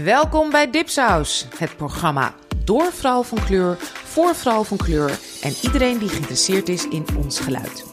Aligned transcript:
Welkom 0.00 0.50
bij 0.50 0.70
Dipsaus, 0.70 1.46
het 1.56 1.76
programma 1.76 2.34
door 2.64 2.92
vrouw 2.92 3.22
van 3.22 3.44
kleur, 3.44 3.76
voor 4.04 4.34
vrouw 4.34 4.64
van 4.64 4.76
kleur 4.76 5.18
en 5.42 5.52
iedereen 5.62 5.98
die 5.98 6.08
geïnteresseerd 6.08 6.68
is 6.68 6.88
in 6.88 7.06
ons 7.16 7.40
geluid. 7.40 7.84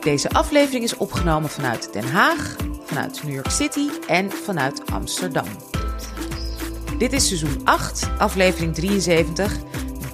Deze 0.00 0.30
aflevering 0.30 0.84
is 0.84 0.96
opgenomen 0.96 1.50
vanuit 1.50 1.92
Den 1.92 2.04
Haag, 2.04 2.56
vanuit 2.84 3.22
New 3.22 3.34
York 3.34 3.50
City 3.50 3.88
en 4.08 4.30
vanuit 4.30 4.90
Amsterdam. 4.92 5.46
Dit 6.98 7.12
is 7.12 7.26
seizoen 7.26 7.60
8, 7.64 8.08
aflevering 8.18 8.74
73. 8.74 9.56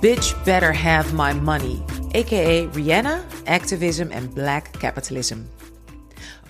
Bitch 0.00 0.42
Better 0.44 0.82
Have 0.82 1.14
My 1.14 1.32
Money, 1.32 1.82
a.k.a. 2.16 2.68
Rihanna, 2.72 3.20
Activism 3.44 4.06
en 4.10 4.32
Black 4.32 4.66
Capitalism. 4.78 5.36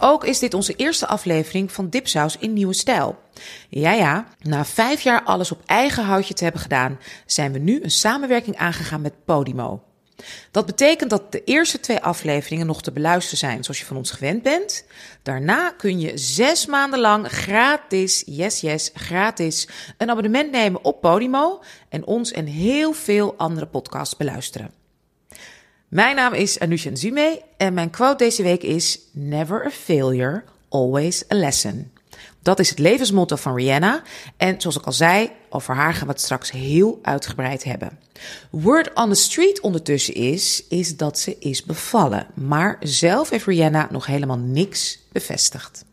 Ook 0.04 0.24
is 0.24 0.38
dit 0.38 0.54
onze 0.54 0.76
eerste 0.76 1.06
aflevering 1.06 1.72
van 1.72 1.88
Dipsaus 1.88 2.36
in 2.38 2.52
nieuwe 2.52 2.72
stijl. 2.72 3.18
Ja, 3.68 3.92
ja, 3.92 4.26
na 4.40 4.64
vijf 4.64 5.00
jaar 5.00 5.22
alles 5.22 5.52
op 5.52 5.60
eigen 5.66 6.04
houtje 6.04 6.34
te 6.34 6.42
hebben 6.42 6.62
gedaan, 6.62 6.98
zijn 7.26 7.52
we 7.52 7.58
nu 7.58 7.82
een 7.82 7.90
samenwerking 7.90 8.56
aangegaan 8.56 9.00
met 9.00 9.24
Podimo. 9.24 9.82
Dat 10.50 10.66
betekent 10.66 11.10
dat 11.10 11.32
de 11.32 11.44
eerste 11.44 11.80
twee 11.80 11.98
afleveringen 11.98 12.66
nog 12.66 12.82
te 12.82 12.92
beluisteren 12.92 13.38
zijn 13.38 13.64
zoals 13.64 13.78
je 13.78 13.84
van 13.84 13.96
ons 13.96 14.10
gewend 14.10 14.42
bent. 14.42 14.84
Daarna 15.22 15.70
kun 15.70 16.00
je 16.00 16.18
zes 16.18 16.66
maanden 16.66 17.00
lang 17.00 17.28
gratis, 17.28 18.22
yes 18.26 18.60
yes, 18.60 18.90
gratis, 18.94 19.68
een 19.98 20.10
abonnement 20.10 20.50
nemen 20.50 20.84
op 20.84 21.00
Podimo 21.00 21.62
en 21.88 22.06
ons 22.06 22.32
en 22.32 22.46
heel 22.46 22.92
veel 22.92 23.34
andere 23.36 23.66
podcasts 23.66 24.16
beluisteren. 24.16 24.81
Mijn 25.92 26.16
naam 26.16 26.32
is 26.32 26.58
Anusha 26.58 26.90
Nzume 26.90 27.42
en 27.56 27.74
mijn 27.74 27.90
quote 27.90 28.24
deze 28.24 28.42
week 28.42 28.62
is 28.62 28.98
Never 29.10 29.66
a 29.66 29.70
failure, 29.70 30.42
always 30.68 31.24
a 31.32 31.34
lesson. 31.34 31.90
Dat 32.42 32.58
is 32.58 32.70
het 32.70 32.78
levensmotto 32.78 33.36
van 33.36 33.54
Rihanna. 33.54 34.02
En 34.36 34.60
zoals 34.60 34.76
ik 34.76 34.86
al 34.86 34.92
zei, 34.92 35.30
over 35.50 35.74
haar 35.74 35.94
gaan 35.94 36.06
we 36.06 36.12
het 36.12 36.22
straks 36.22 36.50
heel 36.50 36.98
uitgebreid 37.02 37.64
hebben. 37.64 37.98
Word 38.50 38.94
on 38.94 39.08
the 39.08 39.14
street 39.14 39.60
ondertussen 39.60 40.14
is, 40.14 40.64
is 40.68 40.96
dat 40.96 41.18
ze 41.18 41.36
is 41.38 41.64
bevallen. 41.64 42.26
Maar 42.34 42.76
zelf 42.80 43.30
heeft 43.30 43.46
Rihanna 43.46 43.88
nog 43.90 44.06
helemaal 44.06 44.38
niks 44.38 44.98
bevestigd. 45.12 45.84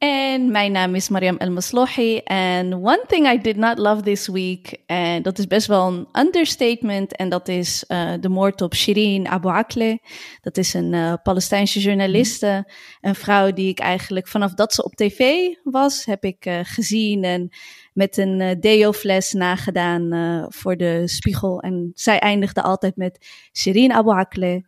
En 0.00 0.50
mijn 0.50 0.72
naam 0.72 0.94
is 0.94 1.08
Mariam 1.08 1.36
El 1.36 1.50
Maslohi. 1.50 2.16
En 2.24 2.74
one 2.74 3.04
thing 3.06 3.26
I 3.26 3.38
did 3.38 3.56
not 3.56 3.78
love 3.78 4.02
this 4.02 4.28
week, 4.28 4.82
en 4.86 5.22
dat 5.22 5.38
is 5.38 5.46
best 5.46 5.66
wel 5.66 5.86
een 5.88 6.08
understatement, 6.12 7.16
en 7.16 7.28
dat 7.28 7.48
is 7.48 7.84
uh, 7.88 8.12
de 8.20 8.28
moord 8.28 8.60
op 8.62 8.74
Shirin 8.74 9.28
Abu 9.28 9.48
Akleh. 9.48 9.98
Dat 10.40 10.56
is 10.56 10.74
een 10.74 10.92
uh, 10.92 11.14
Palestijnse 11.22 11.80
journaliste, 11.80 12.70
een 13.00 13.14
vrouw 13.14 13.52
die 13.52 13.68
ik 13.68 13.78
eigenlijk 13.78 14.28
vanaf 14.28 14.54
dat 14.54 14.74
ze 14.74 14.84
op 14.84 14.94
tv 14.94 15.48
was, 15.62 16.04
heb 16.04 16.24
ik 16.24 16.46
uh, 16.46 16.58
gezien 16.62 17.24
en 17.24 17.48
met 17.92 18.16
een 18.16 18.60
deo-fles 18.60 19.32
nagedaan 19.32 20.46
voor 20.48 20.76
de 20.76 21.02
spiegel. 21.08 21.60
En 21.60 21.90
zij 21.94 22.18
eindigde 22.18 22.62
altijd 22.62 22.96
met 22.96 23.26
Shirin 23.52 23.92
Abu 23.92 24.10
Akleh, 24.10 24.62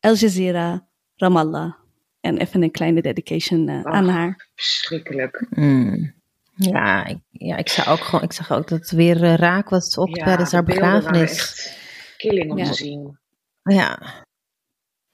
Al 0.00 0.14
Jazeera, 0.14 0.86
Ramallah. 1.16 1.81
En 2.22 2.38
even 2.38 2.62
een 2.62 2.70
kleine 2.70 3.02
dedication 3.02 3.68
uh, 3.68 3.82
aan 3.82 4.08
haar. 4.08 4.48
Verschrikkelijk. 4.54 5.46
Mm. 5.50 6.14
Ja, 6.54 7.06
ik, 7.06 7.18
ja, 7.30 7.56
ik 7.56 7.68
zag 7.68 7.88
ook 7.88 8.00
gewoon, 8.00 8.24
ik 8.24 8.32
zag 8.32 8.52
ook 8.52 8.68
dat 8.68 8.78
het 8.78 8.90
weer 8.90 9.22
uh, 9.22 9.34
raak 9.34 9.68
was 9.68 9.98
op 9.98 10.16
ja, 10.16 10.24
tijdens 10.24 10.52
haar 10.52 10.64
begrafenis. 10.64 11.68
Killing 12.16 12.50
om 12.50 12.58
ja. 12.58 12.64
te 12.64 12.74
zien. 12.74 13.18
Ja. 13.62 13.98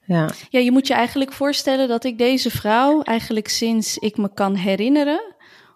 Ja. 0.05 0.29
ja, 0.49 0.59
je 0.59 0.71
moet 0.71 0.87
je 0.87 0.93
eigenlijk 0.93 1.33
voorstellen 1.33 1.87
dat 1.87 2.03
ik 2.03 2.17
deze 2.17 2.51
vrouw 2.51 3.01
eigenlijk 3.01 3.47
sinds 3.47 3.97
ik 3.97 4.17
me 4.17 4.33
kan 4.33 4.55
herinneren 4.55 5.35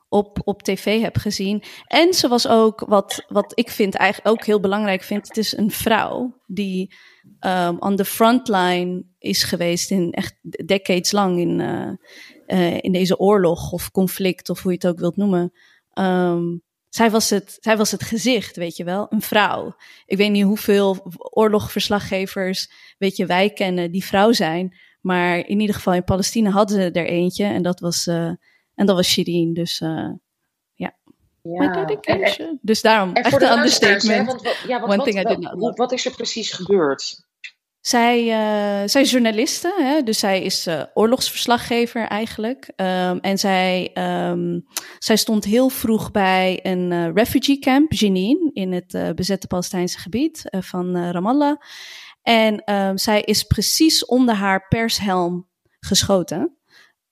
op, 0.09 0.39
op 0.43 0.63
tv 0.63 1.01
heb 1.01 1.17
gezien. 1.17 1.63
En 1.87 2.13
ze 2.13 2.27
was 2.27 2.47
ook, 2.47 2.79
wat, 2.79 3.25
wat 3.27 3.51
ik 3.59 3.69
vind 3.69 3.95
eigenlijk 3.95 4.35
ook 4.35 4.45
heel 4.45 4.59
belangrijk 4.59 5.03
vind, 5.03 5.27
het 5.27 5.37
is 5.37 5.57
een 5.57 5.71
vrouw 5.71 6.41
die 6.45 6.95
um, 7.39 7.77
on 7.79 7.95
the 7.95 8.05
frontline 8.05 9.03
is 9.19 9.43
geweest 9.43 9.91
in 9.91 10.11
echt 10.11 10.35
decades 10.65 11.11
lang 11.11 11.39
in, 11.39 11.59
uh, 12.47 12.77
in 12.81 12.91
deze 12.91 13.19
oorlog 13.19 13.71
of 13.71 13.91
conflict 13.91 14.49
of 14.49 14.61
hoe 14.61 14.71
je 14.71 14.77
het 14.77 14.87
ook 14.87 14.99
wilt 14.99 15.17
noemen. 15.17 15.51
Um, 15.93 16.63
zij 16.89 17.11
was, 17.11 17.29
het, 17.29 17.57
zij 17.59 17.77
was 17.77 17.91
het 17.91 18.03
gezicht, 18.03 18.55
weet 18.55 18.77
je 18.77 18.83
wel, 18.83 19.07
een 19.09 19.21
vrouw. 19.21 19.75
Ik 20.05 20.17
weet 20.17 20.31
niet 20.31 20.43
hoeveel 20.43 21.13
oorlogverslaggevers, 21.17 22.71
weet 22.97 23.15
je, 23.15 23.25
wij 23.25 23.49
kennen 23.49 23.91
die 23.91 24.05
vrouw 24.05 24.31
zijn. 24.31 24.77
Maar 25.01 25.37
in 25.37 25.59
ieder 25.59 25.75
geval 25.75 25.93
in 25.93 26.03
Palestina 26.03 26.49
hadden 26.49 26.77
ze 26.77 26.91
er 26.91 27.07
eentje 27.07 27.45
en 27.45 27.63
dat 27.63 27.79
was, 27.79 28.07
uh, 28.07 28.25
en 28.75 28.85
dat 28.85 28.95
was 28.95 29.07
Shirin. 29.07 29.53
Dus 29.53 29.81
ja, 31.43 31.85
dedication. 31.85 32.47
En, 32.47 32.59
dus 32.61 32.81
daarom, 32.81 33.13
echt 33.13 33.41
een 33.41 33.51
understatement. 33.51 34.31
Wat, 34.31 34.63
ja, 34.67 34.79
wat, 34.79 34.89
One 34.89 35.03
thing 35.03 35.19
I 35.19 35.23
did 35.23 35.39
not 35.39 35.53
love. 35.53 35.75
Wat 35.75 35.91
is 35.91 36.05
er 36.05 36.15
precies 36.15 36.51
gebeurd? 36.51 37.31
Zij, 37.79 38.19
uh, 38.21 38.87
zij 38.87 39.01
is 39.01 39.11
journaliste, 39.11 39.73
hè? 39.77 40.03
dus 40.03 40.19
zij 40.19 40.43
is 40.43 40.67
uh, 40.67 40.83
oorlogsverslaggever 40.93 42.07
eigenlijk. 42.07 42.71
Um, 42.75 43.19
en 43.19 43.37
zij, 43.37 43.91
um, 44.29 44.65
zij 44.99 45.15
stond 45.15 45.43
heel 45.43 45.69
vroeg 45.69 46.11
bij 46.11 46.59
een 46.61 46.91
uh, 46.91 47.09
refugee 47.13 47.59
camp, 47.59 47.93
Jenin, 47.93 48.49
in 48.53 48.71
het 48.71 49.15
bezette 49.15 49.47
Palestijnse 49.47 49.99
gebied 49.99 50.43
van 50.49 50.97
Ramallah. 51.11 51.57
En 52.21 52.73
um, 52.73 52.97
zij 52.97 53.21
is 53.21 53.43
precies 53.43 54.05
onder 54.05 54.35
haar 54.35 54.67
pershelm 54.67 55.49
geschoten. 55.79 56.57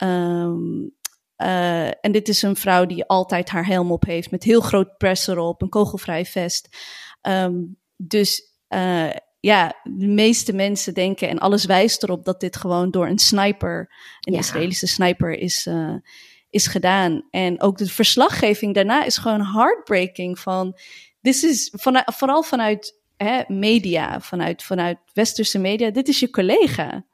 Um, 0.04 0.96
uh, 1.42 1.88
en 1.88 2.12
dit 2.12 2.28
is 2.28 2.42
een 2.42 2.56
vrouw 2.56 2.86
die 2.86 3.06
altijd 3.06 3.50
haar 3.50 3.66
helm 3.66 3.92
op 3.92 4.06
heeft, 4.06 4.32
met 4.32 4.44
heel 4.44 4.62
groot 4.62 4.98
press 4.98 5.28
erop, 5.28 5.62
een 5.62 5.70
kogelvrij 5.70 6.26
vest. 6.26 6.78
Um, 7.22 7.80
dus 7.96 8.56
uh, 8.70 9.10
ja, 9.40 9.74
de 9.84 10.08
meeste 10.08 10.54
mensen 10.54 10.94
denken, 10.94 11.30
en 11.30 11.40
alles 11.40 11.66
wijst 11.66 12.04
erop 12.04 12.26
dat 12.26 12.40
dit 12.40 12.56
gewoon 12.56 12.92
door 12.92 13.08
een 13.08 13.20
sniper, 13.20 13.94
een 14.20 14.34
ja. 14.34 14.40
Israëlische 14.40 14.88
sniper, 14.88 15.32
is, 15.32 15.66
uh, 15.66 15.96
is 16.50 16.68
gedaan. 16.68 17.28
En 17.30 17.62
ook 17.62 17.78
de 17.78 17.88
verslaggeving 17.88 18.74
daarna 18.74 19.04
is 19.04 19.18
gewoon 19.18 19.46
heartbreaking 19.46 20.40
van, 20.40 20.78
this 21.22 21.44
is 21.44 21.74
van, 21.76 22.02
vooral 22.06 22.44
vanuit 22.44 23.00
hè, 23.18 23.42
media, 23.48 24.20
vanuit, 24.20 24.64
vanuit 24.64 24.98
westerse 25.14 25.60
media, 25.60 25.90
dit 25.90 26.08
is 26.08 26.20
je 26.20 26.30
collega. 26.30 27.06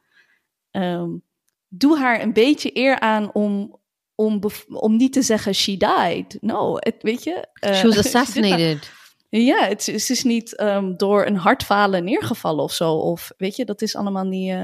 Um, 0.71 1.23
doe 1.67 1.97
haar 1.97 2.21
een 2.21 2.33
beetje 2.33 2.77
eer 2.77 2.99
aan 2.99 3.33
om, 3.33 3.79
om, 4.17 4.41
om 4.67 4.95
niet 4.95 5.13
te 5.13 5.21
zeggen 5.21 5.55
she 5.55 5.77
died. 5.77 6.37
No, 6.41 6.75
het, 6.75 6.95
weet 6.99 7.23
je. 7.23 7.47
Uh, 7.65 7.73
She 7.73 7.87
was 7.87 7.97
assassinated. 8.05 8.91
ja, 9.29 9.67
het, 9.67 9.85
het, 9.85 10.09
is 10.09 10.23
niet 10.23 10.61
um, 10.61 10.97
door 10.97 11.25
een 11.25 11.37
hartfalen 11.37 12.03
neergevallen 12.03 12.63
of 12.63 12.73
zo. 12.73 12.93
Of 12.93 13.31
weet 13.37 13.55
je, 13.55 13.65
dat 13.65 13.81
is 13.81 13.95
allemaal 13.95 14.23
niet. 14.23 14.51
Uh, 14.51 14.63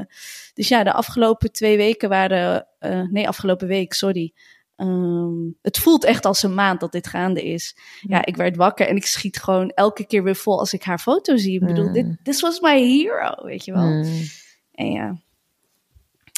dus 0.54 0.68
ja, 0.68 0.84
de 0.84 0.94
afgelopen 0.94 1.52
twee 1.52 1.78
weken 1.78 2.10
waren. 2.10 2.68
Uh, 2.80 3.02
nee, 3.10 3.28
afgelopen 3.28 3.68
week, 3.68 3.94
sorry. 3.94 4.34
Um, 4.78 5.58
het 5.62 5.78
voelt 5.78 6.04
echt 6.04 6.26
als 6.26 6.44
een 6.44 6.54
maand 6.54 6.80
dat 6.80 6.92
dit 6.92 7.08
gaande 7.08 7.44
is. 7.44 7.76
Ja, 8.02 8.16
ja, 8.16 8.26
ik 8.26 8.36
werd 8.36 8.56
wakker 8.56 8.88
en 8.88 8.96
ik 8.96 9.06
schiet 9.06 9.42
gewoon 9.42 9.70
elke 9.70 10.06
keer 10.06 10.24
weer 10.24 10.36
vol 10.36 10.60
als 10.60 10.74
ik 10.74 10.84
haar 10.84 11.00
foto 11.00 11.38
zie. 11.38 11.54
Ik 11.54 11.62
mm. 11.62 11.68
bedoel, 11.68 11.92
dit 11.92 12.18
this 12.24 12.42
was 12.42 12.60
my 12.60 12.80
hero, 12.80 13.46
weet 13.46 13.66
je 13.66 13.72
wel. 13.72 13.88
Mm. 13.88 14.24
En 14.72 14.92
ja, 14.92 15.18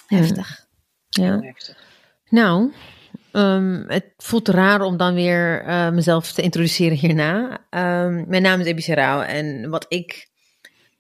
heftig. 0.08 0.68
Ja. 1.10 1.26
ja. 1.26 1.40
heftig. 1.40 1.84
Nou, 2.30 2.74
Um, 3.36 3.84
het 3.88 4.14
voelt 4.18 4.48
raar 4.48 4.82
om 4.82 4.98
dan 4.98 5.14
weer 5.14 5.68
uh, 5.68 5.90
mezelf 5.90 6.32
te 6.32 6.42
introduceren 6.42 6.98
hierna. 6.98 7.52
Um, 7.52 8.26
mijn 8.28 8.42
naam 8.42 8.60
is 8.60 8.66
Ebi 8.66 8.82
Serrao 8.82 9.22
en 9.22 9.70
wat 9.70 9.86
ik 9.88 10.30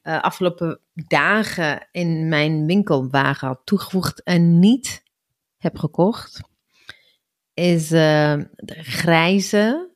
uh, 0.03 0.21
afgelopen 0.21 0.79
dagen 0.93 1.87
in 1.91 2.27
mijn 2.27 2.65
winkelwagen 2.65 3.47
had 3.47 3.61
toegevoegd 3.63 4.23
en 4.23 4.59
niet 4.59 5.03
heb 5.57 5.77
gekocht, 5.77 6.41
is 7.53 7.91
uh, 7.91 8.37
de 8.55 8.83
grijze, 8.83 9.89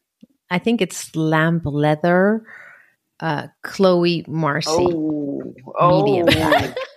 I 0.54 0.60
think 0.60 0.80
it's 0.80 1.10
lamp 1.12 1.66
leather, 1.66 2.48
Chloe 3.62 4.26
Marcy. 4.30 4.70
Oh, 4.70 5.56
oh. 5.64 6.04
medium. 6.04 6.74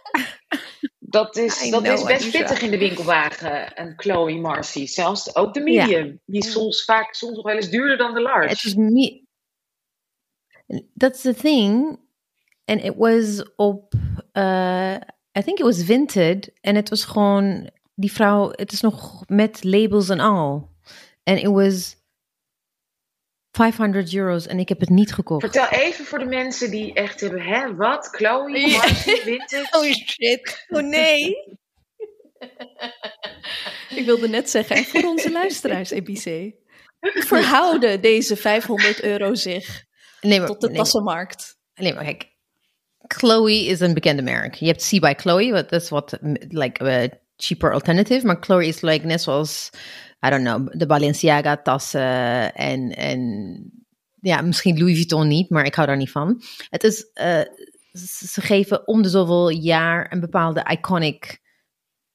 Dat 1.13 1.37
is, 1.37 1.71
dat 1.71 1.85
is 1.85 2.05
best 2.05 2.31
pittig 2.31 2.61
in 2.61 2.71
de 2.71 2.79
winkelwagen, 2.79 3.81
een 3.81 3.93
Chloe 3.97 4.41
Marcy. 4.41 4.87
Zelfs 4.87 5.37
ook 5.37 5.55
de 5.55 5.61
medium. 5.61 6.07
Ja. 6.07 6.17
Die 6.27 6.41
is 6.41 6.53
soms 6.53 6.85
vaak 6.85 7.15
soms 7.15 7.37
nog 7.37 7.45
wel 7.45 7.55
eens 7.55 7.71
duurder 7.71 7.97
dan 7.97 8.15
de 8.15 8.21
large. 8.21 8.49
Het 8.49 8.65
is 8.65 8.75
me 8.75 9.23
That's 10.97 11.23
the 11.23 11.35
thing. 11.35 11.99
And 12.65 12.85
it 12.85 12.97
was 12.97 13.43
op, 13.57 13.95
uh, 14.33 14.95
I 15.39 15.43
think 15.43 15.59
it 15.59 15.65
was 15.65 15.85
Vinted. 15.85 16.53
En 16.61 16.75
het 16.75 16.89
was 16.89 17.05
gewoon, 17.05 17.71
die 17.95 18.13
vrouw, 18.13 18.51
het 18.51 18.73
is 18.73 18.81
nog 18.81 19.25
met 19.27 19.65
labels 19.65 20.09
en 20.09 20.21
al. 20.21 20.71
En 21.23 21.37
it 21.37 21.47
was 21.47 21.97
500 23.53 24.15
euro's 24.15 24.47
en 24.47 24.59
ik 24.59 24.69
heb 24.69 24.81
het 24.81 24.89
niet 24.89 25.13
gekocht. 25.15 25.43
Vertel 25.43 25.69
even 25.69 26.05
voor 26.05 26.19
de 26.19 26.25
mensen 26.25 26.71
die 26.71 26.95
echt 26.95 27.21
hebben, 27.21 27.43
hè, 27.43 27.75
wat? 27.75 28.07
Chloe, 28.07 28.71
Marcy, 28.71 29.17
Vintage? 29.17 29.69
Oh 29.71 29.93
shit, 29.93 30.67
oh 30.69 30.83
nee. 30.83 31.37
ik 33.99 34.05
wilde 34.05 34.29
net 34.29 34.51
zeggen, 34.51 34.77
en 34.77 34.85
voor 34.85 35.05
onze 35.05 35.33
luisteraars, 35.33 35.91
EBC. 35.91 36.55
verhouden 37.01 38.01
deze 38.01 38.37
500 38.37 39.03
euro 39.03 39.35
zich 39.35 39.85
nee, 40.21 40.39
maar, 40.39 40.49
tot 40.49 40.61
de 40.61 40.67
nee, 40.67 40.77
tassenmarkt? 40.77 41.59
Nee, 41.75 41.95
maar 41.95 42.05
kijk. 42.05 42.31
Chloe 42.99 43.65
is 43.65 43.81
een 43.81 43.95
bekende 43.95 44.23
merk. 44.23 44.55
Je 44.55 44.67
hebt 44.67 44.83
See 44.83 45.01
by 45.01 45.13
Chloe, 45.17 45.53
dat 45.53 45.73
is 45.73 45.89
wat 45.89 46.19
like 46.49 46.85
a 46.85 47.09
cheaper 47.37 47.73
alternative. 47.73 48.27
Maar 48.27 48.37
Chloe 48.41 48.67
is 48.67 48.81
like 48.81 49.07
net 49.07 49.23
zoals, 49.23 49.71
I 50.27 50.31
don't 50.31 50.45
know, 50.45 50.79
de 50.79 50.87
Balenciaga 50.87 51.57
tassen 51.57 52.55
en, 52.55 52.97
en 52.97 53.83
ja, 54.21 54.41
misschien 54.41 54.79
Louis 54.79 54.95
Vuitton 54.95 55.29
niet, 55.29 55.51
maar 55.51 55.65
ik 55.65 55.75
hou 55.75 55.87
daar 55.87 55.97
niet 55.97 56.11
van. 56.11 56.43
Het 56.69 56.85
is, 56.85 57.07
uh, 57.15 57.41
ze 58.29 58.41
geven 58.41 58.87
om 58.87 59.03
de 59.03 59.09
zoveel 59.09 59.49
jaar 59.49 60.13
een 60.13 60.21
bepaalde 60.21 60.65
iconic 60.71 61.41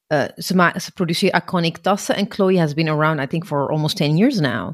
uh, 0.08 0.24
ze, 0.36 0.92
produceren 0.94 1.42
iconic 1.42 1.78
tassen 1.78 2.16
en 2.16 2.26
Chloe 2.30 2.60
has 2.60 2.74
been 2.74 2.90
around 2.90 3.20
I 3.20 3.28
think 3.28 3.46
for 3.46 3.70
almost 3.70 3.98
10 3.98 4.18
years 4.18 4.40
now. 4.40 4.74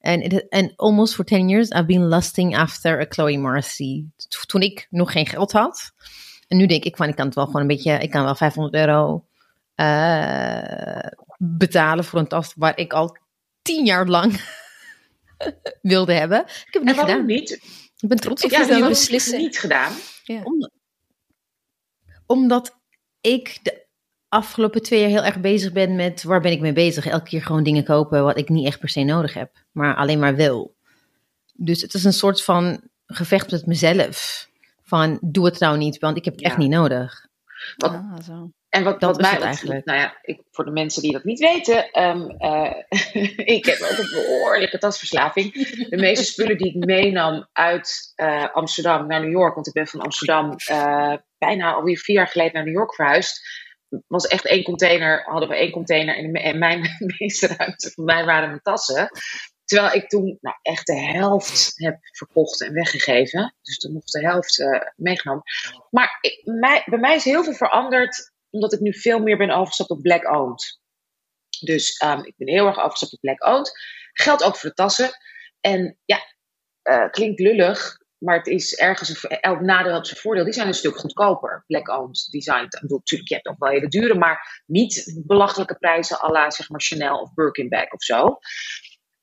It, 0.00 0.50
and 0.50 0.72
almost 0.76 1.14
for 1.14 1.24
10 1.24 1.48
years 1.48 1.70
I've 1.70 1.86
been 1.86 2.08
lusting 2.08 2.56
after 2.56 3.00
a 3.00 3.06
Chloe 3.08 3.38
Marcy. 3.38 4.04
Toen 4.46 4.62
ik 4.62 4.86
nog 4.90 5.12
geen 5.12 5.26
geld 5.26 5.52
had. 5.52 5.92
En 6.48 6.56
nu 6.56 6.66
denk 6.66 6.84
ik 6.84 6.96
van 6.96 7.08
ik 7.08 7.16
kan 7.16 7.26
het 7.26 7.34
wel 7.34 7.44
gewoon 7.44 7.60
een 7.60 7.66
beetje, 7.66 7.92
ik 7.92 8.10
kan 8.10 8.24
wel 8.24 8.34
500 8.34 8.74
euro 8.74 9.24
betalen 11.38 12.04
voor 12.04 12.18
een 12.18 12.28
tas 12.28 12.52
waar 12.56 12.78
ik 12.78 12.92
al 12.92 13.16
10 13.62 13.84
jaar 13.84 14.06
lang 14.06 14.40
wilde 15.82 16.12
hebben. 16.12 16.40
Ik 16.40 16.46
heb 16.46 16.72
het 16.72 16.82
niet 16.82 16.90
en 16.90 16.96
waarom 16.96 17.12
gedaan. 17.14 17.26
niet? 17.26 17.50
Ik 17.96 18.08
ben 18.08 18.18
trots 18.18 18.44
op 18.44 18.50
Ja, 18.50 18.58
je 18.60 18.84
het 18.84 19.36
niet 19.36 19.58
gedaan? 19.58 19.92
Ja. 20.24 20.42
Om- 20.42 20.70
omdat 22.26 22.78
ik 23.20 23.58
de 23.62 23.86
afgelopen 24.28 24.82
twee 24.82 25.00
jaar 25.00 25.08
heel 25.08 25.24
erg 25.24 25.40
bezig 25.40 25.72
ben 25.72 25.96
met 25.96 26.22
waar 26.22 26.40
ben 26.40 26.52
ik 26.52 26.60
mee 26.60 26.72
bezig. 26.72 27.06
Elke 27.06 27.28
keer 27.28 27.42
gewoon 27.42 27.62
dingen 27.62 27.84
kopen 27.84 28.24
wat 28.24 28.38
ik 28.38 28.48
niet 28.48 28.66
echt 28.66 28.78
per 28.78 28.88
se 28.88 29.02
nodig 29.02 29.34
heb, 29.34 29.64
maar 29.72 29.96
alleen 29.96 30.18
maar 30.18 30.34
wil. 30.34 30.76
Dus 31.54 31.82
het 31.82 31.94
is 31.94 32.04
een 32.04 32.12
soort 32.12 32.42
van 32.44 32.80
gevecht 33.06 33.50
met 33.50 33.66
mezelf. 33.66 34.46
Van 34.82 35.18
doe 35.22 35.44
het 35.44 35.58
nou 35.58 35.78
niet, 35.78 35.98
want 35.98 36.16
ik 36.16 36.24
heb 36.24 36.34
het 36.34 36.42
echt 36.44 36.56
niet 36.56 36.70
nodig. 36.70 37.26
Wat- 37.76 37.90
Ah, 37.92 38.20
zo. 38.24 38.52
En 38.68 38.84
wat, 38.84 39.00
Dat 39.00 39.16
wat 39.16 39.24
is 39.24 39.32
mij 39.32 39.40
eigenlijk. 39.40 39.84
Nou 39.84 39.98
ja, 39.98 40.18
ik, 40.22 40.42
voor 40.50 40.64
de 40.64 40.70
mensen 40.70 41.02
die 41.02 41.12
dat 41.12 41.24
niet 41.24 41.38
weten, 41.38 41.90
ehm, 41.90 42.28
eh, 42.28 42.74
ik 43.56 43.64
heb 43.64 43.80
ook 43.80 43.98
een 43.98 44.10
behoorlijke 44.12 44.78
tasverslaving. 44.78 45.52
De 45.88 45.96
meeste 45.96 46.24
spullen 46.24 46.58
die 46.58 46.74
ik 46.74 46.84
meenam 46.84 47.48
uit 47.52 48.12
eh, 48.14 48.54
Amsterdam 48.54 49.06
naar 49.06 49.20
New 49.20 49.30
York, 49.30 49.54
want 49.54 49.66
ik 49.66 49.72
ben 49.72 49.86
van 49.86 50.00
Amsterdam 50.00 50.54
eh, 50.56 51.14
bijna 51.38 51.72
alweer 51.72 51.98
vier 51.98 52.16
jaar 52.16 52.28
geleden 52.28 52.52
naar 52.52 52.64
New 52.64 52.74
York 52.74 52.94
verhuisd. 52.94 53.40
Was 54.06 54.26
echt 54.26 54.46
één 54.46 54.62
container, 54.62 55.22
hadden 55.24 55.48
we 55.48 55.56
één 55.56 55.70
container 55.70 56.16
en, 56.34 56.58
mijn 56.58 56.80
meeste 57.18 57.46
ruimte 57.46 57.90
van 57.90 58.04
mij 58.04 58.24
waren 58.24 58.48
mijn 58.48 58.62
tassen. 58.62 59.08
Terwijl 59.64 59.94
ik 59.94 60.08
toen 60.08 60.38
nou, 60.40 60.56
echt 60.62 60.86
de 60.86 61.00
helft 61.00 61.72
heb 61.74 61.98
verkocht 62.00 62.62
en 62.62 62.72
weggegeven. 62.72 63.54
Dus 63.62 63.78
toen 63.78 63.92
nog 63.92 64.04
de 64.04 64.20
helft 64.20 64.64
meegenomen. 64.96 65.42
Maar 65.90 66.18
ik, 66.20 66.40
mij, 66.44 66.82
bij 66.84 66.98
mij 66.98 67.14
is 67.14 67.24
heel 67.24 67.44
veel 67.44 67.54
veranderd 67.54 68.36
omdat 68.50 68.72
ik 68.72 68.80
nu 68.80 68.94
veel 68.94 69.18
meer 69.18 69.36
ben 69.36 69.50
overgestapt 69.50 69.90
op 69.90 70.02
black 70.02 70.24
owned. 70.24 70.80
Dus 71.60 71.96
ehm, 71.96 72.20
ik 72.24 72.34
ben 72.36 72.48
heel 72.48 72.66
erg 72.66 72.76
overgestapt 72.76 73.12
op 73.12 73.20
black 73.20 73.44
owned. 73.44 73.72
Geldt 74.12 74.44
ook 74.44 74.56
voor 74.56 74.68
de 74.68 74.74
tassen. 74.74 75.10
En 75.60 75.98
ja, 76.04 76.18
eh, 76.82 77.10
klinkt 77.10 77.40
lullig, 77.40 77.98
maar 78.18 78.36
het 78.36 78.46
is 78.46 78.74
ergens 78.74 79.08
een, 79.08 79.40
elk 79.40 79.60
nadeel 79.60 79.94
heeft 79.94 80.06
zijn 80.06 80.20
voordeel. 80.20 80.44
Die 80.44 80.52
zijn 80.52 80.66
een 80.66 80.74
stuk 80.74 80.96
goedkoper, 80.96 81.64
black 81.66 81.88
owned 81.88 82.28
design. 82.30 82.64
Ik 82.64 82.80
bedoel, 82.80 82.98
natuurlijk, 82.98 83.28
je 83.28 83.34
hebt 83.34 83.46
ook 83.46 83.58
wel 83.58 83.70
hele 83.70 83.88
dure, 83.88 84.14
maar 84.14 84.62
niet 84.66 85.22
belachelijke 85.26 85.78
prijzen 85.78 86.22
à 86.22 86.28
la 86.28 86.50
zeg 86.50 86.68
maar 86.68 86.80
Chanel 86.80 87.20
of 87.20 87.34
Birkin 87.34 87.88
of 87.90 88.02
zo. 88.02 88.38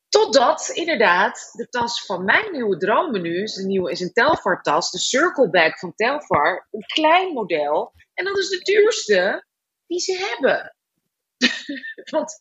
Totdat 0.10 0.70
inderdaad 0.70 1.50
de 1.52 1.70
tas 1.70 2.06
van 2.06 2.24
mijn 2.24 2.52
nieuwe 2.52 2.78
droommenu, 2.78 3.44
een 3.44 3.68
nieuwe 3.68 3.92
is 3.92 4.00
een 4.00 4.14
Telfar 4.14 4.62
tas, 4.62 4.92
de 4.92 5.00
Circle 5.00 5.50
Bag 5.50 5.80
van 5.80 5.94
Telfar, 5.96 6.68
een 6.72 6.86
klein 6.86 7.34
model. 7.34 7.94
En 8.16 8.26
dat 8.26 8.38
is 8.38 8.50
de 8.50 8.60
duurste 8.60 9.46
die 9.88 10.00
ze 10.00 10.18
hebben. 10.34 10.76
Want 12.12 12.34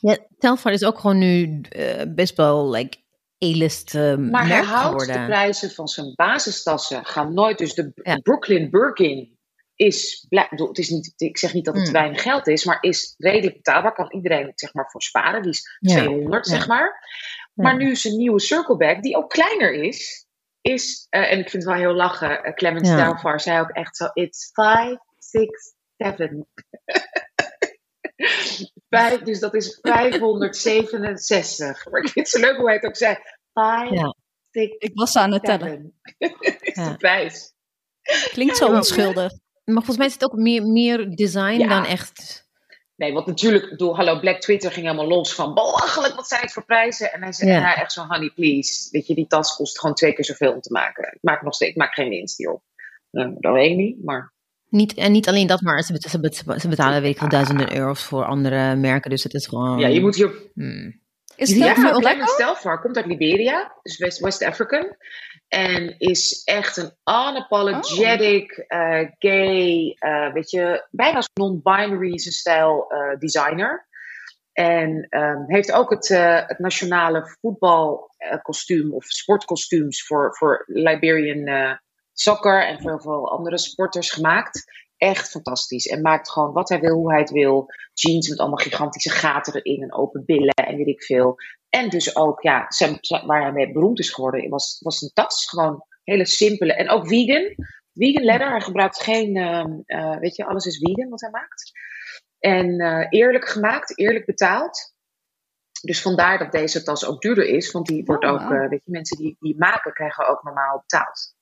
Ja, 0.00 0.18
Telfar 0.38 0.72
is 0.72 0.84
ook 0.84 0.98
gewoon 0.98 1.18
nu 1.18 1.60
eh, 1.68 2.02
best 2.14 2.36
wel 2.36 2.70
like 2.70 2.98
A-list 3.44 3.94
eh, 3.94 4.16
Maar 4.16 4.46
hij 4.48 4.62
houdt 4.62 4.86
geworden. 5.02 5.20
de 5.20 5.26
prijzen 5.26 5.70
van 5.70 5.88
zijn 5.88 6.12
basistassen 6.14 7.04
gaan 7.04 7.34
nooit. 7.34 7.58
Dus 7.58 7.74
de 7.74 7.90
Ja. 7.94 8.16
Brooklyn 8.16 8.70
Birkin 8.70 9.36
is, 9.74 10.26
het 10.28 10.78
is 10.78 10.88
niet, 10.88 11.12
ik 11.16 11.38
zeg 11.38 11.52
niet 11.54 11.64
dat 11.64 11.74
het 11.74 11.82
Hmm. 11.84 11.92
weinig 11.92 12.22
geld 12.22 12.46
is, 12.46 12.64
maar 12.64 12.78
is 12.82 13.14
redelijk 13.18 13.56
betaalbaar. 13.56 13.94
Kan 13.94 14.12
iedereen 14.12 14.52
zeg 14.54 14.74
maar 14.74 14.90
voor 14.90 15.02
sparen. 15.02 15.42
Die 15.42 15.50
is 15.50 15.76
Ja. 15.78 15.94
200 15.96 16.46
Ja. 16.46 16.52
zeg 16.56 16.66
maar. 16.66 17.06
Maar 17.54 17.76
nu 17.76 17.96
zijn 17.96 18.16
nieuwe 18.16 18.40
Circle 18.40 18.76
Bag, 18.76 19.00
die 19.00 19.16
ook 19.16 19.30
kleiner 19.30 19.72
is, 19.72 20.26
is 20.68 21.06
eh, 21.10 21.32
en 21.32 21.38
ik 21.38 21.50
vind 21.50 21.62
het 21.62 21.72
wel 21.72 21.82
heel 21.82 21.92
lachen. 21.94 22.46
Uh, 22.46 22.52
Clemens 22.54 22.88
Ja. 22.88 22.96
Delvar 22.96 23.40
zei 23.40 23.60
ook 23.60 23.70
echt 23.70 23.96
zo: 23.96 24.08
It's 24.12 24.50
5, 24.52 24.96
6, 25.18 25.74
7. 25.96 26.46
Vijf, 28.88 29.20
dus 29.22 29.38
dat 29.40 29.54
is 29.54 29.78
567. 29.82 31.90
Maar 31.90 32.00
ik 32.02 32.08
vind 32.08 32.26
het 32.26 32.28
zo 32.28 32.40
leuk 32.40 32.56
hoe 32.56 32.64
hij 32.66 32.74
het 32.74 32.84
ook 32.86 32.96
zei. 32.96 33.16
5, 33.52 33.90
Ja. 33.90 34.14
6, 34.50 34.74
Ik 34.78 34.90
was 34.94 35.16
aan 35.16 35.32
het 35.32 35.44
tellen. 35.44 36.00
7. 36.18 36.36
is 36.60 36.74
Ja. 36.74 36.88
de 36.90 36.96
prijs. 36.96 37.52
Klinkt 38.30 38.56
zo 38.56 38.74
onschuldig. 38.74 39.32
Maar 39.64 39.74
volgens 39.84 39.96
mij 39.96 40.06
is 40.06 40.12
het 40.12 40.24
ook 40.24 40.32
meer, 40.32 40.66
meer 40.66 41.16
design 41.16 41.58
Ja. 41.58 41.68
dan 41.68 41.84
echt. 41.84 42.46
Nee, 42.98 43.12
want 43.12 43.26
natuurlijk, 43.26 43.64
ik 43.64 43.70
bedoel, 43.70 43.96
hallo, 43.96 44.18
Black 44.20 44.40
Twitter 44.40 44.72
ging 44.72 44.86
helemaal 44.86 45.08
los 45.08 45.34
van 45.34 45.54
belachelijk, 45.54 46.14
wat 46.14 46.28
zijn 46.28 46.40
het 46.40 46.52
voor 46.52 46.64
prijzen? 46.64 47.12
En 47.12 47.22
hij 47.22 47.32
zei, 47.32 47.50
Ja. 47.50 47.76
echt 47.76 47.92
zo, 47.92 48.04
honey, 48.08 48.30
please. 48.34 48.88
Weet 48.90 49.06
je, 49.06 49.14
die 49.14 49.26
tas 49.26 49.56
kost 49.56 49.78
gewoon 49.80 49.94
twee 49.94 50.12
keer 50.12 50.24
zoveel 50.24 50.52
om 50.52 50.60
te 50.60 50.72
maken. 50.72 51.04
Ik 51.12 51.18
maak 51.20 51.42
nog 51.42 51.54
steeds, 51.54 51.70
ik 51.70 51.76
maak 51.76 51.94
geen 51.94 52.08
winst 52.08 52.36
hierop. 52.38 52.62
Uh, 53.12 53.28
dat 53.38 53.52
weet 53.52 53.70
ik 53.70 53.76
niet, 53.76 54.04
maar 54.04 54.32
Niet, 54.68 54.94
en 54.94 55.12
niet 55.12 55.28
alleen 55.28 55.46
dat, 55.46 55.60
maar 55.60 55.82
ze, 55.82 55.92
bet- 55.92 56.02
ze, 56.02 56.20
bet- 56.20 56.44
ze 56.60 56.68
betalen 56.68 57.02
weet 57.02 57.12
ik 57.12 57.18
veel, 57.18 57.28
duizenden 57.28 57.76
euro's 57.76 58.02
voor 58.02 58.24
andere 58.24 58.76
merken. 58.76 59.10
Dus 59.10 59.22
het 59.22 59.34
is 59.34 59.46
gewoon. 59.46 59.78
ja, 59.78 59.86
je 59.88 60.00
moet 60.00 60.14
hier 60.16 60.32
Hmm. 60.54 61.00
Is 61.36 61.48
het 61.48 61.58
ja 61.58 61.92
ook 61.92 62.00
Clemens 62.00 62.36
Telfar 62.36 62.80
komt 62.80 62.96
uit 62.96 63.06
Liberia, 63.06 63.72
dus 63.82 63.98
West, 63.98 64.18
West 64.18 64.42
African. 64.44 64.96
En 65.48 65.98
is 65.98 66.42
echt 66.44 66.76
een 66.76 66.92
unapologetic, 67.04 68.52
eh, 68.52 69.08
gay, 69.18 69.96
eh, 69.98 70.32
weet 70.32 70.50
je, 70.50 70.86
bijna 70.90 71.20
non-binary 71.34 72.18
stijl 72.18 72.90
eh, 72.90 73.18
designer. 73.18 73.86
En 74.52 75.06
ehm, 75.08 75.42
heeft 75.46 75.72
ook 75.72 75.90
het, 75.90 76.08
het 76.48 76.58
nationale 76.58 77.36
voetbalkostuum 77.40 78.92
of 78.94 79.04
sportkostuums 79.04 80.06
voor, 80.06 80.36
voor 80.36 80.64
Liberian 80.66 81.78
soccer 82.12 82.66
en 82.66 82.80
voor 82.80 82.90
heel 82.90 83.00
veel 83.00 83.30
andere 83.30 83.58
sporters 83.58 84.10
gemaakt. 84.10 84.64
Echt 84.96 85.30
fantastisch. 85.30 85.86
En 85.86 86.02
maakt 86.02 86.30
gewoon 86.30 86.52
wat 86.52 86.68
hij 86.68 86.80
wil, 86.80 86.94
hoe 86.94 87.10
hij 87.10 87.20
het 87.20 87.30
wil. 87.30 87.66
Jeans 87.92 88.28
met 88.28 88.38
allemaal 88.38 88.58
gigantische 88.58 89.10
gaten 89.10 89.54
erin 89.54 89.82
en 89.82 89.94
open 89.94 90.24
billen 90.24 90.54
en 90.54 90.76
weet 90.76 90.86
ik 90.86 91.02
veel. 91.02 91.36
En 91.68 91.88
dus 91.88 92.16
ook, 92.16 92.42
ja, 92.42 92.64
zijn, 92.68 92.98
waar 93.26 93.42
hij 93.42 93.52
mee 93.52 93.72
beroemd 93.72 93.98
is 93.98 94.10
geworden, 94.10 94.50
was, 94.50 94.80
was 94.82 95.02
een 95.02 95.10
tas. 95.12 95.48
Gewoon 95.48 95.84
hele 96.02 96.26
simpele. 96.26 96.72
En 96.72 96.90
ook 96.90 97.08
vegan. 97.08 97.54
Vegan 97.92 98.24
leather. 98.24 98.50
Hij 98.50 98.60
gebruikt 98.60 99.02
geen, 99.02 99.36
ehm, 99.36 99.72
eh, 99.84 100.18
weet 100.18 100.36
je, 100.36 100.44
alles 100.44 100.66
is 100.66 100.78
vegan 100.78 101.08
wat 101.08 101.20
hij 101.20 101.30
maakt. 101.30 101.70
En 102.38 102.80
eh, 102.80 103.06
eerlijk 103.08 103.48
gemaakt, 103.48 103.98
eerlijk 103.98 104.26
betaald. 104.26 104.94
Dus 105.82 106.02
vandaar 106.02 106.38
dat 106.38 106.52
deze 106.52 106.82
tas 106.82 107.06
ook 107.06 107.20
duurder 107.20 107.44
is. 107.44 107.70
Want 107.70 107.86
die 107.86 108.04
wordt 108.04 108.24
Oh, 108.24 108.30
ook, 108.30 108.40
eh, 108.40 108.68
weet 108.68 108.84
je, 108.84 108.90
mensen 108.90 109.16
die 109.16 109.36
die 109.40 109.58
maken 109.58 109.92
krijgen 109.92 110.28
ook 110.28 110.42
normaal 110.42 110.78
betaald. 110.78 111.36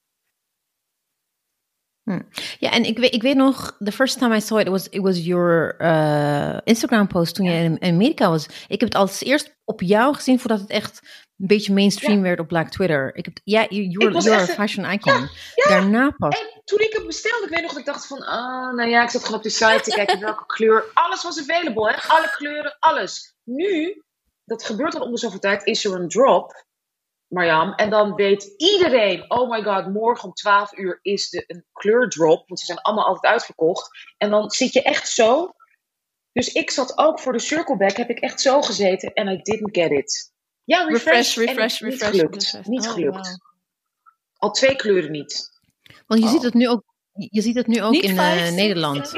Ja, 2.59 2.71
en 2.71 2.85
ik 2.85 2.99
weet, 2.99 3.15
ik 3.15 3.23
weet 3.23 3.37
nog, 3.37 3.77
the 3.79 3.93
first 3.93 4.19
time 4.19 4.37
I 4.37 4.41
saw 4.41 4.59
it, 4.61 4.69
was, 4.69 4.89
it 4.89 5.01
was 5.03 5.25
your 5.25 5.75
uh, 5.81 6.59
Instagram 6.65 7.07
post 7.07 7.35
toen 7.35 7.47
je 7.47 7.53
in, 7.53 7.79
in 7.79 7.93
Amerika 7.95 8.31
was. 8.31 8.47
Ik 8.47 8.81
heb 8.81 8.89
het 8.89 8.95
als 8.95 9.23
eerst 9.23 9.57
op 9.65 9.81
jou 9.81 10.15
gezien 10.15 10.41
voordat 10.41 10.61
het 10.61 10.71
echt 10.71 11.01
een 11.39 11.47
beetje 11.47 11.73
mainstream 11.73 12.17
Ja. 12.17 12.23
werd 12.23 12.41
op 12.41 12.47
Black 12.49 12.69
Twitter. 12.71 13.11
Ik 13.15 13.25
heb, 13.25 13.39
ja, 13.45 13.67
you're, 13.69 14.33
a 14.33 14.47
fashion 14.47 14.91
icon. 14.91 15.29
ja. 15.55 15.69
Daarna 15.69 16.11
pas. 16.11 16.39
En 16.41 16.63
toen 16.65 16.79
ik 16.81 16.93
het 16.93 17.07
bestelde, 17.07 17.45
ik 17.45 17.51
weet 17.51 17.63
nog 17.63 17.71
dat 17.71 17.81
ik 17.81 17.87
dacht 17.87 18.07
van, 18.07 18.27
ah, 18.27 18.75
nou 18.75 18.89
ja, 18.89 19.03
ik 19.03 19.11
zat 19.11 19.23
gewoon 19.23 19.37
op 19.39 19.43
de 19.43 19.51
site 19.51 19.81
te 19.83 19.91
kijken 19.91 20.21
welke 20.21 20.47
kleur. 20.57 20.85
Alles 20.95 21.23
was 21.23 21.41
available, 21.41 21.91
hè? 21.93 22.09
Alle 22.09 22.31
kleuren, 22.37 22.77
alles. 22.79 23.35
Nu, 23.45 24.03
dat 24.45 24.65
gebeurt 24.65 24.95
al 24.95 25.01
om 25.07 25.13
de 25.13 25.19
zoveel 25.19 25.39
tijd, 25.41 25.65
is 25.67 25.85
er 25.85 25.95
een 25.95 26.09
drop, 26.09 26.65
Marjam. 27.29 27.73
En 27.75 27.91
dan 27.91 28.15
weet 28.15 28.55
iedereen, 28.57 29.31
oh 29.31 29.51
my 29.51 29.63
god, 29.63 29.93
morgen 29.93 30.29
om 30.29 30.35
12 30.35 30.73
uur 30.77 30.99
is 31.03 31.29
de, 31.31 31.45
een 31.47 31.65
kleurdrop. 31.73 32.49
Want 32.49 32.61
ze 32.61 32.67
zijn 32.67 32.81
allemaal 32.81 33.07
altijd 33.07 33.33
uitverkocht. 33.33 33.89
En 34.17 34.31
dan 34.31 34.51
zit 34.51 34.73
je 34.73 34.83
echt 34.83 35.09
zo. 35.09 35.53
Dus 36.33 36.53
ik 36.53 36.71
zat 36.71 36.99
ook 36.99 37.21
voor 37.21 37.33
de 37.33 37.39
circleback, 37.39 37.97
heb 37.97 38.11
ik 38.11 38.19
echt 38.19 38.41
zo 38.41 38.63
gezeten. 38.63 39.13
En 39.13 39.29
I 39.29 39.37
didn't 39.43 39.77
get 39.77 39.91
it. 39.91 40.33
Ja, 40.65 40.85
refresh, 40.85 41.37
Refresh, 41.37 41.81
refresh. 41.81 41.83
Niet 41.91 42.03
gelukt. 42.03 42.43
refresh. 42.43 42.67
Niet 42.67 42.87
Oh, 42.87 42.93
gelukt. 42.93 43.39
Al 44.37 44.51
twee 44.51 44.77
kleuren 44.77 45.11
niet. 45.11 45.51
Want 46.07 46.21
je 46.21 46.27
Oh. 46.27 46.33
ziet 46.33 46.43
het 46.43 46.55
nu 46.55 46.69
ook, 46.69 46.83
je 47.13 47.41
ziet 47.43 47.57
het 47.57 47.67
nu 47.67 47.83
ook 47.83 47.91
Niet 47.91 48.03
in 48.05 48.17
zes, 48.17 48.51
Nederland. 48.53 49.13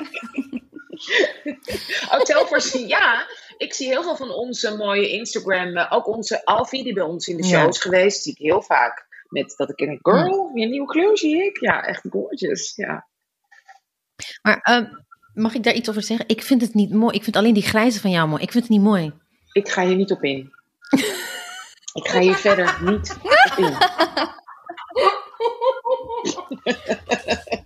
Hotelvoorzien, 2.09 2.89
ja. 2.89 3.27
Ik 3.59 3.75
zie 3.75 3.87
heel 3.89 4.03
veel 4.03 4.17
van 4.17 4.31
onze 4.31 4.77
mooie 4.77 5.09
Instagram, 5.09 5.77
eh, 5.77 5.93
ook 5.93 6.07
onze 6.07 6.45
Alfie, 6.45 6.85
die 6.85 6.93
bij 6.93 7.03
ons 7.03 7.27
in 7.27 7.37
de 7.37 7.47
Ja. 7.47 7.59
show 7.59 7.69
is 7.69 7.79
geweest, 7.79 8.23
zie 8.23 8.33
ik 8.33 8.39
heel 8.39 8.63
vaak. 8.63 9.07
Met 9.29 9.55
dat 9.57 9.71
ik 9.71 9.81
een 9.81 9.99
girl, 10.03 10.51
je 10.55 10.67
nieuwe 10.67 10.87
kleur 10.87 11.19
zie 11.19 11.45
ik. 11.45 11.61
Ja, 11.61 11.83
echt 11.85 12.07
gorgeous. 12.11 12.73
Ja. 12.77 13.07
Maar 14.43 14.59
ehm, 14.63 14.87
mag 15.35 15.55
ik 15.55 15.63
daar 15.63 15.75
iets 15.75 15.89
over 15.89 16.03
zeggen? 16.03 16.29
Ik 16.29 16.43
vind 16.43 16.61
het 16.61 16.75
niet 16.75 16.91
mooi. 16.93 17.17
Ik 17.17 17.25
vind 17.25 17.37
alleen 17.37 17.55
die 17.55 17.63
grijze 17.63 18.01
van 18.01 18.11
jou 18.11 18.29
mooi. 18.29 18.43
Ik 18.43 18.51
vind 18.53 18.63
het 18.65 18.73
niet 18.73 18.83
mooi. 18.83 19.13
Ik 19.53 19.69
ga 19.69 19.87
hier 19.87 19.97
niet 19.97 20.11
op 20.11 20.23
in. 20.25 20.51
ik 21.93 22.09
ga 22.09 22.21
hier 22.21 22.35
verder 22.35 22.79
niet 22.83 23.17
op 23.23 23.59
in. 23.59 23.77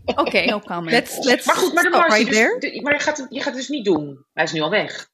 Oké, 0.05 0.45
No 0.45 0.83
let's, 0.85 1.19
let's 1.25 1.47
Maar 1.47 1.57
goed, 1.57 1.73
maar, 1.75 1.83
de 1.83 1.89
stop 1.89 2.01
Mars, 2.01 2.15
right 2.15 2.29
dus, 2.31 2.39
there. 2.39 2.59
de- 2.59 2.83
maar 2.83 2.93
je, 2.93 2.99
gaat 3.01 3.17
het, 3.19 3.27
je 3.31 3.37
gaat 3.39 3.47
het 3.47 3.55
dus 3.57 3.69
niet 3.69 3.85
doen. 3.85 4.25
Hij 4.33 4.45
is 4.45 4.53
nu 4.53 4.61
al 4.61 4.71
weg. 4.71 5.09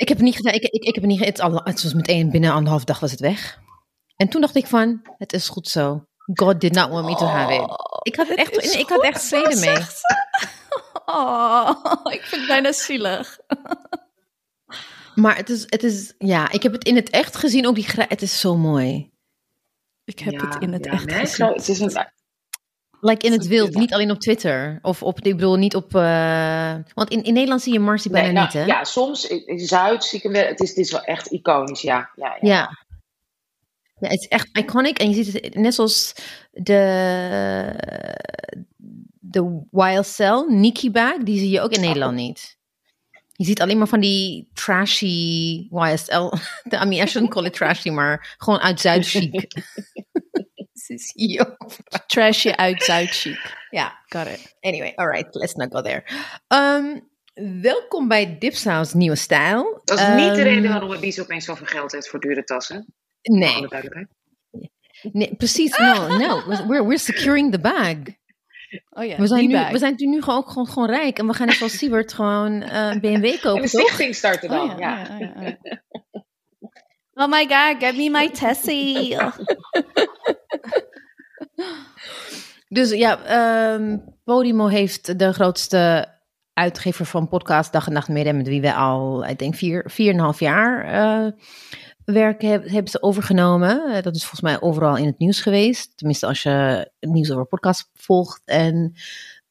Ik 0.00 0.08
heb 0.08 0.16
het 0.16 0.26
niet 0.26 0.36
gedaan. 0.36 0.52
Ik, 0.54 0.62
ik, 0.62 0.82
ik 0.84 0.94
heb 0.94 1.04
het 1.04 1.12
niet 1.12 1.24
het, 1.24 1.40
al- 1.40 1.60
het 1.64 1.82
was 1.82 1.94
meteen 1.94 2.30
binnen 2.30 2.52
anderhalf 2.52 2.84
dag 2.84 3.00
was 3.00 3.10
het 3.10 3.20
weg. 3.20 3.58
En 4.16 4.28
toen 4.28 4.40
dacht 4.40 4.54
ik 4.56 4.66
van, 4.66 5.00
het 5.18 5.32
is 5.32 5.48
goed 5.48 5.68
zo. 5.68 6.04
God 6.34 6.60
did 6.60 6.72
not 6.72 6.88
want 6.90 7.06
me 7.06 7.14
to 7.14 7.24
have 7.24 7.52
it. 7.54 7.70
Ik 8.02 8.16
had 8.16 8.28
echt, 8.28 8.56
is 8.56 8.74
ik 8.74 8.88
had 8.88 9.02
echt 9.02 9.24
vrede 9.24 9.48
mee. 9.48 9.56
zegt 9.56 9.98
ze. 9.98 10.16
Oh, 11.04 11.70
ik 12.12 12.20
vind 12.22 12.40
het 12.40 12.46
bijna 12.46 12.72
zielig. 12.72 13.38
Maar 15.14 15.36
het 15.36 15.48
is, 15.50 15.62
het 15.66 15.82
is, 15.82 16.14
ja, 16.18 16.50
ik 16.50 16.62
heb 16.62 16.72
het 16.72 16.84
in 16.84 16.96
het 16.96 17.10
echt 17.10 17.36
gezien. 17.36 17.66
Ook 17.66 17.74
die 17.74 17.86
het 17.96 18.22
is 18.22 18.40
zo 18.40 18.56
mooi. 18.56 19.10
Ik 20.04 20.18
heb 20.18 20.32
Ja, 20.32 20.48
het 20.48 20.62
in 20.62 20.72
het 20.72 20.84
ja, 20.84 20.90
echt 20.92 21.04
nee, 21.06 21.18
gezien. 21.18 21.34
geloof- 21.34 21.54
het 21.56 21.68
is 21.68 21.80
een, 21.80 21.90
Like 23.00 23.26
in 23.26 23.32
het 23.32 23.46
wild, 23.46 23.74
niet 23.74 23.92
alleen 23.92 24.10
op 24.10 24.18
Twitter. 24.18 24.78
Of 24.82 25.02
op, 25.02 25.20
ik 25.20 25.36
bedoel, 25.36 25.56
niet 25.56 25.74
op... 25.74 25.94
eh, 25.94 26.74
want 26.94 27.10
in, 27.10 27.22
in 27.22 27.32
Nederland 27.32 27.62
zie 27.62 27.72
je 27.72 27.80
Marcy 27.80 28.10
bijna 28.10 28.26
nee, 28.26 28.34
nou, 28.34 28.46
niet, 28.46 28.54
hè? 28.54 28.64
Ja, 28.64 28.84
soms 28.84 29.26
in 29.26 29.46
in 29.46 29.58
Zuid 29.58 30.04
zie 30.04 30.18
ik 30.18 30.22
hem 30.22 30.32
wel. 30.32 30.44
Het 30.46 30.60
is, 30.60 30.68
het 30.68 30.78
is 30.78 30.90
wel 30.90 31.04
echt 31.04 31.26
iconisch, 31.26 31.82
ja. 31.82 32.10
ja, 32.14 32.36
ja. 32.40 32.48
Ja. 32.48 32.88
Ja, 34.00 34.08
het 34.08 34.20
is 34.20 34.28
echt 34.28 34.48
iconic. 34.52 34.98
En 34.98 35.10
je 35.10 35.24
ziet 35.24 35.32
het 35.32 35.54
net 35.54 35.74
zoals 35.74 36.14
de, 36.50 36.82
de 39.20 39.62
YSL 39.70 40.44
Nikki 40.48 40.90
bag, 40.90 41.16
die 41.16 41.38
zie 41.38 41.50
je 41.50 41.60
ook 41.60 41.72
in 41.72 41.80
Nederland 41.80 42.14
niet. 42.14 42.58
Je 43.32 43.44
ziet 43.44 43.60
alleen 43.60 43.78
maar 43.78 43.88
van 43.88 44.00
die 44.00 44.50
trashy 44.54 45.68
YSL. 45.70 46.32
I 46.72 46.84
mean, 46.84 46.92
I 46.92 47.06
shouldn't 47.06 47.30
call 47.30 47.44
it 47.44 47.52
trashy, 47.52 47.90
maar 47.90 48.36
gewoon 48.38 48.58
uit 48.58 48.80
Zuid 48.80 49.06
chic. 49.06 49.32
ook. 51.40 51.66
Trashy 52.06 52.50
uit 52.50 52.82
Zuid-chic. 52.82 53.56
Ja, 53.70 53.98
Got 54.06 54.26
it. 54.26 54.56
anyway, 54.60 54.92
alright, 54.94 55.34
let's 55.34 55.54
not 55.54 55.72
go 55.72 55.82
there. 55.82 56.04
Um, 56.48 57.08
welkom 57.62 58.08
bij 58.08 58.36
Dipsaus 58.38 58.92
Nieuwe 58.92 59.16
Stijl. 59.16 59.80
Dat 59.84 59.98
is 59.98 60.08
niet 60.08 60.34
de 60.34 60.42
reden 60.42 60.70
waarom 60.70 60.90
het 60.90 61.00
Bies 61.00 61.20
opeens 61.20 61.44
zoveel 61.44 61.66
geld 61.66 61.92
heeft 61.92 62.08
voor 62.08 62.20
dure 62.20 62.44
tassen. 62.44 62.86
Nee, 63.22 63.52
Voor 63.52 63.60
de 63.62 63.68
duidelijkheid. 63.68 64.08
nee 65.12 65.34
precies. 65.36 65.78
No, 65.78 66.16
no. 66.16 66.42
We're, 66.46 66.84
we're 66.86 66.98
securing 66.98 67.52
the 67.52 67.60
bag. 67.60 67.96
Oh 68.90 69.04
ja, 69.04 69.16
We 69.16 69.26
zijn, 69.26 69.46
nu, 69.48 69.52
bag. 69.54 69.70
we 69.70 69.78
zijn 69.78 69.94
nu 69.96 70.22
gewoon, 70.22 70.38
ook 70.38 70.48
gewoon, 70.48 70.66
gewoon 70.68 70.88
rijk. 70.90 71.18
En 71.18 71.26
we 71.26 71.34
gaan 71.34 71.46
net 71.46 71.56
zoals 71.56 71.76
Siebert 71.78 72.12
gewoon 72.12 72.62
eh, 72.62 72.88
een 72.92 73.00
BMW 73.00 73.24
En 73.24 73.40
kopen, 73.40 73.60
toch? 73.70 73.80
stichting 73.80 74.14
starten 74.14 74.48
dan, 74.48 74.70
Oh 74.70 74.78
ja. 74.78 74.98
ja, 74.98 75.16
ja, 75.18 75.18
ja, 75.18 75.32
oh 75.36 75.42
ja. 75.42 75.58
Oh 77.14 77.28
my 77.30 77.46
god, 77.48 77.76
get 77.82 77.96
me 77.96 78.10
my 78.10 78.30
Tessie. 78.30 79.16
Dus 82.68 82.90
ja, 82.90 83.24
ehm, 83.24 83.98
Podimo 84.24 84.66
heeft 84.66 85.18
de 85.18 85.32
grootste 85.32 86.08
uitgever 86.52 87.06
van 87.06 87.28
podcast 87.28 87.72
Dag 87.72 87.86
en 87.86 87.92
Nacht 87.92 88.08
Midden, 88.08 88.36
met 88.36 88.48
wie 88.48 88.60
we 88.60 88.74
al, 88.74 89.24
ik 89.26 89.38
denk, 89.38 89.54
vier, 89.54 89.84
vier 89.86 90.08
en 90.08 90.14
een 90.14 90.20
half 90.22 90.40
jaar 90.40 90.84
eh, 90.84 91.32
werken, 92.04 92.48
heb- 92.48 92.68
hebben 92.68 92.90
ze 92.90 93.02
overgenomen. 93.02 93.94
Eh, 93.94 94.02
dat 94.02 94.14
is 94.14 94.20
volgens 94.20 94.40
mij 94.40 94.60
overal 94.60 94.96
in 94.96 95.06
het 95.06 95.18
nieuws 95.18 95.40
geweest. 95.40 95.96
Tenminste, 95.98 96.26
als 96.26 96.42
je 96.42 96.50
het 97.00 97.10
nieuws 97.10 97.30
over 97.30 97.46
podcast 97.46 97.90
volgt. 97.94 98.42
En 98.44 98.92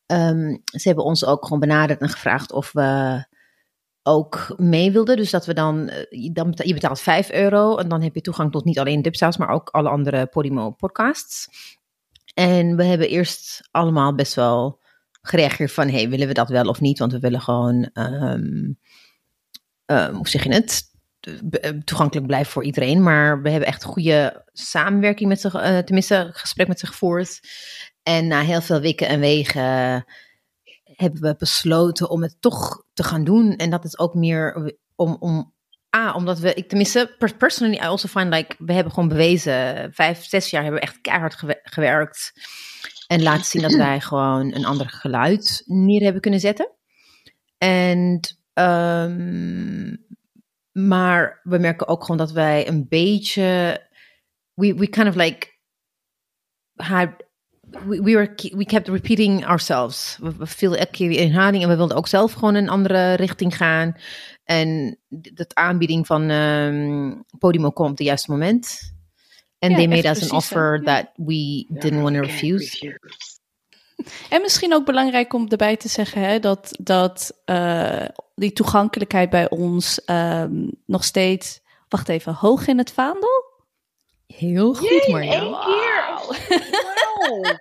ehm, 0.05 0.57
ze 0.65 0.87
hebben 0.87 1.03
ons 1.05 1.25
ook 1.25 1.43
gewoon 1.43 1.59
benaderd 1.59 2.01
en 2.01 2.09
gevraagd 2.09 2.51
of 2.51 2.71
we 2.71 3.23
ook 4.03 4.53
mee 4.57 4.91
wilden. 4.91 5.17
Dus 5.17 5.31
dat 5.31 5.45
we 5.45 5.53
dan, 5.53 5.89
eh, 5.89 6.29
dan 6.33 6.51
je 6.55 6.73
betaalt 6.73 6.99
5 7.01 7.31
euro 7.31 7.77
en 7.77 7.89
dan 7.89 8.01
heb 8.01 8.15
je 8.15 8.21
toegang 8.21 8.51
tot 8.51 8.65
niet 8.65 8.79
alleen 8.79 9.01
Dipsaus, 9.01 9.37
maar 9.37 9.49
ook 9.49 9.69
alle 9.69 9.89
andere 9.89 10.25
Podimo 10.25 10.71
podcasts. 10.71 11.47
En 12.33 12.75
we 12.75 12.83
hebben 12.83 13.09
eerst 13.09 13.67
allemaal 13.71 14.15
best 14.15 14.33
wel 14.33 14.79
gereageerd 15.21 15.71
van, 15.71 15.89
hey, 15.89 16.09
willen 16.09 16.27
we 16.27 16.33
dat 16.33 16.50
wel 16.50 16.65
of 16.65 16.79
niet? 16.79 17.00
Want 17.00 17.12
we 17.12 17.19
willen 17.19 17.41
gewoon, 17.41 17.89
ehm, 17.93 18.74
ehm, 19.86 20.13
hoe 20.13 20.27
zeg 20.27 20.43
je 20.43 20.53
het? 20.53 20.88
Eh, 21.19 21.71
Toegankelijk 21.83 22.27
blijven 22.27 22.51
voor 22.51 22.63
iedereen. 22.63 23.03
Maar 23.03 23.41
we 23.41 23.50
hebben 23.50 23.67
echt 23.67 23.83
goede 23.83 24.45
samenwerking 24.53 25.29
met 25.29 25.41
ze, 25.41 25.59
eh, 25.59 25.77
tenminste 25.77 26.29
gesprek 26.31 26.67
met 26.67 26.79
ze 26.79 26.88
gevoerd. 26.88 27.39
En 28.03 28.27
na 28.27 28.41
heel 28.41 28.62
veel 28.62 28.79
wikken 28.79 29.07
en 29.07 29.19
wegen 29.19 30.05
hebben 30.83 31.21
we 31.21 31.36
besloten 31.38 32.09
om 32.09 32.21
het 32.21 32.36
toch 32.39 32.83
te 32.93 33.03
gaan 33.03 33.24
doen. 33.24 33.55
En 33.55 33.69
dat 33.69 33.86
is 33.86 34.00
ook 34.00 34.13
meer 34.13 34.74
om, 34.95 35.15
om 35.19 35.53
Ah, 35.89 36.15
omdat 36.15 36.39
we, 36.39 36.53
ik 36.53 36.67
tenminste, 36.67 37.15
per- 37.17 37.36
personally, 37.36 37.75
I 37.77 37.79
also 37.86 38.08
find 38.08 38.34
like, 38.34 38.55
we 38.58 38.74
hebben 38.74 38.93
gewoon 38.93 39.10
bewezen, 39.10 39.89
vijf, 39.93 40.25
zes 40.25 40.50
jaar 40.50 40.63
hebben 40.63 40.81
we 40.81 40.88
echt 40.88 41.01
keihard 41.01 41.36
gewe- 41.36 41.60
gewerkt. 41.63 42.31
En 43.08 43.24
laten 43.24 43.46
zien 43.46 43.62
dat 43.62 43.74
wij 43.74 44.00
gewoon 44.10 44.53
een 44.53 44.65
ander 44.65 44.89
geluid 44.89 45.63
neer 45.65 46.03
hebben 46.03 46.22
kunnen 46.22 46.39
zetten. 46.39 46.72
En, 47.58 48.19
ehm, 48.53 49.96
maar 50.72 51.39
we 51.43 51.58
merken 51.58 51.88
ook 51.88 52.01
gewoon 52.01 52.17
dat 52.17 52.31
wij 52.31 52.67
een 52.67 52.86
beetje, 52.89 53.81
we, 54.53 54.74
we 54.74 54.88
kind 54.89 55.08
of 55.08 55.15
like, 55.15 55.48
had, 56.75 57.10
we, 57.62 58.01
we, 58.01 58.13
were, 58.13 58.34
we 58.55 58.65
kept 58.65 58.88
repeating 58.88 59.46
ourselves. 59.46 60.17
We, 60.22 60.36
we 60.36 60.46
viel 60.46 60.75
elke 60.75 60.91
keer 60.91 61.08
weer 61.08 61.19
inhaling 61.19 61.63
en 61.63 61.69
we 61.69 61.75
wilden 61.75 61.98
ook 61.98 62.08
zelf 62.08 62.34
gewoon 62.34 62.55
een 62.55 62.69
andere 62.69 63.13
richting 63.13 63.58
gaan. 63.58 63.96
En 64.50 64.98
de 65.08 65.46
aanbieding 65.53 66.06
van 66.06 66.29
ehm 66.29 67.13
Podimo 67.39 67.70
kwam 67.72 67.91
op 67.91 67.98
het 67.98 68.08
juiste 68.08 68.32
moment. 68.32 68.94
En 69.60 69.75
they 69.75 69.88
made 69.88 70.10
us 70.10 70.29
an 70.29 70.38
offer 70.38 70.82
that 70.84 71.06
we 71.15 71.65
didn't 71.70 72.01
want 72.01 72.15
to 72.15 72.22
refuse. 72.22 73.00
En 74.29 74.41
misschien 74.41 74.74
ook 74.74 74.86
belangrijk 74.86 75.34
om 75.34 75.48
erbij 75.48 75.77
te 75.77 75.88
zeggen 75.88 76.22
hè, 76.22 76.39
dat, 76.39 76.72
dat 76.82 77.41
eh, 77.46 78.06
die 78.36 78.53
toegankelijkheid 78.53 79.29
bij 79.29 79.50
ons 79.50 80.03
ehm, 80.06 80.68
nog 80.86 81.03
steeds, 81.03 81.60
wacht 81.89 82.10
even, 82.10 82.34
hoog 82.34 82.68
in 82.68 82.77
het 82.77 82.91
vaandel? 82.91 83.44
Heel 84.27 84.74
goed, 84.74 84.89
Jee, 84.89 85.01
in 85.06 85.12
Marja. 85.12 85.32
één 85.32 85.60
keer. 85.60 86.06
Wauw. 87.20 87.56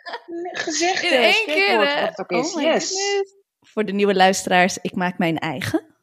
Gezegd. 0.65 1.03
In 1.03 1.11
eh, 1.11 1.25
één 1.25 1.47
keer, 1.47 1.87
hè? 1.87 2.01
wat 2.01 2.17
het 2.17 2.19
ook 2.19 2.45
is. 2.45 2.51
Oh 2.51 2.57
my 2.57 2.63
yes. 2.63 2.89
goodness. 2.89 3.35
Voor 3.61 3.85
de 3.85 3.93
nieuwe 3.93 4.15
luisteraars, 4.15 4.79
ik 4.79 4.95
maak 4.95 5.19
mijn 5.19 5.39
eigen 5.39 5.97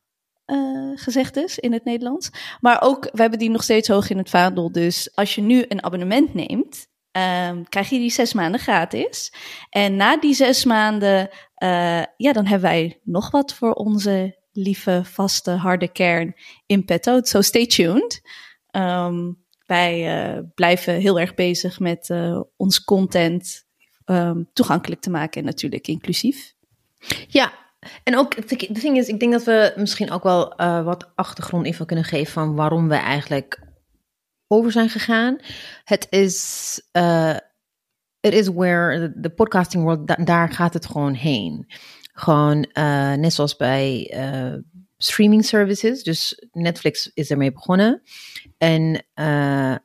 eh 0.45 0.91
gezegdes 0.95 1.59
in 1.59 1.73
het 1.73 1.83
Nederlands. 1.85 2.29
Maar 2.59 2.81
ook, 2.81 3.09
we 3.11 3.21
hebben 3.21 3.39
die 3.39 3.49
nog 3.49 3.63
steeds 3.63 3.87
hoog 3.87 4.09
in 4.09 4.17
het 4.17 4.29
vaandel. 4.29 4.71
Dus 4.71 5.15
als 5.15 5.35
je 5.35 5.41
nu 5.41 5.65
een 5.67 5.83
abonnement 5.83 6.33
neemt, 6.33 6.87
ehm, 7.11 7.63
krijg 7.69 7.89
je 7.89 7.97
die 7.97 8.11
zes 8.11 8.33
maanden 8.33 8.59
gratis. 8.59 9.33
En 9.69 9.95
na 9.95 10.17
die 10.17 10.33
zes 10.33 10.65
maanden, 10.65 11.29
eh, 11.55 12.03
ja, 12.17 12.33
dan 12.33 12.45
hebben 12.45 12.69
wij 12.69 12.99
nog 13.03 13.31
wat 13.31 13.53
voor 13.53 13.73
onze 13.73 14.43
lieve, 14.51 15.01
vaste, 15.03 15.51
harde 15.51 15.91
kern 15.91 16.33
in 16.65 16.85
petto. 16.85 17.19
So 17.23 17.41
stay 17.41 17.65
tuned. 17.65 18.21
Ehm, 18.71 19.31
wij 19.65 20.23
eh, 20.35 20.41
blijven 20.55 20.93
heel 20.93 21.19
erg 21.19 21.33
bezig 21.33 21.79
met 21.79 22.13
ons 22.57 22.83
content 22.83 23.63
ehm, 24.05 24.43
toegankelijk 24.53 25.01
te 25.01 25.09
maken 25.09 25.39
en 25.39 25.47
natuurlijk 25.47 25.87
inclusief. 25.87 26.53
Ja, 27.27 27.64
en 28.03 28.17
ook, 28.17 28.47
de 28.47 28.67
ding 28.79 28.97
is, 28.97 29.07
ik 29.07 29.19
denk 29.19 29.31
dat 29.31 29.43
we 29.43 29.73
misschien 29.75 30.11
ook 30.11 30.23
wel 30.23 30.55
eh, 30.55 30.83
wat 30.83 31.11
achtergrondinfo 31.15 31.85
kunnen 31.85 32.05
geven 32.05 32.33
van 32.33 32.55
waarom 32.55 32.87
we 32.87 32.95
eigenlijk 32.95 33.61
over 34.47 34.71
zijn 34.71 34.89
gegaan. 34.89 35.37
Het 35.83 36.07
is, 36.09 36.81
eh 36.91 37.37
it 38.19 38.33
is 38.33 38.47
where 38.47 39.13
the 39.21 39.29
podcasting 39.29 39.83
world, 39.83 40.07
da- 40.07 40.23
daar 40.23 40.51
gaat 40.51 40.73
het 40.73 40.85
gewoon 40.85 41.13
heen. 41.13 41.65
Gewoon 42.13 42.63
eh, 42.63 43.13
net 43.13 43.33
zoals 43.33 43.55
bij 43.55 44.13
streaming 44.97 45.45
services. 45.45 46.03
Dus 46.03 46.47
Netflix 46.51 47.11
is 47.13 47.29
ermee 47.29 47.51
begonnen. 47.51 48.01
En 48.57 49.05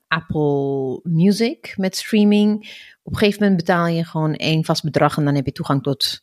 Apple 0.08 1.00
Music 1.02 1.74
met 1.76 1.96
streaming. 1.96 2.54
Op 3.02 3.12
een 3.12 3.18
gegeven 3.18 3.42
moment 3.42 3.58
betaal 3.66 3.86
je 3.86 4.04
gewoon 4.04 4.34
één 4.34 4.64
vast 4.64 4.82
bedrag 4.84 5.16
en 5.16 5.24
dan 5.24 5.34
heb 5.34 5.46
je 5.46 5.52
toegang 5.52 5.82
tot 5.82 6.22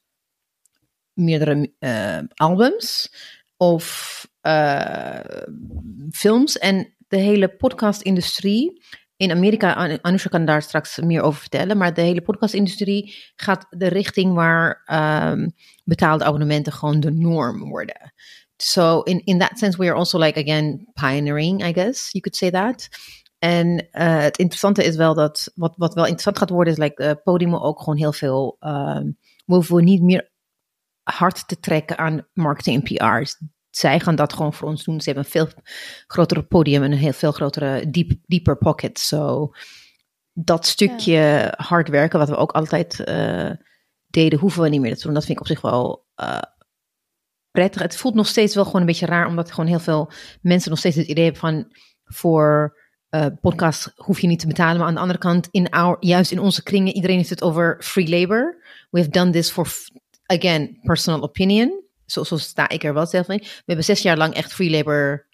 meerdere 1.18 1.72
eh, 1.80 2.20
albums 2.34 3.14
of 3.58 4.26
eh, 4.42 5.20
films. 6.12 6.58
En 6.58 6.96
de 7.08 7.18
hele 7.18 7.50
podcastindustrie 7.50 8.82
in 9.18 9.32
Amerika, 9.32 9.74
An- 9.74 10.02
Anusha 10.02 10.30
kan 10.30 10.46
daar 10.46 10.62
straks 10.62 11.00
meer 11.00 11.22
over 11.22 11.40
vertellen, 11.40 11.78
maar 11.78 11.94
de 11.94 12.02
hele 12.02 12.22
podcastindustrie 12.22 13.16
gaat 13.36 13.66
de 13.70 13.88
richting 13.88 14.34
waar 14.34 14.82
ehm, 14.86 15.50
betaalde 15.84 16.24
abonnementen 16.24 16.74
gewoon 16.74 17.00
de 17.00 17.12
norm 17.12 17.70
worden. 17.70 18.14
so 18.58 19.02
in 19.02 19.22
in 19.26 19.40
that 19.40 19.58
sense, 19.58 19.78
we 19.78 19.86
are 19.86 19.98
also 19.98 20.20
like 20.20 20.40
again 20.40 20.88
pioneering, 20.94 21.64
I 21.64 21.74
guess 21.74 22.12
you 22.12 22.22
could 22.22 22.36
say 22.36 22.52
that. 22.52 22.90
En 23.40 23.88
uh, 23.92 24.20
het 24.20 24.38
interessante 24.38 24.84
is 24.84 24.96
wel 24.96 25.14
dat 25.14 25.52
wat, 25.56 25.74
wat 25.78 25.94
wel 25.94 26.04
interessant 26.04 26.38
gaat 26.38 26.50
worden, 26.50 26.74
is 26.74 26.80
like 26.80 27.04
uh, 27.04 27.12
Podimo 27.24 27.60
ook 27.60 27.80
gewoon 27.80 27.98
heel 27.98 28.14
veel. 28.14 28.58
Um, 28.60 29.18
we 29.46 29.54
hoeven 29.54 29.84
niet 29.84 30.02
meer 30.02 30.32
hard 31.12 31.48
te 31.48 31.60
trekken 31.60 31.98
aan 31.98 32.28
marketing 32.34 32.76
en 32.76 32.98
PR's. 32.98 33.42
Zij 33.70 34.00
gaan 34.00 34.16
dat 34.16 34.34
gewoon 34.34 34.54
voor 34.54 34.68
ons 34.68 34.84
doen. 34.84 35.02
Ze 35.02 35.06
hebben 35.06 35.24
een 35.24 35.32
veel 35.32 35.48
grotere 36.08 36.44
podium 36.44 36.84
en 36.84 36.92
een 36.92 36.98
heel 36.98 37.14
veel 37.14 37.32
grotere, 37.32 37.90
diep, 37.90 38.12
dieper 38.26 38.58
pocket. 38.58 39.00
So 39.00 39.52
dat 40.34 40.66
stukje 40.66 41.12
ja. 41.12 41.54
hard 41.58 41.90
werken, 41.90 42.20
wat 42.20 42.30
we 42.30 42.36
ook 42.36 42.52
altijd 42.52 43.00
uh, 43.06 43.52
deden, 44.08 44.40
hoeven 44.40 44.62
we 44.62 44.70
niet 44.70 44.82
meer 44.82 44.96
te 44.96 45.04
doen. 45.04 45.14
Dat 45.14 45.26
vind 45.26 45.38
ik 45.38 45.44
op 45.44 45.50
zich 45.50 45.62
wel 45.62 46.06
uh, 46.22 46.40
prettig. 47.52 47.82
Het 47.82 47.98
voelt 47.98 48.16
nog 48.16 48.28
steeds 48.28 48.56
wel 48.56 48.66
gewoon 48.66 48.82
een 48.82 48.88
beetje 48.88 49.06
raar, 49.06 49.28
omdat 49.28 49.52
gewoon 49.52 49.70
heel 49.70 49.80
veel 49.80 50.12
mensen 50.42 50.70
nog 50.70 50.80
steeds 50.80 50.96
het 50.96 51.08
idee 51.08 51.24
hebben 51.24 51.42
van 51.42 51.76
voor 52.04 52.78
uh, 53.10 53.26
podcast 53.42 53.92
hoef 53.96 54.20
je 54.20 54.28
niet 54.28 54.40
te 54.40 54.48
betalen. 54.48 54.78
Maar 54.78 54.88
aan 54.88 54.94
de 54.94 55.00
andere 55.00 55.20
kant, 55.20 55.48
in 55.52 55.70
our, 55.70 55.98
juist 56.00 56.32
in 56.32 56.40
onze 56.40 56.64
kringen, 56.64 56.94
iedereen 56.94 57.18
heeft 57.18 57.30
het 57.30 57.44
over 57.44 57.78
free 57.84 58.10
labor. 58.10 58.64
We 58.90 59.00
have 59.00 59.12
done 59.12 59.32
this 59.32 59.52
for, 59.52 59.68
again, 60.28 60.80
personal 60.84 61.22
opinion. 61.22 61.84
Zo, 62.06 62.24
zo 62.24 62.38
sta 62.38 62.70
ik 62.70 62.84
er 62.84 62.94
wel 62.94 63.06
zelf 63.06 63.30
in. 63.30 63.40
We 63.40 63.64
hebben 63.66 63.86
zes 63.86 64.02
jaar 64.02 64.18
lang 64.18 64.34
echt 64.34 64.54
free 64.54 64.70
labor 64.70 65.28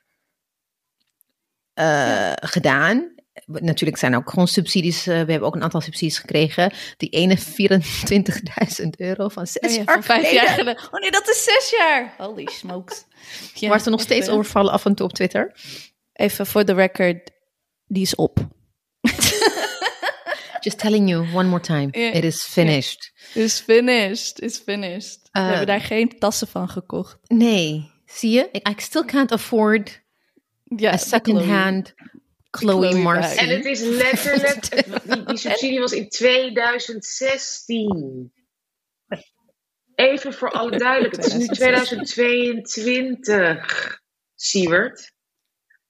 uh, 1.80 1.86
ja. 1.86 2.36
gedaan. 2.42 3.12
Natuurlijk 3.46 4.00
zijn 4.00 4.12
er 4.12 4.18
ook 4.18 4.30
gewoon 4.30 4.48
subsidies. 4.48 5.08
Uh, 5.08 5.14
we 5.14 5.32
hebben 5.32 5.42
ook 5.42 5.56
een 5.56 5.64
aantal 5.64 5.82
subsidies 5.82 6.18
gekregen. 6.18 6.74
Die 6.98 7.10
ene 7.10 7.38
24.000 7.38 8.88
euro 8.98 9.28
van 9.28 9.48
zes 9.48 9.70
oh 9.70 9.70
ja, 9.70 9.76
jaar 9.76 9.94
van 9.94 10.04
vijf 10.04 10.28
geleden. 10.28 10.46
jaar 10.46 10.54
geleden. 10.54 10.84
Oh 10.92 11.00
nee, 11.00 11.12
dat 11.12 11.30
is 11.30 11.44
zes 11.44 11.74
jaar. 11.78 12.14
Holy 12.18 12.48
smokes. 12.52 13.06
Ja, 13.54 13.70
Waar 13.70 13.80
ze 13.82 13.90
nog 13.90 14.02
steeds 14.02 14.30
overvallen 14.30 14.72
af 14.72 14.86
en 14.86 14.96
toe 14.96 15.06
op 15.06 15.14
Twitter. 15.14 15.56
Even 16.14 16.46
voor 16.46 16.66
de 16.66 16.74
record, 16.74 17.32
die 17.86 18.02
is 18.02 18.16
op. 18.16 18.48
Just 20.63 20.79
telling 20.79 21.10
you 21.10 21.25
one 21.34 21.48
more 21.50 21.60
time. 21.62 21.89
It 21.93 22.24
is 22.24 22.43
finished. 22.43 23.12
Is 23.36 23.60
finished, 23.60 24.39
is 24.39 24.58
finished. 24.58 25.20
We 25.34 25.39
Uh, 25.39 25.48
hebben 25.48 25.67
daar 25.67 25.82
geen 25.82 26.20
tassen 26.20 26.48
van 26.48 26.70
gekocht. 26.70 27.17
Nee, 27.27 27.91
zie 28.05 28.32
je? 28.32 28.50
I 28.70 28.74
still 28.77 29.03
can't 29.05 29.32
afford 29.32 30.01
a 30.84 30.98
second-hand 30.98 31.93
Chloe, 32.51 32.91
Chloe. 32.91 33.17
En 33.17 33.50
het 33.50 33.65
is 33.65 33.82
letterlijk, 34.03 34.70
die, 35.13 35.24
die 35.25 35.38
subsidie 35.38 35.79
was 35.79 35.91
in 35.91 36.10
2016. 36.10 38.32
Even 39.96 40.34
voor 40.34 40.51
alle 40.51 40.77
duidelijkheid, 40.77 41.32
het 41.32 41.41
is 41.41 41.48
nu 41.48 41.55
2022. 41.55 44.01
Siewert. 44.36 45.12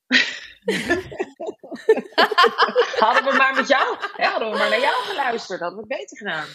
hadden 3.05 3.23
we 3.31 3.33
maar 3.37 3.53
met 3.55 3.67
jou, 3.67 3.97
ja, 4.17 4.29
hadden 4.29 4.51
we 4.51 4.57
maar 4.57 4.69
naar 4.69 4.79
jou 4.79 5.03
geluisterd, 5.03 5.59
hadden 5.59 5.79
we 5.79 5.85
het 5.87 5.99
beter 5.99 6.17
gedaan. 6.17 6.45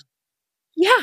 Ja. 0.70 0.96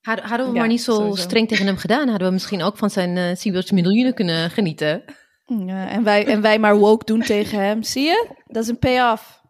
Hadden, 0.00 0.24
hadden 0.24 0.46
we 0.46 0.52
Ja, 0.52 0.58
maar 0.58 0.68
niet 0.68 0.82
zo 0.82 0.94
sowieso. 0.94 1.22
streng 1.22 1.48
tegen 1.48 1.66
hem 1.66 1.76
gedaan, 1.76 2.08
hadden 2.08 2.26
we 2.28 2.32
misschien 2.32 2.62
ook 2.62 2.76
van 2.76 2.90
zijn 2.90 3.16
uh, 3.16 3.34
Siebeltje 3.34 3.74
miljoenen 3.74 4.14
kunnen 4.14 4.50
genieten. 4.50 5.04
Ja, 5.44 5.88
en, 5.88 6.04
wij, 6.04 6.26
en 6.26 6.40
wij 6.40 6.58
maar 6.58 6.76
woke 6.76 7.04
doen 7.04 7.20
tegen 7.20 7.58
hem. 7.60 7.82
Zie 7.82 8.04
je? 8.04 8.28
Dat 8.46 8.62
is 8.62 8.68
een 8.68 8.78
payoff. 8.78 9.40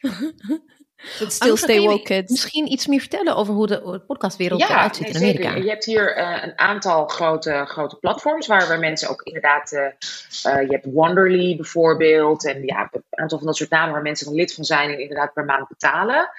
Still 1.28 1.56
stay 1.56 1.80
woke, 1.80 2.02
kids. 2.02 2.30
Misschien 2.30 2.72
iets 2.72 2.86
meer 2.86 3.00
vertellen 3.00 3.36
over 3.36 3.54
hoe 3.54 3.66
de, 3.66 4.02
podcastwereld 4.06 4.62
eruit 4.62 4.96
ziet 4.96 5.04
nee, 5.04 5.14
in 5.14 5.20
zeker. 5.20 5.44
Amerika. 5.44 5.64
Je 5.64 5.70
hebt 5.70 5.84
hier 5.84 6.16
eh, 6.16 6.42
een 6.42 6.58
aantal 6.58 7.06
grote, 7.06 7.64
grote 7.66 7.96
platforms 7.96 8.46
waar, 8.46 8.68
waar 8.68 8.78
mensen 8.78 9.08
ook 9.08 9.22
inderdaad. 9.22 9.72
eh, 9.72 9.84
eh, 10.52 10.68
je 10.68 10.72
hebt 10.72 10.86
Wonderly 10.92 11.56
bijvoorbeeld. 11.56 12.46
En 12.46 12.62
ja, 12.62 12.88
een 12.92 13.02
aantal 13.10 13.38
van 13.38 13.46
dat 13.46 13.56
soort 13.56 13.70
namen 13.70 13.92
waar 13.92 14.02
mensen 14.02 14.26
dan 14.26 14.34
lid 14.34 14.54
van 14.54 14.64
zijn 14.64 14.90
en 14.90 15.00
inderdaad 15.00 15.32
per 15.32 15.44
maand 15.44 15.68
betalen. 15.68 16.30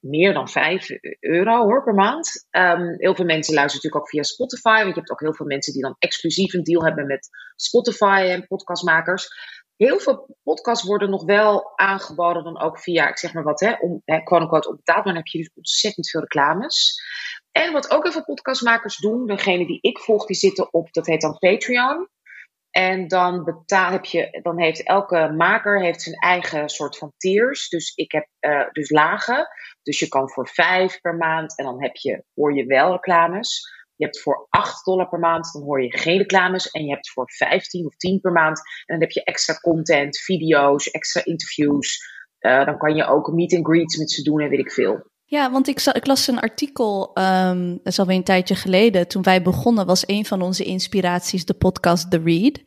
Meer 0.00 0.32
dan 0.32 0.48
5 0.48 0.88
euro 1.20 1.62
hoor 1.62 1.84
per 1.84 1.94
maand. 1.94 2.46
Ehm, 2.50 2.94
heel 2.96 3.14
veel 3.14 3.24
mensen 3.24 3.54
luisteren 3.54 3.64
natuurlijk 3.64 3.96
ook 3.96 4.08
via 4.08 4.22
Spotify. 4.22 4.82
Want 4.82 4.94
je 4.94 5.00
hebt 5.00 5.10
ook 5.10 5.20
heel 5.20 5.34
veel 5.34 5.46
mensen 5.46 5.72
die 5.72 5.82
dan 5.82 5.96
exclusief 5.98 6.52
een 6.52 6.62
deal 6.62 6.84
hebben 6.84 7.06
met 7.06 7.28
Spotify 7.56 8.26
en 8.28 8.46
podcastmakers. 8.46 9.28
Heel 9.76 9.98
veel 9.98 10.36
podcasts 10.42 10.86
worden 10.86 11.10
nog 11.10 11.24
wel 11.24 11.72
aangeboden 11.76 12.44
dan 12.44 12.60
ook 12.60 12.78
via, 12.78 13.08
ik 13.08 13.18
zeg 13.18 13.32
maar 13.32 13.42
wat, 13.42 13.60
hè, 13.60 13.72
om, 13.80 14.02
hè, 14.04 14.22
quote 14.22 14.42
unquote. 14.42 14.80
Maar 14.84 15.02
dan 15.04 15.14
heb 15.14 15.26
je 15.26 15.38
dus 15.38 15.50
ontzettend 15.54 16.10
veel 16.10 16.20
reclames. 16.20 17.02
En 17.50 17.72
wat 17.72 17.90
ook 17.90 18.02
heel 18.02 18.12
veel 18.12 18.24
podcastmakers 18.24 18.96
doen, 18.96 19.26
degene 19.26 19.66
die 19.66 19.78
ik 19.80 19.98
volg, 19.98 20.26
die 20.26 20.36
zitten 20.36 20.72
op, 20.72 20.92
dat 20.92 21.06
heet 21.06 21.20
dan 21.20 21.38
Patreon. 21.38 22.08
En 22.70 23.08
dan, 23.08 23.44
betaal, 23.44 23.90
heb 23.90 24.04
je, 24.04 24.40
dan 24.42 24.60
heeft 24.60 24.82
elke 24.82 25.32
maker 25.36 25.80
heeft 25.80 26.02
zijn 26.02 26.14
eigen 26.14 26.68
soort 26.68 26.98
van 26.98 27.12
tiers. 27.16 27.68
Dus 27.68 27.92
ik 27.94 28.12
heb 28.12 28.28
eh, 28.38 28.70
dus 28.72 28.90
lagen. 28.90 29.48
Dus 29.82 29.98
je 29.98 30.08
kan 30.08 30.30
voor 30.30 30.48
5 30.48 31.00
per 31.00 31.14
maand 31.14 31.58
en 31.58 31.64
dan 31.64 31.82
heb 31.82 31.96
je, 31.96 32.24
hoor 32.34 32.54
je 32.54 32.66
wel 32.66 32.92
reclames. 32.92 33.72
Je 33.96 34.04
hebt 34.04 34.20
voor 34.20 34.46
8 34.50 34.84
dollar 34.84 35.08
per 35.08 35.18
maand, 35.18 35.52
dan 35.52 35.62
hoor 35.62 35.82
je 35.82 35.98
geen 35.98 36.18
reclames. 36.18 36.70
En 36.70 36.84
je 36.84 36.90
hebt 36.90 37.10
voor 37.10 37.30
15 37.30 37.86
of 37.86 37.96
10 37.96 38.20
per 38.20 38.32
maand. 38.32 38.58
En 38.58 38.84
dan 38.98 39.00
heb 39.00 39.10
je 39.10 39.24
extra 39.24 39.54
content, 39.54 40.18
video's, 40.18 40.90
extra 40.90 41.24
interviews. 41.24 42.12
Eh, 42.38 42.64
dan 42.64 42.78
kan 42.78 42.94
je 42.94 43.06
ook 43.06 43.32
meet 43.32 43.54
and 43.54 43.66
greets 43.66 43.96
met 43.96 44.10
ze 44.10 44.22
doen 44.22 44.40
en 44.40 44.48
weet 44.48 44.58
ik 44.58 44.72
veel. 44.72 45.12
Ja, 45.26 45.50
want 45.50 45.68
ik, 45.68 45.80
ik 45.80 46.06
las 46.06 46.26
een 46.26 46.40
artikel, 46.40 47.10
ehm, 47.14 47.68
dat 47.68 47.86
is 47.92 47.98
alweer 47.98 48.16
een 48.16 48.24
tijdje 48.24 48.54
geleden. 48.54 49.08
Toen 49.08 49.22
wij 49.22 49.42
begonnen 49.42 49.86
was 49.86 50.08
een 50.08 50.24
van 50.24 50.42
onze 50.42 50.64
inspiraties 50.64 51.44
de 51.44 51.54
podcast 51.54 52.10
The 52.10 52.20
Read. 52.24 52.60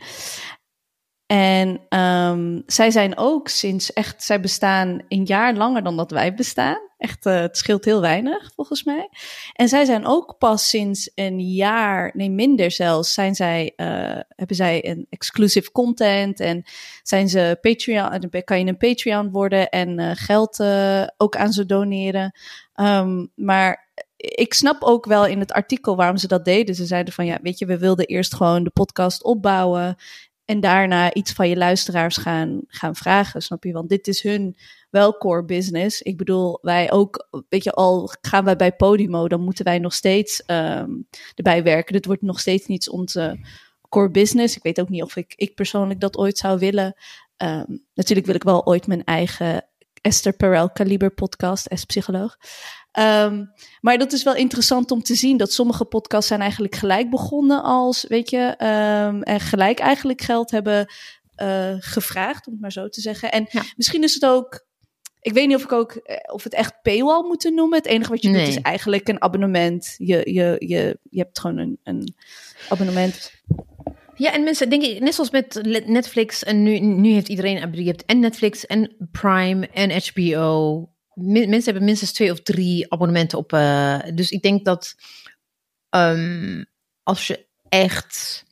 En 1.28 1.80
ehm, 1.90 2.62
zij 2.66 2.92
zijn 2.92 3.18
ook 3.18 3.48
sinds 3.48 3.94
echt, 3.94 4.24
zij 4.24 4.40
bestaan 4.40 5.02
een 5.08 5.26
jaar 5.26 5.54
langer 5.54 5.84
dan 5.84 5.98
dat 5.98 6.12
wij 6.12 6.34
bestaan. 6.34 6.80
Echt, 6.98 7.26
eh, 7.26 7.40
het 7.40 7.58
scheelt 7.58 7.86
heel 7.86 8.02
weinig 8.02 8.52
volgens 8.56 8.84
mij. 8.84 9.10
En 9.54 9.68
zij 9.68 9.86
zijn 9.86 10.06
ook 10.06 10.36
pas 10.38 10.70
sinds 10.70 11.12
een 11.16 11.40
jaar, 11.40 12.12
nee 12.14 12.30
minder 12.30 12.72
zelfs, 12.72 13.14
zijn 13.14 13.36
zij, 13.36 13.74
eh, 13.76 14.20
hebben 14.28 14.56
zij 14.56 14.88
een 14.88 15.08
exclusive 15.10 15.72
content 15.72 16.40
en 16.40 16.64
zijn 17.04 17.30
ze 17.30 17.58
Patreon, 17.62 18.30
kan 18.44 18.60
je 18.60 18.66
een 18.66 18.78
Patreon 18.78 19.32
worden 19.32 19.70
en 19.70 20.00
eh, 20.00 20.12
geld 20.14 20.64
ook 21.18 21.36
aan 21.36 21.52
ze 21.52 21.66
doneren. 21.66 22.32
Ehm, 22.74 23.26
maar 23.36 23.88
ik 24.18 24.54
snap 24.54 24.84
ook 24.84 25.06
wel 25.06 25.26
in 25.26 25.40
het 25.40 25.52
artikel 25.52 25.96
waarom 25.96 26.18
ze 26.18 26.28
dat 26.28 26.46
deden. 26.46 26.76
Ze 26.76 26.86
zeiden 26.86 27.14
van 27.14 27.26
ja, 27.26 27.40
weet 27.42 27.60
je, 27.60 27.66
we 27.66 27.78
wilden 27.78 28.06
eerst 28.06 28.36
gewoon 28.36 28.64
de 28.64 28.70
podcast 28.70 29.24
opbouwen 29.24 29.96
en 30.48 30.60
daarna 30.60 31.14
iets 31.14 31.34
van 31.34 31.50
je 31.50 31.56
luisteraars 31.56 32.18
gaan, 32.18 32.62
gaan 32.68 32.96
vragen, 32.96 33.42
snap 33.42 33.64
je? 33.64 33.72
Want 33.72 33.90
dit 33.90 34.08
is 34.08 34.24
hun 34.24 34.58
wel 34.90 35.18
core 35.18 35.46
business. 35.46 36.02
Ik 36.02 36.18
bedoel, 36.18 36.60
wij 36.62 36.92
ook, 36.92 37.28
weet 37.50 37.64
je, 37.64 37.72
al 37.72 38.12
gaan 38.22 38.46
wij 38.46 38.56
bij 38.56 38.76
Podimo, 38.76 39.28
dan 39.28 39.42
moeten 39.42 39.66
wij 39.66 39.80
nog 39.80 39.94
steeds 39.94 40.44
ehm, 40.46 40.90
erbij 41.36 41.64
werken. 41.64 41.94
Dit 41.94 42.06
wordt 42.06 42.22
nog 42.22 42.40
steeds 42.40 42.66
niet 42.66 42.90
onze 42.90 43.40
core 43.90 44.12
business. 44.12 44.56
Ik 44.56 44.64
weet 44.64 44.80
ook 44.80 44.90
niet 44.90 45.04
of 45.04 45.16
ik, 45.16 45.34
ik 45.36 45.56
persoonlijk 45.56 46.00
dat 46.00 46.18
ooit 46.18 46.38
zou 46.38 46.60
willen. 46.60 46.96
Ehm, 47.38 47.78
natuurlijk 47.94 48.28
wil 48.28 48.36
ik 48.36 48.44
wel 48.44 48.66
ooit 48.66 48.88
mijn 48.88 49.04
eigen 49.04 49.66
Esther 50.02 50.34
Perel 50.34 50.70
Kaliber 50.70 51.12
podcast, 51.12 51.70
als 51.70 51.86
Ehm, 52.98 53.46
maar 53.82 53.98
dat 53.98 54.14
is 54.14 54.24
wel 54.24 54.36
interessant 54.36 54.92
om 54.92 55.02
te 55.04 55.16
zien 55.16 55.38
dat 55.38 55.52
sommige 55.52 55.86
podcasts 55.86 56.28
zijn 56.28 56.42
eigenlijk 56.42 56.76
gelijk 56.76 57.10
begonnen 57.10 57.64
als, 57.64 58.06
weet 58.08 58.30
je, 58.30 58.54
ehm, 58.58 59.22
en 59.22 59.40
gelijk 59.40 59.80
eigenlijk 59.80 60.22
geld 60.22 60.52
hebben 60.52 60.86
eh, 61.36 61.74
gevraagd, 61.80 62.48
om 62.48 62.54
het 62.54 62.62
maar 62.62 62.72
zo 62.72 62.90
te 62.90 63.02
zeggen. 63.02 63.32
En 63.32 63.46
Ja. 63.50 63.64
misschien 63.76 64.04
is 64.04 64.14
het 64.14 64.26
ook, 64.26 64.66
ik 65.22 65.34
weet 65.34 65.48
niet 65.48 65.56
of 65.56 65.64
ik 65.64 65.72
ook, 65.72 65.92
eh, 65.92 66.34
of 66.34 66.44
het 66.44 66.54
echt 66.54 66.82
paywall 66.82 67.24
moeten 67.28 67.54
noemen. 67.54 67.78
Het 67.78 67.88
enige 67.88 68.10
wat 68.10 68.22
je 68.22 68.30
Nee. 68.30 68.46
doet 68.46 68.56
is 68.56 68.62
eigenlijk 68.62 69.08
een 69.08 69.22
abonnement. 69.22 69.96
Je, 69.98 70.34
je, 70.34 70.56
je, 70.60 70.98
je 71.10 71.20
hebt 71.20 71.40
gewoon 71.40 71.58
een, 71.58 71.80
een 71.84 72.16
abonnement. 72.70 73.32
Ja, 74.16 74.34
en 74.34 74.44
mensen, 74.44 74.70
denk 74.70 74.84
ik, 74.84 75.00
net 75.00 75.14
zoals 75.14 75.30
met 75.32 75.62
Netflix, 75.86 76.44
en 76.44 76.64
nu, 76.64 76.80
nu 76.80 77.12
heeft 77.12 77.30
iedereen, 77.30 77.74
je 77.74 77.84
hebt 77.88 78.06
en 78.06 78.20
Netflix 78.20 78.66
en 78.66 78.96
Prime 79.12 79.68
en 79.68 79.92
HBO. 80.14 80.90
Men- 81.20 81.50
mensen 81.50 81.64
hebben 81.64 81.84
minstens 81.84 82.14
twee 82.14 82.32
of 82.32 82.42
drie 82.42 82.92
abonnementen 82.92 83.38
op. 83.38 83.54
eh, 83.54 84.00
dus 84.14 84.30
ik 84.30 84.42
denk 84.42 84.66
dat 84.66 84.96
ehm, 85.90 86.64
als 87.04 87.28
je 87.28 87.46
echt 87.70 88.46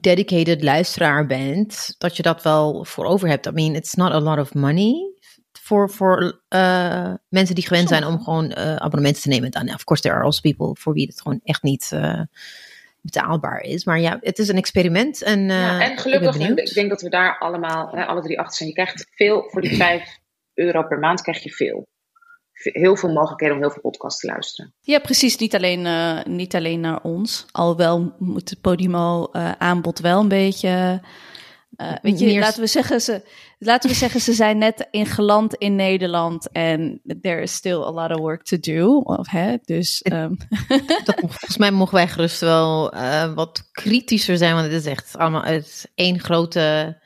dedicated 0.00 0.62
luisteraar 0.62 1.26
bent, 1.26 1.94
dat 1.98 2.16
je 2.16 2.22
dat 2.22 2.42
wel 2.42 2.84
voor 2.84 3.04
over 3.04 3.28
hebt. 3.28 3.46
I 3.46 3.50
mean, 3.50 3.74
it's 3.74 3.94
not 3.94 4.12
a 4.12 4.20
lot 4.20 4.38
of 4.38 4.54
money 4.54 5.12
voor 5.52 5.90
voor 5.90 6.40
eh, 6.48 7.14
mensen 7.28 7.54
die 7.54 7.66
gewend 7.66 7.88
zijn 7.88 8.04
om 8.04 8.22
gewoon 8.22 8.50
eh, 8.50 8.76
abonnementen 8.76 9.22
te 9.22 9.28
nemen. 9.28 9.50
Dan, 9.50 9.74
of 9.74 9.84
course, 9.84 10.02
there 10.02 10.14
are 10.14 10.24
also 10.24 10.40
people 10.40 10.76
voor 10.80 10.92
wie 10.92 11.06
het 11.06 11.20
gewoon 11.20 11.40
echt 11.44 11.62
niet 11.62 11.90
eh, 11.92 12.20
betaalbaar 13.00 13.60
is. 13.60 13.84
Maar 13.84 14.00
ja, 14.00 14.18
het 14.20 14.38
is 14.38 14.48
een 14.48 14.56
experiment. 14.56 15.22
En, 15.22 15.40
Ja, 15.40 15.80
en 15.80 15.92
ik 15.92 15.98
gelukkig, 16.00 16.32
benieuwd. 16.38 16.58
ik 16.58 16.74
denk 16.74 16.88
dat 16.90 17.00
we 17.02 17.08
daar 17.08 17.38
allemaal, 17.38 17.90
alle 17.96 18.22
drie 18.22 18.38
achter 18.38 18.56
zijn. 18.56 18.68
Je 18.68 18.74
krijgt 18.74 19.06
veel, 19.14 19.48
voor 19.50 19.60
die 19.60 19.76
5 19.86 20.18
euro 20.54 20.82
per 20.82 20.98
maand 20.98 21.20
krijg 21.22 21.42
je 21.42 21.50
veel. 21.50 21.88
Heel 22.62 22.96
veel 22.96 23.12
mogelijkheden 23.12 23.54
om 23.54 23.62
heel 23.62 23.70
veel 23.70 23.82
podcasts 23.82 24.20
te 24.20 24.26
luisteren. 24.26 24.74
Ja, 24.80 24.98
precies. 24.98 25.36
Niet 25.36 25.54
alleen, 25.54 25.86
uh, 25.86 26.22
niet 26.24 26.54
alleen 26.54 26.80
naar 26.80 27.02
ons. 27.02 27.46
Alhoewel 27.50 28.14
moet 28.18 28.50
het 28.50 28.60
Podimo 28.60 29.28
uh, 29.32 29.52
aanbod 29.52 29.98
wel 29.98 30.20
een 30.20 30.28
beetje... 30.28 31.02
Uh, 31.76 31.92
weet 32.02 32.18
je, 32.18 32.26
Meer... 32.26 32.40
laten 32.40 32.60
we, 32.60 32.66
zeggen, 32.66 33.00
ze, 33.00 33.22
laten 33.58 33.90
we 33.90 33.96
zeggen, 33.96 34.20
ze 34.20 34.32
zijn 34.32 34.58
net 34.58 34.88
ingeland 34.90 35.54
in 35.54 35.76
Nederland 35.76 36.50
en 36.52 37.00
there 37.20 37.40
is 37.40 37.52
still 37.52 37.82
a 37.82 37.90
lot 37.90 38.10
of 38.10 38.18
work 38.18 38.42
to 38.42 38.56
do. 38.60 38.96
Of, 38.96 39.28
hè, 39.28 39.56
dus, 39.64 40.04
um... 40.12 40.36
dat, 41.04 41.14
volgens 41.18 41.56
mij 41.56 41.70
mogen 41.70 41.94
wij 41.94 42.08
gerust 42.08 42.40
wel 42.40 42.94
wat 43.34 43.68
kritischer 43.72 44.36
zijn, 44.36 44.54
want 44.54 44.66
het 44.66 44.74
is 44.74 44.86
echt 44.86 45.16
allemaal 45.16 45.42
uit 45.42 45.90
één 45.94 46.20
grote 46.20 46.96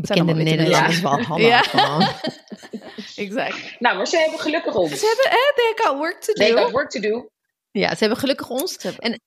bekende 0.00 0.34
Nederlanders 0.34 1.00
ja. 1.00 1.36
ja. 1.36 1.62
exact. 3.24 3.76
Nou, 3.78 3.96
maar 3.96 4.06
ze 4.06 4.16
hebben 4.16 4.40
gelukkig 4.40 4.74
ons. 4.74 4.98
Ze 4.98 5.06
hebben, 5.06 5.38
eh, 5.40 5.54
they 5.54 5.86
got 5.86 5.98
work 5.98 6.20
to 6.20 6.32
do. 6.32 6.44
They 6.44 6.62
got 6.62 6.70
work 6.70 6.90
to 6.90 7.00
do. 7.00 7.28
Ja, 7.70 7.88
ze 7.88 7.96
hebben 7.98 8.18
gelukkig 8.18 8.50
ons. 8.50 8.76
En, 8.76 9.20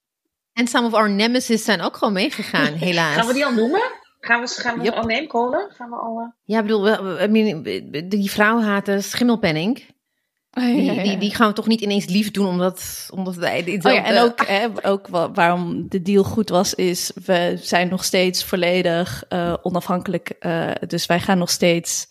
en 0.54 0.68
some 0.68 0.88
of 0.88 0.94
our 0.94 1.10
nemesis 1.10 1.64
zijn 1.64 1.82
ook 1.82 1.98
gewoon 1.98 2.14
meegegaan, 2.14 2.74
helaas. 2.88 3.16
Gaan 3.16 3.28
we 3.28 3.34
die 3.34 3.46
al 3.46 3.54
noemen? 3.54 3.92
Gaan 4.20 4.42
we, 4.42 4.48
gaan 4.48 4.78
we 4.78 4.84
yep. 4.84 4.94
al 4.94 5.04
nemen? 5.04 5.72
Gaan 5.76 5.90
we 5.90 5.96
al... 5.96 6.20
Uh... 6.20 6.28
Ja, 6.44 6.60
ik 6.60 6.66
bedoel, 6.66 7.22
I 7.22 7.28
mean, 7.28 7.64
die 8.10 8.32
vrouw 8.32 8.60
haten 8.60 9.04
Schimmelpenning. 9.04 9.84
Oh, 10.58 10.64
ja, 10.64 10.70
ja, 10.70 10.92
ja. 10.92 11.04
Die, 11.04 11.18
die, 11.18 11.36
gaan 11.36 11.48
we 11.48 11.54
toch 11.54 11.68
niet 11.68 11.82
ineens 11.82 12.06
lief 12.06 12.32
doen 12.32 12.48
omdat, 12.48 13.10
omdat 13.14 13.36
wij 13.36 13.80
oh, 13.82 13.92
ja, 13.94 14.06
En 14.06 14.22
ook, 14.22 14.48
hè, 14.48 14.68
ook 14.82 15.08
waarom 15.08 15.86
de 15.90 16.02
deal 16.02 16.24
goed 16.24 16.50
was, 16.50 16.74
is 16.74 17.12
we 17.26 17.58
zijn 17.62 17.90
nog 17.90 18.04
steeds 18.04 18.44
volledig 18.44 19.24
uh, 19.30 19.54
onafhankelijk. 19.62 20.34
Uh, 20.40 20.72
dus 20.88 21.06
wij 21.06 21.20
gaan 21.20 21.38
nog 21.38 21.50
steeds 21.50 22.08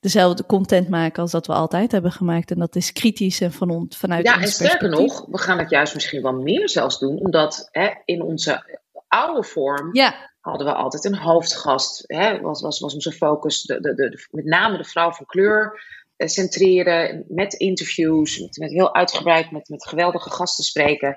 dezelfde 0.00 0.46
content 0.46 0.88
maken 0.88 1.22
als 1.22 1.30
dat 1.30 1.46
we 1.46 1.52
altijd 1.52 1.92
hebben 1.92 2.12
gemaakt. 2.12 2.50
En 2.50 2.58
dat 2.58 2.76
is 2.76 2.92
kritisch 2.92 3.40
en 3.40 3.52
van 3.52 3.70
on, 3.70 3.86
vanuit 3.96 4.26
Ja, 4.26 4.40
en 4.40 4.48
sterker 4.48 4.88
nog, 4.88 5.26
we 5.30 5.38
gaan 5.38 5.58
het 5.58 5.70
juist 5.70 5.94
misschien 5.94 6.22
wel 6.22 6.32
meer 6.32 6.68
zelfs 6.68 6.98
doen. 6.98 7.18
Omdat 7.18 7.68
hè, 7.70 7.90
in 8.04 8.22
onze 8.22 8.80
oude 9.08 9.42
vorm 9.42 9.94
ja. 9.94 10.30
hadden 10.40 10.66
we 10.66 10.72
altijd 10.72 11.04
een 11.04 11.16
hoofdgast. 11.16 12.04
Hè, 12.06 12.40
was, 12.40 12.60
was, 12.60 12.80
was 12.80 12.94
onze 12.94 13.12
focus 13.12 13.62
de, 13.62 13.80
de, 13.80 13.94
de, 13.94 14.26
met 14.30 14.44
name 14.44 14.76
de 14.76 14.84
vrouw 14.84 15.12
van 15.12 15.26
kleur 15.26 15.72
eh, 15.72 16.01
centreren. 16.28 17.24
Met 17.28 17.52
interviews, 17.54 18.38
met, 18.38 18.56
met 18.56 18.70
heel 18.70 18.94
uitgebreid 18.94 19.50
met, 19.50 19.68
met 19.68 19.88
geweldige 19.88 20.30
gasten 20.30 20.64
spreken. 20.64 21.16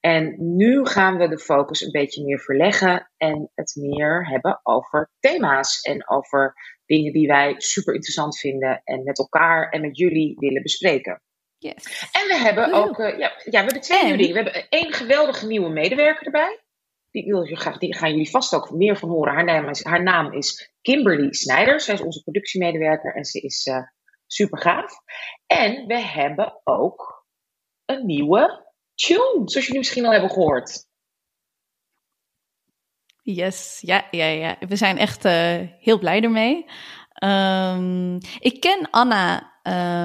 En 0.00 0.34
nu 0.56 0.86
gaan 0.86 1.16
we 1.16 1.28
de 1.28 1.38
focus 1.38 1.80
een 1.80 1.90
beetje 1.90 2.24
meer 2.24 2.40
verleggen 2.40 3.10
en 3.16 3.50
het 3.54 3.76
meer 3.76 4.28
hebben 4.28 4.60
over 4.62 5.10
thema's 5.18 5.80
en 5.80 6.10
over 6.10 6.54
dingen 6.86 7.12
die 7.12 7.26
wij 7.26 7.54
super 7.56 7.94
interessant 7.94 8.38
vinden 8.38 8.80
en 8.84 9.04
met 9.04 9.18
elkaar 9.18 9.68
en 9.68 9.80
met 9.80 9.96
jullie 9.96 10.34
willen 10.38 10.62
bespreken. 10.62 11.22
Yes. 11.58 12.08
En 12.12 12.26
we 12.26 12.36
hebben 12.36 12.72
ook, 12.72 12.98
uh, 12.98 13.18
ja, 13.18 13.32
ja, 13.44 13.50
we 13.50 13.56
hebben 13.56 13.80
twee 13.80 14.02
nieuwe 14.02 14.18
dingen. 14.18 14.34
We 14.34 14.42
hebben 14.42 14.68
één 14.68 14.92
geweldige 14.92 15.46
nieuwe 15.46 15.68
medewerker 15.68 16.24
erbij. 16.24 16.60
Die, 17.10 17.24
wil 17.24 17.42
je 17.42 17.56
graag, 17.56 17.78
die 17.78 17.94
gaan 17.94 18.10
jullie 18.10 18.30
vast 18.30 18.54
ook 18.54 18.70
meer 18.70 18.96
van 18.96 19.08
horen. 19.08 19.34
Haar 19.34 19.44
naam 19.44 19.68
is, 19.68 19.84
haar 19.84 20.02
naam 20.02 20.32
is 20.32 20.72
Kimberly 20.80 21.32
Snijders. 21.32 21.84
Zij 21.84 21.94
is 21.94 22.00
onze 22.00 22.22
productiemedewerker 22.22 23.14
en 23.14 23.24
ze 23.24 23.40
is 23.40 23.66
uh, 23.66 23.82
super 24.32 24.58
gaaf. 24.58 24.92
En 25.46 25.86
we 25.86 26.00
hebben 26.00 26.60
ook 26.64 27.26
een 27.84 28.06
nieuwe 28.06 28.72
tune, 28.94 29.42
zoals 29.44 29.66
jullie 29.66 29.78
misschien 29.78 30.04
al 30.04 30.12
hebben 30.12 30.30
gehoord. 30.30 30.88
Yes, 33.22 33.78
ja, 33.80 34.06
ja, 34.10 34.24
ja. 34.24 34.56
We 34.68 34.76
zijn 34.76 34.98
echt 34.98 35.24
uh, 35.24 35.58
heel 35.78 35.98
blij 35.98 36.20
ermee. 36.22 36.66
Um, 37.24 38.18
ik 38.38 38.60
ken 38.60 38.90
Anna, 38.90 39.52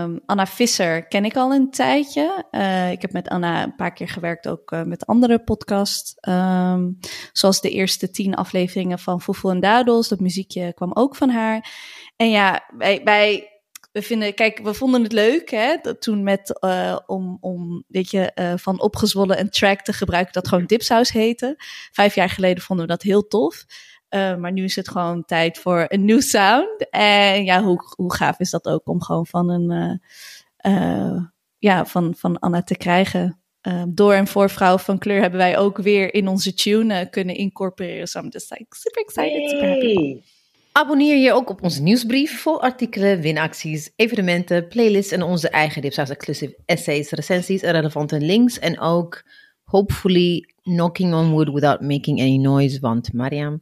um, 0.03 0.19
Anna 0.25 0.45
Visser, 0.45 1.07
ken 1.07 1.25
ik 1.25 1.35
al 1.35 1.53
een 1.53 1.71
tijdje. 1.71 2.45
Uh, 2.51 2.91
ik 2.91 3.01
heb 3.01 3.11
met 3.11 3.27
Anna 3.27 3.63
een 3.63 3.75
paar 3.75 3.93
keer 3.93 4.09
gewerkt, 4.09 4.47
ook 4.47 4.71
uh, 4.71 4.83
met 4.83 5.05
andere 5.05 5.43
podcasts. 5.43 6.17
Um, 6.29 6.97
zoals 7.31 7.61
de 7.61 7.69
eerste 7.69 8.11
tien 8.11 8.35
afleveringen 8.35 8.99
van 8.99 9.21
Foefel 9.21 9.49
en 9.49 9.59
Dadels. 9.59 10.07
Dat 10.07 10.19
muziekje 10.19 10.73
kwam 10.73 10.91
ook 10.93 11.15
van 11.15 11.29
haar. 11.29 11.73
En 12.15 12.29
ja, 12.29 12.69
wij, 12.77 13.03
wij 13.03 13.49
we 13.95 14.01
vinden, 14.01 14.33
kijk, 14.33 14.59
we 14.59 14.73
vonden 14.73 15.03
het 15.03 15.11
leuk, 15.11 15.49
hè, 15.49 15.77
dat 15.81 16.01
toen 16.01 16.23
met, 16.23 16.57
uh, 16.61 16.97
om, 17.05 17.37
om, 17.41 17.83
weet 17.87 18.11
je, 18.11 18.31
uh, 18.35 18.53
van 18.55 18.81
opgezwollen 18.81 19.39
een 19.39 19.49
track 19.49 19.81
te 19.81 19.93
gebruiken 19.93 20.33
dat 20.33 20.47
gewoon 20.47 20.65
dipsaus 20.65 21.11
heette. 21.11 21.55
Vijf 21.91 22.15
jaar 22.15 22.29
geleden 22.29 22.63
vonden 22.63 22.85
we 22.85 22.91
dat 22.91 23.01
heel 23.01 23.27
tof. 23.27 23.65
Uh, 24.09 24.35
maar 24.35 24.51
nu 24.51 24.63
is 24.63 24.75
het 24.75 24.89
gewoon 24.89 25.25
tijd 25.25 25.57
voor 25.57 25.85
een 25.87 26.05
nieuw 26.05 26.19
sound. 26.19 26.89
En 26.89 27.43
ja, 27.45 27.63
hoe, 27.63 27.93
hoe 27.95 28.15
gaaf 28.15 28.39
is 28.39 28.49
dat 28.49 28.67
ook 28.67 28.87
om 28.87 29.01
gewoon 29.01 29.25
van 29.25 29.49
een, 29.49 30.01
ja, 31.57 31.85
van, 31.85 32.15
van 32.17 32.39
Anna 32.39 32.63
te 32.63 32.77
krijgen. 32.77 33.41
door 33.87 34.13
en 34.13 34.27
voor 34.27 34.49
vrouw 34.49 34.77
van 34.77 34.97
kleur 34.97 35.21
hebben 35.21 35.39
wij 35.39 35.57
ook 35.57 35.77
weer 35.77 36.13
in 36.13 36.27
onze 36.27 36.53
tune 36.53 37.09
kunnen 37.09 37.35
incorporeren. 37.35 38.07
So 38.07 38.19
I'm 38.19 38.29
just 38.29 38.49
like 38.51 38.65
super 38.69 39.01
excited, 39.01 39.49
super 39.49 39.67
happy. 39.67 40.21
Abonneer 40.77 41.17
je 41.17 41.33
ook 41.33 41.49
op 41.49 41.63
onze 41.63 41.81
nieuwsbrief 41.81 42.41
voor 42.41 42.59
artikelen, 42.59 43.19
winacties, 43.19 43.91
evenementen, 43.95 44.67
playlists 44.67 45.11
en 45.11 45.21
onze 45.21 45.49
eigen 45.49 45.81
Dipsaus 45.81 46.09
exclusive 46.09 46.57
essays, 46.65 47.09
recensies 47.09 47.61
en 47.61 47.71
relevante 47.71 48.19
links. 48.19 48.59
En 48.59 48.79
ook, 48.79 49.23
hopefully, 49.63 50.53
knocking 50.61 51.13
on 51.13 51.31
wood 51.31 51.49
without 51.49 51.81
making 51.81 52.19
any 52.19 52.37
noise, 52.37 52.79
want 52.79 53.13
Mariam, 53.13 53.61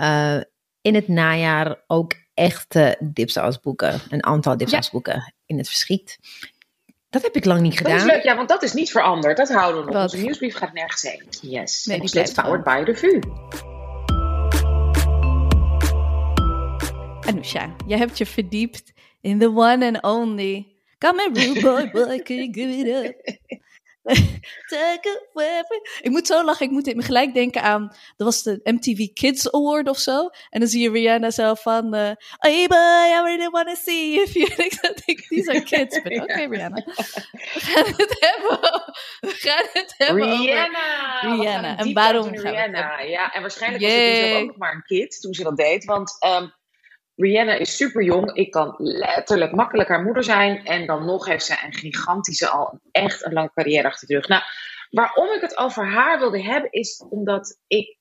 uh, 0.00 0.40
in 0.80 0.94
het 0.94 1.08
najaar 1.08 1.82
ook 1.86 2.14
echte 2.34 2.96
Dipsaus 3.00 3.60
boeken, 3.60 4.00
een 4.08 4.24
aantal 4.24 4.56
Dipsaus 4.56 4.90
boeken 4.90 5.34
in 5.46 5.58
het 5.58 5.68
verschiet. 5.68 6.18
Dat 7.10 7.22
heb 7.22 7.36
ik 7.36 7.44
lang 7.44 7.60
niet 7.60 7.76
gedaan. 7.76 7.92
Dat 7.92 8.06
is 8.06 8.12
leuk, 8.12 8.22
ja, 8.22 8.36
want 8.36 8.48
dat 8.48 8.62
is 8.62 8.72
niet 8.72 8.90
veranderd. 8.90 9.36
Dat 9.36 9.48
houden 9.48 9.84
we 9.84 9.92
nog. 9.92 10.02
Onze 10.02 10.16
nieuwsbrief 10.16 10.54
gaat 10.54 10.72
nergens 10.72 11.02
heen. 11.02 11.50
Yes. 11.50 11.84
Nee, 11.84 12.00
die 12.00 12.10
blijft 12.10 12.34
powered 12.34 12.64
by 12.64 12.92
the 12.92 13.80
VU. 17.22 17.28
Anusha, 17.28 17.76
jij 17.86 17.98
hebt 17.98 18.18
je 18.18 18.26
verdiept 18.26 18.92
in 19.20 19.38
the 19.38 19.48
one 19.48 19.86
and 19.86 20.02
only. 20.02 20.76
Come 20.98 21.24
and 21.24 21.36
rude 21.36 21.60
boy, 21.60 21.90
boy, 21.90 22.22
can 22.22 22.36
you 22.36 22.52
give 22.52 22.70
it 22.70 22.86
up? 22.86 23.40
ik 26.00 26.10
moet 26.10 26.26
zo 26.26 26.44
lachen, 26.44 26.66
ik 26.66 26.72
moet 26.72 26.94
me 26.94 27.02
gelijk 27.02 27.34
denken 27.34 27.62
aan, 27.62 27.88
dat 28.16 28.26
was 28.26 28.42
de 28.42 28.60
MTV 28.62 29.12
Kids 29.12 29.52
Award 29.52 29.88
of 29.88 29.98
zo. 29.98 30.28
En 30.50 30.60
dan 30.60 30.68
zie 30.68 30.82
je 30.82 30.90
Rihanna 30.90 31.30
zo 31.30 31.54
van, 31.54 31.94
uh, 31.94 32.10
hey 32.36 32.66
boy, 32.66 32.78
I 32.78 33.20
really 33.24 33.50
want 33.50 33.66
to 33.66 33.74
see 33.74 34.22
if 34.22 34.34
you... 34.34 34.46
ik 34.66 35.02
denk, 35.06 35.20
these 35.28 35.50
are 35.50 35.62
kids, 35.62 35.98
oké 35.98 36.22
okay, 36.22 36.46
Rihanna. 36.52 36.82
We 36.84 37.60
gaan 37.60 37.84
het 37.96 38.16
hebben, 38.18 38.60
we 39.20 39.28
gaan 39.28 39.66
het 39.72 39.94
hebben 39.96 40.24
Rihanna. 40.24 41.22
over 41.24 41.38
Rihanna. 41.38 41.78
En 41.78 41.92
waarom 41.92 42.28
Rihanna, 42.28 43.00
ja. 43.00 43.32
En 43.32 43.40
waarschijnlijk 43.40 43.82
was 43.82 43.92
het 43.92 44.20
dus 44.20 44.40
ook 44.40 44.46
nog 44.46 44.56
maar 44.56 44.74
een 44.74 44.82
kid 44.82 45.20
toen 45.20 45.34
ze 45.34 45.42
dat 45.42 45.56
deed, 45.56 45.84
want... 45.84 46.16
Um, 46.26 46.60
Rihanna 47.16 47.52
is 47.52 47.76
super 47.76 48.02
jong. 48.02 48.32
Ik 48.32 48.50
kan 48.50 48.74
letterlijk 48.78 49.52
makkelijk 49.52 49.88
haar 49.88 50.02
moeder 50.02 50.24
zijn. 50.24 50.64
En 50.64 50.86
dan 50.86 51.04
nog 51.04 51.26
heeft 51.26 51.44
ze 51.44 51.62
een 51.64 51.74
gigantische, 51.74 52.48
al 52.48 52.80
echt 52.90 53.24
een 53.24 53.32
lange 53.32 53.52
carrière 53.54 53.88
achter 53.88 54.08
de 54.08 54.14
rug. 54.14 54.28
Nou, 54.28 54.42
waarom 54.90 55.32
ik 55.32 55.40
het 55.40 55.58
over 55.58 55.86
haar 55.86 56.18
wilde 56.18 56.42
hebben, 56.42 56.70
is 56.70 57.04
omdat 57.08 57.58
ik. 57.66 58.00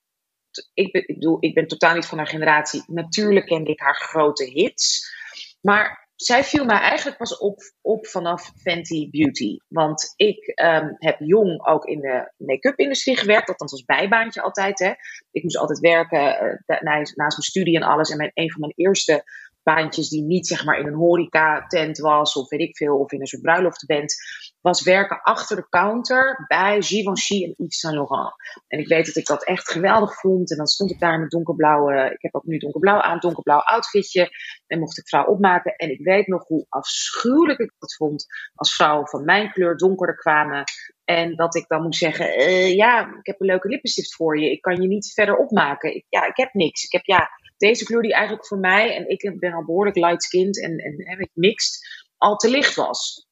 Ik, 0.73 0.93
ik, 0.93 1.15
bedoel, 1.15 1.37
ik 1.39 1.53
ben 1.53 1.67
totaal 1.67 1.95
niet 1.95 2.05
van 2.05 2.17
haar 2.17 2.27
generatie. 2.27 2.83
Natuurlijk 2.87 3.45
kende 3.45 3.71
ik 3.71 3.79
haar 3.79 3.95
grote 3.95 4.43
hits. 4.43 5.13
Maar 5.61 6.09
zij 6.21 6.43
viel 6.43 6.65
mij 6.65 6.79
eigenlijk 6.79 7.17
pas 7.17 7.37
op, 7.37 7.59
op 7.81 8.07
vanaf 8.07 8.51
Fenty 8.55 9.09
Beauty. 9.09 9.57
Want 9.67 10.13
ik 10.15 10.61
um, 10.63 10.95
heb 10.97 11.15
jong 11.19 11.67
ook 11.67 11.85
in 11.85 11.99
de 11.99 12.31
make-up 12.37 12.79
industrie 12.79 13.17
gewerkt. 13.17 13.49
Althans 13.49 13.71
als 13.71 13.85
bijbaantje 13.85 14.41
altijd. 14.41 14.79
Hè. 14.79 14.93
Ik 15.31 15.43
moest 15.43 15.57
altijd 15.57 15.79
werken 15.79 16.59
uh, 16.67 16.81
naast, 16.81 17.15
mijn 17.15 17.31
studie 17.31 17.75
en 17.75 17.83
alles. 17.83 18.09
En 18.09 18.17
mijn, 18.17 18.31
een 18.33 18.51
van 18.51 18.59
mijn 18.59 18.73
eerste 18.75 19.23
baantjes 19.63 20.09
die 20.09 20.23
niet 20.23 20.47
zeg 20.47 20.65
maar 20.65 20.79
in 20.79 20.87
een 20.87 20.93
horeca 20.93 21.67
tent 21.67 21.97
was. 21.97 22.35
Of 22.35 22.49
weet 22.49 22.59
ik 22.59 22.77
veel. 22.77 22.97
Of 22.97 23.11
in 23.11 23.21
een 23.21 23.27
soort 23.27 23.41
bruiloftenband 23.41 24.15
was 24.61 24.83
werken 24.83 25.21
achter 25.21 25.55
de 25.55 25.69
counter 25.69 26.45
bij 26.47 26.81
Givenchy 26.81 27.43
en 27.43 27.53
Yves 27.57 27.79
Saint 27.79 27.95
Laurent. 27.95 28.33
En 28.67 28.79
ik 28.79 28.87
weet 28.87 29.05
dat 29.05 29.15
ik 29.15 29.25
dat 29.25 29.45
echt 29.45 29.71
geweldig 29.71 30.19
vond. 30.19 30.51
En 30.51 30.57
dan 30.57 30.67
stond 30.67 30.91
ik 30.91 30.99
daar 30.99 31.19
met 31.19 31.29
donkerblauwe, 31.29 32.11
ik 32.13 32.21
heb 32.21 32.35
ook 32.35 32.45
nu 32.45 32.57
donkerblauw 32.57 33.01
aan, 33.01 33.19
donkerblauw 33.19 33.59
outfitje. 33.59 34.29
En 34.67 34.79
mocht 34.79 34.97
ik 34.97 35.07
vrouw 35.07 35.25
opmaken. 35.25 35.75
En 35.75 35.91
ik 35.91 35.99
weet 36.03 36.27
nog 36.27 36.47
hoe 36.47 36.65
afschuwelijk 36.69 37.59
ik 37.59 37.71
het 37.79 37.95
vond 37.95 38.25
als 38.55 38.75
vrouwen 38.75 39.07
van 39.07 39.25
mijn 39.25 39.51
kleur 39.51 39.77
donkerder 39.77 40.15
kwamen. 40.15 40.63
En 41.03 41.35
dat 41.35 41.55
ik 41.55 41.67
dan 41.67 41.81
moest 41.81 41.99
zeggen, 41.99 42.39
uh, 42.39 42.75
ja, 42.75 43.15
ik 43.19 43.25
heb 43.25 43.41
een 43.41 43.47
leuke 43.47 43.67
lippenstift 43.67 44.15
voor 44.15 44.39
je. 44.39 44.51
Ik 44.51 44.61
kan 44.61 44.81
je 44.81 44.87
niet 44.87 45.13
verder 45.13 45.37
opmaken. 45.37 45.95
Ik, 45.95 46.05
ja, 46.09 46.25
ik 46.25 46.37
heb 46.37 46.53
niks. 46.53 46.83
Ik 46.83 46.91
heb 46.91 47.05
ja, 47.05 47.29
deze 47.57 47.85
kleur 47.85 48.01
die 48.01 48.13
eigenlijk 48.13 48.47
voor 48.47 48.59
mij, 48.59 48.95
en 48.95 49.09
ik 49.09 49.39
ben 49.39 49.53
al 49.53 49.65
behoorlijk 49.65 49.95
light-skinned 49.95 50.61
en, 50.61 50.77
en, 50.77 50.95
en 50.97 51.29
mixed, 51.33 51.79
al 52.17 52.35
te 52.35 52.49
licht 52.49 52.75
was. 52.75 53.29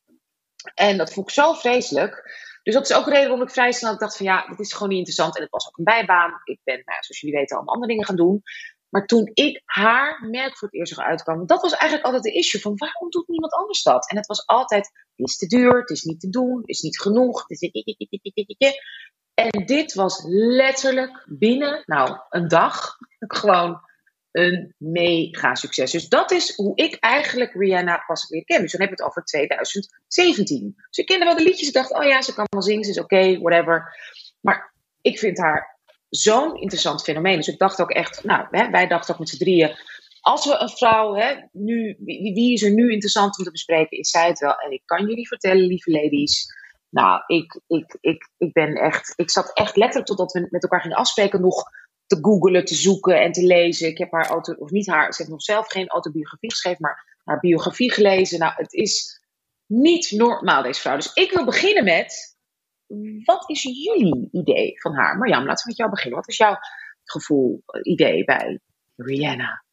En 0.74 0.98
dat 0.98 1.14
vond 1.14 1.28
ik 1.28 1.34
zo 1.34 1.54
vreselijk. 1.54 2.38
Dus 2.64 2.74
dat 2.74 2.90
is 2.90 2.96
ook 2.96 3.06
een 3.06 3.14
reden 3.14 3.28
waarom 3.28 3.48
ik 3.48 3.54
vrij 3.54 3.72
snel 3.72 3.98
dacht 3.98 4.18
van 4.18 4.26
ja, 4.26 4.48
dit 4.48 4.60
is 4.60 4.74
gewoon 4.74 4.90
niet 4.90 4.98
interessant. 4.98 5.36
En 5.36 5.42
het 5.42 5.52
was 5.52 5.68
ook 5.68 5.78
een 5.78 5.84
bijbaan. 5.84 6.42
Ik 6.44 6.60
ben, 6.64 6.82
nou, 6.86 6.98
zoals 7.02 7.20
jullie 7.20 7.36
weten, 7.36 7.56
allemaal 7.56 7.74
andere 7.74 7.92
dingen 7.92 8.06
gaan 8.06 8.16
doen. 8.16 8.42
Maar 8.90 9.06
toen 9.06 9.32
ik 9.34 9.62
haar 9.66 10.28
merk 10.30 10.58
voor 10.58 10.68
het 10.68 10.78
eerst 10.78 10.94
zag 10.94 11.06
uitkomen, 11.06 11.48
dat 11.48 11.62
was 11.62 11.72
eigenlijk 11.72 12.04
altijd 12.04 12.24
de 12.24 12.40
issue 12.40 12.62
van 12.62 12.78
waarom 12.78 13.10
doet 13.10 13.28
niemand 13.28 13.54
anders 13.54 13.84
dat? 13.84 14.10
En 14.10 14.18
het 14.18 14.28
was 14.28 14.46
altijd, 14.46 14.86
het 15.16 15.28
is 15.28 15.38
te 15.38 15.48
duur, 15.48 15.80
het 15.80 15.90
is 15.90 16.04
niet 16.04 16.20
te 16.20 16.30
doen, 16.30 16.58
het 16.58 16.70
is 16.70 16.82
niet 16.82 17.00
genoeg. 17.00 17.46
Het 17.48 17.62
is... 17.62 18.78
En 19.34 19.66
dit 19.66 19.94
was 19.94 20.24
letterlijk 20.28 21.26
binnen, 21.28 21.84
nou, 21.86 22.20
een 22.30 22.48
dag, 22.48 22.98
gewoon 23.20 23.82
een 24.40 24.74
mega 24.78 25.56
succes. 25.56 25.92
Dus 25.92 26.08
dat 26.08 26.32
is 26.32 26.56
hoe 26.56 26.76
ik 26.76 26.98
eigenlijk 27.00 27.54
Rihanna 27.54 28.04
pas 28.08 28.30
weer 28.30 28.44
ken. 28.46 28.62
Dus 28.62 28.72
dan 28.72 28.82
heb 28.82 28.92
ik 28.92 28.98
het 28.98 29.08
over 29.08 29.24
2017. 29.24 30.76
Dus 30.90 30.98
ik 30.98 31.06
kende 31.06 31.26
wel 31.26 31.36
de 31.36 31.44
liedjes. 31.44 31.68
Ik 31.68 31.74
dacht, 31.74 31.94
oh 31.94 32.04
ja, 32.04 32.22
ze 32.22 32.34
kan 32.34 32.46
wel 32.50 32.62
zingen, 32.62 32.84
ze 32.84 32.90
is 32.90 33.00
oké, 33.00 33.40
whatever. 33.40 33.96
Maar 34.42 34.74
ik 35.02 35.20
vind 35.20 35.38
haar 35.38 35.80
zo'n 36.10 36.56
interessant 36.56 37.04
fenomeen. 37.04 37.36
Dus 37.36 37.48
ik 37.48 37.60
dacht 37.60 37.82
ook 37.82 37.92
echt, 37.92 38.24
nou, 38.24 38.48
hè, 38.52 38.70
wij 38.70 38.88
dachten 38.88 39.14
ook 39.14 39.20
met 39.20 39.30
z'n 39.30 39.38
drieën. 39.38 39.76
Als 40.22 40.46
we 40.46 40.58
een 40.60 40.70
vrouw, 40.70 41.16
hè, 41.16 41.36
nu, 41.52 41.98
wie, 42.00 42.54
is 42.54 42.64
er 42.64 42.74
nu 42.74 42.92
interessant 42.92 43.38
om 43.38 43.44
te 43.44 43.52
bespreken, 43.52 43.98
is 43.98 44.10
zij 44.10 44.28
het 44.28 44.40
wel. 44.40 44.56
En 44.56 44.72
ik 44.72 44.82
kan 44.86 45.08
jullie 45.08 45.28
vertellen, 45.28 45.66
lieve 45.66 45.92
ladies. 45.92 46.58
Nou, 46.90 47.24
ik, 47.28 47.62
ik, 47.68 47.98
ik, 48.02 48.30
ik 48.38 48.54
ben 48.54 48.76
echt, 48.76 49.14
ik 49.16 49.30
zat 49.30 49.54
echt 49.54 49.76
letterlijk 49.76 50.08
totdat 50.08 50.32
we 50.32 50.48
met 50.50 50.64
elkaar 50.64 50.82
gingen 50.82 50.98
afspreken 50.98 51.42
nog 51.42 51.64
te 52.10 52.18
googelen, 52.22 52.66
te 52.66 52.76
zoeken 52.76 53.22
en 53.22 53.32
te 53.32 53.44
lezen. 53.44 53.88
Ik 53.88 53.98
heb 53.98 54.12
haar 54.12 54.28
auto, 54.28 54.54
of 54.54 54.70
niet 54.70 54.88
haar, 54.88 55.14
ze 55.14 55.18
heeft 55.18 55.34
nog 55.34 55.42
zelf 55.42 55.68
geen 55.68 55.88
autobiografie 55.88 56.52
geschreven, 56.52 56.82
maar 56.82 57.18
haar 57.24 57.40
biografie 57.40 57.92
gelezen. 57.92 58.40
Nou, 58.40 58.54
het 58.56 58.74
is 58.74 59.22
niet 59.66 60.12
normaal, 60.12 60.64
deze 60.64 60.82
vrouw. 60.82 60.96
Dus 60.96 61.14
ik 61.14 61.32
wil 61.32 61.46
beginnen 61.46 61.84
met, 61.84 62.38
wat 63.24 63.50
is 63.50 63.64
jullie 63.64 64.30
idee 64.32 64.82
van 64.82 64.94
haar? 64.94 65.18
Marjam, 65.18 65.46
laten 65.46 65.64
we 65.64 65.70
met 65.70 65.78
jou 65.78 65.90
beginnen. 65.90 66.20
Wat 66.20 66.30
is 66.30 66.38
jouw 66.38 66.58
gevoel, 67.04 67.64
idee 67.82 68.24
bij 68.24 68.60
Rihanna? 68.96 69.64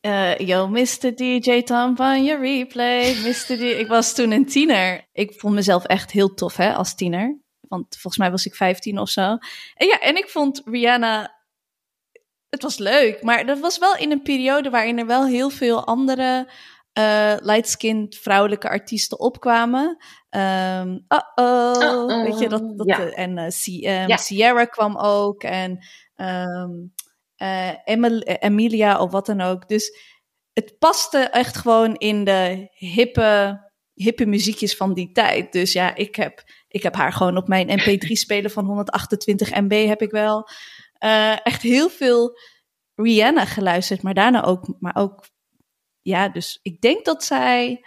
Uh, 0.00 0.38
yo, 0.38 0.68
Mr. 0.68 1.14
DJ 1.14 1.62
Tom 1.62 1.96
van 1.96 2.24
je 2.24 2.36
replay. 2.36 3.14
Mr. 3.14 3.56
D 3.56 3.60
ik 3.60 3.86
was 3.86 4.14
toen 4.14 4.30
een 4.30 4.46
tiener. 4.46 5.06
Ik 5.12 5.32
vond 5.32 5.54
mezelf 5.54 5.84
echt 5.84 6.10
heel 6.10 6.34
tof 6.34 6.56
hè, 6.56 6.72
als 6.72 6.94
tiener. 6.94 7.38
Want 7.60 7.86
volgens 7.88 8.16
mij 8.16 8.30
was 8.30 8.46
ik 8.46 8.54
15 8.54 8.98
of 8.98 9.08
zo. 9.08 9.38
En 9.74 9.86
ja, 9.86 10.00
en 10.00 10.16
ik 10.16 10.28
vond 10.28 10.62
Rihanna 10.64 11.35
het 12.56 12.64
was 12.64 12.78
leuk, 12.78 13.22
maar 13.22 13.46
dat 13.46 13.58
was 13.58 13.78
wel 13.78 13.96
in 13.96 14.10
een 14.10 14.22
periode 14.22 14.70
waarin 14.70 14.98
er 14.98 15.06
wel 15.06 15.26
heel 15.26 15.50
veel 15.50 15.86
andere 15.86 16.50
uh, 16.98 17.34
light-skinned 17.40 18.16
vrouwelijke 18.16 18.68
artiesten 18.68 19.20
opkwamen. 19.20 19.96
Um, 20.30 21.04
uh-oh, 21.08 22.22
weet 22.22 22.38
je, 22.38 22.48
dat, 22.48 22.78
dat 22.78 22.86
ja. 22.86 23.10
en 23.10 23.38
uh, 24.08 24.16
Sierra 24.16 24.64
kwam 24.64 24.96
ook 24.96 25.42
en 25.42 25.78
um, 26.16 26.92
Emilia 28.40 29.00
of 29.00 29.10
wat 29.10 29.26
dan 29.26 29.40
ook. 29.40 29.68
Dus 29.68 29.98
het 30.52 30.78
paste 30.78 31.18
echt 31.18 31.56
gewoon 31.56 31.94
in 31.94 32.24
de 32.24 32.68
hippe, 32.74 33.60
hippe 33.94 34.26
muziekjes 34.26 34.76
van 34.76 34.94
die 34.94 35.12
tijd. 35.12 35.52
Dus 35.52 35.72
ja, 35.72 35.94
ik 35.94 36.16
heb, 36.16 36.42
ik 36.68 36.82
heb 36.82 36.94
haar 36.94 37.12
gewoon 37.12 37.36
op 37.36 37.48
mijn 37.48 37.80
mp3-speler 37.80 38.50
van 38.50 38.64
128 38.64 39.50
MB 39.50 39.86
heb 39.86 40.02
ik 40.02 40.10
wel 40.10 40.48
uh, 41.00 41.46
echt 41.46 41.62
heel 41.62 41.88
veel 41.88 42.38
Rihanna 42.94 43.44
geluisterd, 43.44 44.02
maar 44.02 44.14
daarna 44.14 44.44
ook, 44.44 44.74
maar 44.78 44.96
ook, 44.96 45.28
ja, 46.02 46.28
dus 46.28 46.58
ik 46.62 46.80
denk 46.80 47.04
dat 47.04 47.24
zij, 47.24 47.84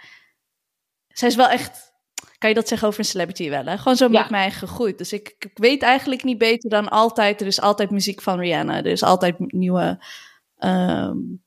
zij 1.08 1.28
is 1.28 1.34
wel 1.34 1.48
echt, 1.48 1.92
kan 2.38 2.48
je 2.48 2.54
dat 2.54 2.68
zeggen 2.68 2.88
over 2.88 3.00
een 3.00 3.06
celebrity 3.06 3.48
wel, 3.48 3.64
hè? 3.64 3.78
Gewoon 3.78 3.96
zo 3.96 4.08
met 4.08 4.30
mij 4.30 4.50
gegroeid. 4.50 4.98
Dus 4.98 5.12
ik, 5.12 5.34
ik, 5.38 5.50
weet 5.54 5.82
eigenlijk 5.82 6.24
niet 6.24 6.38
beter 6.38 6.70
dan 6.70 6.88
altijd, 6.88 7.40
er 7.40 7.46
is 7.46 7.60
altijd 7.60 7.90
muziek 7.90 8.22
van 8.22 8.38
Rihanna, 8.38 8.76
er 8.76 8.86
is 8.86 9.02
altijd 9.02 9.52
nieuwe, 9.52 10.04
um, 10.58 11.42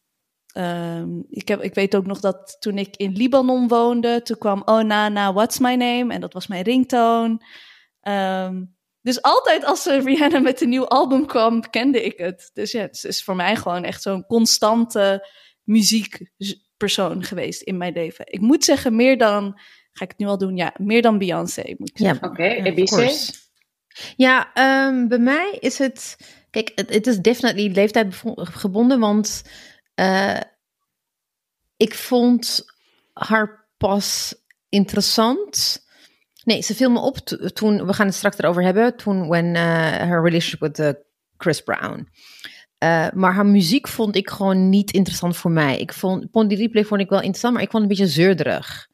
um, 0.58 1.26
ik, 1.30 1.48
heb, 1.48 1.62
ik 1.62 1.74
weet 1.74 1.96
ook 1.96 2.06
nog 2.06 2.20
dat 2.20 2.56
toen 2.60 2.78
ik 2.78 2.96
in 2.96 3.12
Libanon 3.12 3.68
woonde, 3.68 4.22
toen 4.22 4.38
kwam 4.38 4.62
Oh 4.66 4.82
Nana, 4.82 5.34
What's 5.34 5.60
My 5.60 5.76
Name? 5.76 6.14
En 6.14 6.22
dat 6.22 6.34
was 6.34 6.48
mijn 6.48 6.64
ringtone. 6.64 7.38
Um, 8.02 8.76
dus 9.04 9.22
altijd 9.22 9.64
als 9.66 9.86
Rihanna 9.86 10.40
met 10.40 10.62
een 10.62 10.70
nieuw 10.70 10.88
album 10.88 11.26
kwam, 11.26 11.70
kende 11.70 12.04
ik 12.04 12.18
het. 12.18 12.50
Dus 12.54 12.72
ja, 12.72 12.82
het 12.82 13.04
is 13.04 13.24
voor 13.24 13.36
mij 13.36 13.56
gewoon 13.56 13.84
echt 13.84 14.02
zo'n 14.02 14.26
constante 14.26 15.28
muziekpersoon 15.64 17.24
geweest 17.24 17.62
in 17.62 17.78
mijn 17.78 17.94
leven. 17.94 18.26
Ik 18.32 18.40
moet 18.40 18.64
zeggen, 18.64 18.96
meer 18.96 19.18
dan, 19.18 19.60
ga 19.92 20.04
ik 20.04 20.12
het 20.12 20.18
nu 20.18 20.26
al 20.26 20.38
doen, 20.38 20.56
ja, 20.56 20.74
meer 20.78 21.02
dan 21.02 21.18
Beyoncé. 21.18 21.76
Moet 21.78 21.92
ja, 21.94 22.12
oké. 22.12 22.26
Okay. 22.26 22.62
Ja, 24.16 24.52
um, 24.88 25.08
bij 25.08 25.18
mij 25.18 25.58
is 25.60 25.78
het, 25.78 26.18
kijk, 26.50 26.72
het, 26.76 26.94
het 26.94 27.08
is 27.08 27.18
definitely 27.18 27.72
leeftijd 27.72 28.22
gebonden, 28.36 29.00
want 29.00 29.44
uh, 29.96 30.40
ik 31.78 31.96
vond 31.96 32.66
haar 33.14 33.68
pas 33.78 34.36
interessant 34.70 35.83
Nee, 36.44 36.62
ze 36.62 36.76
viel 36.76 36.90
me 36.90 37.00
op 37.00 37.18
toen, 37.54 37.86
we 37.86 37.94
gaan 37.94 38.06
het 38.06 38.16
straks 38.16 38.38
erover 38.38 38.64
hebben, 38.64 38.96
toen 38.96 39.28
when 39.28 39.46
uh, 39.46 39.62
her 39.98 40.24
relationship 40.24 40.60
with 40.60 40.80
uh, 40.80 40.90
Chris 41.38 41.62
Brown. 41.62 42.08
Uh, 42.84 43.08
maar 43.14 43.34
haar 43.34 43.46
muziek 43.46 43.88
vond 43.88 44.16
ik 44.16 44.30
gewoon 44.30 44.70
niet 44.70 44.92
interessant 44.92 45.38
voor 45.38 45.52
mij. 45.52 45.80
Ik 45.80 45.94
vond, 45.94 46.32
Pondy 46.32 46.56
Replay 46.56 46.86
vond 46.86 47.02
ik 47.02 47.10
wel 47.10 47.20
interessant, 47.20 47.54
maar 47.54 47.64
ik 47.64 47.72
vond 47.72 47.84
een 47.84 47.90
beetje 47.90 48.08
zeurderig. 48.08 48.88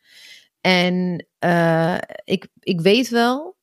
En 0.62 1.28
ik, 2.24 2.48
ik 2.60 2.82
weet 2.82 3.10
wel, 3.10 3.58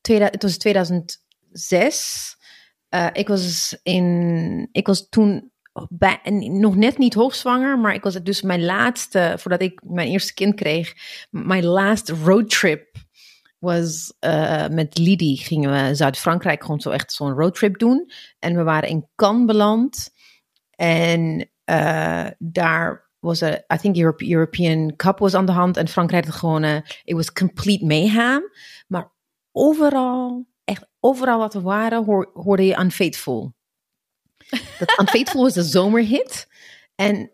tweede, 0.00 0.24
het 0.24 0.42
was 0.42 0.56
2006. 0.56 2.36
Uh, 2.94 3.06
ik 3.12 3.28
was 3.28 3.78
in, 3.82 4.68
ik 4.72 4.86
was 4.86 5.08
toen 5.08 5.49
nog 6.38 6.76
net 6.76 6.98
niet 6.98 7.14
hoogzwanger, 7.14 7.78
maar 7.78 7.94
ik 7.94 8.02
was 8.02 8.22
dus 8.22 8.42
mijn 8.42 8.64
laatste, 8.64 9.34
voordat 9.38 9.62
ik 9.62 9.80
mijn 9.84 10.08
eerste 10.08 10.34
kind 10.34 10.54
kreeg, 10.54 10.94
mijn 11.30 11.64
last 11.64 12.08
roadtrip 12.08 12.98
was 13.60 14.14
uh, 14.20 14.68
met 14.68 14.98
Lidie 14.98 15.36
gingen 15.36 15.70
we 15.70 15.94
Zuid-Frankrijk 15.94 16.62
gewoon 16.62 16.80
zo 16.80 16.90
echt 16.90 17.12
zo'n 17.12 17.32
roadtrip 17.32 17.78
doen. 17.78 18.10
En 18.38 18.56
we 18.56 18.62
waren 18.62 18.88
in 18.88 19.08
Cannes 19.14 19.46
beland. 19.46 20.10
En 20.70 21.50
uh, 21.64 22.26
daar 22.38 23.10
was 23.18 23.40
een, 23.40 23.64
I 23.74 23.76
think 23.76 23.96
Europe, 23.96 24.30
European 24.30 24.96
Cup 24.96 25.18
was 25.18 25.34
aan 25.34 25.46
de 25.46 25.52
hand. 25.52 25.76
En 25.76 25.88
Frankrijk 25.88 26.24
had 26.24 26.34
gewoon, 26.34 26.64
it 27.04 27.14
was 27.14 27.32
complete 27.32 27.86
mayhem. 27.86 28.42
Maar 28.86 29.12
overal, 29.52 30.46
echt 30.64 30.86
overal 31.00 31.38
wat 31.38 31.54
we 31.54 31.60
waren, 31.60 32.04
hoor, 32.04 32.30
hoorde 32.32 32.66
je 32.66 32.78
Unfaithful. 32.78 33.54
Dat 34.78 34.98
Unfaithful 35.00 35.42
was 35.42 35.54
de 35.54 35.62
zomerhit. 35.62 36.48
En 36.94 37.30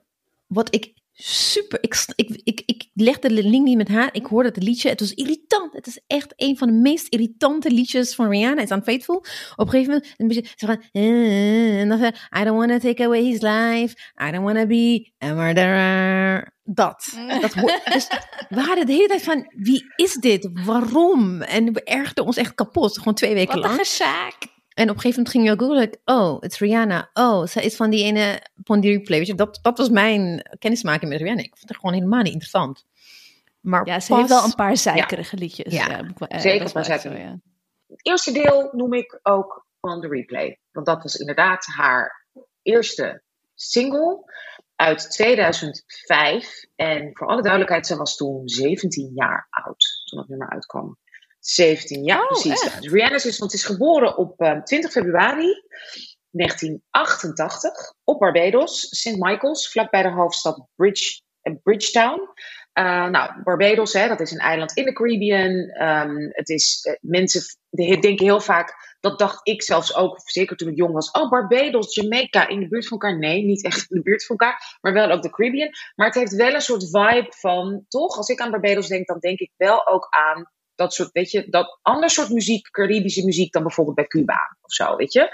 wat 0.46 0.74
ik 0.74 0.94
super. 1.16 1.78
Ik, 1.80 2.06
ik, 2.14 2.40
ik, 2.44 2.62
ik 2.66 2.86
legde 2.94 3.28
de 3.28 3.42
link 3.42 3.64
niet 3.64 3.76
met 3.76 3.88
haar. 3.88 4.08
Ik 4.12 4.26
hoorde 4.26 4.48
het 4.48 4.62
liedje. 4.62 4.88
Het 4.88 5.00
was 5.00 5.14
irritant. 5.14 5.72
Het 5.72 5.86
is 5.86 6.00
echt 6.06 6.32
een 6.36 6.58
van 6.58 6.68
de 6.68 6.74
meest 6.74 7.06
irritante 7.08 7.70
liedjes 7.70 8.14
van 8.14 8.28
Rihanna. 8.28 8.62
Is 8.62 8.70
Unfaithful. 8.70 9.16
Op 9.16 9.26
een 9.56 9.68
gegeven 9.68 9.92
moment 9.92 10.14
een 10.16 10.28
beetje 10.28 10.46
zo 10.54 10.66
van. 10.66 10.82
Eh, 10.92 11.80
en 11.80 11.88
dan 11.88 12.04
I 12.40 12.44
don't 12.44 12.58
want 12.58 12.70
to 12.70 12.88
take 12.88 13.04
away 13.04 13.22
his 13.22 13.40
life. 13.40 13.96
I 14.28 14.30
don't 14.30 14.44
want 14.44 14.58
to 14.58 14.66
be 14.66 15.10
a 15.24 15.32
murderer. 15.32 16.54
Dat. 16.64 17.12
dat 17.40 17.52
dus 17.92 18.06
we 18.48 18.60
hadden 18.60 18.86
de 18.86 18.92
hele 18.92 19.08
tijd 19.08 19.22
van, 19.22 19.52
wie 19.56 19.92
is 19.96 20.12
dit? 20.12 20.48
Waarom? 20.64 21.42
En 21.42 21.72
we 21.72 21.82
ergden 21.82 22.24
ons 22.24 22.36
echt 22.36 22.54
kapot. 22.54 22.98
Gewoon 22.98 23.14
twee 23.14 23.34
weken 23.34 23.58
lang. 23.58 23.76
Wat 23.76 23.78
een 23.78 24.54
en 24.76 24.90
op 24.90 24.94
een 24.94 25.00
gegeven 25.00 25.22
moment 25.22 25.30
ging 25.30 25.48
je 25.48 25.64
googlen, 25.64 25.98
oh, 26.04 26.40
het 26.40 26.52
is 26.52 26.58
Rihanna. 26.58 27.10
Oh, 27.12 27.46
zij 27.46 27.64
is 27.64 27.76
van 27.76 27.90
die 27.90 28.04
ene, 28.04 28.42
die 28.54 28.96
replay. 28.96 29.18
Weet 29.18 29.26
je, 29.26 29.34
dat, 29.34 29.58
dat 29.62 29.78
was 29.78 29.88
mijn 29.88 30.50
kennismaking 30.58 31.10
met 31.10 31.20
Rihanna. 31.20 31.42
Ik 31.42 31.56
vond 31.56 31.68
het 31.68 31.78
gewoon 31.78 31.94
helemaal 31.94 32.22
niet 32.22 32.32
interessant. 32.32 32.84
Maar 33.60 33.86
ja, 33.86 34.00
ze 34.00 34.14
heeft 34.14 34.28
wel 34.28 34.44
een 34.44 34.54
paar 34.54 34.76
zeikerige 34.76 35.36
liedjes. 35.36 35.72
Ja, 35.72 35.88
ja 36.28 36.38
zeker 36.38 36.66
een 36.66 36.72
paar 36.72 36.84
zeikerige. 36.84 37.20
Ja. 37.20 37.38
Het 37.88 38.06
eerste 38.06 38.32
deel 38.32 38.68
noem 38.72 38.92
ik 38.92 39.18
ook 39.22 39.66
van 39.80 40.00
de 40.00 40.08
replay. 40.08 40.58
Want 40.72 40.86
dat 40.86 41.02
was 41.02 41.14
inderdaad 41.14 41.66
haar 41.66 42.26
eerste 42.62 43.22
single 43.54 44.32
uit 44.74 45.10
2005. 45.10 46.64
En 46.74 47.10
voor 47.12 47.26
alle 47.26 47.42
duidelijkheid, 47.42 47.86
ze 47.86 47.96
was 47.96 48.16
toen 48.16 48.48
17 48.48 49.12
jaar 49.14 49.46
oud 49.50 50.00
toen 50.04 50.18
dat 50.18 50.28
nummer 50.28 50.50
uitkwam. 50.50 50.98
17, 51.46 52.04
ja, 52.04 52.20
oh, 52.20 52.26
precies. 52.26 52.62
Echt? 52.62 52.82
Dus 52.82 52.92
Rihanna 52.92 53.14
is, 53.14 53.38
want 53.38 53.52
is 53.52 53.64
geboren 53.64 54.16
op 54.16 54.40
um, 54.40 54.46
ehm, 54.46 54.62
20 54.62 54.92
februari 54.92 55.62
1988 56.30 57.94
op 58.04 58.18
Barbados, 58.18 58.80
St. 58.80 59.16
Michael's, 59.16 59.70
vlakbij 59.70 60.02
de 60.02 60.10
hoofdstad 60.10 60.66
Bridge, 60.74 61.20
uh, 61.42 61.54
Bridgetown. 61.62 62.20
Uh, 62.78 63.08
nou, 63.08 63.42
Barbados, 63.42 63.92
hè, 63.92 64.08
dat 64.08 64.20
is 64.20 64.30
een 64.30 64.38
eiland 64.38 64.72
in 64.72 64.84
de 64.84 64.92
Caribbean. 64.92 65.52
Um, 65.88 66.28
het 66.32 66.48
is, 66.48 66.88
uh, 66.88 66.94
mensen 67.00 67.42
denken 68.00 68.24
heel 68.24 68.40
vaak, 68.40 68.96
dat 69.00 69.18
dacht 69.18 69.48
ik 69.48 69.62
zelfs 69.62 69.94
ook, 69.94 70.20
zeker 70.24 70.56
toen 70.56 70.68
ik 70.68 70.76
jong 70.76 70.92
was. 70.92 71.10
Oh, 71.10 71.30
Barbados, 71.30 71.94
Jamaica, 71.94 72.48
in 72.48 72.60
de 72.60 72.68
buurt 72.68 72.88
van 72.88 72.98
elkaar. 72.98 73.18
Nee, 73.18 73.42
niet 73.42 73.64
echt 73.64 73.90
in 73.90 73.96
de 73.96 74.02
buurt 74.02 74.26
van 74.26 74.36
elkaar, 74.36 74.78
maar 74.80 74.92
wel 74.92 75.10
ook 75.10 75.22
de 75.22 75.30
Caribbean. 75.30 75.70
Maar 75.94 76.06
het 76.06 76.16
heeft 76.16 76.34
wel 76.34 76.54
een 76.54 76.60
soort 76.60 76.90
vibe 76.90 77.32
van, 77.36 77.84
toch? 77.88 78.16
Als 78.16 78.28
ik 78.28 78.40
aan 78.40 78.50
Barbados 78.50 78.88
denk, 78.88 79.06
dan 79.06 79.18
denk 79.18 79.38
ik 79.38 79.52
wel 79.56 79.86
ook 79.86 80.06
aan 80.10 80.50
Dat 80.76 80.94
soort, 80.94 81.12
weet 81.12 81.30
je, 81.30 81.48
dat 81.48 81.78
ander 81.82 82.10
soort 82.10 82.30
muziek, 82.30 82.70
Caribische 82.70 83.24
muziek 83.24 83.52
dan 83.52 83.62
bijvoorbeeld 83.62 83.96
bij 83.96 84.06
Cuba 84.06 84.56
of 84.62 84.72
zo, 84.72 84.96
weet 84.96 85.12
je. 85.12 85.28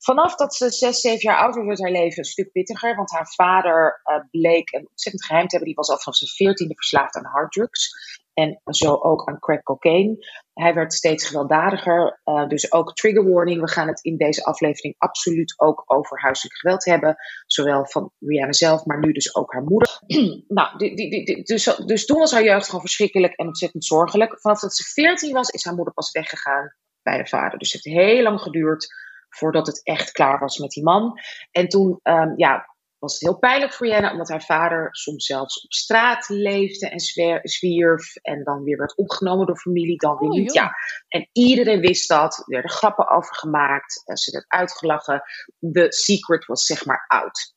Vanaf 0.00 0.34
dat 0.34 0.54
ze 0.54 0.70
zes, 0.70 1.00
zeven 1.00 1.30
jaar 1.30 1.38
oud 1.38 1.54
werd, 1.54 1.80
haar 1.80 1.90
leven 1.90 2.18
een 2.18 2.24
stuk 2.24 2.52
pittiger. 2.52 2.96
Want 2.96 3.10
haar 3.10 3.32
vader 3.34 4.00
uh, 4.04 4.24
bleek 4.30 4.72
een 4.72 4.88
ontzettend 4.88 5.24
geheim 5.24 5.46
te 5.46 5.56
hebben. 5.56 5.68
Die 5.68 5.76
was 5.76 5.88
al 5.88 5.98
vanaf 5.98 6.18
zijn 6.18 6.30
veertiende 6.30 6.74
verslaafd 6.74 7.16
aan 7.16 7.24
harddrugs. 7.24 7.90
En 8.34 8.60
zo 8.64 8.94
ook 8.94 9.28
aan 9.28 9.38
crack 9.38 9.62
cocaine. 9.62 10.41
Hij 10.54 10.74
werd 10.74 10.92
steeds 10.92 11.26
gewelddadiger. 11.26 12.20
Uh, 12.24 12.48
dus 12.48 12.72
ook 12.72 12.94
trigger 12.94 13.32
warning. 13.32 13.60
We 13.60 13.68
gaan 13.68 13.88
het 13.88 14.04
in 14.04 14.16
deze 14.16 14.44
aflevering 14.44 14.94
absoluut 14.98 15.54
ook 15.56 15.82
over 15.86 16.20
huiselijk 16.20 16.58
geweld 16.58 16.84
hebben. 16.84 17.16
Zowel 17.46 17.86
van 17.86 18.12
Rihanna 18.18 18.52
zelf, 18.52 18.84
maar 18.84 18.98
nu 18.98 19.12
dus 19.12 19.34
ook 19.34 19.52
haar 19.52 19.62
moeder. 19.62 20.00
nou, 20.48 20.78
die, 20.78 20.96
die, 20.96 21.42
dus, 21.42 21.64
dus 21.64 22.06
toen 22.06 22.18
was 22.18 22.32
haar 22.32 22.44
jeugd 22.44 22.66
gewoon 22.66 22.80
verschrikkelijk 22.80 23.34
en 23.34 23.46
ontzettend 23.46 23.84
zorgelijk. 23.84 24.40
Vanaf 24.40 24.60
dat 24.60 24.74
ze 24.74 24.84
14 24.84 25.32
was, 25.32 25.48
is 25.48 25.64
haar 25.64 25.74
moeder 25.74 25.94
pas 25.94 26.10
weggegaan 26.10 26.74
bij 27.02 27.18
de 27.18 27.26
vader. 27.26 27.58
Dus 27.58 27.72
het 27.72 27.84
heeft 27.84 27.96
heel 27.96 28.22
lang 28.22 28.40
geduurd 28.40 28.86
voordat 29.28 29.66
het 29.66 29.80
echt 29.84 30.12
klaar 30.12 30.38
was 30.38 30.58
met 30.58 30.70
die 30.70 30.82
man. 30.82 31.20
En 31.50 31.68
toen, 31.68 32.00
um, 32.02 32.32
ja, 32.36 32.71
was 33.02 33.12
het 33.12 33.22
heel 33.22 33.38
pijnlijk 33.38 33.72
voor 33.72 33.86
Jenna, 33.86 34.12
omdat 34.12 34.28
haar 34.28 34.42
vader 34.42 34.88
soms 34.90 35.26
zelfs 35.26 35.64
op 35.64 35.72
straat 35.72 36.28
leefde 36.28 36.88
en 36.88 37.00
zwierf. 37.42 38.16
En 38.16 38.44
dan 38.44 38.62
weer 38.62 38.76
werd 38.76 38.96
opgenomen 38.96 39.46
door 39.46 39.56
familie, 39.56 39.96
dan 39.96 40.16
weer 40.18 40.28
oh, 40.28 40.36
niet. 40.36 40.52
Ja. 40.52 40.74
En 41.08 41.28
iedereen 41.32 41.80
wist 41.80 42.08
dat. 42.08 42.38
Er 42.38 42.44
werden 42.46 42.70
grappen 42.70 43.10
over 43.10 43.34
gemaakt. 43.34 44.02
Ze 44.14 44.30
werd 44.30 44.44
uitgelachen. 44.48 45.22
The 45.72 45.86
secret 45.88 46.44
was 46.46 46.64
zeg 46.64 46.84
maar 46.84 47.04
out. 47.06 47.52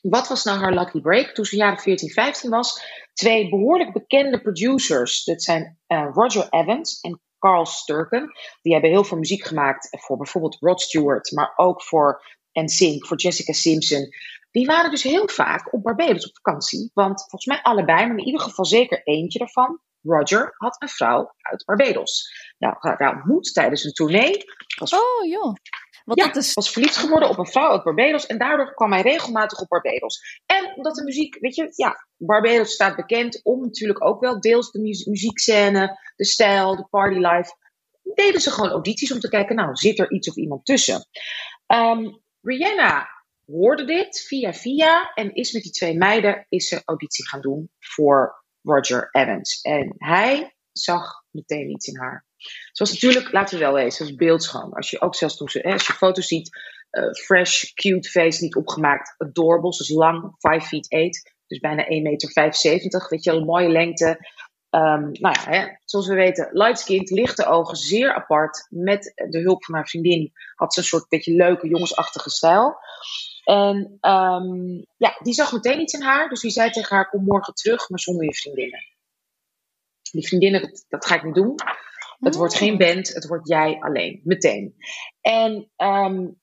Wat 0.00 0.28
was 0.28 0.44
nou 0.44 0.58
haar 0.58 0.74
lucky 0.74 1.00
break? 1.00 1.34
Toen 1.34 1.44
ze 1.44 1.56
jaren 1.56 1.78
14, 1.78 2.10
15 2.10 2.50
was, 2.50 2.82
twee 3.12 3.48
behoorlijk 3.48 3.92
bekende 3.92 4.42
producers. 4.42 5.24
Dat 5.24 5.42
zijn 5.42 5.78
uh, 5.88 6.08
Roger 6.12 6.46
Evans 6.50 7.00
en 7.00 7.20
Carl 7.38 7.66
Sturken. 7.66 8.32
Die 8.62 8.72
hebben 8.72 8.90
heel 8.90 9.04
veel 9.04 9.18
muziek 9.18 9.44
gemaakt 9.44 9.88
voor 9.90 10.16
bijvoorbeeld 10.16 10.56
Rod 10.60 10.80
Stewart, 10.80 11.32
maar 11.32 11.52
ook 11.56 11.82
voor 11.82 12.40
NSYNC, 12.52 13.06
voor 13.06 13.16
Jessica 13.16 13.52
Simpson. 13.52 14.08
Die 14.52 14.66
waren 14.66 14.90
dus 14.90 15.02
heel 15.02 15.28
vaak 15.28 15.72
op 15.72 15.82
Barbados 15.82 16.28
op 16.28 16.36
vakantie. 16.36 16.90
Want 16.94 17.20
volgens 17.20 17.46
mij 17.46 17.62
allebei, 17.62 18.06
maar 18.06 18.16
in 18.16 18.24
ieder 18.24 18.40
geval 18.40 18.64
zeker 18.64 19.02
eentje 19.02 19.38
daarvan, 19.38 19.80
Roger, 20.02 20.54
had 20.56 20.82
een 20.82 20.88
vrouw 20.88 21.34
uit 21.38 21.64
Barbados. 21.64 22.32
Nou, 22.58 22.74
haar 22.78 23.14
ontmoet 23.14 23.54
tijdens 23.54 23.84
een 23.84 23.92
tournee. 23.92 24.44
Was, 24.78 24.94
oh 24.94 25.28
joh. 25.28 25.54
Want 26.04 26.20
ja, 26.20 26.26
dat 26.26 26.36
is... 26.36 26.52
was 26.52 26.70
verliefd 26.70 26.96
geworden 26.96 27.28
op 27.28 27.38
een 27.38 27.46
vrouw 27.46 27.70
uit 27.70 27.82
Barbados. 27.82 28.26
En 28.26 28.38
daardoor 28.38 28.74
kwam 28.74 28.92
hij 28.92 29.02
regelmatig 29.02 29.60
op 29.60 29.68
Barbados. 29.68 30.40
En 30.46 30.72
omdat 30.76 30.94
de 30.94 31.04
muziek, 31.04 31.36
weet 31.40 31.54
je, 31.54 31.72
ja, 31.76 32.06
Barbados 32.16 32.72
staat 32.72 32.96
bekend 32.96 33.44
om 33.44 33.60
natuurlijk 33.60 34.04
ook 34.04 34.20
wel 34.20 34.40
deels 34.40 34.70
de 34.70 34.78
mu 34.78 35.02
muziekscène, 35.04 35.98
de 36.16 36.24
stijl, 36.24 36.76
de 36.76 36.86
partylife. 36.90 37.56
Deden 38.14 38.40
ze 38.40 38.50
gewoon 38.50 38.70
audities 38.70 39.12
om 39.12 39.20
te 39.20 39.28
kijken, 39.28 39.56
nou, 39.56 39.74
zit 39.76 39.98
er 39.98 40.10
iets 40.10 40.28
of 40.28 40.36
iemand 40.36 40.64
tussen? 40.64 41.06
Um, 41.66 42.20
Rihanna 42.40 43.08
hoorde 43.46 43.84
dit 43.84 44.20
via 44.20 44.52
via 44.52 45.12
en 45.14 45.34
is 45.34 45.52
met 45.52 45.62
die 45.62 45.72
twee 45.72 45.96
meiden 45.96 46.46
is 46.48 46.68
ze 46.68 46.82
auditie 46.84 47.28
gaan 47.28 47.40
doen 47.40 47.70
voor 47.78 48.44
Roger 48.62 49.08
Evans. 49.10 49.60
En 49.60 49.94
hij 49.98 50.56
zag 50.72 51.24
meteen 51.30 51.70
iets 51.70 51.86
in 51.86 51.98
haar. 51.98 52.26
Ze 52.72 52.84
was 52.84 52.92
natuurlijk, 52.92 53.32
laten 53.32 53.58
we 53.58 53.64
wel 53.64 53.74
wezen, 53.74 53.92
ze 53.92 54.04
was 54.04 54.14
beeldschoon. 54.14 54.72
Als 54.72 54.90
je 54.90 55.00
ook 55.00 55.14
zelfs 55.14 55.36
toen 55.36 55.48
ze, 55.48 55.62
als 55.62 55.86
je 55.86 55.92
foto's 55.92 56.26
ziet, 56.26 56.50
uh, 56.92 57.12
fresh, 57.12 57.72
cute 57.72 58.08
face, 58.08 58.42
niet 58.42 58.56
opgemaakt, 58.56 59.14
adorable. 59.18 59.74
Ze 59.74 59.94
lang, 59.94 60.34
5 60.38 60.64
feet 60.64 60.86
8, 60.88 61.32
dus 61.46 61.58
bijna 61.58 61.86
1 61.86 62.02
meter 62.02 62.32
75. 62.32 63.08
Weet 63.08 63.24
je, 63.24 63.30
een 63.30 63.44
mooie 63.44 63.68
lengte. 63.68 64.18
Um, 64.74 65.10
nou 65.12 65.34
ja, 65.40 65.50
hè, 65.50 65.68
zoals 65.84 66.06
we 66.06 66.14
weten, 66.14 66.48
light 66.52 66.78
skin, 66.78 67.02
lichte 67.04 67.46
ogen, 67.46 67.76
zeer 67.76 68.14
apart. 68.14 68.66
Met 68.68 69.12
de 69.30 69.38
hulp 69.38 69.64
van 69.64 69.74
haar 69.74 69.88
vriendin 69.88 70.32
had 70.54 70.74
ze 70.74 70.80
een 70.80 70.86
soort 70.86 71.08
beetje 71.08 71.32
leuke, 71.32 71.68
jongensachtige 71.68 72.30
stijl. 72.30 72.76
En 73.44 73.98
um, 74.00 74.86
ja, 74.96 75.18
die 75.22 75.34
zag 75.34 75.52
meteen 75.52 75.80
iets 75.80 75.92
in 75.92 76.02
haar. 76.02 76.28
Dus 76.28 76.40
die 76.40 76.50
zei 76.50 76.70
tegen 76.70 76.96
haar: 76.96 77.08
Kom 77.08 77.24
morgen 77.24 77.54
terug, 77.54 77.88
maar 77.88 78.00
zonder 78.00 78.24
je 78.24 78.34
vriendinnen. 78.34 78.84
Die 80.10 80.26
vriendinnen, 80.26 80.60
dat, 80.60 80.84
dat 80.88 81.06
ga 81.06 81.14
ik 81.14 81.24
niet 81.24 81.34
doen. 81.34 81.54
Het 82.20 82.34
wordt 82.34 82.54
geen 82.54 82.78
band, 82.78 83.14
het 83.14 83.26
wordt 83.26 83.48
jij 83.48 83.76
alleen. 83.80 84.20
Meteen. 84.24 84.74
En 85.20 85.70
um, 85.76 86.40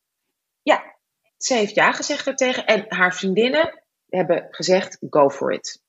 ja, 0.62 0.96
ze 1.38 1.54
heeft 1.54 1.76
ja 1.76 1.92
gezegd 1.92 2.26
daartegen. 2.26 2.65
En 2.65 2.86
haar 2.88 3.15
vriendinnen 3.15 3.84
hebben 4.10 4.48
gezegd: 4.52 4.98
Go 5.10 5.30
for 5.30 5.54
it. 5.54 5.82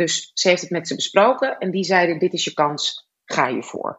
Dus 0.00 0.30
ze 0.34 0.48
heeft 0.48 0.60
het 0.60 0.70
met 0.70 0.88
ze 0.88 0.94
besproken. 0.94 1.58
En 1.58 1.70
die 1.70 1.84
zeiden: 1.84 2.18
Dit 2.18 2.32
is 2.32 2.44
je 2.44 2.52
kans, 2.52 3.08
ga 3.24 3.46
je 3.48 3.62
voor. 3.62 3.98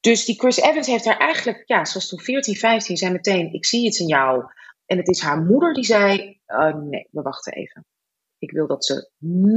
Dus 0.00 0.24
die 0.24 0.38
Chris 0.38 0.56
Evans 0.56 0.86
heeft 0.86 1.04
haar 1.04 1.16
eigenlijk, 1.16 1.62
ja, 1.66 1.84
zoals 1.84 2.08
toen 2.08 2.20
14, 2.20 2.56
15, 2.56 2.96
zei 2.96 3.12
meteen: 3.12 3.52
Ik 3.52 3.66
zie 3.66 3.86
iets 3.86 3.98
in 3.98 4.06
jou. 4.06 4.44
En 4.86 4.96
het 4.96 5.08
is 5.08 5.20
haar 5.20 5.42
moeder 5.42 5.74
die 5.74 5.84
zei: 5.84 6.40
uh, 6.46 6.74
Nee, 6.74 7.08
we 7.10 7.22
wachten 7.22 7.52
even. 7.52 7.86
Ik 8.38 8.50
wil 8.50 8.66
dat 8.66 8.84
ze 8.84 9.10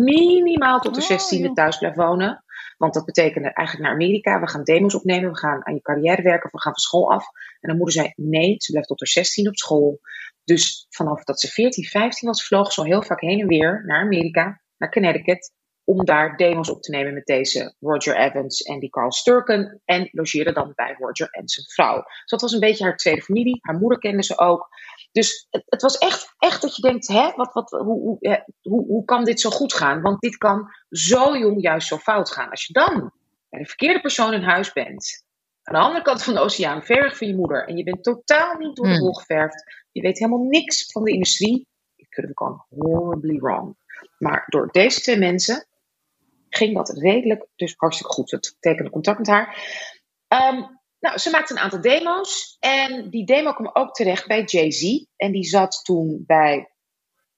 minimaal 0.05 0.79
tot 0.79 0.95
de 0.95 1.47
16e 1.49 1.53
thuis 1.53 1.77
blijft 1.77 1.97
wonen. 1.97 2.43
Want 2.77 2.93
dat 2.93 3.05
betekende 3.05 3.53
eigenlijk 3.53 3.87
naar 3.87 3.95
Amerika. 3.95 4.39
We 4.39 4.49
gaan 4.49 4.63
demos 4.63 4.95
opnemen. 4.95 5.31
We 5.31 5.37
gaan 5.37 5.65
aan 5.65 5.73
je 5.73 5.81
carrière 5.81 6.21
werken. 6.21 6.49
We 6.51 6.61
gaan 6.61 6.73
van 6.73 6.81
school 6.81 7.11
af. 7.11 7.25
En 7.59 7.69
de 7.69 7.75
moeder 7.75 7.93
zei: 7.93 8.11
Nee, 8.15 8.55
ze 8.57 8.71
blijft 8.71 8.87
tot 8.87 8.99
de 8.99 9.07
16 9.07 9.47
op 9.47 9.55
school. 9.55 9.99
Dus 10.43 10.85
vanaf 10.89 11.23
dat 11.23 11.39
ze 11.39 11.47
14, 11.47 11.83
15 11.83 12.27
was, 12.27 12.45
vloog 12.47 12.71
ze 12.71 12.79
al 12.79 12.85
heel 12.85 13.03
vaak 13.03 13.21
heen 13.21 13.39
en 13.39 13.47
weer 13.47 13.83
naar 13.85 14.01
Amerika, 14.01 14.61
naar 14.77 14.91
Connecticut 14.91 15.53
om 15.85 16.05
daar 16.05 16.37
demos 16.37 16.69
op 16.69 16.81
te 16.81 16.91
nemen 16.91 17.13
met 17.13 17.25
deze 17.25 17.75
Roger 17.79 18.15
Evans 18.17 18.61
en 18.61 18.79
die 18.79 18.89
Carl 18.89 19.11
Sturken. 19.11 19.81
En 19.85 20.09
logeerde 20.11 20.51
dan 20.51 20.71
bij 20.75 20.95
Roger 20.99 21.27
en 21.29 21.47
zijn 21.47 21.65
vrouw. 21.65 21.95
Dus 21.95 22.29
dat 22.29 22.41
was 22.41 22.51
een 22.51 22.59
beetje 22.59 22.83
haar 22.83 22.97
tweede 22.97 23.21
familie. 23.21 23.57
Haar 23.61 23.77
moeder 23.77 23.99
kende 23.99 24.23
ze 24.23 24.37
ook. 24.37 24.69
Dus 25.11 25.47
het, 25.49 25.63
het 25.65 25.81
was 25.81 25.97
echt, 25.97 26.33
echt 26.37 26.61
dat 26.61 26.75
je 26.75 26.81
denkt, 26.81 27.07
hè, 27.07 27.31
wat, 27.35 27.53
wat, 27.53 27.69
hoe, 27.69 27.99
hoe, 27.99 28.43
hoe, 28.61 28.85
hoe 28.85 29.05
kan 29.05 29.23
dit 29.23 29.41
zo 29.41 29.49
goed 29.49 29.73
gaan? 29.73 30.01
Want 30.01 30.21
dit 30.21 30.37
kan 30.37 30.69
zo 30.89 31.37
jong 31.37 31.61
juist 31.61 31.87
zo 31.87 31.97
fout 31.97 32.31
gaan. 32.31 32.49
Als 32.49 32.65
je 32.65 32.73
dan 32.73 33.11
bij 33.49 33.59
de 33.59 33.65
verkeerde 33.65 34.01
persoon 34.01 34.33
in 34.33 34.43
huis 34.43 34.73
bent. 34.73 35.23
Aan 35.63 35.73
de 35.73 35.79
andere 35.79 36.03
kant 36.03 36.23
van 36.23 36.33
de 36.33 36.39
oceaan, 36.39 36.83
ver 36.83 37.15
van 37.15 37.27
je 37.27 37.35
moeder. 37.35 37.67
En 37.67 37.77
je 37.77 37.83
bent 37.83 38.03
totaal 38.03 38.57
niet 38.57 38.75
door 38.75 38.87
de 38.87 38.99
wol 38.99 39.11
hmm. 39.11 39.19
geverfd. 39.19 39.63
Je 39.91 40.01
weet 40.01 40.19
helemaal 40.19 40.43
niks 40.43 40.91
van 40.91 41.03
de 41.03 41.11
industrie. 41.11 41.67
It 41.95 42.09
could 42.09 42.35
have 42.35 42.53
gone 42.53 42.63
horribly 42.69 43.39
wrong. 43.39 43.75
Maar 44.17 44.43
door 44.47 44.71
deze 44.71 45.01
twee 45.01 45.17
mensen 45.17 45.67
ging 46.57 46.75
dat 46.75 46.89
redelijk, 46.89 47.45
dus 47.55 47.73
hartstikke 47.77 48.13
goed. 48.13 48.31
Het 48.31 48.55
tekende 48.59 48.89
contact 48.89 49.17
met 49.17 49.27
haar. 49.27 49.57
Um, 50.27 50.79
nou, 50.99 51.17
ze 51.17 51.29
maakte 51.29 51.53
een 51.53 51.59
aantal 51.59 51.81
demo's. 51.81 52.57
En 52.59 53.09
die 53.09 53.25
demo 53.25 53.53
kwam 53.53 53.69
ook 53.73 53.93
terecht 53.93 54.27
bij 54.27 54.43
Jay-Z. 54.43 55.05
En 55.15 55.31
die 55.31 55.43
zat 55.43 55.81
toen 55.83 56.23
bij. 56.25 56.69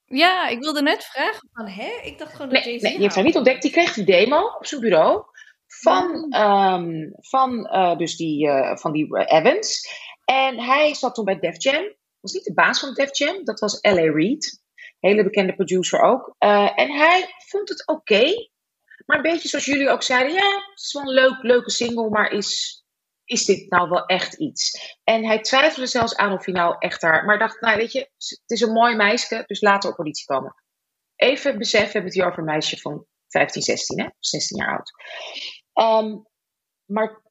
Ja, 0.04 0.48
ik 0.48 0.58
wilde 0.58 0.82
net 0.82 1.04
vragen 1.04 1.48
van, 1.52 1.66
hè? 1.66 2.00
Ik 2.02 2.18
dacht 2.18 2.32
gewoon 2.32 2.52
dat 2.52 2.64
Jay-Z... 2.64 2.82
Nee, 2.82 2.96
je 2.96 3.02
hebt 3.02 3.14
haar 3.14 3.24
niet 3.24 3.36
ontdekt. 3.36 3.62
Die 3.62 3.70
kreeg 3.70 3.92
die 3.92 4.04
demo 4.04 4.54
op 4.58 4.66
zijn 4.66 4.80
bureau. 4.80 5.24
Van, 5.66 6.34
um, 6.36 7.12
van, 7.20 7.58
uh, 7.72 7.96
dus 7.96 8.16
die, 8.16 8.46
uh, 8.46 8.76
van 8.76 8.92
die 8.92 9.18
Evans. 9.26 9.88
En 10.24 10.60
hij 10.60 10.94
zat 10.94 11.14
toen 11.14 11.24
bij 11.24 11.38
Def 11.38 11.62
Jam. 11.62 11.94
Was 12.20 12.32
niet 12.32 12.44
de 12.44 12.54
baas 12.54 12.80
van 12.80 12.94
Def 12.94 13.18
Jam. 13.18 13.44
Dat 13.44 13.60
was 13.60 13.78
L.A. 13.80 14.12
Reid. 14.12 14.62
Hele 15.00 15.22
bekende 15.22 15.54
producer 15.54 16.00
ook. 16.00 16.34
Uh, 16.38 16.78
en 16.78 16.90
hij 16.90 17.34
vond 17.46 17.68
het 17.68 17.86
oké. 17.86 18.48
Maar 19.08 19.16
een 19.16 19.32
beetje 19.32 19.48
zoals 19.48 19.64
jullie 19.64 19.88
ook 19.88 20.02
zeiden, 20.02 20.32
ja, 20.32 20.50
het 20.70 20.80
is 20.80 20.92
wel 20.92 21.02
een 21.02 21.14
leuk, 21.14 21.42
leuke 21.42 21.70
single, 21.70 22.08
maar 22.08 22.30
is, 22.30 22.82
is 23.24 23.44
dit 23.44 23.70
nou 23.70 23.88
wel 23.88 24.04
echt 24.06 24.34
iets? 24.34 24.96
En 25.04 25.24
hij 25.24 25.40
twijfelde 25.40 25.86
zelfs 25.86 26.16
aan 26.16 26.32
of 26.32 26.44
hij 26.44 26.54
nou 26.54 26.76
echt 26.78 27.00
daar, 27.00 27.24
maar 27.24 27.38
dacht, 27.38 27.60
nou 27.60 27.76
weet 27.76 27.92
je, 27.92 27.98
het 28.16 28.42
is 28.46 28.60
een 28.60 28.72
mooi 28.72 28.96
meisje, 28.96 29.42
dus 29.46 29.60
laten 29.60 29.82
we 29.82 29.88
op 29.88 29.96
politie 29.96 30.26
komen. 30.26 30.54
Even 31.16 31.58
beseffen, 31.58 31.86
we 31.86 31.92
hebben 31.92 32.10
het 32.10 32.20
hier 32.20 32.26
over 32.26 32.38
een 32.38 32.44
meisje 32.44 32.76
van 32.76 33.06
15, 33.28 33.62
16, 33.62 34.00
hè? 34.00 34.08
16 34.18 34.56
jaar 34.56 34.76
oud. 34.76 34.92
Um, 36.04 36.26
maar 36.84 37.22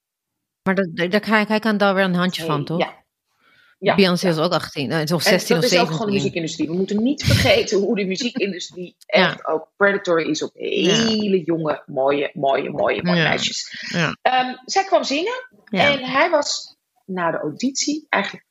maar 0.63 0.75
dat, 0.75 1.25
hij, 1.25 1.45
hij 1.47 1.59
kan 1.59 1.77
daar 1.77 1.95
weer 1.95 2.03
een 2.03 2.13
handje 2.13 2.45
van, 2.45 2.65
toch? 2.65 2.79
Ja, 2.79 3.05
ja, 3.77 3.95
Beyoncé 3.95 4.27
is 4.27 4.37
ook 4.37 4.51
18, 4.51 4.91
uh, 4.91 4.97
16 4.97 5.15
of 5.15 5.23
17. 5.23 5.55
Dat 5.55 5.71
is 5.71 5.79
ook 5.79 5.91
gewoon 5.91 6.07
de 6.07 6.13
muziekindustrie. 6.13 6.67
We 6.67 6.75
moeten 6.75 7.03
niet 7.03 7.23
vergeten 7.23 7.79
hoe 7.79 7.95
de 7.95 8.05
muziekindustrie 8.05 8.95
echt 9.05 9.45
ook 9.47 9.71
predatory 9.75 10.29
is 10.29 10.41
op 10.41 10.51
hele 10.53 11.43
jonge, 11.43 11.83
mooie, 11.85 12.31
mooie, 12.33 12.69
mooie, 12.69 13.03
mooie 13.03 13.23
meisjes. 13.23 13.85
Um, 13.93 14.61
zij 14.65 14.83
kwam 14.83 15.03
zingen 15.03 15.47
en 15.69 16.03
hij 16.03 16.29
was 16.29 16.77
na 17.05 17.31
de 17.31 17.37
auditie 17.37 18.05
eigenlijk 18.09 18.45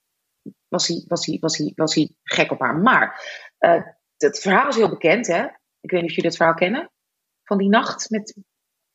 was 0.68 0.87
hij, 0.87 1.05
was 1.09 1.27
hij, 1.27 1.39
was 1.41 1.57
hij, 1.57 1.72
was 1.74 1.95
hij 1.95 2.11
gek 2.22 2.51
op 2.51 2.61
haar. 2.61 2.77
Maar 2.77 3.20
uh, 3.59 3.83
het 4.16 4.41
verhaal 4.41 4.68
is 4.68 4.77
heel 4.77 4.89
bekend, 4.89 5.27
hè? 5.27 5.45
Ik 5.81 5.91
weet 5.91 6.01
niet 6.01 6.11
of 6.11 6.16
jullie 6.16 6.31
het 6.31 6.37
verhaal 6.37 6.55
kennen. 6.55 6.91
Van 7.45 7.59
die 7.59 7.68
nacht 7.68 8.11
met. 8.11 8.37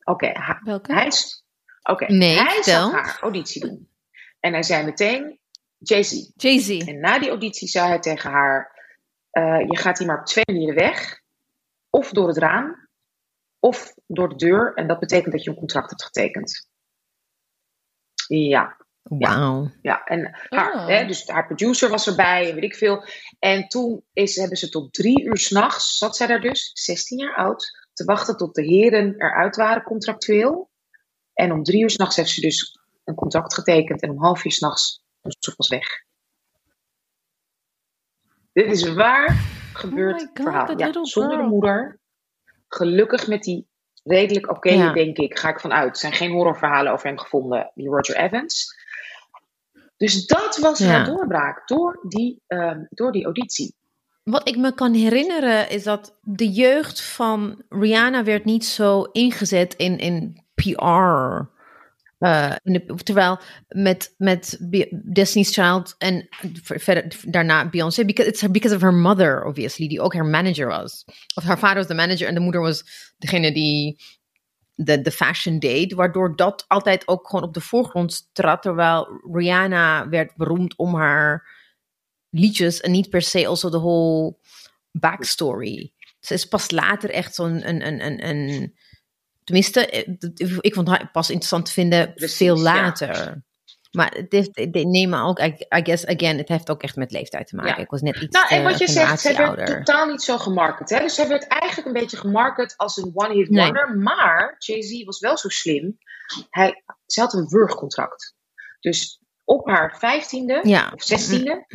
Oké, 0.04 0.32
okay, 0.70 0.96
hij 0.96 1.06
is. 1.06 1.44
Oké, 1.82 2.12
nee, 2.12 2.36
hij 2.36 2.62
zag 2.62 2.92
haar 2.92 3.18
auditie 3.20 3.60
doen. 3.60 3.88
En 4.40 4.52
hij 4.52 4.62
zei 4.62 4.84
meteen: 4.84 5.38
Jay-Z. 5.82 6.30
Jay-Z. 6.36 6.68
En 6.86 7.00
na 7.00 7.18
die 7.18 7.28
auditie 7.28 7.68
zei 7.68 7.88
hij 7.88 7.98
tegen 7.98 8.30
haar: 8.30 8.80
uh, 9.32 9.60
Je 9.68 9.78
gaat 9.78 9.98
hier 9.98 10.06
maar 10.06 10.18
op 10.18 10.26
twee 10.26 10.44
manieren 10.46 10.74
weg. 10.74 11.20
Of 11.90 12.10
door 12.10 12.28
het 12.28 12.36
raam, 12.38 12.88
of 13.58 13.94
door 14.06 14.28
de 14.28 14.36
deur. 14.36 14.74
En 14.74 14.86
dat 14.86 14.98
betekent 14.98 15.32
dat 15.32 15.44
je 15.44 15.50
een 15.50 15.56
contract 15.56 15.90
hebt 15.90 16.04
getekend. 16.04 16.68
Ja, 18.28 18.76
Wauw. 19.02 19.70
ja. 19.82 20.04
En 20.04 20.38
haar, 20.48 20.72
Oh. 20.74 20.86
hè, 20.86 21.06
dus 21.06 21.28
haar 21.28 21.46
producer 21.46 21.90
was 21.90 22.06
erbij 22.06 22.48
en 22.48 22.54
weet 22.54 22.64
ik 22.64 22.76
veel. 22.76 23.04
En 23.38 23.68
toen 23.68 24.04
is, 24.12 24.36
hebben 24.36 24.56
ze 24.56 24.68
tot 24.68 24.92
drie 24.92 25.24
uur 25.24 25.36
s'nachts, 25.36 25.98
zat 25.98 26.16
zij 26.16 26.26
daar 26.26 26.40
dus, 26.40 26.70
16 26.74 27.18
jaar 27.18 27.34
oud, 27.36 27.88
te 27.92 28.04
wachten 28.04 28.36
tot 28.36 28.54
de 28.54 28.62
heren 28.62 29.14
eruit 29.14 29.56
waren 29.56 29.82
contractueel. 29.82 30.70
En 31.32 31.52
om 31.52 31.62
drie 31.62 31.82
uur 31.82 31.90
s'nachts 31.90 32.16
heeft 32.16 32.30
ze 32.30 32.40
dus 32.40 32.78
een 33.04 33.14
contract 33.14 33.54
getekend 33.54 34.02
en 34.02 34.10
om 34.10 34.18
half 34.18 34.44
uur 34.44 34.52
s'nachts 34.52 35.01
pas 35.56 35.68
weg. 35.68 35.86
Dit 38.52 38.66
is 38.70 38.92
waar 38.92 39.36
gebeurd 39.72 40.20
Oh 40.20 40.26
God, 40.26 40.30
verhaal. 40.34 40.78
Ja, 40.78 41.04
zonder 41.04 41.36
de 41.36 41.42
moeder. 41.42 41.98
Gelukkig 42.68 43.26
met 43.26 43.42
die 43.42 43.66
redelijk 44.04 44.50
oké, 44.50 44.70
Ja. 44.70 44.92
denk 44.92 45.16
ik, 45.16 45.38
ga 45.38 45.48
ik 45.48 45.60
vanuit. 45.60 45.90
Er 45.90 45.96
zijn 45.96 46.12
geen 46.12 46.30
horrorverhalen 46.30 46.92
over 46.92 47.06
hem 47.06 47.18
gevonden, 47.18 47.70
die 47.74 47.88
Roger 47.88 48.16
Evans. 48.16 48.80
Dus 49.96 50.26
dat 50.26 50.58
was 50.58 50.78
Ja. 50.78 50.86
haar 50.86 51.04
doorbraak 51.04 51.68
door 51.68 51.98
die, 52.08 52.42
ehm, 52.46 52.84
door 52.90 53.12
die 53.12 53.24
auditie. 53.24 53.74
Wat 54.22 54.48
ik 54.48 54.56
me 54.56 54.74
kan 54.74 54.92
herinneren 54.94 55.70
is 55.70 55.82
dat 55.82 56.18
de 56.20 56.48
jeugd 56.50 57.02
van 57.02 57.62
Rihanna 57.68 58.24
werd 58.24 58.44
niet 58.44 58.64
zo 58.64 59.02
ingezet 59.02 59.74
in, 59.74 59.98
in 59.98 60.44
PR. 60.54 61.50
Eh, 62.22 62.54
terwijl 63.02 63.40
met, 63.68 64.14
met 64.18 64.58
Destiny's 65.12 65.54
Child 65.54 65.94
en 65.98 66.26
ver- 66.62 66.80
verder 66.80 67.16
daarna 67.26 67.68
Beyoncé, 67.68 68.04
because, 68.04 68.30
it's 68.30 68.50
because 68.50 68.74
of 68.76 68.82
her 68.82 68.94
mother, 68.94 69.44
obviously, 69.44 69.88
die 69.88 70.00
ook 70.00 70.14
haar 70.14 70.26
manager 70.26 70.66
was. 70.66 71.04
Of 71.34 71.44
haar 71.44 71.58
vader 71.58 71.76
was 71.76 71.86
de 71.86 71.94
manager 71.94 72.28
en 72.28 72.34
de 72.34 72.40
moeder 72.40 72.60
was 72.60 72.84
degene 73.18 73.52
die 73.52 74.00
de, 74.74 75.00
de 75.00 75.10
fashion 75.10 75.58
deed, 75.58 75.92
waardoor 75.92 76.36
dat 76.36 76.64
altijd 76.68 77.08
ook 77.08 77.28
gewoon 77.28 77.44
op 77.44 77.54
de 77.54 77.60
voorgrond 77.60 78.28
trad, 78.32 78.62
terwijl 78.62 79.20
Rihanna 79.32 80.08
werd 80.08 80.36
beroemd 80.36 80.76
om 80.76 80.94
haar 80.94 81.48
liedjes 82.30 82.80
en 82.80 82.90
niet 82.90 83.10
per 83.10 83.22
se 83.22 83.46
also 83.46 83.70
de 83.70 83.78
whole 83.78 84.36
backstory. 84.90 85.92
Ze 86.20 86.34
is 86.34 86.44
pas 86.44 86.70
later 86.70 87.10
echt 87.10 87.34
zo'n 87.34 87.68
een, 87.68 87.86
een, 87.86 88.06
een, 88.06 88.28
een 88.28 88.74
tenminste, 89.44 89.86
eh, 89.86 90.56
ik 90.60 90.74
vond 90.74 90.88
haar 90.88 91.08
pas 91.12 91.28
interessant 91.28 91.66
te 91.66 91.72
vinden 91.72 92.14
Precies, 92.14 92.36
veel 92.36 92.56
ja. 92.56 92.62
later. 92.62 93.42
Maar 93.90 94.14
het 94.16 94.32
heeft, 94.32 94.58
ik 94.58 94.84
neem 94.84 95.14
ook, 95.14 95.40
I, 95.40 95.44
I 95.76 95.80
guess 95.82 96.06
again, 96.06 96.38
het 96.38 96.48
heeft 96.48 96.70
ook 96.70 96.82
echt 96.82 96.96
met 96.96 97.12
leeftijd 97.12 97.46
te 97.46 97.56
maken. 97.56 97.70
Ja. 97.76 97.78
Ik 97.78 97.90
was 97.90 98.00
net 98.00 98.16
iets 98.16 98.36
Nou, 98.36 98.54
en 98.54 98.62
wat 98.62 98.78
je 98.78 98.88
zegt, 98.88 99.20
ze 99.20 99.36
ouder. 99.46 99.66
totaal 99.66 100.06
niet 100.06 100.22
zo 100.22 100.38
gemarket. 100.38 100.90
Hè? 100.90 100.98
Dus 100.98 101.14
ze 101.14 101.26
werd 101.26 101.46
eigenlijk 101.46 101.86
een 101.86 102.00
beetje 102.00 102.16
gemarket 102.16 102.74
als 102.76 102.96
een 102.96 103.10
one-hit 103.14 103.50
Nee. 103.50 103.64
wonder. 103.64 103.98
Maar 103.98 104.54
Jay-Z 104.58 105.04
was 105.04 105.20
wel 105.20 105.38
zo 105.38 105.48
slim. 105.48 105.98
Hij, 106.50 106.82
ze 107.06 107.20
had 107.20 107.32
een 107.32 107.46
wurgcontract. 107.48 108.34
Dus 108.80 109.20
op 109.44 109.66
haar 109.68 109.96
vijftiende 109.98 110.60
Ja. 110.62 110.90
of 110.94 111.02
zestiende 111.02 111.66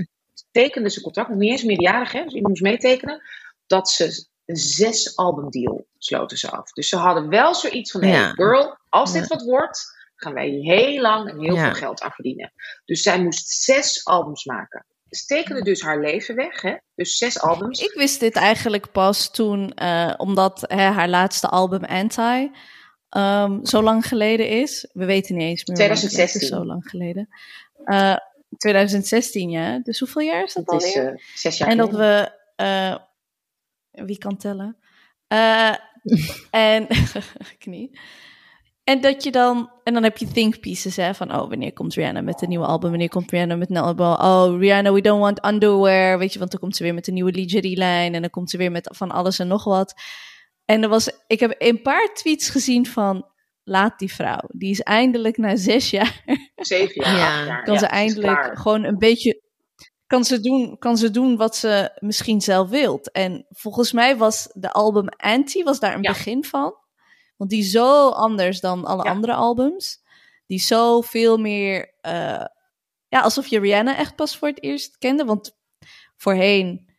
tekende 0.52 0.90
ze 0.90 1.02
contract. 1.02 1.30
Nog 1.30 1.38
niet 1.38 1.52
eens 1.52 1.64
meerjarig, 1.64 2.12
hè? 2.12 2.24
dus 2.24 2.34
iemand 2.34 2.48
moest 2.48 2.62
meetekenen. 2.62 3.22
Dat 3.68 3.90
ze 3.90 4.28
een 4.48 4.56
zes 4.56 5.16
albumdeal 5.16 5.86
sloten 5.98 6.38
ze 6.38 6.50
af. 6.52 6.72
Dus 6.72 6.90
ze 6.90 6.96
hadden 6.98 7.30
wel 7.30 7.56
zoiets 7.56 7.92
van, 7.92 8.02
Ja. 8.02 8.08
hey 8.14 8.30
girl, 8.30 8.78
als 8.90 9.14
Ja. 9.14 9.20
dit 9.20 9.30
wat 9.30 9.42
wordt, 9.44 9.96
gaan 10.16 10.34
wij 10.34 10.50
heel 10.50 11.02
lang 11.02 11.30
en 11.30 11.40
heel 11.40 11.56
Ja. 11.56 11.64
veel 11.64 11.74
geld 11.74 12.02
aan 12.02 12.12
verdienen. 12.12 12.54
Dus 12.86 13.02
zij 13.02 13.24
moest 13.24 13.50
zes 13.50 14.06
albums 14.06 14.46
maken. 14.46 14.86
Ze 15.10 15.26
tekende 15.26 15.62
dus 15.62 15.82
haar 15.82 16.00
leven 16.00 16.36
weg, 16.36 16.62
hè? 16.62 16.76
Dus 16.96 17.18
zes 17.18 17.40
albums. 17.42 17.80
Ik 17.82 17.94
wist 17.94 18.20
dit 18.20 18.36
eigenlijk 18.36 18.92
pas 18.92 19.32
toen, 19.32 19.74
eh, 19.74 20.14
omdat 20.18 20.64
hè, 20.68 20.82
haar 20.84 21.10
laatste 21.10 21.48
album 21.48 21.84
Anti 21.84 22.52
ehm, 23.10 23.66
zo 23.66 23.84
lang 23.84 24.08
geleden 24.08 24.50
is. 24.50 24.90
We 24.94 25.06
weten 25.06 25.36
niet 25.36 25.44
eens 25.48 25.66
meer. 25.66 25.78
hoe 25.78 25.88
lang 25.88 26.00
het 26.02 26.12
is, 26.12 26.14
2016. 26.14 26.40
Het 26.42 26.42
is 26.42 26.58
zo 26.58 26.66
lang 26.66 26.90
geleden. 26.90 27.30
Eh, 27.84 28.18
2016, 28.58 29.50
ja. 29.50 29.80
Dus 29.84 30.00
hoeveel 30.00 30.22
jaar 30.22 30.44
is 30.44 30.54
dat 30.54 30.72
Het 30.72 30.82
is 30.84 30.96
alweer? 30.96 31.12
eh, 31.14 31.18
zes 31.36 31.58
jaar 31.58 31.70
en 31.70 31.78
dat 31.78 31.90
geleden. 31.90 32.32
we, 32.56 32.64
eh, 32.64 32.96
wie 34.06 34.18
kan 34.18 34.38
tellen? 34.38 34.78
Eh, 35.28 35.74
en 36.52 36.88
knie. 37.60 38.00
En 38.84 39.02
dat 39.02 39.24
je 39.24 39.32
dan, 39.32 39.72
en 39.84 39.94
dan 39.94 40.04
heb 40.04 40.18
je 40.18 40.28
think 40.28 40.60
pieces 40.60 40.96
hè, 40.96 41.14
van, 41.14 41.36
oh, 41.36 41.50
wanneer 41.50 41.74
komt 41.74 41.94
Rihanna 41.94 42.22
met 42.22 42.42
een 42.42 42.50
nieuwe 42.50 42.66
album? 42.66 42.90
Wanneer 42.90 43.10
komt 43.10 43.32
Rihanna 43.32 43.56
met 43.56 43.70
een 43.70 43.78
album? 43.78 44.06
Oh, 44.06 44.60
Rihanna, 44.60 44.94
we 44.94 45.02
don't 45.02 45.22
want 45.22 45.46
underwear, 45.46 46.18
weet 46.18 46.34
je, 46.34 46.40
want 46.40 46.52
dan 46.52 46.60
komt 46.60 46.76
ze 46.76 46.84
weer 46.84 46.94
met 46.94 47.08
een 47.08 47.14
nieuwe 47.14 47.32
lingerie-lijn 47.32 48.14
en 48.14 48.22
dan 48.22 48.30
komt 48.30 48.50
ze 48.50 48.58
weer 48.58 48.72
met 48.72 48.90
van 48.96 49.12
alles 49.12 49.40
en 49.40 49.48
nog 49.48 49.64
wat. 49.64 49.94
En 50.66 50.84
er 50.84 50.90
was, 50.90 51.10
ik 51.28 51.40
heb 51.40 51.56
een 51.58 51.82
paar 51.82 52.10
tweets 52.14 52.50
gezien 52.50 52.86
van, 52.86 53.26
laat 53.64 54.00
die 54.00 54.14
vrouw, 54.14 54.42
die 54.48 54.70
is 54.70 54.82
eindelijk 54.82 55.38
na 55.38 55.56
zes 55.56 55.90
jaar 55.90 56.24
Zeven 56.56 57.12
jaar, 57.12 57.46
Ja. 57.46 57.62
kan 57.62 57.74
ja, 57.74 57.80
ze 57.80 57.86
eindelijk 57.86 58.60
gewoon 58.60 58.84
een 58.84 58.98
beetje. 58.98 59.42
Kan 60.08 60.24
ze, 60.26 60.40
doen, 60.40 60.78
kan 60.78 60.98
ze 60.98 61.12
doen 61.12 61.38
wat 61.38 61.56
ze 61.56 61.98
misschien 62.00 62.42
zelf 62.42 62.70
wilt. 62.70 63.12
En 63.12 63.46
volgens 63.50 63.92
mij 63.92 64.18
was 64.18 64.50
de 64.54 64.72
album 64.72 65.08
Anti 65.18 65.64
was 65.64 65.80
daar 65.80 65.94
een 65.96 66.02
Ja. 66.02 66.12
begin 66.12 66.44
van. 66.44 66.74
Want 67.38 67.50
die 67.50 67.60
is 67.60 67.72
zo 67.72 68.10
anders 68.10 68.60
dan 68.60 68.86
alle 68.86 69.04
Ja. 69.04 69.10
andere 69.12 69.34
albums. 69.34 70.04
Die 70.46 70.58
is 70.58 70.68
zo 70.68 71.02
veel 71.02 71.38
meer. 71.38 71.96
eh, 72.02 72.46
ja, 73.08 73.20
alsof 73.22 73.48
je 73.48 73.60
Rihanna 73.60 73.98
echt 73.98 74.16
pas 74.16 74.38
voor 74.38 74.48
het 74.48 74.64
eerst 74.64 74.98
kende. 74.98 75.26
Want 75.26 75.58
voorheen 76.18 76.90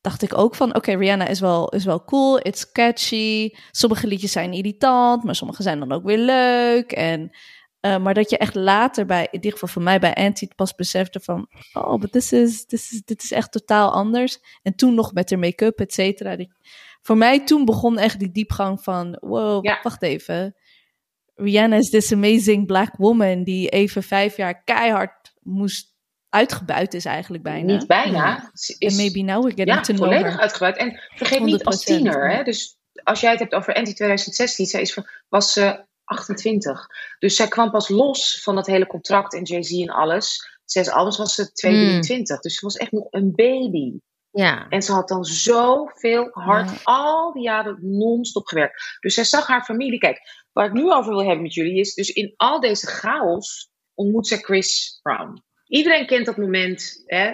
dacht 0.00 0.22
ik 0.22 0.38
ook 0.38 0.54
van... 0.54 0.74
Oké, 0.74 0.92
Rihanna 0.96 1.26
is 1.26 1.40
wel, 1.40 1.68
is 1.68 1.84
wel 1.84 2.04
cool. 2.04 2.38
It's 2.38 2.72
catchy. 2.72 3.50
Sommige 3.70 4.06
liedjes 4.06 4.32
zijn 4.32 4.52
irritant. 4.52 5.24
Maar 5.24 5.34
sommige 5.34 5.62
zijn 5.62 5.78
dan 5.78 5.92
ook 5.92 6.04
weer 6.04 6.18
leuk. 6.18 6.92
En 6.92 7.30
uh, 7.86 7.96
maar 7.98 8.14
dat 8.14 8.30
je 8.30 8.38
echt 8.38 8.54
later 8.54 9.06
bij, 9.06 9.22
in 9.22 9.28
ieder 9.34 9.52
geval 9.52 9.68
voor 9.68 9.82
mij 9.82 9.98
bij 9.98 10.14
Anti, 10.14 10.48
pas 10.56 10.74
besefte 10.74 11.20
van, 11.20 11.48
oh, 11.72 11.94
but 12.00 12.12
this 12.12 12.32
is, 12.32 12.66
this 12.66 12.92
is, 12.92 13.02
dit 13.04 13.22
is 13.22 13.32
echt 13.32 13.52
totaal 13.52 13.92
anders. 13.92 14.38
En 14.62 14.74
toen 14.74 14.94
nog 14.94 15.12
met 15.12 15.28
de 15.28 15.36
make-up, 15.36 15.80
et 15.80 15.92
cetera. 15.92 16.36
Die- 16.36 16.52
Voor 17.02 17.16
mij 17.16 17.44
toen 17.44 17.64
begon 17.64 17.98
echt 17.98 18.18
die 18.18 18.30
diepgang 18.30 18.82
van, 18.82 19.16
wow, 19.20 19.64
Ja. 19.64 19.78
wacht 19.82 20.02
even. 20.02 20.54
Rihanna 21.34 21.76
is 21.76 21.90
this 21.90 22.12
amazing 22.12 22.66
black 22.66 22.96
woman 22.96 23.44
die 23.44 23.68
even 23.68 24.02
vijf 24.02 24.36
jaar 24.36 24.62
keihard 24.64 25.34
moest 25.40 25.90
uitgebuit 26.28 26.94
is 26.94 27.04
eigenlijk 27.04 27.42
bijna. 27.42 27.72
Niet 27.72 27.86
bijna. 27.86 28.50
Is, 28.78 28.96
maybe 28.96 29.20
now 29.22 29.42
we're 29.42 29.56
getting 29.56 29.76
ja, 29.76 29.80
to 29.82 29.94
know 29.94 30.06
volledig 30.08 30.32
her. 30.32 30.40
uitgebreid. 30.40 30.76
En 30.76 31.00
vergeet 31.14 31.40
niet 31.42 31.64
als 31.64 31.74
100%, 31.76 31.84
tiener, 31.84 32.30
hè? 32.36 32.42
Dus 32.42 32.76
als 33.02 33.20
jij 33.20 33.30
het 33.30 33.40
hebt 33.40 33.54
over 33.54 33.74
Anti 33.74 33.94
2016, 33.94 34.66
zij 34.66 34.80
is 34.80 34.98
was 35.28 35.52
ze 35.52 35.84
28. 36.04 36.86
Dus 37.18 37.36
zij 37.36 37.48
kwam 37.48 37.70
pas 37.70 37.88
los 37.88 38.42
van 38.42 38.54
dat 38.54 38.66
hele 38.66 38.86
contract 38.86 39.34
en 39.34 39.42
Jay-Z 39.42 39.80
en 39.80 39.90
alles. 39.90 40.50
Zes 40.64 40.90
albums 40.90 41.16
was 41.16 41.34
ze 41.34 41.52
22. 41.52 42.40
Dus 42.40 42.54
ze 42.54 42.64
was 42.64 42.76
echt 42.76 42.92
nog 42.92 43.06
een 43.10 43.32
baby. 43.34 43.98
Ja. 44.30 44.66
En 44.68 44.82
ze 44.82 44.92
had 44.92 45.08
dan 45.08 45.24
zoveel 45.24 46.28
hard 46.30 46.70
Ja. 46.70 46.76
al 46.82 47.32
die 47.32 47.42
jaren 47.42 47.78
non-stop 47.80 48.46
gewerkt. 48.46 48.98
Dus 49.00 49.14
zij 49.14 49.24
zag 49.24 49.46
haar 49.46 49.64
familie. 49.64 49.98
Kijk, 49.98 50.20
waar 50.52 50.66
ik 50.66 50.72
nu 50.72 50.92
over 50.92 51.10
wil 51.10 51.24
hebben 51.24 51.42
met 51.42 51.54
jullie 51.54 51.78
is... 51.80 51.94
dus 51.94 52.08
in 52.08 52.34
al 52.36 52.60
deze 52.60 52.86
chaos 52.86 53.70
ontmoet 53.94 54.26
zij 54.26 54.38
Chris 54.38 54.98
Brown. 55.02 55.42
Iedereen 55.66 56.06
kent 56.06 56.26
dat 56.26 56.36
moment, 56.36 57.02
hè? 57.06 57.32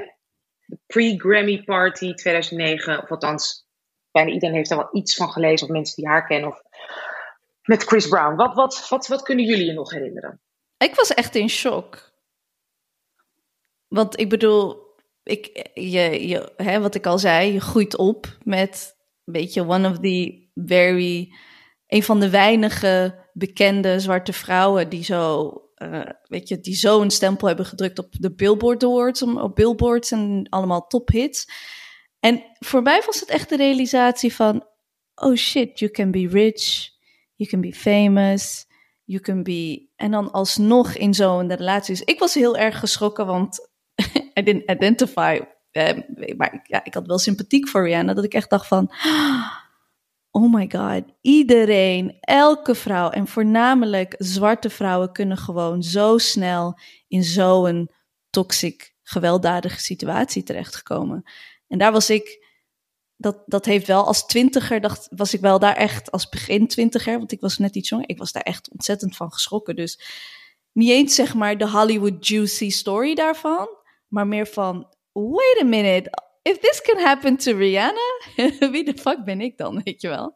De 0.65 0.79
pre-Grammy 0.87 1.63
Party 1.63 2.15
2009. 2.15 3.03
Of 3.03 3.11
althans, 3.11 3.67
bijna 4.11 4.31
iedereen 4.31 4.55
heeft 4.55 4.69
daar 4.69 4.79
wel 4.79 4.89
iets 5.01 5.15
van 5.15 5.31
gelezen... 5.31 5.67
of 5.67 5.73
mensen 5.73 5.97
die 5.97 6.11
haar 6.11 6.27
kennen. 6.27 6.51
Of 6.51 6.63
met 7.69 7.83
Chris 7.83 8.09
Brown. 8.09 8.37
Wat, 8.37 8.55
wat, 8.55 8.89
wat, 8.89 9.07
wat 9.07 9.23
kunnen 9.23 9.45
jullie 9.45 9.67
je 9.67 9.73
nog 9.73 9.91
herinneren? 9.91 10.41
Ik 10.79 10.95
was 10.95 11.15
echt 11.15 11.35
in 11.35 11.49
shock. 11.49 12.13
Want 13.89 14.21
ik 14.21 14.29
bedoel, 14.29 14.97
ik, 15.23 15.71
je, 15.75 16.29
je, 16.29 16.53
hè, 16.57 16.81
wat 16.81 16.95
ik 16.95 17.07
al 17.07 17.19
zei, 17.19 17.53
je 17.53 17.61
groeit 17.61 17.97
op 17.97 18.37
met, 18.45 18.97
weet 19.25 19.55
je, 19.55 19.67
one 19.67 19.89
of 19.89 19.99
the 19.99 20.49
very, 20.55 21.35
een 21.87 22.03
van 22.03 22.21
de 22.21 22.31
weinige 22.31 23.27
bekende 23.33 24.01
zwarte 24.01 24.33
vrouwen 24.33 24.89
die 24.89 25.05
zo, 25.05 25.53
eh, 25.75 26.11
weet 26.23 26.49
je, 26.49 26.61
die 26.61 26.75
zo 26.75 27.01
een 27.01 27.11
stempel 27.11 27.47
hebben 27.47 27.67
gedrukt 27.67 27.99
op 27.99 28.09
de 28.11 28.35
Billboard 28.35 28.85
Awards, 28.85 29.23
op 29.23 29.55
billboards 29.55 30.11
en 30.11 30.47
allemaal 30.49 30.87
tophits. 30.87 31.49
En 32.21 32.43
voor 32.59 32.83
mij 32.83 33.03
was 33.07 33.21
het 33.21 33.29
echt 33.29 33.49
de 33.49 33.57
realisatie 33.57 34.35
van, 34.35 34.67
oh 35.15 35.37
shit, 35.37 35.79
you 35.79 35.91
can 35.91 36.11
be 36.11 36.29
rich, 36.29 36.97
you 37.39 37.49
can 37.49 37.61
be 37.61 37.73
famous, 37.73 38.67
you 39.05 39.21
can 39.21 39.43
be... 39.43 39.89
En 39.97 40.11
dan 40.11 40.31
alsnog 40.31 40.95
in 40.95 41.15
zo'n 41.15 41.55
relatie. 41.55 41.95
Dus 41.95 42.05
ik 42.05 42.19
was 42.19 42.35
heel 42.35 42.57
erg 42.57 42.79
geschrokken, 42.79 43.27
want 43.27 43.71
I 44.39 44.43
didn't 44.43 44.71
identify. 44.71 45.41
eh, 45.71 45.99
maar 46.37 46.61
ja, 46.63 46.85
ik 46.85 46.95
had 46.95 47.07
wel 47.07 47.19
sympathiek 47.19 47.69
voor 47.69 47.85
Rihanna, 47.85 48.15
dat 48.15 48.25
ik 48.25 48.35
echt 48.35 48.51
dacht 48.51 48.67
van... 48.67 48.91
Oh 50.31 50.53
my 50.55 50.71
god, 50.73 51.03
iedereen, 51.21 52.17
elke 52.21 52.75
vrouw 52.75 53.11
en 53.11 53.27
voornamelijk 53.27 54.15
zwarte 54.19 54.71
vrouwen 54.71 55.13
kunnen 55.13 55.37
gewoon 55.37 55.83
zo 55.83 56.19
snel 56.19 56.79
in 57.07 57.23
zo'n 57.23 57.91
toxic, 58.31 58.95
gewelddadige 59.03 59.81
situatie 59.81 60.43
terechtkomen. 60.43 61.23
En 61.69 61.79
daar 61.79 61.93
was 61.93 62.11
ik, 62.11 62.38
dat, 63.21 63.43
dat 63.47 63.65
heeft 63.65 63.87
wel 63.87 64.07
als 64.07 64.27
twintiger, 64.27 64.81
dacht, 64.81 65.09
was 65.11 65.35
ik 65.35 65.41
wel 65.41 65.59
daar 65.59 65.77
echt 65.77 66.11
als 66.11 66.29
begin 66.29 66.67
twintiger, 66.67 67.19
want 67.19 67.33
ik 67.33 67.41
was 67.41 67.59
net 67.59 67.77
iets 67.77 67.89
jonger, 67.89 68.09
ik 68.09 68.19
was 68.19 68.33
daar 68.33 68.43
echt 68.43 68.71
ontzettend 68.71 69.17
van 69.17 69.33
geschrokken. 69.33 69.77
Dus 69.77 70.01
niet 70.73 70.91
eens 70.91 71.15
zeg 71.15 71.35
maar 71.35 71.59
de 71.59 71.71
Hollywood 71.71 72.27
juicy 72.27 72.71
story 72.71 73.15
daarvan, 73.15 73.69
maar 74.09 74.27
meer 74.27 74.47
van, 74.47 74.87
wait 75.13 75.61
a 75.63 75.65
minute, 75.65 76.11
if 76.43 76.59
this 76.59 76.81
can 76.83 77.05
happen 77.05 77.37
to 77.37 77.57
Rihanna, 77.57 78.21
wie 78.73 78.85
de 78.85 78.99
fuck 78.99 79.25
ben 79.25 79.41
ik 79.41 79.57
dan, 79.57 79.83
weet 79.85 80.01
je 80.01 80.09
wel? 80.09 80.35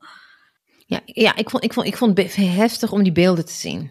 Ja, 0.86 1.00
ja 1.04 1.36
ik, 1.36 1.50
vond, 1.50 1.64
ik, 1.64 1.72
vond, 1.72 1.86
ik 1.86 1.96
vond 1.96 2.18
het 2.18 2.36
heftig 2.36 2.92
om 2.92 3.02
die 3.02 3.12
beelden 3.12 3.44
te 3.44 3.52
zien. 3.52 3.90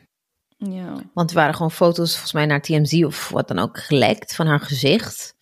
Ja. 0.57 1.03
Want 1.13 1.29
er 1.29 1.35
waren 1.35 1.53
gewoon 1.53 1.71
foto's, 1.71 2.11
volgens 2.11 2.33
mij 2.33 2.45
naar 2.45 2.61
TMZ 2.61 3.03
of 3.03 3.29
wat 3.29 3.47
dan 3.47 3.59
ook, 3.59 3.79
gelekt 3.79 4.35
van 4.35 4.47
haar 4.47 4.59
gezicht. 4.59 5.35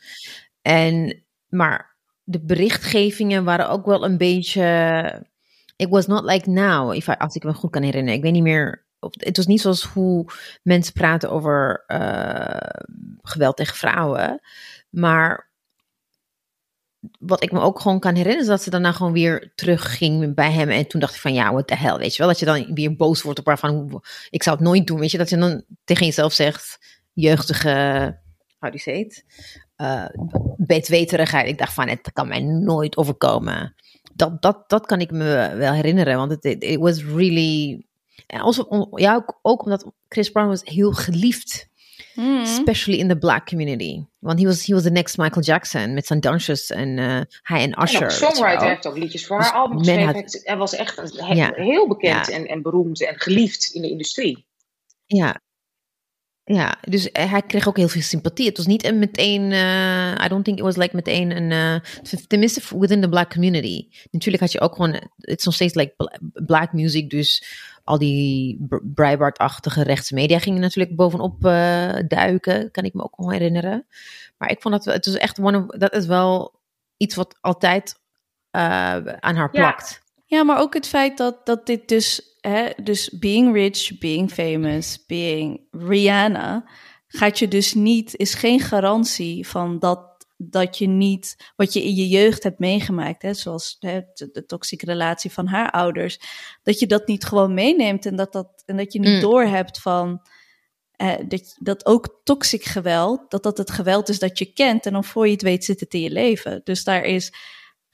En, 0.62 1.24
maar 1.48 1.89
de 2.30 2.40
berichtgevingen 2.40 3.44
waren 3.44 3.70
ook 3.70 3.86
wel 3.86 4.06
een 4.06 4.18
beetje. 4.18 5.28
It 5.76 5.90
was 5.90 6.08
not 6.08 6.24
like 6.24 6.50
now, 6.50 6.94
if 6.94 7.08
I, 7.08 7.16
als 7.18 7.36
ik 7.36 7.44
me 7.44 7.54
goed 7.54 7.72
kan 7.72 7.84
herinneren. 7.84 8.18
Ik 8.18 8.24
weet 8.24 8.32
niet 8.32 8.44
meer. 8.44 8.86
Het 9.00 9.38
was 9.38 9.46
niet 9.46 9.62
zoals 9.62 9.84
hoe 9.84 10.26
mensen 10.64 10.94
praten 10.94 11.32
over 11.32 11.84
uh, 11.88 12.86
geweld 13.22 13.58
tegen 13.58 13.76
vrouwen. 13.76 14.42
Maar 14.90 15.50
wat 17.20 17.44
ik 17.44 17.52
me 17.52 17.60
ook 17.60 17.80
gewoon 17.80 18.00
kan 18.00 18.16
herinneren, 18.16 18.42
is 18.42 18.50
dat 18.50 18.62
ze 18.62 18.70
daarna 18.70 18.92
gewoon 18.92 19.14
weer 19.14 19.52
terugging 19.56 20.36
bij 20.36 20.52
hem. 20.52 20.70
En 20.70 20.88
toen 20.88 21.00
dacht 21.00 21.16
ik 21.16 21.22
van, 21.22 21.34
ja, 21.34 21.52
what 21.52 21.68
the 21.68 21.76
hell, 21.76 21.98
weet 21.98 22.12
je 22.12 22.18
wel. 22.18 22.28
Dat 22.28 22.40
je 22.40 22.46
dan 22.46 22.74
weer 22.74 22.96
boos 22.96 23.22
wordt 23.22 23.40
op 23.40 23.46
haar 23.46 23.60
van, 23.60 24.04
ik 24.30 24.44
zou 24.44 24.56
het 24.56 24.66
nooit 24.66 24.88
doen, 24.88 25.00
weet 25.00 25.12
je. 25.12 25.18
Dat 25.18 25.30
je 25.30 25.38
dan 25.38 25.64
tegen 25.84 26.06
jezelf 26.06 26.34
zegt, 26.34 26.78
jeugdige, 27.14 28.18
how 28.60 28.72
do 28.72 28.78
you? 28.78 29.24
Uh, 29.82 30.06
bedweterigheid. 30.58 31.48
Ik 31.48 31.58
dacht 31.58 31.74
van, 31.74 31.88
het 31.88 32.12
kan 32.14 32.28
mij 32.28 32.42
nooit 32.42 32.98
overkomen. 32.98 33.76
Dat, 34.14 34.42
dat, 34.42 34.70
dat 34.70 34.86
kan 34.86 35.00
ik 35.00 35.12
me 35.12 35.54
wel 35.58 35.74
herinneren, 35.74 36.18
want 36.18 36.32
het 36.32 36.46
it, 36.46 36.64
it 36.64 36.80
was 36.80 37.04
really... 37.04 37.84
En 38.28 38.40
also, 38.40 38.88
ja, 38.92 39.16
ook, 39.16 39.40
ook 39.42 39.64
omdat 39.64 39.92
Chris 40.08 40.30
Brown 40.30 40.48
was 40.48 40.62
heel 40.64 40.92
geliefd 40.92 41.70
Mm. 42.20 42.42
Especially 42.42 43.00
in 43.00 43.08
the 43.08 43.18
black 43.18 43.46
community. 43.46 44.04
Want 44.20 44.40
he 44.40 44.46
was, 44.46 44.66
he 44.66 44.74
was 44.74 44.84
the 44.84 44.92
next 44.92 45.18
Michael 45.18 45.42
Jackson 45.42 45.94
met 45.94 46.08
zijn 46.08 46.20
dansjes 46.20 46.70
en 46.70 46.98
uh, 46.98 47.22
hij 47.42 47.62
en 47.62 47.82
Usher. 47.82 48.02
En 48.02 48.12
songwriter 48.12 48.68
heeft 48.68 48.88
ook 48.88 48.98
liedjes 48.98 49.26
voor 49.26 49.40
haar 49.40 49.52
album 49.52 49.78
geschreven. 49.78 50.26
Hij 50.44 50.58
was 50.58 50.76
echt 50.76 51.18
he 51.18 51.50
heel 51.56 51.88
bekend 51.88 52.30
en, 52.30 52.48
en 52.48 52.62
beroemd 52.62 53.06
en 53.06 53.20
geliefd 53.20 53.72
in 53.74 53.82
de 53.82 53.90
industrie. 53.90 54.46
Ja, 55.06 55.42
ja, 56.54 56.78
dus 56.82 57.10
hij 57.12 57.42
kreeg 57.42 57.68
ook 57.68 57.78
heel 57.78 57.88
veel 57.88 58.02
sympathie. 58.02 58.48
Het 58.48 58.58
was 58.58 58.66
niet 58.66 58.94
meteen, 58.94 59.52
uh, 59.52 60.12
I 60.26 60.28
don't 60.28 60.46
think 60.46 60.58
it 60.58 60.64
was 60.64 60.76
like 60.76 60.96
meteen 60.96 61.36
een, 61.36 61.52
uh, 61.52 62.20
tenminste 62.28 62.80
within 62.80 63.02
the 63.02 63.10
black 63.10 63.30
community. 63.30 63.88
Natuurlijk 64.12 64.44
had 64.44 64.52
je 64.52 64.60
ook 64.60 64.76
gewoon, 64.76 64.94
het 65.18 65.40
is 65.40 65.46
nog 65.46 65.54
steeds 65.54 65.74
like 65.74 66.20
black 66.34 66.74
music, 66.74 67.10
dus 67.10 67.44
al 67.84 67.98
die 67.98 68.68
Breitbart-achtige 68.84 69.84
rechtse 69.84 70.14
media 70.14 70.40
gingen 70.40 70.62
natuurlijk 70.62 70.96
bovenop 70.96 71.46
uh, 71.46 71.96
duiken, 72.08 72.72
kan 72.72 72.84
ik 72.84 72.94
me 72.94 73.04
ook 73.04 73.18
nog 73.18 73.32
herinneren. 73.32 73.86
Maar 74.38 74.52
ik 74.52 74.62
vond 74.62 74.84
dat 74.84 74.94
het 74.94 75.06
was 75.06 75.16
echt 75.16 75.40
one 75.40 75.58
of, 75.58 75.80
dat 75.80 75.94
is 75.94 76.06
wel 76.06 76.60
iets 76.98 77.16
wat 77.16 77.38
altijd 77.42 78.00
aan 79.20 79.36
haar 79.36 79.50
plakt. 79.50 80.02
Ja. 80.30 80.44
maar 80.44 80.60
ook 80.60 80.74
het 80.74 80.88
feit 80.88 81.18
dat, 81.18 81.46
dat 81.46 81.66
dit 81.66 81.88
dus 81.88 82.38
hè, 82.42 82.70
dus 82.84 83.10
being 83.10 83.54
rich, 83.54 83.98
being 83.98 84.32
famous, 84.32 85.06
being 85.06 85.62
Rihanna, 85.72 86.70
gaat 87.08 87.40
je 87.40 87.48
dus 87.48 87.74
niet, 87.74 88.16
is 88.16 88.34
geen 88.34 88.60
garantie 88.60 89.48
van 89.48 89.80
dat, 89.80 90.28
dat 90.38 90.78
je 90.78 90.88
niet, 90.88 91.52
wat 91.56 91.74
je 91.74 91.84
in 91.84 91.96
je 91.96 92.08
jeugd 92.08 92.44
hebt 92.44 92.60
meegemaakt, 92.60 93.22
hè, 93.22 93.34
zoals 93.34 93.78
hè, 93.80 94.02
de, 94.14 94.30
de 94.32 94.46
toxische 94.46 94.86
relatie 94.86 95.32
van 95.32 95.48
haar 95.48 95.72
ouders, 95.72 96.20
dat 96.64 96.80
je 96.80 96.88
dat 96.88 97.08
niet 97.08 97.26
gewoon 97.26 97.54
meeneemt 97.54 98.06
en 98.06 98.16
dat, 98.16 98.34
dat, 98.34 98.64
en 98.66 98.78
dat 98.78 98.94
je 98.94 99.00
niet 99.00 99.14
mm. 99.14 99.22
doorhebt 99.22 99.82
van, 99.82 100.22
eh, 101.00 101.14
dat, 101.28 101.56
dat 101.60 101.86
ook 101.86 102.20
toxic 102.24 102.64
geweld, 102.64 103.32
dat 103.32 103.44
dat 103.44 103.58
het 103.58 103.72
geweld 103.72 104.10
is 104.10 104.20
dat 104.20 104.38
je 104.38 104.54
kent 104.54 104.86
en 104.86 104.94
dan 104.94 105.04
voor 105.04 105.26
je 105.26 105.32
het 105.32 105.42
weet 105.42 105.66
zit 105.66 105.80
het 105.80 105.94
in 105.94 106.02
je 106.02 106.12
leven. 106.12 106.62
Dus 106.64 106.84
daar 106.84 107.04
is 107.04 107.34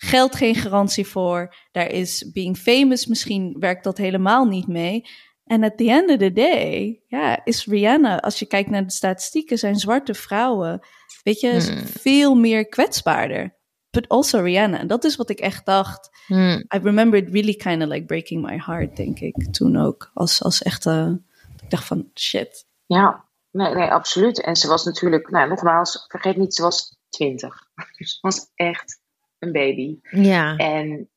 geldt 0.06 0.36
geen 0.36 0.56
garantie 0.56 1.08
voor. 1.08 1.56
Daar 1.72 1.92
is 1.92 2.32
being 2.32 2.58
famous, 2.58 3.06
misschien 3.06 3.56
werkt 3.60 3.84
dat 3.84 3.98
helemaal 3.98 4.46
niet 4.46 4.68
mee. 4.68 5.06
En 5.46 5.64
at 5.64 5.78
the 5.78 5.90
end 5.90 6.10
of 6.10 6.18
the 6.18 6.34
day, 6.34 7.02
ja, 7.08 7.46
is 7.46 7.66
Rihanna, 7.66 8.22
als 8.22 8.40
je 8.40 8.46
kijkt 8.46 8.70
naar 8.70 8.84
de 8.84 8.92
statistieken, 8.92 9.58
zijn 9.58 9.76
zwarte 9.76 10.14
vrouwen, 10.14 10.80
weet 11.24 11.40
je, 11.40 11.50
hmm. 11.50 11.86
veel 11.86 12.36
meer 12.36 12.66
kwetsbaarder. 12.66 13.56
But 13.90 14.08
also 14.08 14.42
Rihanna. 14.42 14.80
En 14.80 14.88
dat 14.88 15.04
is 15.04 15.16
wat 15.16 15.30
ik 15.30 15.40
echt 15.40 15.66
dacht. 15.66 16.10
Hmm. 16.26 16.66
I 16.76 16.78
remember 16.82 17.20
it 17.20 17.30
really 17.30 17.56
kind 17.56 17.82
of 17.82 17.88
like 17.90 18.06
breaking 18.06 18.46
my 18.46 18.62
heart, 18.66 18.96
denk 18.96 19.20
ik, 19.20 19.54
toen 19.54 19.78
ook. 19.78 20.12
Als, 20.14 20.44
als 20.44 20.62
echte, 20.62 21.22
ik 21.64 21.70
dacht 21.70 21.86
van, 21.86 22.10
shit. 22.14 22.66
Ja, 22.86 23.26
nee, 23.52 23.74
nee, 23.74 23.90
absoluut. 23.90 24.42
En 24.42 24.56
ze 24.56 24.68
was 24.68 24.86
natuurlijk, 24.86 25.30
nou 25.30 25.50
nogmaals, 25.50 26.06
vergeet 26.08 26.38
niet, 26.38 26.56
ze 26.56 26.62
was 26.62 26.98
twintig. 27.10 27.68
Dus 27.98 28.14
ze 28.14 28.18
was 28.22 28.52
echt 28.56 29.04
een 29.46 29.52
baby. 29.52 30.00
Ja. 30.10 30.56
En 30.56 31.10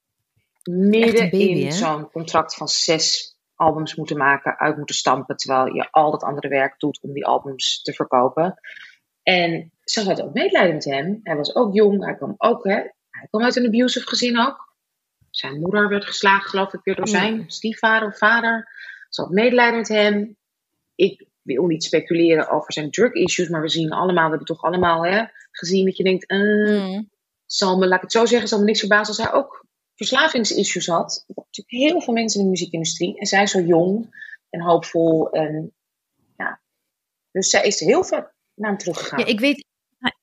midden 0.70 1.30
in 1.30 1.72
zo'n 1.72 2.10
contract 2.10 2.54
van 2.54 2.68
zes 2.68 3.36
albums 3.54 3.94
moeten 3.94 4.16
maken, 4.16 4.58
uit 4.58 4.76
moeten 4.76 4.94
stampen, 4.94 5.36
terwijl 5.36 5.74
je 5.74 5.90
al 5.90 6.10
dat 6.10 6.22
andere 6.22 6.48
werk 6.48 6.78
doet 6.78 6.98
om 7.02 7.12
die 7.12 7.26
albums 7.26 7.82
te 7.82 7.92
verkopen. 7.92 8.60
En 9.22 9.72
ze 9.84 10.02
had 10.02 10.22
ook 10.22 10.32
medelijden 10.32 10.74
met 10.74 10.84
hem. 10.84 11.20
Hij 11.22 11.36
was 11.36 11.54
ook 11.54 11.74
jong, 11.74 12.04
hij 12.04 12.16
kwam 12.16 12.34
ook, 12.36 12.64
hè, 12.64 12.74
hij 13.10 13.26
kwam 13.28 13.42
uit 13.42 13.56
een 13.56 13.66
abusive 13.66 14.08
gezin 14.08 14.38
ook. 14.38 14.76
Zijn 15.30 15.60
moeder 15.60 15.88
werd 15.88 16.04
geslagen, 16.04 16.50
geloof 16.50 16.72
ik, 16.72 16.80
weer 16.84 16.94
door 16.94 17.08
zijn 17.08 17.44
stiefvader 17.46 18.08
of 18.08 18.18
vader. 18.18 18.68
Ze 19.08 19.20
had 19.22 19.30
medelijden 19.30 19.76
met 19.76 19.88
hem. 19.88 20.36
Ik 20.94 21.26
wil 21.42 21.66
niet 21.66 21.84
speculeren 21.84 22.50
over 22.50 22.72
zijn 22.72 22.90
drug 22.90 23.12
issues, 23.12 23.48
maar 23.48 23.60
we 23.60 23.68
zien 23.68 23.92
allemaal, 23.92 24.24
we 24.24 24.28
hebben 24.28 24.46
toch 24.46 24.62
allemaal 24.62 25.04
hè, 25.04 25.24
gezien 25.50 25.84
dat 25.84 25.96
je 25.96 26.04
denkt, 26.04 26.30
uh, 26.30 26.98
zal 27.52 27.78
me, 27.78 27.86
laat 27.86 27.96
ik 27.96 28.02
het 28.02 28.12
zo 28.12 28.26
zeggen, 28.26 28.48
zal 28.48 28.58
me 28.58 28.64
niks 28.64 28.78
verbazen 28.78 29.16
als 29.16 29.26
hij 29.26 29.32
ook 29.32 29.66
verslavingsissues 29.94 30.86
had. 30.86 31.24
Er 31.26 31.34
natuurlijk 31.34 31.90
heel 31.90 32.00
veel 32.00 32.14
mensen 32.14 32.38
in 32.38 32.44
de 32.44 32.52
muziekindustrie. 32.52 33.18
En 33.18 33.26
zij 33.26 33.42
is 33.42 33.50
zo 33.50 33.60
jong 33.60 34.16
en 34.50 34.60
hoopvol. 34.60 35.30
En, 35.30 35.74
ja. 36.36 36.60
Dus 37.30 37.50
zij 37.50 37.66
is 37.66 37.80
heel 37.80 38.04
ver 38.04 38.34
naar 38.54 38.70
hem 38.70 38.78
teruggegaan. 38.78 39.18
Ja, 39.18 39.26
ik 39.26 39.40
weet, 39.40 39.64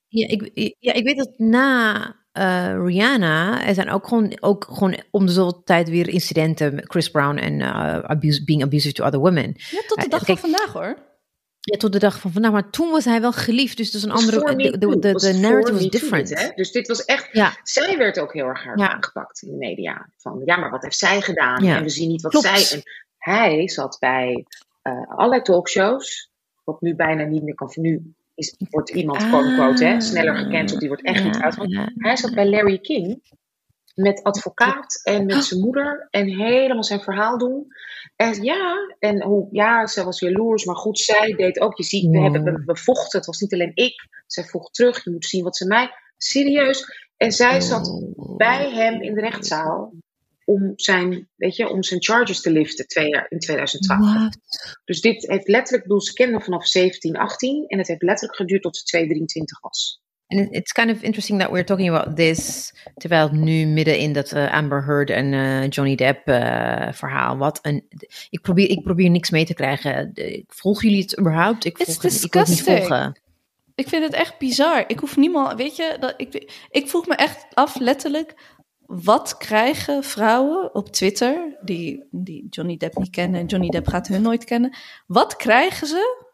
ja, 0.08 0.28
ik, 0.28 0.74
ja, 0.78 0.92
ik 0.92 1.04
weet 1.04 1.16
dat 1.16 1.38
na 1.38 2.06
uh, 2.32 2.84
Rihanna, 2.84 3.66
er 3.66 3.74
zijn 3.74 3.90
ook 3.90 4.08
gewoon, 4.08 4.36
ook 4.40 4.64
gewoon 4.64 5.02
om 5.10 5.26
de 5.26 5.32
zoveel 5.32 5.62
tijd 5.62 5.88
weer 5.88 6.08
incidenten 6.08 6.74
met 6.74 6.90
Chris 6.90 7.10
Brown 7.10 7.36
en 7.36 7.60
uh, 7.60 7.98
abuse, 7.98 8.44
being 8.44 8.62
abusive 8.62 8.94
to 8.94 9.04
other 9.04 9.20
women. 9.20 9.54
Ja, 9.56 9.80
tot 9.86 10.00
de 10.00 10.08
dag 10.08 10.20
uh, 10.20 10.26
van 10.26 10.38
vandaag 10.38 10.72
hoor. 10.72 11.05
Ja, 11.72 11.76
tot 11.76 11.92
de 11.92 11.98
dag 11.98 12.20
van 12.20 12.32
vandaag. 12.32 12.52
Maar 12.52 12.70
toen 12.70 12.90
was 12.90 13.04
hij 13.04 13.20
wel 13.20 13.32
geliefd. 13.32 13.76
Dus 13.76 13.90
dat 13.90 14.00
is 14.00 14.06
een 14.06 14.14
andere. 14.14 14.56
De, 14.56 14.78
de, 14.78 14.98
de, 14.98 15.12
de 15.12 15.32
narrative 15.32 15.72
was 15.72 15.88
different. 15.88 16.56
Dus 16.56 16.72
dit 16.72 16.86
was 16.86 17.04
echt. 17.04 17.28
Ja. 17.32 17.56
Zij 17.62 17.98
werd 17.98 18.18
ook 18.18 18.32
heel 18.32 18.46
erg 18.46 18.64
hard 18.64 18.78
ja. 18.78 18.92
aangepakt 18.92 19.42
in 19.42 19.50
de 19.50 19.56
media. 19.56 20.08
Van 20.16 20.42
ja, 20.44 20.56
maar 20.56 20.70
wat 20.70 20.82
heeft 20.82 20.98
zij 20.98 21.20
gedaan? 21.20 21.64
Ja. 21.64 21.76
En 21.76 21.82
we 21.82 21.88
zien 21.88 22.08
niet 22.08 22.22
wat 22.22 22.30
Klopt. 22.30 22.46
zij. 22.46 22.78
En 22.78 22.82
hij 23.18 23.68
zat 23.68 23.96
bij 24.00 24.46
uh, 24.82 25.08
allerlei 25.08 25.42
talkshows. 25.42 26.30
Wat 26.64 26.80
nu 26.80 26.94
bijna 26.94 27.24
niet 27.24 27.42
meer 27.42 27.54
kan. 27.54 27.70
Nu 27.74 28.14
is, 28.34 28.54
wordt 28.70 28.90
iemand, 28.90 29.22
ah, 29.22 29.56
quote, 29.56 29.84
hè, 29.84 30.00
sneller 30.00 30.36
gecanceld. 30.36 30.80
Die 30.80 30.88
wordt 30.88 31.04
echt 31.04 31.24
niet 31.24 31.36
uitgevoerd. 31.36 31.92
Hij 31.94 32.16
zat 32.16 32.34
bij 32.34 32.48
Larry 32.50 32.78
King 32.78 33.22
met 33.96 34.22
advocaat 34.22 35.00
en 35.02 35.26
met 35.26 35.44
zijn 35.44 35.60
moeder 35.60 36.08
en 36.10 36.28
helemaal 36.28 36.84
zijn 36.84 37.00
verhaal 37.00 37.38
doen. 37.38 37.66
En 38.16 38.42
ja, 38.42 38.94
en 38.98 39.22
hoe, 39.22 39.48
ja, 39.50 39.86
ze 39.86 40.04
was 40.04 40.20
jaloers, 40.20 40.64
maar 40.64 40.76
goed, 40.76 40.98
zij 40.98 41.32
deed 41.32 41.60
ook. 41.60 41.76
Je 41.76 41.84
ziet, 41.84 42.10
we, 42.10 42.18
hebben, 42.18 42.44
we, 42.44 42.62
we 42.64 42.76
vochten, 42.76 43.18
het 43.18 43.26
was 43.26 43.40
niet 43.40 43.52
alleen 43.52 43.74
ik. 43.74 44.08
Zij 44.26 44.44
vocht 44.44 44.74
terug, 44.74 45.04
je 45.04 45.10
moet 45.10 45.24
zien 45.24 45.44
wat 45.44 45.56
ze 45.56 45.66
mij. 45.66 45.90
Serieus. 46.16 47.08
En 47.16 47.32
zij 47.32 47.60
zat 47.60 48.04
bij 48.36 48.70
hem 48.70 49.02
in 49.02 49.14
de 49.14 49.20
rechtszaal 49.20 49.92
om 50.44 50.72
zijn, 50.76 51.28
weet 51.36 51.56
je, 51.56 51.68
om 51.68 51.82
zijn 51.82 52.02
charges 52.02 52.40
te 52.40 52.50
liften 52.50 52.86
twee 52.86 53.08
jaar, 53.08 53.26
in 53.28 53.38
2012. 53.38 54.14
What? 54.14 54.38
Dus 54.84 55.00
dit 55.00 55.26
heeft 55.26 55.48
letterlijk, 55.48 55.82
bedoel, 55.82 56.00
ze 56.00 56.12
kenden 56.12 56.42
vanaf 56.42 56.66
17, 56.66 57.16
18 57.16 57.66
en 57.66 57.78
het 57.78 57.88
heeft 57.88 58.02
letterlijk 58.02 58.38
geduurd 58.38 58.62
tot 58.62 58.76
ze 58.76 58.84
2, 58.84 59.06
23 59.06 59.60
was. 59.60 60.00
En 60.26 60.50
it's 60.50 60.72
kind 60.72 60.90
of 60.90 61.02
interesting 61.02 61.40
that 61.40 61.50
we're 61.50 61.64
talking 61.64 61.96
about 61.96 62.16
this, 62.16 62.72
terwijl 62.94 63.28
nu 63.32 63.66
midden 63.66 63.98
in 63.98 64.12
dat 64.12 64.32
uh, 64.32 64.52
Amber 64.52 64.84
Heard 64.84 65.10
en 65.10 65.32
uh, 65.32 65.68
Johnny 65.68 65.94
Depp 65.94 66.28
uh, 66.28 66.92
verhaal. 66.92 67.36
Wat 67.36 67.58
een, 67.62 67.86
ik 68.30 68.40
probeer, 68.40 68.70
ik 68.70 68.82
probeer 68.82 69.10
niks 69.10 69.30
mee 69.30 69.44
te 69.44 69.54
krijgen. 69.54 70.12
Volgen 70.46 70.88
jullie 70.88 71.02
het 71.02 71.18
überhaupt? 71.18 71.64
Ik, 71.64 71.76
volg 71.76 72.02
het, 72.02 72.24
ik 72.24 72.34
het 72.34 72.48
niet 72.48 72.62
volgen. 72.62 73.20
Ik 73.74 73.88
vind 73.88 74.02
het 74.02 74.14
echt 74.14 74.38
bizar. 74.38 74.84
Ik 74.86 74.98
hoef 74.98 75.16
niemand, 75.16 75.58
weet 75.58 75.76
je, 75.76 75.96
dat, 76.00 76.14
ik, 76.16 76.52
ik 76.70 76.88
vroeg 76.88 77.06
me 77.06 77.14
echt 77.14 77.46
af, 77.52 77.78
letterlijk, 77.78 78.34
wat 78.86 79.36
krijgen 79.36 80.04
vrouwen 80.04 80.74
op 80.74 80.88
Twitter, 80.88 81.56
die, 81.60 82.04
die 82.10 82.46
Johnny 82.50 82.76
Depp 82.76 82.98
niet 82.98 83.10
kennen 83.10 83.40
en 83.40 83.46
Johnny 83.46 83.68
Depp 83.68 83.88
gaat 83.88 84.08
hun 84.08 84.22
nooit 84.22 84.44
kennen, 84.44 84.76
wat 85.06 85.36
krijgen 85.36 85.86
ze 85.86 86.25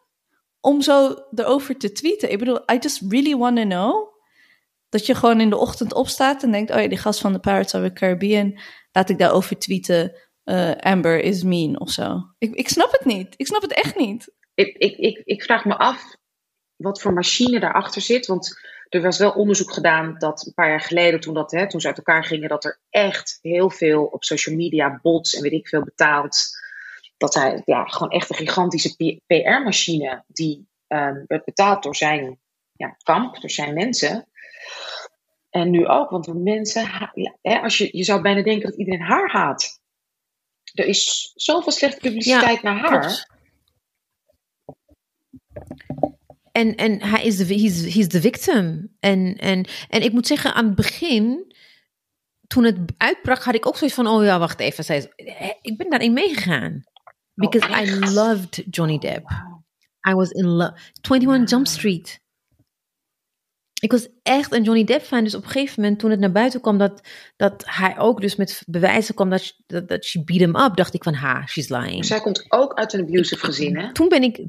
om 0.63 0.81
zo 0.81 1.15
erover 1.35 1.77
te 1.77 1.91
tweeten. 1.91 2.31
Ik 2.31 2.39
bedoel, 2.39 2.57
I 2.71 2.77
just 2.79 3.01
really 3.09 3.35
want 3.35 3.57
to 3.57 3.63
know. 3.63 4.11
Dat 4.89 5.05
je 5.05 5.15
gewoon 5.15 5.41
in 5.41 5.49
de 5.49 5.57
ochtend 5.57 5.93
opstaat 5.93 6.43
en 6.43 6.51
denkt: 6.51 6.71
oh 6.71 6.81
ja, 6.81 6.87
die 6.87 6.97
gast 6.97 7.19
van 7.19 7.33
de 7.33 7.39
Pirates 7.39 7.73
of 7.73 7.81
the 7.81 7.93
Caribbean, 7.93 8.59
laat 8.91 9.09
ik 9.09 9.17
daarover 9.17 9.57
tweeten. 9.57 10.15
Uh, 10.45 10.75
Amber 10.75 11.19
is 11.19 11.43
mean 11.43 11.79
of 11.79 11.89
zo. 11.89 12.21
Ik, 12.37 12.53
ik 12.55 12.69
snap 12.69 12.91
het 12.91 13.05
niet. 13.05 13.33
Ik 13.37 13.47
snap 13.47 13.61
het 13.61 13.73
echt 13.73 13.95
niet. 13.95 14.33
ik, 14.53 14.77
ik, 14.77 14.97
ik, 14.97 15.21
ik 15.25 15.43
vraag 15.43 15.65
me 15.65 15.77
af 15.77 16.15
wat 16.75 17.01
voor 17.01 17.13
machine 17.13 17.59
daarachter 17.59 18.01
zit. 18.01 18.25
Want 18.25 18.59
er 18.89 19.01
was 19.01 19.17
wel 19.17 19.31
onderzoek 19.31 19.73
gedaan 19.73 20.15
dat 20.17 20.45
een 20.45 20.53
paar 20.53 20.69
jaar 20.69 20.81
geleden, 20.81 21.19
toen, 21.19 21.33
dat, 21.33 21.51
hè, 21.51 21.69
toen 21.69 21.81
ze 21.81 21.87
uit 21.87 21.97
elkaar 21.97 22.23
gingen, 22.23 22.49
dat 22.49 22.65
er 22.65 22.79
echt 22.89 23.39
heel 23.41 23.69
veel 23.69 24.03
op 24.03 24.23
social 24.23 24.55
media 24.55 24.99
bots 25.01 25.33
en 25.33 25.41
weet 25.41 25.51
ik 25.51 25.67
veel 25.67 25.83
betaald. 25.83 26.61
Dat 27.17 27.33
hij 27.33 27.61
ja, 27.65 27.85
gewoon 27.85 28.11
echt 28.11 28.29
een 28.29 28.35
gigantische 28.35 29.21
PR-machine 29.27 30.23
die 30.27 30.67
um, 30.87 31.23
werd 31.27 31.45
betaald 31.45 31.83
door 31.83 31.95
zijn 31.95 32.39
ja, 32.71 32.95
kamp, 33.03 33.41
door 33.41 33.49
zijn 33.49 33.73
mensen. 33.73 34.27
En 35.49 35.69
nu 35.69 35.87
ook, 35.87 36.09
want 36.09 36.43
mensen, 36.43 37.11
hè, 37.41 37.59
als 37.59 37.77
je, 37.77 37.97
je 37.97 38.03
zou 38.03 38.21
bijna 38.21 38.41
denken 38.43 38.69
dat 38.69 38.79
iedereen 38.79 39.01
haar 39.01 39.31
haat. 39.31 39.81
Er 40.73 40.85
is 40.85 41.31
zoveel 41.35 41.71
slechte 41.71 41.99
publiciteit 41.99 42.61
naar 42.61 42.77
haar. 42.77 43.31
En, 46.51 46.75
en 46.75 47.01
hij 47.01 47.23
is 47.23 47.37
de, 47.37 47.45
he's, 47.45 47.93
he's 47.93 48.07
the 48.07 48.21
victim. 48.21 48.95
En, 48.99 49.35
en, 49.37 49.67
en 49.89 50.01
ik 50.01 50.11
moet 50.11 50.27
zeggen, 50.27 50.53
aan 50.53 50.65
het 50.65 50.75
begin, 50.75 51.53
toen 52.47 52.63
het 52.63 52.77
uitbrak, 52.97 53.43
had 53.43 53.55
ik 53.55 53.67
ook 53.67 53.77
zoiets 53.77 53.95
van: 53.95 54.07
oh 54.07 54.23
ja, 54.23 54.39
wacht 54.39 54.59
even. 54.59 54.83
Zij, 54.83 55.11
ik 55.61 55.77
ben 55.77 55.89
daarin 55.89 56.13
meegegaan. 56.13 56.83
Because 57.35 57.67
oh, 57.67 57.75
I 57.75 58.13
loved 58.13 58.63
Johnny 58.69 58.97
Depp. 58.97 59.25
I 60.09 60.13
was 60.13 60.31
in 60.31 60.45
love. 60.45 60.73
21 61.01 61.49
Jump 61.49 61.67
Street. 61.67 62.21
Ik 63.81 63.91
was 63.91 64.07
echt 64.21 64.53
een 64.53 64.63
Johnny 64.63 64.83
Depp 64.83 65.03
fan. 65.03 65.23
Dus 65.23 65.35
op 65.35 65.43
een 65.43 65.49
gegeven 65.49 65.81
moment, 65.81 65.99
toen 65.99 66.11
het 66.11 66.19
naar 66.19 66.31
buiten 66.31 66.61
kwam 66.61 66.77
dat, 66.77 67.01
dat 67.35 67.63
hij 67.67 67.97
ook 67.97 68.21
dus 68.21 68.35
met 68.35 68.63
bewijzen 68.67 69.15
kwam 69.15 69.29
dat, 69.29 69.55
dat, 69.65 69.87
dat 69.87 70.05
she 70.05 70.23
beat 70.23 70.39
him 70.39 70.55
up, 70.55 70.75
dacht 70.75 70.93
ik 70.93 71.03
van, 71.03 71.13
ha, 71.13 71.45
she's 71.45 71.69
lying. 71.69 72.05
Zij 72.05 72.19
komt 72.19 72.45
ook 72.47 72.73
uit 72.73 72.93
een 72.93 73.01
abusive 73.01 73.45
gezin, 73.45 73.77
hè? 73.77 73.91
Toen 73.93 74.09
ben 74.09 74.23
ik... 74.23 74.45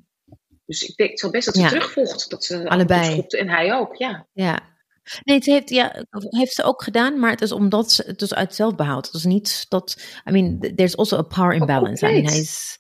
Dus 0.67 0.83
ik 0.83 0.97
denk, 0.97 1.11
het 1.11 1.21
zal 1.21 1.31
best 1.31 1.47
dat 1.47 1.55
ze 1.55 1.61
ja. 1.61 2.27
Dat 2.29 2.45
ze 2.45 2.69
Allebei. 2.69 3.25
En 3.29 3.49
hij 3.49 3.75
ook, 3.75 3.95
ja. 3.97 4.27
Ja. 4.33 4.74
Nee, 5.23 5.37
het 5.37 5.47
heeft, 5.47 5.71
ja, 5.71 6.05
heeft 6.11 6.53
ze 6.53 6.63
ook 6.63 6.83
gedaan, 6.83 7.19
maar 7.19 7.31
het 7.31 7.41
is 7.41 7.53
omdat 7.53 7.93
ze 7.93 8.03
het 8.07 8.19
dus 8.19 8.35
uit 8.35 8.55
zelfbehoud. 8.55 9.07
Het 9.07 9.15
is 9.15 9.25
niet 9.25 9.67
dat, 9.69 10.03
I 10.29 10.31
mean, 10.31 10.75
there's 10.75 10.97
also 10.97 11.17
a 11.17 11.23
power 11.23 11.53
imbalance. 11.53 12.07
Oh, 12.07 12.11
I 12.11 12.15
mean, 12.15 12.27
hij 12.27 12.39
is 12.39 12.79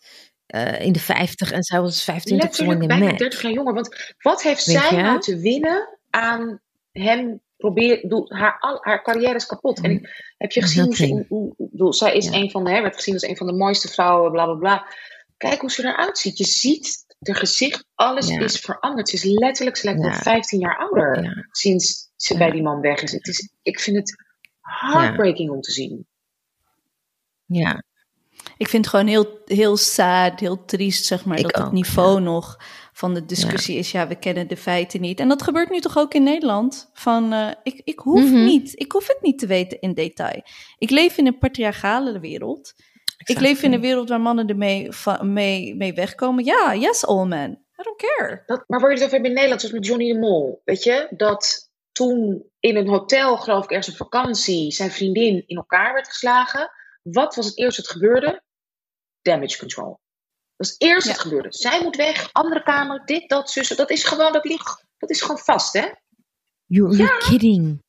uh, 0.54 0.80
in 0.80 0.92
de 0.92 1.00
50 1.00 1.52
en 1.52 1.62
zij 1.62 1.80
was 1.80 2.04
15 2.04 2.36
Letterlijk 2.36 2.86
bijna 2.86 3.12
30 3.12 3.42
jaar 3.42 3.52
jonger. 3.52 3.74
Want 3.74 4.14
wat 4.18 4.42
heeft 4.42 4.64
Weet 4.64 4.76
zij 4.76 5.02
nou 5.02 5.20
te 5.20 5.38
winnen 5.38 5.98
aan 6.10 6.60
hem 6.92 7.40
probeer, 7.56 8.24
haar, 8.28 8.56
al, 8.58 8.78
haar 8.80 9.02
carrière 9.02 9.34
is 9.34 9.46
kapot. 9.46 9.80
En 9.80 9.90
ik, 9.90 10.08
heb 10.38 10.50
je 10.50 10.60
gezien 10.60 10.84
hoe 10.84 10.96
ze, 10.96 11.24
hoe, 11.76 11.94
zij 11.94 12.16
is 12.16 12.26
een 12.26 12.50
van 12.50 12.64
de, 12.64 12.70
hè, 12.70 12.80
werd 12.80 12.94
gezien 12.94 13.14
als 13.14 13.22
een 13.22 13.36
van 13.36 13.46
de 13.46 13.52
mooiste 13.52 13.88
vrouwen, 13.88 14.32
bla 14.32 14.44
bla 14.44 14.54
bla. 14.54 14.86
Kijk 15.36 15.60
hoe 15.60 15.70
ze 15.70 15.84
eruit 15.84 16.18
ziet. 16.18 16.38
Je 16.38 16.44
ziet 16.44 17.04
de 17.18 17.34
gezicht, 17.34 17.84
alles 17.94 18.28
is 18.28 18.60
veranderd. 18.60 19.08
Ze 19.08 19.14
is 19.14 19.24
letterlijk, 19.24 19.76
ze 19.76 19.84
lijkt 19.84 20.00
wel 20.00 20.12
15 20.12 20.58
jaar 20.58 20.78
ouder 20.78 21.46
sinds 21.50 22.12
ze 22.24 22.36
bij 22.38 22.50
die 22.50 22.62
man 22.62 22.80
weg 22.80 23.02
is. 23.02 23.12
Het 23.12 23.26
is. 23.26 23.50
Ik 23.62 23.80
vind 23.80 23.96
het 23.96 24.16
heartbreaking 24.60 25.50
om 25.50 25.60
te 25.60 25.72
zien. 25.72 26.06
Ja. 27.46 27.82
Ik 28.56 28.68
vind 28.68 28.84
het 28.84 28.94
gewoon 28.94 29.06
heel, 29.06 29.38
heel 29.44 29.76
sad, 29.76 30.40
heel 30.40 30.64
triest, 30.64 31.04
zeg 31.04 31.24
maar, 31.24 31.42
dat 31.42 31.56
het 31.56 31.72
niveau 31.72 32.20
nog 32.20 32.60
van 32.92 33.14
de 33.14 33.24
discussie 33.24 33.78
is, 33.78 33.90
ja, 33.90 34.08
we 34.08 34.14
kennen 34.14 34.48
de 34.48 34.56
feiten 34.56 35.00
niet. 35.00 35.20
En 35.20 35.28
dat 35.28 35.42
gebeurt 35.42 35.70
nu 35.70 35.80
toch 35.80 35.98
ook 35.98 36.14
in 36.14 36.22
Nederland? 36.22 36.90
Van, 36.92 37.32
uh, 37.32 37.50
ik, 37.62 37.80
ik 37.84 37.98
hoef 37.98 38.30
mhm. 38.30 38.44
niet, 38.44 38.80
ik 38.80 38.92
hoef 38.92 39.06
het 39.06 39.18
niet 39.20 39.38
te 39.38 39.46
weten 39.46 39.80
in 39.80 39.94
detail. 39.94 40.42
Ik 40.78 40.90
leef 40.90 41.18
in 41.18 41.26
een 41.26 41.38
patriarchale 41.38 42.20
wereld. 42.20 42.74
Ik 43.24 43.40
leef 43.40 43.62
in 43.62 43.72
een 43.72 43.80
wereld 43.80 44.08
waar 44.08 44.20
mannen 44.20 44.46
ermee 44.46 44.88
mee, 45.22 45.74
mee 45.74 45.92
wegkomen. 45.92 46.44
Ja, 46.44 46.74
yes, 46.74 47.06
all 47.06 47.26
men. 47.26 47.50
I 47.50 47.82
don't 47.82 47.96
care. 47.96 48.42
Dat, 48.46 48.64
maar 48.66 48.80
waar 48.80 48.90
je 48.90 48.96
het 48.96 49.04
over 49.04 49.16
hebt 49.16 49.28
in 49.28 49.34
Nederland, 49.34 49.60
zoals 49.60 49.74
met 49.74 49.86
Johnny 49.86 50.12
de 50.12 50.18
Mol, 50.18 50.60
weet 50.64 50.82
je, 50.82 51.06
dat 51.10 51.70
toen 51.94 52.50
in 52.60 52.76
een 52.76 52.88
hotel, 52.88 53.36
geloof 53.36 53.64
ik, 53.64 53.70
ergens 53.70 53.88
op 53.88 53.96
vakantie, 53.96 54.72
zijn 54.72 54.90
vriendin 54.90 55.46
in 55.46 55.56
elkaar 55.56 55.92
werd 55.92 56.08
geslagen. 56.08 56.70
Wat 57.02 57.34
was 57.34 57.46
het 57.46 57.58
eerste 57.58 57.82
dat 57.82 57.90
gebeurde? 57.90 58.42
Damage 59.22 59.58
control. 59.58 60.00
Dat 60.56 60.66
is 60.66 60.74
eerst 60.78 61.08
het 61.08 61.20
gebeurde. 61.20 61.52
Zij 61.52 61.82
moet 61.82 61.96
weg, 61.96 62.32
andere 62.32 62.62
kamer, 62.62 63.04
dit, 63.04 63.28
dat, 63.28 63.50
zussen. 63.50 63.76
Dat 63.76 63.90
is 63.90 64.04
gewoon, 64.04 64.32
dat 64.32 64.44
ligt, 64.44 64.84
dat 64.98 65.10
is 65.10 65.20
gewoon 65.20 65.38
vast, 65.38 65.72
hè? 65.72 65.88
You're, 66.66 67.18
kidding. 67.18 67.82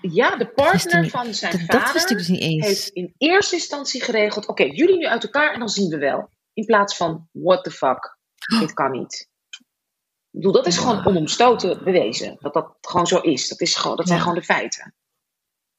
ja, 0.00 0.36
de 0.36 0.48
partner 0.48 1.08
van 1.08 1.34
zijn 1.34 1.52
vader 1.52 1.80
dat 1.80 1.92
wist 1.92 2.10
ik 2.10 2.16
dus 2.16 2.28
niet 2.28 2.40
eens. 2.40 2.66
heeft 2.66 2.88
in 2.88 3.14
eerste 3.18 3.54
instantie 3.54 4.02
geregeld: 4.02 4.46
oké, 4.46 4.62
jullie 4.62 4.96
nu 4.96 5.06
uit 5.06 5.24
elkaar 5.24 5.52
en 5.52 5.58
dan 5.58 5.68
zien 5.68 5.88
we 5.88 5.98
wel. 5.98 6.30
In 6.52 6.64
plaats 6.64 6.96
van: 6.96 7.28
what 7.32 7.64
the 7.64 7.70
fuck, 7.70 8.18
dit 8.60 8.72
kan 8.72 8.90
niet. 8.90 9.30
Ik 10.32 10.38
bedoel, 10.38 10.52
dat 10.52 10.66
is 10.66 10.78
gewoon 10.78 11.06
onomstoten 11.06 11.84
bewezen. 11.84 12.36
Dat 12.40 12.54
dat 12.54 12.76
gewoon 12.80 13.06
zo 13.06 13.18
is. 13.18 13.48
Dat, 13.48 13.60
is 13.60 13.76
gewoon, 13.76 13.96
dat 13.96 14.08
zijn 14.08 14.20
gewoon 14.20 14.34
de 14.34 14.42
feiten. 14.42 14.94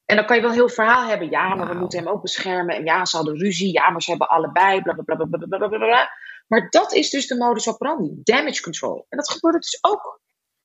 En 0.04 0.16
dan 0.16 0.26
kan 0.26 0.36
je 0.36 0.42
wel 0.42 0.52
heel 0.52 0.68
verhaal 0.68 1.08
hebben. 1.08 1.30
Ja, 1.30 1.54
maar 1.54 1.68
we 1.68 1.74
moeten 1.74 1.98
hem 1.98 2.08
ook 2.08 2.22
beschermen. 2.22 2.76
En 2.76 2.84
ja, 2.84 3.04
ze 3.04 3.16
hadden 3.16 3.38
ruzie. 3.38 3.72
Ja, 3.72 3.90
maar 3.90 4.02
ze 4.02 4.10
hebben 4.10 4.28
allebei. 4.28 4.82
Bla, 4.82 4.94
bla, 5.04 5.68
bla. 5.68 6.10
Maar 6.46 6.70
dat 6.70 6.92
is 6.92 7.10
dus 7.10 7.26
de 7.26 7.36
modus 7.36 7.68
operandi. 7.68 8.20
Damage 8.22 8.62
control. 8.62 9.06
En 9.08 9.18
dat 9.18 9.30
gebeurt 9.30 9.62
dus 9.62 9.78
ook. 9.80 10.20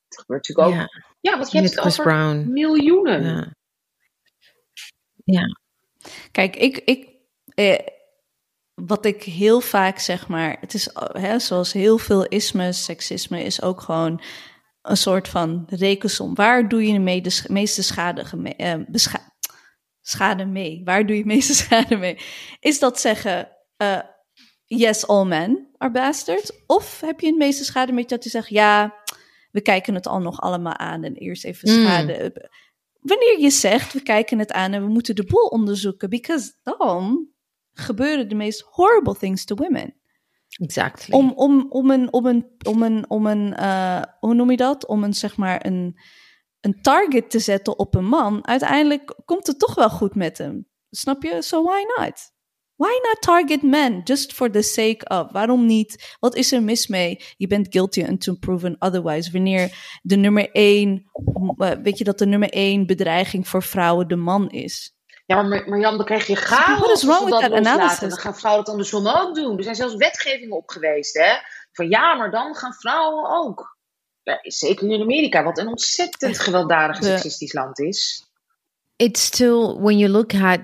Dat 0.08 0.20
gebeurt 0.20 0.48
natuurlijk 0.48 0.82
ook. 0.82 0.90
Ja, 1.20 1.38
want 1.38 1.52
je 1.52 1.58
hebt 1.58 1.76
het 1.76 1.86
over 1.86 2.36
miljoenen. 2.36 3.24
Ja. 3.24 3.54
ja. 5.24 5.60
Kijk, 6.32 6.56
ik... 6.56 6.78
ik 6.78 7.18
eh, 7.56 7.98
wat 8.88 9.05
ik 9.05 9.23
heel 9.23 9.61
vaak 9.61 9.99
zeg 9.99 10.27
maar... 10.27 10.57
Het 10.59 10.73
is 10.73 10.89
hè, 11.11 11.39
zoals 11.39 11.73
heel 11.73 11.97
veel 11.97 12.25
ismes, 12.25 12.84
seksisme... 12.84 13.43
is 13.43 13.61
ook 13.61 13.82
gewoon 13.82 14.21
een 14.82 14.97
soort 14.97 15.27
van 15.27 15.65
rekensom. 15.69 16.36
Waar 16.36 16.69
doe 16.69 16.88
je 16.88 16.93
de 16.93 17.43
meeste 17.47 17.84
schade, 17.84 18.25
eh, 18.57 18.75
schade 20.01 20.45
mee? 20.45 20.82
Waar 20.84 21.05
doe 21.05 21.15
je 21.15 21.21
de 21.21 21.27
meeste 21.27 21.53
schade 21.63 21.95
mee? 21.95 22.17
Is 22.59 22.80
dat 22.80 22.99
zeggen, 22.99 23.49
uh, 23.77 23.99
yes, 24.65 25.07
all 25.07 25.25
men 25.25 25.67
are 25.77 25.91
bastards? 25.91 26.51
Of 26.65 27.01
heb 27.01 27.19
je 27.19 27.27
het 27.27 27.38
meeste 27.38 27.63
schade 27.63 27.91
mee 27.91 28.05
dat 28.05 28.23
je 28.23 28.30
zegt, 28.30 28.49
ja, 28.49 28.95
we 29.51 29.61
kijken 29.61 29.95
het 29.95 30.07
al 30.07 30.19
nog 30.19 30.41
allemaal 30.41 30.77
aan 30.77 31.03
en 31.03 31.13
eerst 31.13 31.45
even 31.45 31.69
hmm. 31.69 31.86
schade. 31.86 32.49
Wanneer 32.99 33.39
je 33.39 33.49
zegt, 33.49 33.93
we 33.93 34.01
kijken 34.01 34.39
het 34.39 34.51
aan 34.51 34.73
en 34.73 34.82
we 34.82 34.89
moeten 34.89 35.15
de 35.15 35.25
boel 35.25 35.45
onderzoeken, 35.45 36.09
because 36.09 36.53
dan 36.63 37.27
gebeuren 37.80 38.30
de 38.30 38.36
meest 38.36 38.61
horrible 38.61 39.15
things 39.15 39.45
to 39.45 39.55
women. 39.55 39.93
Exactly. 40.57 41.15
Om, 41.15 41.32
om, 41.36 41.65
om 41.69 41.89
een, 41.89 42.13
om 42.13 42.25
een, 42.25 42.45
om 42.67 42.84
een, 42.84 43.09
om 43.09 43.25
een 43.25 43.53
uh, 43.59 44.01
hoe 44.19 44.34
noem 44.34 44.51
je 44.51 44.57
dat? 44.57 44.86
Om 44.88 45.03
een, 45.03 45.13
zeg 45.13 45.38
maar, 45.38 45.65
een, 45.65 45.99
een 46.59 46.82
target 46.82 47.30
te 47.30 47.39
zetten 47.39 47.80
op 47.80 47.95
een 47.95 48.07
man. 48.07 48.47
Uiteindelijk 48.47 49.15
komt 49.25 49.47
het 49.47 49.59
toch 49.59 49.75
wel 49.75 49.89
goed 49.89 50.15
met 50.15 50.38
hem. 50.38 50.67
Snap 50.89 51.23
je? 51.23 51.41
So 51.41 51.63
why 51.63 51.84
not? 51.97 52.32
Why 52.75 52.99
not 53.03 53.21
target 53.21 53.61
men 53.61 54.01
just 54.03 54.34
for 54.34 54.51
the 54.51 54.61
sake 54.61 55.05
of? 55.07 55.32
Waarom 55.32 55.65
niet? 55.65 56.15
Wat 56.19 56.36
is 56.36 56.51
er 56.51 56.63
mis 56.63 56.88
mee? 56.88 57.19
Je 57.38 57.47
bent 57.47 57.67
guilty 57.69 58.03
until 58.03 58.38
proven 58.38 58.75
otherwise. 58.80 59.32
Wanneer 59.32 59.99
de 60.01 60.15
nummer 60.15 60.51
één, 60.51 61.11
eh, 61.57 61.71
weet 61.84 61.97
je 61.97 62.03
dat 62.03 62.17
de 62.17 62.25
nummer 62.25 62.49
één 62.49 62.86
bedreiging 62.86 63.47
voor 63.47 63.63
vrouwen 63.63 64.07
de 64.07 64.15
man 64.15 64.49
is? 64.49 64.99
Ja, 65.30 65.41
maar 65.41 65.63
Marjan, 65.69 65.97
dan 65.97 66.05
krijg 66.05 66.27
je 66.27 66.36
chaos. 66.36 66.80
What 66.80 66.91
is 66.91 67.03
wrong 67.03 67.30
with 67.30 67.39
that 67.39 67.65
analysis? 67.65 67.99
Dan 67.99 68.17
gaan 68.17 68.36
vrouwen 68.36 68.63
dat 68.63 68.73
andersom 68.73 69.07
ook 69.07 69.36
doen. 69.36 69.57
Er 69.57 69.63
zijn 69.63 69.75
zelfs 69.75 69.95
wetgevingen 69.95 70.55
op 70.55 70.69
geweest, 70.69 71.17
hè? 71.17 71.34
Van 71.71 71.89
ja, 71.89 72.15
maar 72.15 72.32
dan 72.32 72.55
gaan 72.55 72.73
vrouwen 72.73 73.32
ook. 73.32 73.77
Ja, 74.23 74.39
zeker 74.41 74.91
in 74.91 75.01
Amerika, 75.01 75.43
wat 75.43 75.57
een 75.57 75.67
ontzettend 75.67 76.39
gewelddadig 76.39 77.03
seksistisch 77.03 77.53
land 77.53 77.80
is. 77.80 78.30
It's 78.95 79.23
still, 79.23 79.75
when 79.80 79.97
you 79.97 80.11
look 80.11 80.34
at, 80.34 80.59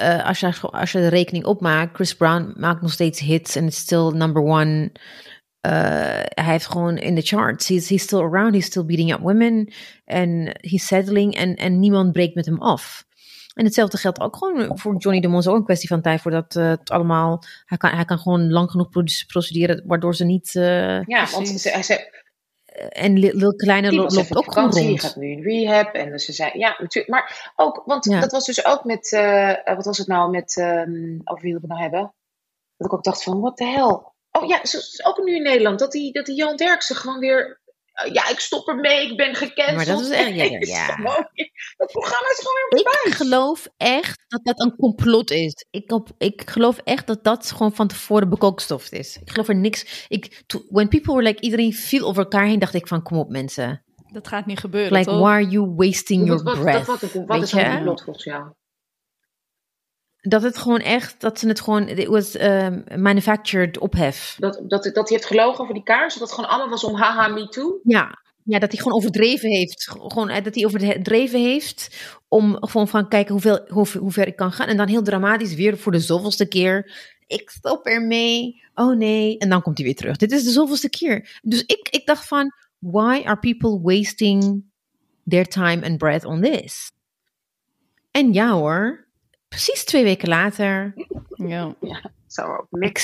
uh, 0.00 0.26
als, 0.26 0.40
je, 0.40 0.60
als 0.60 0.92
je 0.92 0.98
de 0.98 1.08
rekening 1.08 1.44
opmaakt, 1.44 1.94
Chris 1.94 2.14
Brown 2.14 2.54
maakt 2.56 2.82
nog 2.82 2.92
steeds 2.92 3.20
hits 3.20 3.56
en 3.56 3.66
is 3.66 3.76
still 3.76 4.10
number 4.10 4.42
one. 4.42 4.90
Uh, 5.66 5.72
hij 6.22 6.44
heeft 6.44 6.66
gewoon 6.66 6.96
in 6.96 7.14
de 7.14 7.22
charts. 7.22 7.68
He's, 7.68 7.88
he's 7.88 8.02
still 8.02 8.20
around, 8.20 8.54
he's 8.54 8.66
still 8.66 8.84
beating 8.84 9.12
up 9.12 9.20
women. 9.20 9.72
En 10.04 10.56
he's 10.60 10.86
settling 10.86 11.34
en, 11.34 11.54
en 11.54 11.78
niemand 11.78 12.12
breekt 12.12 12.34
met 12.34 12.46
hem 12.46 12.60
af. 12.62 13.08
En 13.54 13.64
hetzelfde 13.64 13.96
geldt 13.96 14.20
ook 14.20 14.36
gewoon 14.36 14.78
voor 14.78 14.96
Johnny 14.96 15.20
de 15.20 15.28
Mons. 15.28 15.48
Ook 15.48 15.56
een 15.56 15.64
kwestie 15.64 15.88
van 15.88 16.02
tijd 16.02 16.20
voordat 16.20 16.54
uh, 16.54 16.68
het 16.68 16.90
allemaal. 16.90 17.42
Hij 17.64 17.78
kan, 17.78 17.90
hij 17.90 18.04
kan 18.04 18.18
gewoon 18.18 18.50
lang 18.50 18.70
genoeg 18.70 18.88
procederen, 19.26 19.82
waardoor 19.86 20.14
ze 20.14 20.24
niet. 20.24 20.54
Uh, 20.54 21.02
ja, 21.02 21.26
want 21.30 21.48
ze, 21.48 21.82
ze, 21.82 22.20
en 22.88 23.18
Lil 23.18 23.54
Kleine 23.54 23.92
loopt 23.92 24.36
ook 24.36 24.52
gewoon 24.52 24.70
rond. 24.70 24.86
Die 24.86 25.00
gaat 25.00 25.16
nu 25.16 25.30
in 25.30 25.42
rehab. 25.42 25.94
En 25.94 26.18
ze 26.18 26.32
zei, 26.32 26.50
ja, 26.58 26.68
natuurlijk. 26.78 27.08
Maar 27.08 27.52
ook, 27.56 27.82
want 27.84 28.04
dat 28.04 28.32
was 28.32 28.44
dus 28.44 28.64
ook 28.64 28.84
met, 28.84 29.12
uh, 29.12 29.54
wat 29.64 29.84
was 29.84 29.98
het 29.98 30.06
nou, 30.06 30.30
met, 30.30 30.56
um, 30.56 31.20
over 31.24 31.42
wie 31.42 31.54
we 31.54 31.60
het 31.60 31.68
nou 31.68 31.80
hebben? 31.80 32.14
Dat 32.76 32.86
ik 32.86 32.92
ook 32.92 33.04
dacht 33.04 33.22
van, 33.22 33.40
wat 33.40 33.56
de 33.56 33.64
hel. 33.64 34.14
Oh 34.30 34.48
ja, 34.48 34.60
ook 35.02 35.24
nu 35.24 35.36
in 35.36 35.42
Nederland, 35.42 35.78
dat 35.78 35.92
die, 35.92 36.12
dat 36.12 36.26
die 36.26 36.36
Jan 36.36 36.56
Derksen 36.56 36.96
gewoon 36.96 37.18
weer 37.18 37.59
ja, 38.12 38.28
ik 38.28 38.38
stop 38.40 38.68
ermee, 38.68 39.10
ik 39.10 39.16
ben 39.16 39.34
gecanceld. 39.34 39.76
Maar 39.76 39.86
dat 39.86 40.00
is 40.00 40.08
echt- 40.10 40.34
ja, 40.34 40.44
ja, 40.44 40.86
Dat 41.76 41.92
programma 41.92 42.28
is 42.30 42.38
gewoon 42.38 42.82
weer 42.84 43.06
Ik 43.06 43.14
geloof 43.14 43.66
echt 43.76 44.24
dat 44.28 44.40
dat 44.44 44.60
een 44.60 44.76
complot 44.76 45.30
is. 45.30 45.64
Ik, 45.70 45.92
op, 45.92 46.08
ik 46.18 46.42
geloof 46.50 46.78
echt 46.84 47.06
dat 47.06 47.24
dat 47.24 47.50
gewoon 47.50 47.74
van 47.74 47.88
tevoren 47.88 48.28
bekookstoft 48.28 48.92
is. 48.92 49.16
Ik 49.20 49.30
geloof 49.30 49.48
er 49.48 49.56
niks. 49.56 50.04
Ik, 50.08 50.42
to- 50.46 50.64
when 50.68 50.88
people 50.88 51.12
were 51.14 51.26
like, 51.26 51.40
iedereen 51.40 51.72
viel 51.72 52.06
over 52.06 52.22
elkaar 52.22 52.44
heen, 52.46 52.58
dacht 52.58 52.74
ik 52.74 52.86
van, 52.86 53.02
kom 53.02 53.18
op 53.18 53.30
mensen. 53.30 53.84
Dat 54.12 54.28
gaat 54.28 54.46
niet 54.46 54.58
gebeuren, 54.58 54.92
Like, 54.92 55.10
toch? 55.10 55.18
why 55.20 55.28
are 55.30 55.48
you 55.48 55.72
wasting 55.76 56.26
your 56.26 56.42
Wat, 56.42 56.60
breath? 56.60 56.86
wat, 56.86 57.00
wat, 57.00 57.12
wat 57.26 57.42
is 57.42 57.52
een 57.52 57.70
complot 57.74 58.02
volgens 58.02 58.24
jou? 58.24 58.52
Dat 60.20 60.42
het 60.42 60.58
gewoon 60.58 60.80
echt, 60.80 61.20
dat 61.20 61.38
ze 61.38 61.48
het 61.48 61.60
gewoon, 61.60 61.88
it 61.88 62.06
was 62.06 62.40
um, 62.40 62.84
manufactured 62.96 63.78
ophef. 63.78 64.36
Dat, 64.38 64.54
dat, 64.54 64.82
dat 64.82 64.94
hij 64.94 65.04
heeft 65.06 65.24
gelogen 65.24 65.60
over 65.60 65.74
die 65.74 65.82
kaars? 65.82 66.14
Dat 66.14 66.22
het 66.22 66.32
gewoon 66.32 66.50
allemaal 66.50 66.68
was 66.68 66.84
om 66.84 66.94
haha, 66.94 67.28
me 67.28 67.48
too? 67.48 67.80
Ja, 67.82 68.18
ja, 68.44 68.58
dat 68.58 68.70
hij 68.72 68.80
gewoon 68.80 68.96
overdreven 68.96 69.50
heeft. 69.50 69.90
Gewoon 69.90 70.28
eh, 70.28 70.44
dat 70.44 70.54
hij 70.54 70.64
overdreven 70.64 71.40
heeft 71.40 71.96
om 72.28 72.56
gewoon 72.60 72.88
van 72.88 73.08
kijken 73.08 73.32
hoeveel, 73.32 73.60
hoe, 73.68 73.86
hoe 73.98 74.12
ver 74.12 74.26
ik 74.26 74.36
kan 74.36 74.52
gaan. 74.52 74.66
En 74.66 74.76
dan 74.76 74.88
heel 74.88 75.02
dramatisch 75.02 75.54
weer 75.54 75.78
voor 75.78 75.92
de 75.92 76.00
zoveelste 76.00 76.48
keer. 76.48 76.92
Ik 77.26 77.50
stop 77.50 77.86
ermee. 77.86 78.62
Oh 78.74 78.96
nee. 78.96 79.38
En 79.38 79.48
dan 79.48 79.62
komt 79.62 79.78
hij 79.78 79.86
weer 79.86 79.96
terug. 79.96 80.16
Dit 80.16 80.32
is 80.32 80.44
de 80.44 80.50
zoveelste 80.50 80.90
keer. 80.90 81.40
Dus 81.42 81.62
ik, 81.62 81.88
ik 81.90 82.06
dacht 82.06 82.26
van, 82.26 82.52
why 82.78 83.22
are 83.24 83.38
people 83.38 83.80
wasting 83.82 84.64
their 85.28 85.46
time 85.46 85.86
and 85.86 85.98
breath 85.98 86.24
on 86.24 86.40
this? 86.40 86.92
En 88.10 88.32
ja 88.32 88.50
hoor, 88.50 89.08
precies 89.50 89.84
twee 89.84 90.04
weken 90.04 90.28
later. 90.28 90.94
Ja. 91.34 91.74
Zo, 92.26 92.66
ik, 92.70 92.98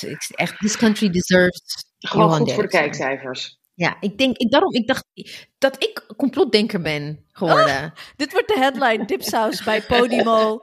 ik- 0.00 0.28
echt, 0.34 0.58
this 0.58 0.76
country 0.76 1.10
deserves 1.10 1.84
Gewoon 1.98 2.26
Johan 2.26 2.38
goed 2.40 2.52
voor 2.52 2.62
de 2.62 2.68
kijkcijfers. 2.68 3.56
Ja, 3.74 3.96
ik 4.00 4.18
denk, 4.18 4.36
ik, 4.36 4.50
daarom, 4.50 4.72
ik 4.72 4.86
dacht 4.86 5.04
dat 5.58 5.82
ik 5.82 6.04
complotdenker 6.16 6.80
ben 6.80 7.24
geworden. 7.32 7.92
Dit 8.16 8.32
wordt 8.32 8.48
de 8.48 8.58
headline 8.58 9.04
Dipsaus 9.04 9.62
bij 9.64 9.82
Podimo. 9.82 10.58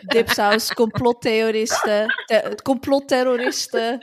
Dipsaus, 0.00 0.72
complottheoristen, 0.74 2.06
te- 2.26 2.58
complotterroristen. 2.62 3.98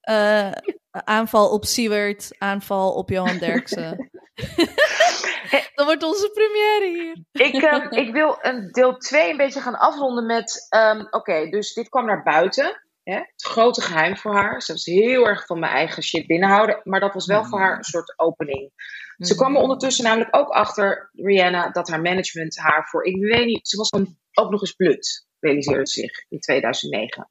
eh, 0.00 0.50
aanval 0.90 1.50
op 1.50 1.64
Siewert, 1.64 2.30
aanval 2.38 2.92
op 2.92 3.10
Johan 3.10 3.38
Derksen. 3.38 4.09
Dat 5.74 5.86
wordt 5.86 6.02
onze 6.02 6.30
première 6.30 6.86
hier. 7.02 7.46
Ik, 7.46 7.62
ehm, 7.62 7.92
ik 8.06 8.12
wil 8.12 8.38
een 8.40 8.70
deel 8.70 8.96
2 8.96 9.30
een 9.30 9.36
beetje 9.36 9.60
gaan 9.60 9.78
afronden 9.78 10.26
met... 10.26 10.66
ehm, 10.68 11.04
Oké, 11.10 11.48
dus 11.50 11.72
dit 11.72 11.88
kwam 11.88 12.06
naar 12.06 12.22
buiten. 12.22 12.80
Hè? 13.02 13.14
Het 13.16 13.42
grote 13.44 13.80
geheim 13.80 14.16
voor 14.16 14.34
haar. 14.34 14.62
Ze 14.62 14.72
was 14.72 14.84
heel 14.84 15.26
erg 15.26 15.46
van 15.46 15.58
mijn 15.58 15.72
eigen 15.72 16.02
shit 16.02 16.26
binnenhouden. 16.26 16.80
Maar 16.84 17.00
dat 17.00 17.14
was 17.14 17.26
wel 17.26 17.44
voor 17.44 17.58
haar 17.58 17.76
een 17.76 17.84
soort 17.84 18.18
opening. 18.18 18.72
Ze 19.18 19.34
kwam 19.34 19.56
er 19.56 19.62
ondertussen 19.62 20.04
namelijk 20.04 20.36
ook 20.36 20.48
achter, 20.48 21.10
Rihanna, 21.12 21.70
dat 21.70 21.88
haar 21.88 22.00
management 22.00 22.58
haar 22.58 22.88
voor... 22.88 23.04
Ik 23.04 23.16
weet 23.16 23.46
niet, 23.46 23.68
ze 23.68 23.76
was 23.76 23.90
dan 23.90 24.16
ook 24.32 24.50
nog 24.50 24.60
eens 24.60 24.72
blut, 24.72 25.26
realiseerde 25.40 25.86
zich 25.86 26.24
in 26.28 26.40
2009. 26.40 27.30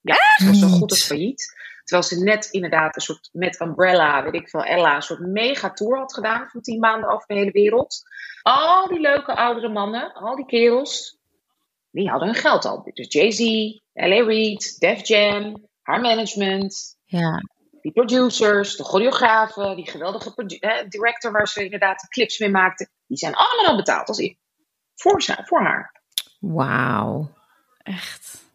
Ja, 0.00 0.16
ze 0.36 0.46
was 0.46 0.58
zo 0.58 0.66
goed 0.66 0.90
als 0.90 1.06
failliet. 1.06 1.56
Terwijl 1.88 2.08
ze 2.08 2.22
net 2.22 2.48
inderdaad 2.50 2.96
een 2.96 3.02
soort 3.02 3.28
met 3.32 3.60
Umbrella, 3.60 4.22
weet 4.22 4.34
ik 4.34 4.48
veel, 4.48 4.64
Ella, 4.64 4.94
een 4.94 5.02
soort 5.02 5.20
mega 5.20 5.70
tour 5.70 5.98
had 5.98 6.14
gedaan 6.14 6.48
van 6.48 6.60
tien 6.60 6.78
maanden 6.78 7.10
over 7.10 7.26
de 7.26 7.34
hele 7.34 7.50
wereld. 7.50 8.02
Al 8.42 8.88
die 8.88 9.00
leuke 9.00 9.36
oudere 9.36 9.68
mannen, 9.68 10.12
al 10.12 10.36
die 10.36 10.46
kerels, 10.46 11.18
die 11.90 12.08
hadden 12.08 12.28
hun 12.28 12.36
geld 12.36 12.64
al. 12.64 12.90
Dus 12.94 13.12
Jay-Z, 13.12 13.40
L.A. 13.92 14.24
Reid, 14.24 14.78
Def 14.78 15.06
Jam, 15.06 15.68
haar 15.82 16.00
management, 16.00 16.96
Ja, 17.04 17.42
die 17.80 17.92
producers, 17.92 18.76
de 18.76 18.84
choreografen, 18.84 19.76
die 19.76 19.90
geweldige 19.90 20.34
eh, 20.34 20.88
director 20.88 21.32
waar 21.32 21.48
ze 21.48 21.64
inderdaad 21.64 22.00
de 22.00 22.08
clips 22.08 22.38
mee 22.38 22.50
maakten, 22.50 22.90
die 23.06 23.16
zijn 23.16 23.34
allemaal 23.34 23.70
al 23.70 23.76
betaald 23.76 24.08
als 24.08 24.18
ik. 24.18 24.38
Voor, 24.94 25.22
voor 25.22 25.60
haar. 25.60 26.02
wauw. 26.40 27.30
Echt. 27.82 28.47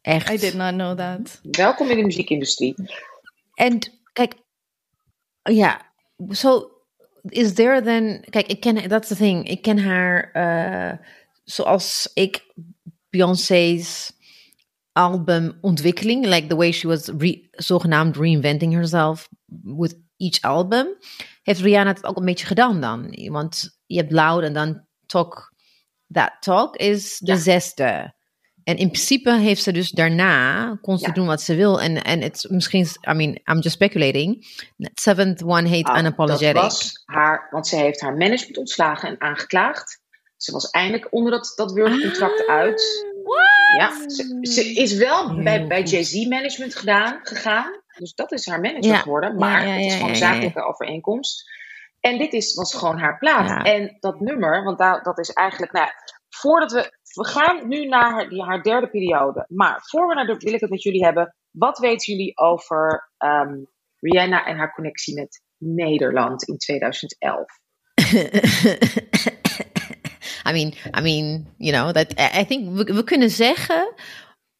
Echt. 0.00 0.30
I 0.32 0.36
did 0.36 0.54
not 0.54 0.72
know 0.72 0.96
that. 0.98 1.40
Welkom 1.42 1.88
in 1.90 1.96
de 1.96 2.02
muziekindustrie. 2.02 2.74
En 3.54 3.78
kijk, 4.12 4.34
ja, 5.42 5.92
zo 6.30 6.70
is 7.22 7.52
there 7.52 7.82
then. 7.82 8.24
Kijk, 8.30 8.46
ik 8.46 8.60
ken, 8.60 8.88
that's 8.88 9.08
the 9.08 9.16
thing. 9.16 9.48
Ik 9.48 9.62
ken 9.62 9.78
haar 9.78 10.30
eh, 10.32 11.06
zoals 11.44 12.10
ik 12.14 12.46
Beyoncé's 13.10 14.12
albumontwikkeling, 14.92 16.26
like 16.26 16.46
the 16.46 16.56
way 16.56 16.72
she 16.72 16.86
was 16.88 17.08
re, 17.18 17.48
zogenaamd 17.50 18.16
reinventing 18.16 18.72
herself 18.72 19.28
with 19.62 19.96
each 20.16 20.40
album, 20.40 20.96
heeft 21.42 21.60
Rihanna 21.60 21.92
het 21.92 22.04
ook 22.04 22.16
een 22.16 22.24
beetje 22.24 22.46
gedaan 22.46 22.80
dan. 22.80 23.16
Want 23.30 23.80
je 23.86 23.96
hebt 23.96 24.12
Loud 24.12 24.42
en 24.42 24.52
dan 24.52 24.86
Talk. 25.06 25.54
That 26.12 26.36
Talk 26.40 26.76
is 26.76 27.18
de 27.18 27.32
Ja. 27.32 27.38
zesde. 27.38 28.14
En 28.64 28.76
in 28.76 28.90
principe 28.90 29.32
heeft 29.38 29.62
ze 29.62 29.72
dus 29.72 29.90
daarna, 29.90 30.78
kon 30.82 30.98
ze 30.98 31.06
Ja. 31.06 31.12
doen 31.12 31.26
wat 31.26 31.42
ze 31.42 31.54
wil. 31.54 31.80
En, 31.80 32.02
en 32.04 32.20
het 32.20 32.46
misschien, 32.48 32.86
I 33.10 33.12
mean, 33.12 33.30
I'm 33.44 33.58
just 33.58 33.70
speculating. 33.70 34.46
Seventh 34.94 35.42
one 35.42 35.68
heet 35.68 35.86
Ah, 35.86 35.98
Unapologetic. 35.98 36.54
Dat 36.54 36.62
was 36.62 37.02
haar, 37.04 37.48
want 37.50 37.66
ze 37.66 37.76
heeft 37.76 38.00
haar 38.00 38.16
management 38.16 38.58
ontslagen 38.58 39.08
en 39.08 39.20
aangeklaagd. 39.20 40.00
Ze 40.36 40.52
was 40.52 40.70
eindelijk 40.70 41.06
onder 41.12 41.32
dat, 41.32 41.52
dat 41.56 41.78
Ah, 41.78 42.48
uit. 42.48 43.08
Ja, 43.78 44.08
ze, 44.08 44.38
ze 44.40 44.72
is 44.74 44.92
wel 44.92 45.42
bij, 45.42 45.66
bij. 45.66 45.82
Jay-Z 45.82 46.26
management 46.26 46.76
gedaan, 46.76 47.20
gegaan. 47.22 47.80
Dus 47.98 48.14
dat 48.14 48.32
is 48.32 48.46
haar 48.46 48.60
manager 48.60 48.90
Ja, 48.90 48.96
geworden. 48.98 49.36
Maar 49.36 49.66
ja, 49.66 49.72
het 49.72 49.84
is 49.84 49.94
gewoon 49.94 50.08
een 50.08 50.16
zakelijke 50.16 50.62
overeenkomst. 50.62 51.50
En 52.00 52.18
dit 52.18 52.32
is, 52.32 52.54
was 52.54 52.74
gewoon 52.74 52.98
haar 52.98 53.18
plaat. 53.18 53.66
En 53.66 53.96
dat 54.00 54.20
nummer, 54.20 54.64
want 54.64 54.78
daar, 54.78 55.02
dat 55.02 55.18
is 55.18 55.30
eigenlijk... 55.30 55.72
Nou, 55.72 55.88
voordat 56.28 56.72
we... 56.72 56.98
We 57.14 57.26
gaan 57.26 57.68
nu 57.68 57.86
naar 57.86 58.10
haar, 58.10 58.46
haar 58.46 58.62
derde 58.62 58.90
periode. 58.90 59.44
Maar 59.48 59.80
voor 59.82 60.08
we 60.08 60.14
naar 60.14 60.26
de... 60.26 60.36
Wil 60.36 60.54
ik 60.54 60.60
het 60.60 60.70
met 60.70 60.82
jullie 60.82 61.04
hebben. 61.04 61.34
Wat 61.50 61.78
weten 61.78 62.14
jullie 62.14 62.38
over 62.38 63.10
ehm, 63.16 63.54
Rihanna 63.98 64.46
en 64.46 64.56
haar 64.56 64.72
connectie 64.72 65.14
met 65.14 65.42
Nederland 65.58 66.48
in 66.48 66.56
2011? 66.56 67.44
I 70.48 70.52
mean, 70.52 70.74
I 70.98 71.00
mean, 71.00 71.54
you 71.58 71.72
know, 71.72 71.92
that 71.92 72.12
I 72.18 72.40
I 72.40 72.44
think 72.44 72.76
we, 72.76 72.84
we 72.94 73.04
kunnen 73.04 73.30
zeggen, 73.30 73.94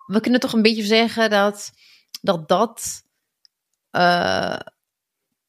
we 0.06 0.20
kunnen 0.20 0.40
toch 0.40 0.52
een 0.52 0.62
beetje 0.62 0.82
zeggen 0.82 1.30
dat 1.30 1.70
dat 2.20 2.48
dat 2.48 3.02
eh, 3.90 4.60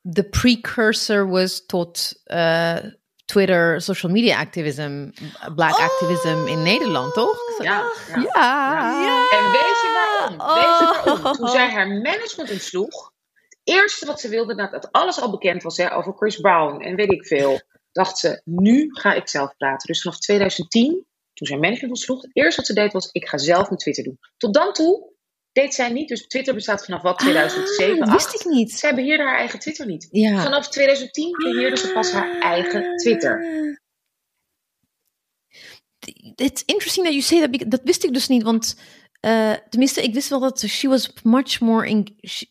de 0.02 0.30
precursor 0.30 1.30
was 1.30 1.66
tot 1.66 2.22
eh, 2.24 2.78
Twitter, 3.32 3.82
social 3.82 4.12
media 4.12 4.40
activism, 4.40 5.10
black 5.56 5.80
activism 5.80 6.48
in 6.48 6.64
Nederland, 6.64 7.14
toch? 7.14 7.38
Ja, 7.58 7.84
ja. 8.08 8.22
Ja. 8.22 9.30
En 9.30 9.52
weet 9.52 9.78
je 9.82 9.90
waarom? 9.94 10.38
Weet 10.56 10.80
je 10.80 11.02
waarom? 11.04 11.26
Oh. 11.26 11.34
Toen 11.34 11.48
zij 11.48 11.70
haar 11.70 11.88
management 11.88 12.52
ontsloeg, 12.52 13.12
het 13.50 13.60
eerste 13.64 14.06
wat 14.06 14.20
ze 14.20 14.30
wilde, 14.30 14.56
nadat 14.56 14.92
alles 14.92 15.22
al 15.22 15.32
bekend 15.32 15.64
was 15.64 15.78
hè, 15.78 15.96
over 15.96 16.14
Chris 16.14 16.40
Brown 16.40 16.82
en 16.82 16.96
weet 16.96 17.12
ik 17.12 17.26
veel, 17.26 17.62
dacht 17.92 18.18
ze, 18.18 18.42
nu 18.46 18.88
ga 18.90 19.14
ik 19.14 19.30
zelf 19.30 19.58
praten. 19.58 19.88
Dus 19.88 20.02
vanaf 20.02 20.20
2010, 20.20 21.06
toen 21.34 21.48
zij 21.48 21.58
management 21.58 21.94
ontsloeg, 21.94 22.22
het 22.22 22.36
eerste 22.36 22.56
wat 22.56 22.66
ze 22.66 22.74
deed 22.74 22.94
was, 22.94 23.10
ik 23.12 23.28
ga 23.28 23.38
zelf 23.38 23.66
mijn 23.66 23.80
Twitter 23.80 24.04
doen. 24.04 24.20
Tot 24.38 24.54
dan 24.54 24.74
toe 24.74 25.11
deed 25.52 25.74
zij 25.74 25.90
niet, 25.90 26.08
dus 26.08 26.28
Twitter 26.28 26.54
bestaat 26.54 26.86
vanaf 26.86 27.02
wat, 27.02 27.20
2007, 27.20 27.94
Ah, 27.94 28.00
dat 28.00 28.14
wist 28.14 28.28
2008. 28.30 28.46
ik 28.46 28.46
niet. 28.46 28.72
Zij 28.72 28.96
beheerde 28.96 29.24
haar 29.24 29.38
eigen 29.38 29.60
Twitter 29.60 29.86
niet. 29.86 30.08
Ja. 30.12 30.42
Vanaf 30.44 30.70
2010 30.70 31.32
beheerde 31.32 31.78
ze 31.78 31.92
pas 31.92 32.12
haar 32.12 32.40
eigen 32.40 32.98
Twitter. 32.98 33.40
It's 36.36 36.64
interesting 36.66 37.06
that 37.06 37.14
you 37.14 37.22
say 37.22 37.40
that. 37.48 37.72
Dat 37.72 37.82
wist 37.84 38.04
ik 38.04 38.14
dus 38.14 38.28
niet, 38.28 38.44
want 38.44 38.76
eh, 39.20 39.54
tenminste, 39.70 40.04
ik 40.04 40.14
wist 40.14 40.30
wel 40.30 40.40
dat 40.40 40.60
she 40.60 40.88
was 40.88 41.14
much 41.24 41.60
more, 41.60 41.88
in, 41.88 42.18
she, 42.28 42.46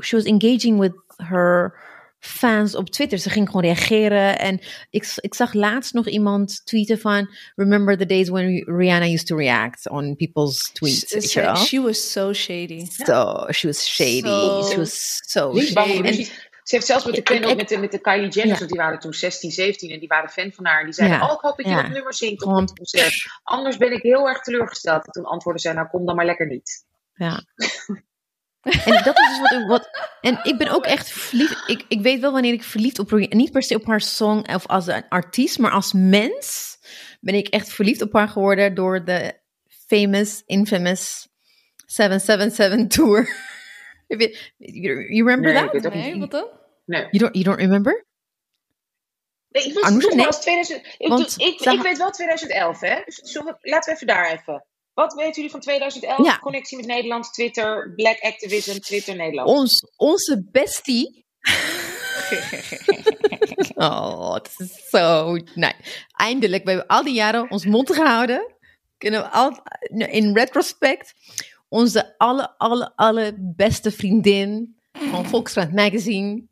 she 0.00 0.16
was 0.16 0.24
engaging 0.24 0.78
with 0.78 0.92
her 1.16 1.78
fans 2.18 2.74
op 2.74 2.90
Twitter. 2.90 3.18
Ze 3.18 3.30
ging 3.30 3.46
gewoon 3.46 3.62
reageren 3.62 4.38
en 4.38 4.60
ik, 4.90 5.12
ik 5.16 5.34
zag 5.34 5.52
laatst 5.52 5.92
nog 5.94 6.08
iemand 6.08 6.60
tweeten 6.66 6.98
van 6.98 7.28
remember 7.54 7.96
the 7.98 8.06
days 8.06 8.28
when 8.28 8.62
Rihanna 8.76 9.06
used 9.06 9.26
to 9.26 9.36
react 9.36 9.88
on 9.88 10.16
people's 10.16 10.70
tweets. 10.72 11.30
She, 11.30 11.54
she 11.56 11.80
was 11.80 12.12
so 12.12 12.32
shady. 12.32 12.84
So 12.90 13.46
she 13.52 13.66
was 13.66 13.86
shady. 13.94 14.20
So 14.20 14.62
she 14.70 14.76
was 14.76 15.20
so 15.26 15.60
shady. 15.60 16.28
Ze 16.66 16.74
heeft 16.74 16.86
zelfs 16.86 17.04
met 17.04 17.14
de, 17.14 17.20
Ik- 17.20 17.24
Kendall- 17.26 17.50
ik- 17.50 17.56
met 17.56 17.68
de, 17.68 17.78
met 17.78 17.92
de 17.92 17.98
Kylie 18.00 18.28
Jenner, 18.28 18.52
Ja. 18.52 18.58
want 18.58 18.70
die 18.70 18.80
waren 18.80 18.98
toen 18.98 19.12
16, 19.14 19.50
17 19.50 19.90
en 19.90 19.98
die 19.98 20.08
waren 20.08 20.30
fan 20.30 20.52
van 20.52 20.66
haar. 20.66 20.78
En 20.78 20.84
die 20.84 20.94
zeiden, 20.94 21.18
Ja. 21.18 21.26
oh, 21.26 21.32
ik 21.32 21.40
hoop 21.40 21.56
dat 21.56 21.66
je 21.66 21.72
Ja. 21.72 21.82
dat 21.82 21.90
nummer 21.92 22.14
zingt 22.14 22.42
op 22.44 22.56
het 22.56 22.72
concert. 22.76 23.14
Anders 23.42 23.76
ben 23.76 23.92
ik 23.92 24.02
heel 24.02 24.28
erg 24.28 24.40
teleurgesteld. 24.42 25.06
En 25.06 25.12
toen 25.12 25.24
antwoordde 25.24 25.62
zij, 25.62 25.72
nou 25.72 25.88
kom 25.88 26.06
dan 26.06 26.16
maar 26.16 26.24
lekker 26.24 26.46
niet. 26.46 26.84
Ja. 27.14 27.44
En 28.66 29.02
dat 29.04 29.18
is 29.18 29.28
dus 29.28 29.38
wat, 29.40 29.52
ik- 29.52 29.66
wat. 29.66 29.88
En 30.20 30.38
ik 30.42 30.58
ben 30.58 30.68
ook 30.68 30.84
echt 30.86 31.08
verliefd. 31.10 31.68
Ik, 31.68 31.84
ik 31.88 32.00
weet 32.00 32.20
wel 32.20 32.32
wanneer 32.32 32.52
ik 32.52 32.62
verliefd 32.62 32.98
op 32.98 33.10
Rihanna. 33.10 33.36
Niet 33.36 33.52
per 33.52 33.62
se 33.62 33.74
op 33.74 33.86
haar 33.86 34.00
song 34.00 34.48
of 34.54 34.66
als 34.66 34.86
een 34.86 35.08
artiest, 35.08 35.58
maar 35.58 35.70
als 35.70 35.92
mens 35.92 36.76
ben 37.20 37.34
ik 37.34 37.48
echt 37.48 37.72
verliefd 37.72 38.02
op 38.02 38.12
haar 38.12 38.28
geworden 38.28 38.74
door 38.74 39.04
de 39.04 39.34
famous, 39.86 40.42
infamous 40.46 41.28
777 41.86 42.86
tour. 42.86 43.28
You 44.08 45.12
you 45.14 45.28
remember 45.28 45.52
Nee, 45.52 45.80
that? 45.82 45.94
Nee, 45.94 46.18
wat 46.18 46.30
dan? 46.30 46.48
Nee. 46.84 47.00
You 47.10 47.18
don't, 47.18 47.32
you 47.34 47.44
don't 47.44 47.58
remember? 47.60 48.06
Nee, 49.48 49.64
ik 49.64 49.74
was 49.74 49.90
nee. 49.90 50.28
2000. 50.28 50.86
Ik, 50.98 51.08
Want 51.08 51.36
doe- 51.38 51.46
ik, 51.48 51.58
ze- 51.62 51.70
ik 51.72 51.82
weet 51.82 51.98
wel 51.98 52.10
2011, 52.10 52.80
hè? 52.80 53.02
Dus 53.04 53.14
zullen 53.16 53.46
we- 53.60 53.70
laten 53.70 53.88
we 53.90 53.94
even 53.94 54.06
daar 54.06 54.30
even. 54.32 54.64
Wat 54.96 55.14
weten 55.14 55.34
jullie 55.34 55.50
van 55.50 55.60
2011? 55.60 56.26
Ja. 56.26 56.38
Connectie 56.38 56.76
met 56.76 56.86
Nederland, 56.86 57.32
Twitter, 57.32 57.92
Black 57.96 58.20
Activism, 58.20 58.78
Twitter 58.78 59.16
Nederland. 59.16 59.48
Ons, 59.48 59.86
onze 59.96 60.48
bestie. 60.50 61.24
oh, 63.74 64.34
het 64.34 64.54
is 64.58 64.88
zo 64.88 65.32
nice. 65.54 65.76
Eindelijk, 66.10 66.64
we 66.64 66.70
hebben 66.70 66.88
al 66.88 67.04
die 67.04 67.14
jaren 67.14 67.50
ons 67.50 67.66
mond 67.66 67.94
gehouden. 67.94 68.54
Kunnen 68.98 69.20
we 69.20 69.28
al, 69.28 69.58
in 70.08 70.34
retrospect, 70.34 71.14
onze 71.68 72.14
alle, 72.18 72.58
alle, 72.58 72.92
alle 72.94 73.34
beste 73.38 73.90
vriendin 73.90 74.76
van 74.92 75.26
Volkskrant 75.26 75.72
Magazine, 75.72 76.42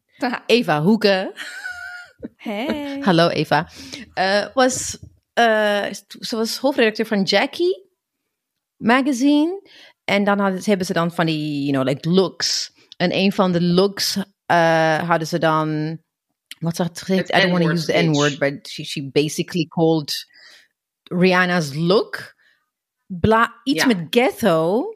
Eva 0.47 0.82
Hoeken. 0.82 1.32
Hey. 2.36 2.99
Hallo 3.01 3.28
Eva. 3.28 3.68
Eh, 4.14 4.47
was, 4.55 4.99
eh, 5.32 5.86
ze 6.20 6.36
was 6.36 6.57
hoofdredacteur 6.57 7.07
van 7.07 7.22
Jackie 7.22 7.84
magazine. 8.77 9.70
En 10.05 10.25
dan 10.25 10.39
hadden, 10.39 10.62
hebben 10.64 10.87
ze 10.87 10.93
dan 10.93 11.12
van 11.12 11.27
die, 11.27 11.61
you 11.61 11.72
know, 11.72 11.85
like 11.85 12.11
looks. 12.11 12.72
En 12.97 13.14
een 13.14 13.33
van 13.33 13.53
de 13.53 13.62
looks 13.62 14.16
eh, 14.47 15.09
hadden 15.09 15.29
ze 15.29 15.39
dan, 15.39 15.99
wat 16.59 16.77
zegt 16.77 16.99
ze? 16.99 17.14
I 17.14 17.41
don't 17.41 17.51
want 17.51 17.64
to 17.64 17.70
use 17.70 17.87
the. 17.87 18.03
N-word, 18.03 18.39
but 18.39 18.68
she, 18.68 18.85
she 18.85 19.11
basically 19.12 19.66
called 19.66 20.12
Rihanna's 21.03 21.75
look 21.75 22.35
bla, 23.07 23.61
iets 23.64 23.87
met 23.87 24.07
ghetto 24.11 24.89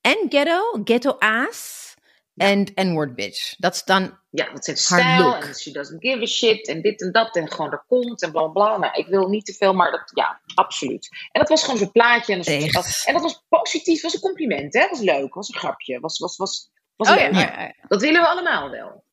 en 0.00 0.26
ghetto, 0.28 0.80
ghetto 0.84 1.16
ass 1.18 1.94
en 2.34 2.72
N-word 2.74 3.14
bitch. 3.14 3.56
Dat 3.56 3.74
is 3.74 3.84
dan 3.84 4.18
Ja, 4.36 4.52
dat 4.52 4.64
zijn 4.64 4.76
Haar 4.88 5.00
stijl 5.16 5.22
look. 5.30 5.44
en 5.44 5.54
she 5.54 5.70
doesn't 5.72 6.02
give 6.02 6.22
a 6.22 6.26
shit 6.26 6.68
en 6.68 6.82
dit 6.82 7.00
en 7.02 7.12
dat 7.12 7.36
en 7.36 7.50
gewoon 7.50 7.72
er 7.72 7.84
komt 7.88 8.22
en 8.22 8.30
bla 8.32 8.46
bla. 8.46 8.76
Nou, 8.76 8.92
ik 9.00 9.06
wil 9.06 9.28
niet 9.28 9.46
te 9.46 9.52
veel, 9.52 9.72
maar 9.74 9.90
dat, 9.90 10.10
ja, 10.14 10.40
absoluut. 10.54 11.08
En 11.32 11.40
dat 11.40 11.48
was 11.48 11.62
gewoon 11.64 11.78
zo'n 11.78 11.92
plaatje 11.92 12.32
en 12.32 12.38
dat, 12.38 12.46
Echt? 12.48 12.72
was, 12.74 13.04
en 13.04 13.12
dat 13.12 13.22
was 13.22 13.44
positief, 13.48 14.02
was 14.02 14.14
een 14.14 14.20
compliment, 14.20 14.74
hè? 14.74 14.88
Was 14.88 15.00
leuk, 15.00 15.34
was 15.34 15.48
een 15.48 15.58
grapje, 15.58 16.00
was, 16.00 16.18
was, 16.18 16.36
was, 16.36 16.70
was 16.96 17.08
Oh 17.08 17.14
leuk. 17.16 17.32
ja, 17.32 17.38
ja, 17.40 17.60
ja. 17.62 17.74
Dat 17.88 18.00
willen 18.00 18.20
we 18.20 18.26
allemaal 18.28 18.70
wel. 18.70 19.04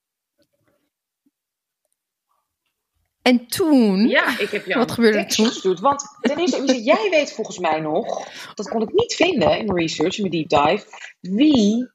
En 3.21 3.47
toen, 3.47 4.07
Ja, 4.07 4.39
ik 4.39 4.49
heb 4.49 4.65
jou 4.65 4.79
Wat 4.79 4.91
gebeurde 4.91 5.17
er 5.17 5.27
toen? 5.27 5.45
gestuurd. 5.45 5.79
Want 5.79 6.03
ten 6.21 6.37
eerste, 6.39 6.81
jij 6.83 7.09
weet 7.09 7.31
volgens 7.33 7.59
mij 7.59 7.79
nog, 7.79 8.27
dat 8.53 8.69
kon 8.69 8.81
ik 8.81 8.91
niet 8.93 9.13
vinden 9.13 9.57
in 9.57 9.65
mijn 9.65 9.77
research, 9.77 10.17
in 10.17 10.29
mijn 10.29 10.47
deep 10.47 10.65
dive, 10.65 10.85
wie, 11.19 11.91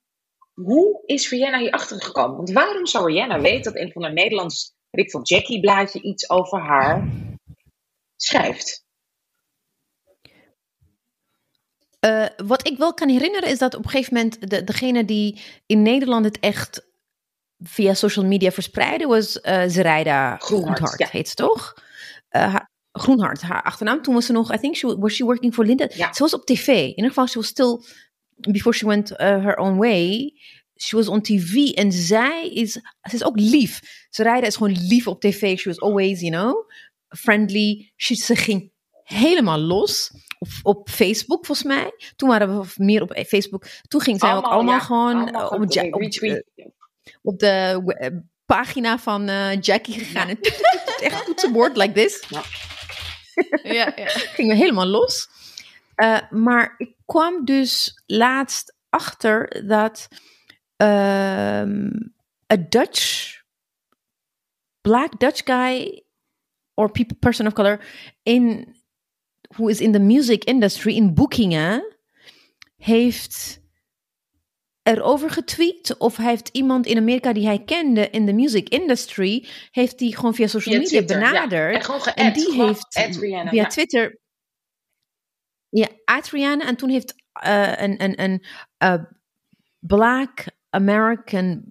hoe 0.65 1.03
is 1.07 1.31
Rihanna 1.31 1.59
hier 1.59 1.71
achter 1.71 2.03
gekomen? 2.03 2.37
Want 2.37 2.53
waarom 2.53 2.87
zou 2.87 3.13
Rihanna 3.13 3.41
weten 3.41 3.73
dat 3.73 3.83
een 3.83 3.93
van 3.93 4.03
haar 4.03 4.13
Nederlands, 4.13 4.75
ik 4.91 5.11
veel, 5.11 5.21
Jackie 5.23 5.61
blaadje 5.61 6.01
iets 6.03 6.31
over 6.31 6.59
haar 6.61 7.09
schrijft? 8.17 8.87
eh, 12.01 12.27
wat 12.47 12.67
ik 12.67 12.79
wel 12.79 12.95
kan 12.95 13.09
herinneren 13.09 13.49
is 13.49 13.59
dat 13.59 13.75
op 13.75 13.85
een 13.85 13.91
gegeven 13.91 14.15
moment 14.15 14.51
de, 14.51 14.65
degene 14.65 15.05
die 15.05 15.41
in 15.67 15.83
Nederland 15.83 16.25
het 16.25 16.39
echt 16.41 16.87
via 17.59 17.95
social 17.95 18.25
media 18.25 18.51
verspreidde 18.51 19.07
was 19.07 19.41
eh 19.41 19.63
Zerijda 19.67 20.37
Groenhart, 20.37 20.77
Groenhart, 20.79 20.99
ja. 20.99 21.09
heet 21.11 21.29
ze 21.29 21.35
toch? 21.35 21.75
Eh, 22.29 22.43
haar- 22.53 22.71
Groenhart, 22.93 23.41
haar 23.41 23.63
achternaam. 23.63 24.03
Toen 24.03 24.15
was 24.15 24.27
ze 24.27 24.33
nog, 24.33 24.53
I 24.55 24.59
think 24.59 24.77
she 24.77 24.99
was 24.99 25.15
she 25.15 25.25
working 25.25 25.55
for 25.55 25.65
Linda. 25.67 25.89
Ja. 25.95 26.13
Ze 26.13 26.23
was 26.23 26.35
op 26.35 26.45
tv. 26.47 26.67
In 26.69 26.89
ieder 26.89 27.09
geval, 27.09 27.27
she 27.27 27.39
was 27.39 27.47
still 27.47 27.81
before 28.41 28.76
she 28.76 28.86
went 28.86 29.11
uh, 29.11 29.16
her 29.18 29.59
own 29.59 29.76
way. 29.78 30.32
She 30.76 30.97
was 30.97 31.09
on 31.09 31.20
TV 31.20 31.55
en 31.74 31.93
zij 31.93 32.49
is, 32.49 32.72
ze 32.72 33.14
is 33.14 33.24
ook 33.24 33.39
lief. 33.41 33.80
Zerijda 34.11 34.47
is 34.47 34.57
gewoon 34.57 34.76
lief 34.89 35.07
op 35.07 35.20
tv. 35.20 35.59
She 35.59 35.68
was 35.68 35.80
always, 35.80 36.20
you 36.20 36.30
know, 36.32 36.70
friendly. 37.09 37.93
She, 37.97 38.14
ze 38.14 38.36
ging 38.36 38.70
helemaal 39.03 39.59
los 39.59 40.11
op, 40.39 40.49
op 40.62 40.89
Facebook 40.91 41.47
volgens 41.47 41.66
mij. 41.66 41.93
Toen 42.16 42.28
waren 42.28 42.61
we 42.61 42.66
meer 42.76 43.03
op 43.03 43.22
Facebook. 43.26 43.64
Toen 43.89 44.01
ging 44.01 44.18
zij 44.20 44.34
ook 44.34 44.45
allemaal 44.45 44.74
ja, 44.74 44.80
gewoon 44.80 45.14
allemaal 45.14 45.43
eh, 45.43 45.49
van 45.49 45.62
op, 45.62 45.72
Ja- 45.72 45.82
de 45.82 45.91
op, 45.93 46.01
retweet. 46.01 46.45
op 47.22 47.39
de 47.39 47.82
eh, 47.99 48.11
pagina 48.47 48.99
van 48.99 49.28
eh, 49.28 49.61
Jackie 49.61 49.95
gegaan. 49.99 50.28
En 50.28 50.39
echt 51.01 51.24
toetsenbord 51.24 51.76
like 51.76 51.93
this. 51.93 52.22
Ja, 53.62 53.93
ja. 53.97 54.09
Gingen 54.36 54.57
we 54.57 54.62
helemaal 54.62 54.86
los. 54.86 55.28
Eh, 55.99 56.30
maar 56.30 56.74
ik 56.76 56.94
kwam 57.05 57.44
dus 57.44 58.03
laatst 58.07 58.76
achter 58.88 59.66
dat 59.66 60.09
ehm 60.76 61.90
a 62.53 62.57
Dutch, 62.68 63.32
black 64.80 65.20
Dutch 65.20 65.42
guy 65.44 66.03
or 66.74 66.90
people, 66.90 67.16
person 67.16 67.46
of 67.46 67.53
color 67.53 67.80
in 68.22 68.76
who 69.57 69.68
is 69.68 69.80
in 69.80 69.92
the 69.92 69.99
music 69.99 70.44
industry 70.44 70.94
in 70.94 71.14
boekingen 71.14 71.96
heeft 72.76 73.61
erover 74.82 75.30
getweet 75.30 75.96
of 75.96 76.16
hij 76.16 76.28
heeft 76.28 76.49
iemand 76.49 76.86
in 76.86 76.96
Amerika 76.96 77.32
die 77.32 77.46
hij 77.46 77.64
kende 77.64 78.11
in 78.11 78.26
de 78.26 78.32
music 78.32 78.68
industry 78.68 79.46
heeft 79.70 79.99
die 79.99 80.16
gewoon 80.16 80.34
via 80.34 80.46
social 80.46 80.74
Via 80.74 80.82
media 80.82 80.99
Twitter, 80.99 81.20
ja. 81.20 81.30
benaderd 81.30 81.74
En 81.74 81.82
gewoon 81.82 82.14
en 82.14 82.32
die 82.32 82.53
heeft 82.53 82.86
via. 83.51 83.66
Twitter 83.66 84.18
ja 85.69 85.89
uit 86.05 86.31
Rihanna 86.31 86.66
en 86.66 86.77
toen 86.77 86.89
heeft 86.89 87.14
eh, 87.33 87.73
een 87.77 88.03
een 88.03 88.23
een 88.23 88.45
eh, 88.77 89.03
black 89.79 90.45
American 90.71 91.62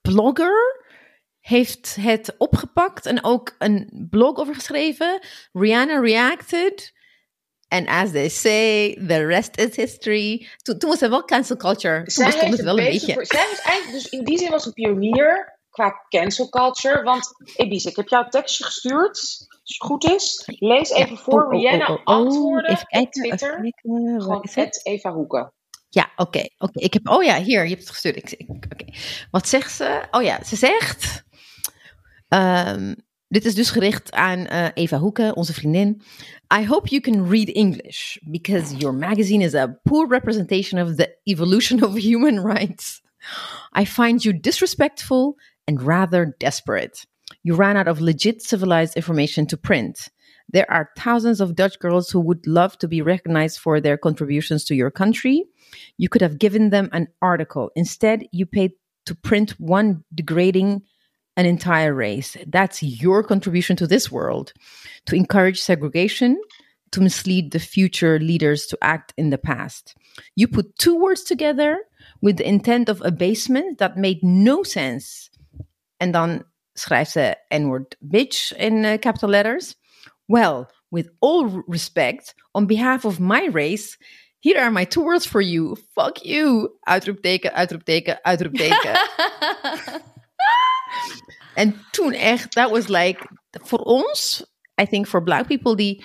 blogger 0.00 0.82
heeft 1.40 1.96
het 2.00 2.34
opgepakt 2.38 3.06
en 3.06 3.24
ook 3.24 3.54
een 3.58 4.06
blog 4.10 4.36
over 4.36 4.54
geschreven. 4.54 5.20
Rihanna 5.52 6.00
reacted. 6.00 6.92
And 7.68 7.88
as 7.88 8.10
they 8.10 8.28
say, 8.28 8.94
the 9.06 9.26
rest 9.26 9.56
is 9.56 9.76
history. 9.76 10.48
Toen, 10.62 10.78
toen 10.78 10.90
was 10.90 11.02
er 11.02 11.10
wel 11.10 11.24
cancel 11.24 11.56
culture. 11.56 11.96
Toen 12.02 12.10
Zij 12.30 12.48
het 12.48 12.60
wel 12.62 12.78
een 12.78 12.84
beetje 12.84 13.06
beetje. 13.06 13.12
voor- 13.12 13.26
zij 13.26 13.46
was 13.50 13.60
eigenlijk 13.60 14.02
dus 14.02 14.12
in 14.12 14.24
die 14.24 14.38
zin 14.38 14.50
was 14.50 14.66
een 14.66 14.72
pionier 14.72 15.53
qua 15.74 16.04
cancel 16.08 16.48
culture. 16.48 17.02
Want 17.02 17.28
Ebis, 17.56 17.84
ik 17.84 17.96
heb 17.96 18.08
jou 18.08 18.24
een 18.24 18.30
tekstje 18.30 18.64
gestuurd. 18.64 19.18
Als 19.48 19.76
het 19.78 19.86
goed 19.86 20.04
is. 20.04 20.42
Lees 20.58 20.90
even 20.90 21.16
voor 21.16 21.44
Oh, 21.44 21.52
Rihanna 21.52 21.86
oh, 21.86 21.90
oh, 21.90 21.98
oh. 22.04 22.04
antwoorden 22.04 22.70
Even 22.70 22.86
kijken, 22.86 23.06
op 23.06 23.12
Twitter. 23.12 23.64
even 23.64 24.22
Gewoon 24.22 24.48
het? 24.50 24.80
Eva 24.82 25.12
Hoeken. 25.12 25.52
Ja, 25.88 26.10
oké. 26.16 26.48
oké. 26.58 26.80
Ik 26.80 26.92
heb. 26.92 27.08
Oh 27.08 27.22
ja, 27.22 27.42
hier, 27.42 27.62
je 27.62 27.68
hebt 27.68 27.80
het 27.80 27.90
gestuurd. 27.90 28.16
Ik. 28.16 28.46
Wat 29.30 29.48
zegt 29.48 29.72
ze? 29.72 30.02
Oh 30.10 30.22
ja, 30.22 30.44
ze 30.44 30.56
zegt. 30.56 31.24
ehm, 32.28 32.94
dit 33.28 33.44
is 33.44 33.54
dus 33.54 33.70
gericht 33.70 34.12
aan 34.12 34.46
eh, 34.46 34.68
Eva 34.74 34.98
Hoeken, 34.98 35.36
onze 35.36 35.52
vriendin. 35.54 36.02
I 36.60 36.66
hope 36.66 36.88
you 36.88 37.00
can 37.00 37.28
read 37.30 37.48
English 37.48 38.16
because 38.22 38.76
your 38.76 38.94
magazine 38.94 39.44
is 39.44 39.54
a 39.54 39.78
poor 39.82 40.08
representation 40.08 40.82
of 40.82 40.94
the 40.94 41.18
evolution 41.22 41.84
of 41.84 41.94
human 41.94 42.46
rights. 42.46 43.02
I 43.78 43.86
find 43.86 44.22
you 44.22 44.40
disrespectful 44.40 45.38
and 45.66 45.82
rather 45.82 46.34
desperate. 46.38 47.06
You 47.42 47.54
ran 47.54 47.76
out 47.76 47.88
of 47.88 48.00
legit 48.00 48.42
civilized 48.42 48.96
information 48.96 49.46
to 49.46 49.56
print. 49.56 50.08
There 50.48 50.70
are 50.70 50.90
thousands 50.96 51.40
of 51.40 51.56
Dutch 51.56 51.78
girls 51.78 52.10
who 52.10 52.20
would 52.20 52.46
love 52.46 52.78
to 52.78 52.88
be 52.88 53.02
recognized 53.02 53.58
for 53.58 53.80
their 53.80 53.96
contributions 53.96 54.64
to 54.64 54.74
your 54.74 54.90
country. 54.90 55.44
You 55.96 56.08
could 56.08 56.22
have 56.22 56.38
given 56.38 56.70
them 56.70 56.90
an 56.92 57.08
article. 57.22 57.70
Instead, 57.74 58.26
you 58.30 58.46
paid 58.46 58.72
to 59.06 59.14
print 59.14 59.52
one 59.58 60.04
degrading 60.14 60.82
an 61.36 61.46
entire 61.46 61.92
race. 61.92 62.36
That's 62.46 62.82
your 62.82 63.22
contribution 63.22 63.76
to 63.76 63.86
this 63.86 64.10
world. 64.12 64.52
To 65.06 65.16
encourage 65.16 65.60
segregation, 65.60 66.40
to 66.92 67.00
mislead 67.00 67.50
the 67.50 67.58
future 67.58 68.20
leaders 68.20 68.66
to 68.66 68.78
act 68.80 69.12
in 69.16 69.30
the 69.30 69.38
past. 69.38 69.96
You 70.36 70.46
put 70.46 70.78
two 70.78 70.96
words 70.96 71.24
together 71.24 71.80
with 72.22 72.36
the 72.36 72.48
intent 72.48 72.88
of 72.88 73.02
abasement 73.04 73.78
that 73.78 73.96
made 73.96 74.22
no 74.22 74.62
sense. 74.62 75.28
En 75.96 76.10
dan 76.10 76.44
schrijft 76.72 77.10
ze 77.10 77.36
N-word 77.48 77.96
bitch 77.98 78.56
in 78.56 78.84
uh, 78.84 78.94
capital 78.94 79.28
letters. 79.28 79.74
Well, 80.26 80.66
with 80.88 81.10
all 81.18 81.64
respect, 81.66 82.34
on 82.52 82.66
behalf 82.66 83.04
of 83.04 83.18
my 83.18 83.48
race, 83.52 83.96
here 84.38 84.60
are 84.60 84.70
my 84.70 84.86
two 84.86 85.02
words 85.02 85.26
for 85.26 85.42
you. 85.42 85.76
Fuck 85.94 86.16
you. 86.16 86.76
Uitroepteken, 86.80 87.52
uitroepteken, 87.52 88.24
uitroepteken. 88.24 88.92
en 91.54 91.84
toen 91.90 92.12
echt, 92.12 92.52
that 92.52 92.70
was 92.70 92.88
like, 92.88 93.28
voor 93.50 93.78
ons, 93.78 94.44
I 94.82 94.86
think 94.86 95.06
for 95.06 95.22
black 95.22 95.46
people 95.46 95.76
die 95.76 96.04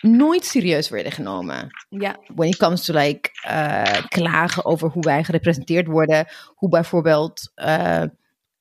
nooit 0.00 0.44
serieus 0.44 0.88
werden 0.88 1.12
genomen. 1.12 1.68
Ja, 1.88 2.16
When 2.34 2.48
it 2.48 2.56
comes 2.56 2.84
to 2.84 2.94
like 2.94 3.30
eh, 3.42 4.06
klagen 4.08 4.64
over 4.64 4.88
hoe 4.88 5.02
wij 5.02 5.24
gerepresenteerd 5.24 5.86
worden. 5.86 6.26
Hoe 6.54 6.68
bijvoorbeeld 6.68 7.52
eh, 7.54 8.02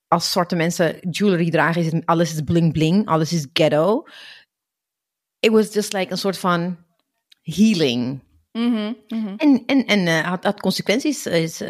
als 0.08 0.32
zwarte 0.32 0.56
mensen 0.56 0.98
jewelry 1.10 1.50
dragen, 1.50 1.82
is 1.82 1.92
het, 1.92 2.06
alles 2.06 2.34
is 2.34 2.42
bling 2.42 2.74
bling, 2.74 3.08
alles 3.08 3.34
is 3.34 3.48
ghetto. 3.54 4.04
It 5.40 5.52
was 5.52 5.74
just 5.74 5.94
like 5.94 6.12
een 6.12 6.18
soort 6.18 6.38
van 6.38 6.78
healing. 7.42 8.26
Mhm, 8.52 8.94
mhm. 9.08 9.34
En, 9.38 9.64
en, 9.66 9.86
en 9.86 10.08
eh, 10.08 10.28
had, 10.28 10.44
had 10.44 10.60
consequenties. 10.60 11.26
Is, 11.26 11.62
eh, 11.62 11.70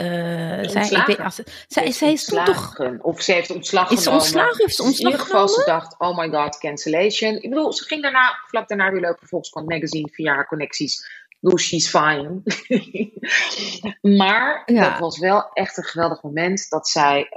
zij, 0.70 0.90
ik 0.90 1.04
weet, 1.06 1.20
als, 1.20 1.42
zij, 1.68 1.84
Heeft 1.84 1.98
zij 1.98 2.12
is 2.12 2.26
toen 2.26 2.44
toch... 2.44 2.58
ontslagen. 2.58 3.04
Of 3.04 3.22
ze 3.22 3.34
heeft 3.34 3.52
ontslag 3.52 3.90
Is 3.90 3.98
ze 3.98 4.04
genomen. 4.04 4.22
ontslagen? 4.22 4.58
Heeft 4.58 4.76
ze 4.76 4.84
ontslag 4.84 5.12
In 5.12 5.12
ieder 5.12 5.26
geval, 5.26 5.48
ze 5.48 5.62
genomen? 5.62 5.82
dacht, 5.82 6.00
oh 6.00 6.18
my 6.18 6.30
god, 6.30 6.58
cancellation. 6.58 7.36
Ik 7.36 7.50
bedoel, 7.50 7.74
ze 7.74 7.84
ging 7.84 8.02
daarna, 8.02 8.40
vlak 8.48 8.68
daarna 8.68 8.92
weer 8.92 9.02
lopen 9.02 9.28
Volkskrant 9.28 9.70
Magazine 9.70 10.10
via 10.12 10.34
haar 10.34 10.48
connecties. 10.48 11.26
Bedoel, 11.40 11.58
she's 11.60 11.90
fine. 11.90 12.42
maar 14.18 14.62
Ja. 14.66 14.90
dat 14.90 15.00
was 15.00 15.20
wel 15.20 15.50
echt 15.54 15.78
een 15.78 15.84
geweldig 15.84 16.22
moment 16.22 16.70
dat 16.70 16.88
zij, 16.88 17.28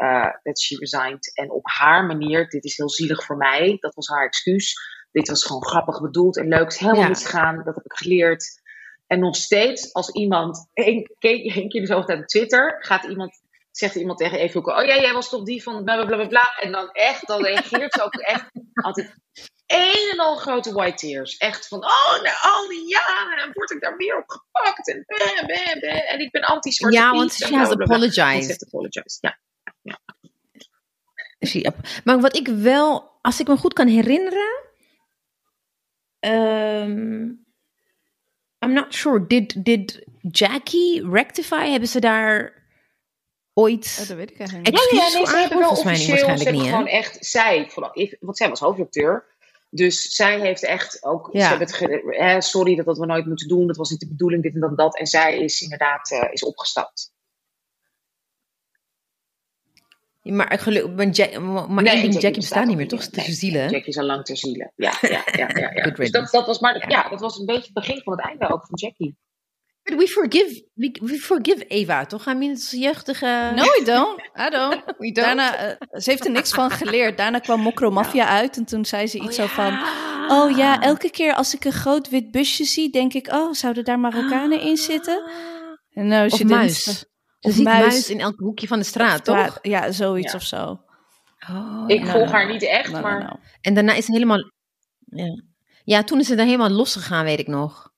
dat 0.43 0.61
she 0.61 0.77
resigned. 0.77 1.35
En 1.35 1.51
op 1.51 1.67
haar 1.69 2.07
manier, 2.07 2.49
dit 2.49 2.65
is 2.65 2.77
heel 2.77 2.91
zielig 2.91 3.25
voor 3.25 3.37
mij, 3.37 3.77
dat 3.81 3.95
was 3.95 4.09
haar 4.09 4.25
excuus. 4.27 4.75
Dit 5.13 5.29
was 5.29 5.45
gewoon 5.45 5.65
grappig 5.67 6.01
bedoeld 6.01 6.37
en 6.37 6.49
leuk. 6.49 6.59
Het 6.61 6.73
is 6.73 6.79
helemaal 6.79 7.03
Ja. 7.03 7.09
misgegaan, 7.09 7.57
dat 7.65 7.75
heb 7.75 7.85
ik 7.85 7.93
geleerd. 7.93 8.61
En 9.07 9.19
nog 9.21 9.37
steeds, 9.37 9.93
als 9.93 10.11
iemand, 10.11 10.67
één 10.73 11.11
keer, 11.19 11.87
tijd 11.87 12.19
op 12.21 12.27
Twitter, 12.27 12.77
gaat 12.79 13.05
iemand, 13.05 13.41
zegt 13.71 13.95
iemand 13.95 14.19
tegen 14.19 14.53
Hoeken, 14.53 14.77
oh 14.77 14.85
ja, 14.85 15.01
jij 15.01 15.13
was 15.13 15.29
toch 15.29 15.43
die 15.45 15.63
van 15.63 15.85
bla 15.85 15.95
bla 15.97 16.05
bla 16.07 16.17
bla, 16.17 16.27
bla. 16.27 16.57
En 16.61 16.73
dan 16.73 16.91
echt, 16.93 17.27
dan 17.27 17.45
reageert 17.45 17.93
ze 17.93 18.03
ook 18.03 18.15
echt 18.15 18.51
altijd 18.75 19.15
een 19.73 20.09
en 20.13 20.19
al 20.19 20.37
grote 20.37 20.73
white 20.73 20.97
tears. 20.97 21.37
Echt 21.37 21.69
van, 21.69 21.79
oh, 21.85 22.23
na 22.23 22.33
al 22.43 22.69
die 22.69 22.89
jaren 22.89 23.51
word 23.53 23.71
ik 23.71 23.81
daar 23.81 23.97
weer 23.97 24.17
op 24.17 24.25
gepakt. 24.31 24.89
En, 24.89 25.05
bam, 25.07 25.47
bam, 25.47 25.81
bam. 25.81 25.91
en 25.91 26.21
ik 26.21 26.31
ben 26.31 26.43
anti-zwarte 26.43 26.97
Ja, 26.97 27.11
Piet 27.11 27.19
want 27.21 27.37
bla, 27.49 27.59
has 27.59 27.69
ze 27.69 27.79
apologized. 27.83 28.47
heeft 28.49 28.65
apologized, 28.67 29.19
ja. 29.21 29.39
She- 31.47 31.71
Maar 32.05 32.21
wat 32.21 32.37
ik 32.37 32.47
wel, 32.49 33.19
als 33.23 33.41
ik 33.41 33.47
me 33.49 33.57
goed 33.57 33.73
kan 33.73 33.87
herinneren. 33.87 34.69
ehm, 36.21 37.21
I'm 38.65 38.73
not 38.73 38.95
sure. 38.95 39.27
Did, 39.27 39.65
did 39.65 40.05
Jackie 40.21 41.11
Rectify, 41.11 41.69
hebben 41.71 41.89
ze 41.89 42.01
daar 42.01 42.63
ooit. 43.55 43.99
Oh, 44.03 44.09
dat 44.09 44.17
weet 44.17 44.31
ik 44.31 44.39
eigenlijk 44.39 44.69
Ja, 44.77 44.83
ja, 44.91 45.09
nee, 45.13 45.27
ze 45.27 45.37
hebben 45.37 45.59
wel 45.59 45.67
Volgens 45.75 45.85
mij 45.85 45.93
niet, 45.99 46.03
officieel, 46.03 46.19
ze 46.19 46.27
waarschijnlijk 46.27 46.43
hebben 46.43 46.63
niet, 46.63 46.71
gewoon 46.71 46.87
echt, 46.87 47.27
zij, 47.27 47.71
vooral, 47.71 47.93
want 48.21 48.37
zij 48.37 48.49
was 48.49 48.61
hoofdredacteur. 48.61 49.27
Dus 49.73 50.15
zij 50.15 50.41
heeft 50.41 50.65
echt 50.65 51.05
ook, 51.05 51.29
Ja. 51.33 51.41
ze 51.43 51.49
hebben 51.49 51.67
het 51.67 51.77
ge- 51.77 52.17
eh, 52.17 52.41
sorry 52.41 52.75
dat 52.77 52.85
dat 52.87 52.99
we 52.99 53.07
nooit 53.07 53.27
moeten 53.27 53.49
doen, 53.49 53.67
dat 53.67 53.77
was 53.77 53.91
niet 53.91 54.01
de 54.01 54.09
bedoeling, 54.09 54.43
dit 54.43 54.55
en 54.55 54.61
dat, 54.61 54.71
en 54.71 54.77
dat. 54.77 54.99
En 54.99 55.07
zij 55.07 55.39
is 55.39 55.61
inderdaad 55.61 56.11
eh, 56.11 56.33
is 56.33 56.45
opgestapt. 56.45 57.13
Maar, 60.23 60.35
maar, 60.35 61.09
Ja- 61.17 61.41
maar 61.41 61.83
Nee, 61.83 61.93
één 61.93 62.01
ding, 62.01 62.13
Jackie 62.13 62.21
Jackie 62.21 62.41
bestaat 62.41 62.67
niet 62.67 62.77
meer, 62.77 62.89
toch? 62.89 63.01
meer. 63.01 63.11
Te 63.11 63.21
Nee, 63.21 63.33
zielen. 63.33 63.71
Jackie 63.71 63.89
is 63.89 63.99
al 63.99 64.05
lang 64.05 64.25
ter 64.25 64.37
ziele. 64.37 64.73
Ja, 64.77 64.99
ja, 65.01 65.23
ja, 65.33 65.49
ja. 65.75 65.91
dus 65.91 66.11
dat, 66.11 66.31
dat 66.31 66.47
was 66.47 66.59
maar, 66.59 66.91
ja, 66.91 67.09
dat 67.09 67.21
was 67.21 67.39
een 67.39 67.47
beetje 67.47 67.63
het 67.65 67.73
begin 67.73 68.03
van 68.03 68.13
het 68.13 68.23
einde 68.27 68.49
ook 68.53 68.67
van 68.67 68.79
Jackie. 68.79 69.17
We 69.97 70.09
forgive, 70.09 70.65
we, 70.75 70.99
we 71.03 71.19
forgive 71.19 71.65
Eva, 71.67 72.07
toch? 72.07 72.27
I 72.27 72.35
mean, 72.35 72.51
het 72.51 72.59
is 72.59 72.73
een 72.73 72.79
jeugdige... 72.79 73.53
No, 73.55 73.63
we 73.63 73.83
don't. 73.85 74.21
I 74.47 74.51
don't. 74.51 74.83
we 74.99 75.13
don't. 75.13 75.15
Daarna, 75.15 75.57
eh, 75.57 76.01
ze 76.01 76.11
heeft 76.11 76.25
er 76.25 76.31
niks 76.31 76.51
van 76.51 76.71
geleerd. 76.71 77.17
Daarna 77.17 77.39
kwam 77.39 77.61
Mokro 77.61 77.91
Mafia 77.91 78.27
uit 78.27 78.57
en 78.57 78.65
toen 78.65 78.85
zei 78.85 79.07
ze 79.07 79.19
iets 79.21 79.37
zo 79.37 79.47
van... 79.47 79.79
Oh 80.29 80.57
ja, 80.57 80.81
elke 80.81 81.11
keer 81.11 81.35
als 81.35 81.55
ik 81.55 81.65
een 81.65 81.73
groot 81.73 82.09
wit 82.09 82.31
busje 82.31 82.65
zie, 82.65 82.91
denk 82.91 83.13
ik... 83.15 83.33
Oh, 83.33 83.53
zouden 83.53 83.85
daar 83.85 83.99
Marokkanen 83.99 84.61
in 84.61 84.77
zitten? 84.77 85.31
En 85.93 86.07
no, 86.07 86.25
Of 86.25 86.31
she 86.31 86.37
didn't. 86.37 86.51
muis. 86.57 86.83
Ze 86.85 87.05
Of 87.41 87.53
ziet 87.53 87.65
muis. 87.65 87.81
muis. 87.87 88.11
in 88.11 88.21
elk 88.21 88.39
hoekje 88.39 88.67
van 88.67 88.79
de 88.79 88.85
straat, 88.85 89.25
toch? 89.25 89.59
Ja, 89.63 89.91
zoiets 89.93 90.33
Ja. 90.33 90.39
of 90.39 90.45
zo. 90.45 90.81
Oh, 91.51 91.85
Ik 91.87 92.05
ja. 92.05 92.11
volg 92.13 92.31
haar 92.31 92.47
niet 92.53 92.63
echt, 92.63 92.93
maar 92.93 93.23
no. 93.23 93.37
En 93.61 93.75
daarna 93.75 93.93
is 93.93 94.05
ze 94.05 94.13
helemaal... 94.13 94.51
Ja. 95.07 95.43
ja, 95.85 96.03
toen 96.03 96.19
is 96.21 96.27
ze 96.27 96.35
daar 96.35 96.47
helemaal 96.47 96.71
losgegaan, 96.71 97.25
weet 97.25 97.39
ik 97.39 97.47
nog. 97.47 97.90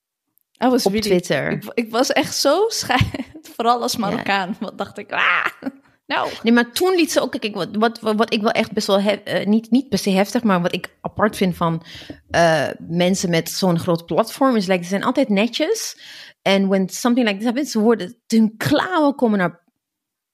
I 0.65 0.69
was 0.69 0.87
Op 0.87 0.93
really- 0.93 1.09
Twitter. 1.09 1.51
Ik, 1.51 1.71
ik 1.75 1.91
was 1.91 2.13
echt 2.13 2.35
zo 2.37 2.65
schijt, 2.69 3.29
vooral 3.57 3.83
als 3.83 3.97
Marokkaan. 3.97 4.57
Wat 4.61 4.79
dacht 4.79 4.99
ik, 4.99 5.13
ah, 5.13 5.47
nou. 6.07 6.31
Nee, 6.43 6.53
maar 6.53 6.73
toen 6.73 6.95
liet 6.95 7.13
ze 7.13 7.21
ook... 7.21 7.31
Kijk, 7.41 7.55
wat, 7.55 7.69
wat, 7.77 8.01
wat, 8.01 8.17
wat 8.17 8.33
ik 8.33 8.43
wel 8.43 8.51
echt 8.51 8.73
best 8.73 8.87
wel... 8.87 9.01
hef- 9.01 9.23
eh, 9.25 9.47
niet, 9.47 9.71
niet 9.71 9.89
per 9.89 9.99
se 9.99 10.11
heftig, 10.11 10.43
maar 10.43 10.63
wat 10.63 10.75
ik 10.75 10.97
apart 11.01 11.37
vind 11.37 11.57
van 11.57 11.83
eh, 12.31 12.69
mensen 12.79 13.31
met 13.31 13.51
zo'n 13.51 13.79
groot 13.79 14.07
platform... 14.07 14.57
is 14.57 14.67
like, 14.67 14.83
ze 14.83 14.89
zijn 14.89 15.05
altijd 15.05 15.29
netjes. 15.29 15.99
En 16.43 16.69
when 16.69 16.89
something 16.89 17.27
like 17.27 17.39
this 17.39 17.47
happens, 17.47 17.71
ze 17.71 17.79
worden... 17.81 18.23
hun 18.27 18.55
klauwen 18.57 19.15
komen 19.15 19.39
naar... 19.39 19.65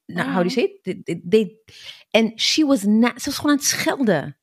naar 0.07 0.25
how 0.33 0.43
do 0.43 0.49
you 0.49 0.51
say 0.51 0.79
it? 0.83 1.21
They- 1.31 1.57
En 2.11 2.33
she 2.41 2.67
was... 2.67 2.83
Na, 2.83 3.09
ze 3.17 3.25
was 3.25 3.37
gewoon 3.37 3.51
aan 3.51 3.57
het 3.57 3.67
schelden. 3.67 4.39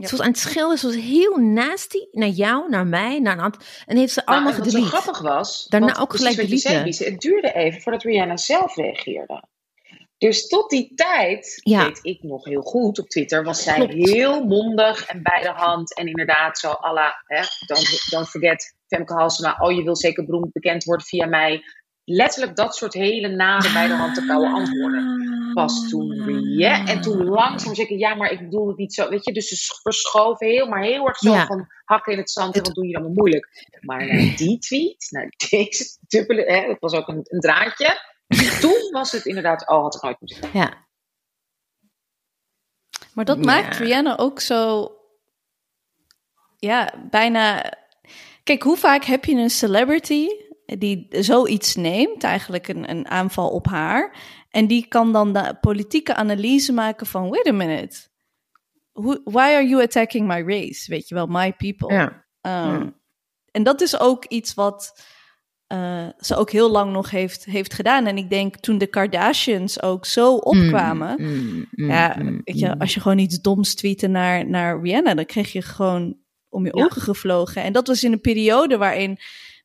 Ja. 0.00 0.06
Ze 0.06 0.16
was 0.16 0.26
aan 0.26 0.30
het 0.32 0.40
schelden. 0.40 0.78
Ze 0.78 0.86
was 0.86 0.96
heel 0.96 1.36
nasty 1.36 1.98
naar 2.12 2.28
jou, 2.28 2.68
naar 2.68 2.86
mij, 2.86 3.18
naar 3.18 3.38
een. 3.38 3.54
En 3.86 3.96
heeft 3.96 4.12
ze 4.12 4.22
Nou, 4.24 4.36
allemaal 4.36 4.52
en 4.52 4.58
wat 4.64 4.70
zo 4.70 4.80
grappig 4.82 5.20
was, 5.20 5.66
Daarna 5.68 5.98
ook 5.98 6.16
gelijk 6.16 6.36
het 6.36 7.20
duurde 7.20 7.52
even 7.52 7.80
voordat 7.80 8.02
Rihanna 8.02 8.36
zelf 8.36 8.76
reageerde. 8.76 9.42
Dus 10.18 10.48
tot 10.48 10.70
die 10.70 10.94
tijd, 10.94 11.60
Ja. 11.62 11.84
weet 11.84 11.98
ik 12.02 12.22
nog 12.22 12.44
heel 12.44 12.62
goed, 12.62 12.98
op 12.98 13.08
Twitter 13.08 13.44
was 13.44 13.62
zij 13.62 13.74
Klopt. 13.74 13.92
heel 13.92 14.44
mondig 14.44 15.06
en 15.06 15.22
bij 15.22 15.42
de 15.42 15.48
hand. 15.48 15.94
En 15.96 16.06
inderdaad 16.06 16.58
zo 16.58 16.68
à 16.70 16.92
la, 16.92 17.22
hè, 17.26 17.42
don't, 17.66 18.06
don't 18.10 18.28
forget 18.28 18.76
Femke 18.86 19.12
Halsema, 19.12 19.56
oh 19.58 19.72
je 19.72 19.82
wil 19.82 19.96
zeker 19.96 20.24
beroemd 20.24 20.52
bekend 20.52 20.84
worden 20.84 21.06
via 21.06 21.26
mij. 21.26 21.62
Letterlijk 22.04 22.56
dat 22.56 22.76
soort 22.76 22.92
hele 22.94 23.28
nare 23.28 23.72
bij 23.72 23.86
de 23.86 23.94
hand 23.94 24.14
te 24.14 24.26
koude 24.26 24.46
antwoorden. 24.48 25.18
Pas 25.54 25.88
toen 25.88 26.12
Rihanna, 26.24 26.86
en 26.86 27.00
toen 27.00 27.24
langzaam 27.24 27.74
zeggen, 27.74 27.98
ja 27.98 28.14
maar 28.14 28.30
ik 28.30 28.38
bedoel 28.40 28.68
het 28.68 28.76
niet 28.76 28.94
zo, 28.94 29.08
weet 29.08 29.24
je. 29.24 29.32
Dus 29.32 29.48
ze 29.48 29.78
verschoven 29.82 30.46
heel, 30.46 30.66
maar 30.68 30.82
heel 30.82 31.06
erg 31.06 31.18
zo 31.18 31.32
Ja. 31.32 31.46
van 31.46 31.66
hakken 31.84 32.12
in 32.12 32.18
het 32.18 32.30
zand 32.30 32.56
en 32.56 32.62
wat 32.62 32.74
doe 32.74 32.86
je 32.86 32.94
allemaal 32.94 33.14
moeilijk. 33.14 33.66
Maar 33.80 34.06
naar 34.06 34.36
die 34.36 34.58
tweet, 34.58 35.06
naar 35.10 35.32
deze 35.50 35.96
dubbele, 36.08 36.42
hè, 36.52 36.66
dat 36.66 36.76
was 36.80 36.92
ook 36.92 37.08
een, 37.08 37.20
een 37.22 37.40
draadje. 37.40 37.98
Toen 38.60 38.90
was 38.90 39.12
het 39.12 39.24
inderdaad, 39.26 39.68
oh, 39.68 39.82
had 39.82 39.94
ik 39.94 40.02
nooit 40.02 40.20
moeten 40.20 40.40
doen. 40.40 40.50
Ja. 40.52 40.86
Maar 43.14 43.24
dat 43.24 43.36
Ja. 43.36 43.44
maakt 43.44 43.76
Rihanna 43.76 44.16
ook 44.18 44.40
zo. 44.40 44.90
Ja, 46.56 46.94
bijna. 47.10 47.72
Kijk, 48.44 48.62
hoe 48.62 48.76
vaak 48.76 49.04
heb 49.04 49.24
je 49.24 49.34
een 49.36 49.50
celebrity 49.50 50.28
die 50.78 51.06
zoiets 51.10 51.76
neemt, 51.76 52.24
eigenlijk 52.24 52.68
een, 52.68 52.90
een 52.90 53.08
aanval 53.08 53.48
op 53.50 53.66
haar, 53.66 54.16
en 54.50 54.66
die 54.66 54.86
kan 54.86 55.12
dan 55.12 55.32
de 55.32 55.56
politieke 55.60 56.14
analyse 56.14 56.72
maken 56.72 57.06
van: 57.06 57.28
wait 57.30 57.46
a 57.48 57.52
minute, 57.52 58.08
who, 58.92 59.20
why 59.24 59.38
are 59.54 59.66
you 59.68 59.82
attacking 59.82 60.26
my 60.26 60.42
race? 60.46 60.90
Weet 60.90 61.08
je 61.08 61.14
wel, 61.14 61.26
my 61.26 61.52
people. 61.52 61.94
Ja. 61.94 62.04
Um, 62.06 62.80
Ja. 62.82 62.92
En 63.50 63.62
dat 63.62 63.80
is 63.80 64.00
ook 64.00 64.24
iets 64.24 64.54
wat 64.54 65.02
eh, 65.66 66.06
ze 66.18 66.36
ook 66.36 66.50
heel 66.50 66.70
lang 66.70 66.92
nog 66.92 67.10
heeft, 67.10 67.44
heeft 67.44 67.74
gedaan. 67.74 68.06
En 68.06 68.16
ik 68.16 68.30
denk 68.30 68.56
toen 68.56 68.78
de 68.78 68.86
Kardashians 68.86 69.82
ook 69.82 70.06
zo 70.06 70.34
opkwamen. 70.36 71.14
Mm, 71.22 71.66
mm, 71.70 71.90
Ja, 71.90 72.16
mm, 72.18 72.40
weet 72.44 72.58
je, 72.58 72.78
als 72.78 72.94
je 72.94 73.00
gewoon 73.00 73.18
iets 73.18 73.40
doms 73.40 73.74
tweette 73.74 74.06
naar, 74.06 74.46
naar 74.46 74.80
Rihanna, 74.82 75.14
dan 75.14 75.24
kreeg 75.24 75.52
je 75.52 75.62
gewoon 75.62 76.16
om 76.48 76.64
je 76.64 76.76
Ja. 76.76 76.84
ogen 76.84 77.02
gevlogen. 77.02 77.62
En 77.62 77.72
dat 77.72 77.86
was 77.86 78.02
in 78.02 78.12
een 78.12 78.20
periode 78.20 78.76
waarin, 78.76 79.18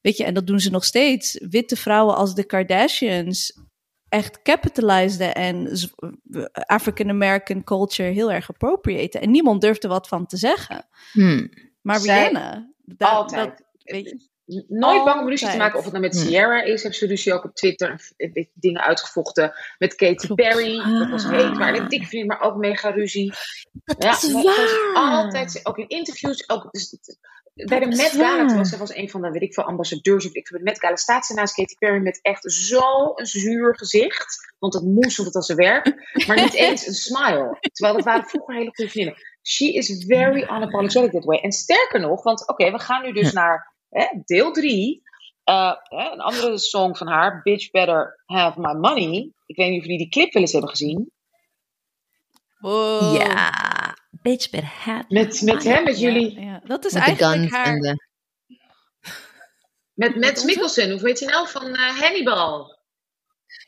weet 0.05 0.17
je, 0.17 0.23
en 0.23 0.33
dat 0.33 0.47
doen 0.47 0.59
ze 0.59 0.69
nog 0.69 0.83
steeds, 0.85 1.39
witte 1.49 1.75
vrouwen 1.75 2.15
als 2.15 2.35
de 2.35 2.43
Kardashians 2.45 3.59
echt 4.09 4.41
capitalizeden 4.41 5.35
en 5.35 5.77
African 6.51 7.09
American 7.09 7.63
culture 7.63 8.09
heel 8.09 8.31
erg 8.31 8.49
appropriaten. 8.49 9.21
En 9.21 9.31
niemand 9.31 9.61
durfde 9.61 9.87
wat 9.87 10.07
van 10.07 10.25
te 10.25 10.37
zeggen. 10.37 10.85
Mm. 11.13 11.49
Maar 11.81 11.99
Zij- 11.99 12.17
Rihanna, 12.27 12.71
da- 12.83 13.09
Altijd. 13.09 13.47
dat- 13.47 13.63
weet 13.83 14.09
je, 14.09 14.33
Nooit 14.67 15.03
bang 15.03 15.21
om 15.21 15.27
ruzie 15.29 15.49
te 15.49 15.57
maken. 15.57 15.77
Of 15.77 15.83
het 15.83 15.93
nou 15.93 16.05
met 16.05 16.19
Hm. 16.21 16.25
Sierra 16.27 16.61
is, 16.63 16.81
hebben 16.81 16.99
ze 16.99 17.07
ruzie 17.07 17.33
ook 17.33 17.43
op 17.43 17.55
Twitter. 17.55 18.11
Dingen 18.53 18.81
uitgevochten. 18.81 19.53
Met 19.77 19.95
Katy 19.95 20.15
Klopt. 20.15 20.41
Perry. 20.41 20.77
Dat 20.99 21.09
was 21.09 21.23
heet. 21.23 21.41
Ah. 21.41 21.57
Maar 21.57 21.75
een 21.75 21.89
dik 21.89 22.05
vriend, 22.07 22.27
maar 22.27 22.41
ook 22.41 22.55
mega 22.55 22.89
ruzie. 22.89 23.33
Dat 23.83 24.03
Ja, 24.03 24.11
is 24.11 24.31
waar. 24.31 24.91
altijd, 24.93 25.59
ook 25.63 25.77
in 25.77 25.87
interviews. 25.87 26.49
Ook, 26.49 26.71
dus, 26.71 26.97
bij 27.55 27.79
de 27.79 27.85
Met 27.85 27.99
Gala, 27.99 28.55
was, 28.55 28.77
was 28.77 28.95
een 28.95 29.09
van 29.09 29.21
de, 29.21 29.31
weet 29.31 29.41
ik 29.41 29.53
veel, 29.53 29.63
ambassadeurs. 29.63 30.25
Of 30.25 30.33
ik 30.33 30.47
veel, 30.47 30.57
de 30.57 30.63
Met 30.63 30.79
Gala 30.79 30.95
staat 30.95 31.25
ze 31.25 31.33
naast 31.33 31.55
Katy 31.55 31.75
Perry 31.75 32.01
met 32.01 32.19
echt 32.21 32.51
zo'n 32.51 33.11
zuur 33.15 33.77
gezicht. 33.77 34.53
Want 34.59 34.73
het 34.73 34.83
moest, 34.83 35.17
want 35.17 35.27
het 35.27 35.33
was 35.33 35.45
zijn 35.45 35.57
werk. 35.57 36.13
Maar 36.27 36.35
niet 36.35 36.53
eens 36.53 36.87
een 36.87 36.93
smile. 36.93 37.57
Terwijl 37.71 37.95
dat 37.95 38.05
waren 38.05 38.25
vroeger 38.25 38.55
hele 38.55 38.75
goede 38.75 38.91
vrienden. 38.91 39.15
She 39.43 39.73
is 39.73 40.05
very 40.07 40.41
unapologetic 40.41 41.11
that 41.11 41.23
way. 41.23 41.39
En 41.39 41.51
sterker 41.51 41.99
nog, 41.99 42.23
want 42.23 42.47
oké, 42.47 42.71
we 42.71 42.79
gaan 42.79 43.03
nu 43.03 43.11
dus 43.11 43.33
naar 43.33 43.73
hè, 43.89 44.05
deel 44.25 44.51
drie. 44.51 45.03
Eh, 45.43 45.73
hè, 45.83 46.11
een 46.11 46.21
andere 46.21 46.57
song 46.57 46.95
van 46.95 47.07
haar, 47.07 47.41
Bitch 47.43 47.71
Better 47.71 48.23
Have 48.25 48.59
My 48.59 48.73
Money. 48.73 49.31
Ik 49.45 49.55
weet 49.55 49.69
niet 49.69 49.79
of 49.79 49.85
jullie 49.85 49.97
die 49.97 50.09
clip 50.09 50.33
wel 50.33 50.41
eens 50.41 50.51
hebben 50.51 50.69
gezien. 50.69 51.11
wow. 52.59 53.15
Ja, 53.17 53.51
bitch 54.25 54.49
better 54.49 54.69
have 54.69 55.05
Met, 55.09 55.41
met, 55.41 55.63
hè, 55.63 55.81
met 55.81 55.99
Ja, 55.99 56.09
jullie, 56.09 56.39
ja. 56.39 56.61
Dat 56.63 56.85
is 56.85 56.93
Met 56.93 57.03
de 57.03 57.07
eigenlijk 57.07 57.39
guns 57.39 57.51
haar... 57.51 57.65
en 57.65 57.79
de... 57.81 57.95
met, 59.93 60.15
met? 60.15 60.43
Mikkelsen. 60.43 60.91
Hoe 60.91 61.07
heet 61.07 61.19
hij 61.19 61.29
nou? 61.29 61.47
Van 61.47 61.75
eh, 61.75 61.99
Hannibal. 61.99 62.77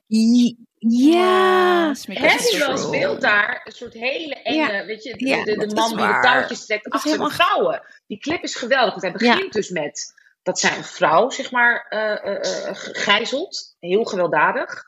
I- 0.10 0.58
Ja. 0.80 1.90
Is 1.92 2.06
Hannibal 2.06 2.78
speelt 2.78 3.22
daar 3.22 3.62
een 3.64 3.72
soort 3.72 3.94
hele 3.94 4.36
enge, 4.36 4.86
weet 4.86 5.04
je, 5.04 5.16
de, 5.16 5.28
Ja, 5.28 5.44
de, 5.44 5.72
man 5.76 5.98
die 5.98 6.08
de 6.08 6.20
touwtjes 6.22 6.66
trekt 6.66 6.84
Dat 6.84 6.94
is 6.94 7.12
achter 7.12 7.28
de 7.28 7.34
vrouwen. 7.34 7.82
Die 8.08 8.20
clip 8.20 8.44
is 8.44 8.56
geweldig, 8.56 8.90
want 8.90 9.02
hij 9.02 9.12
begint 9.12 9.54
dus 9.54 9.70
met 9.70 10.14
dat 10.44 10.60
zijn 10.60 10.84
vrouw, 10.84 11.30
zeg 11.30 11.52
maar, 11.52 11.86
uh, 11.90 12.70
gijzelt. 12.92 13.76
Heel 13.80 14.04
gewelddadig. 14.04 14.84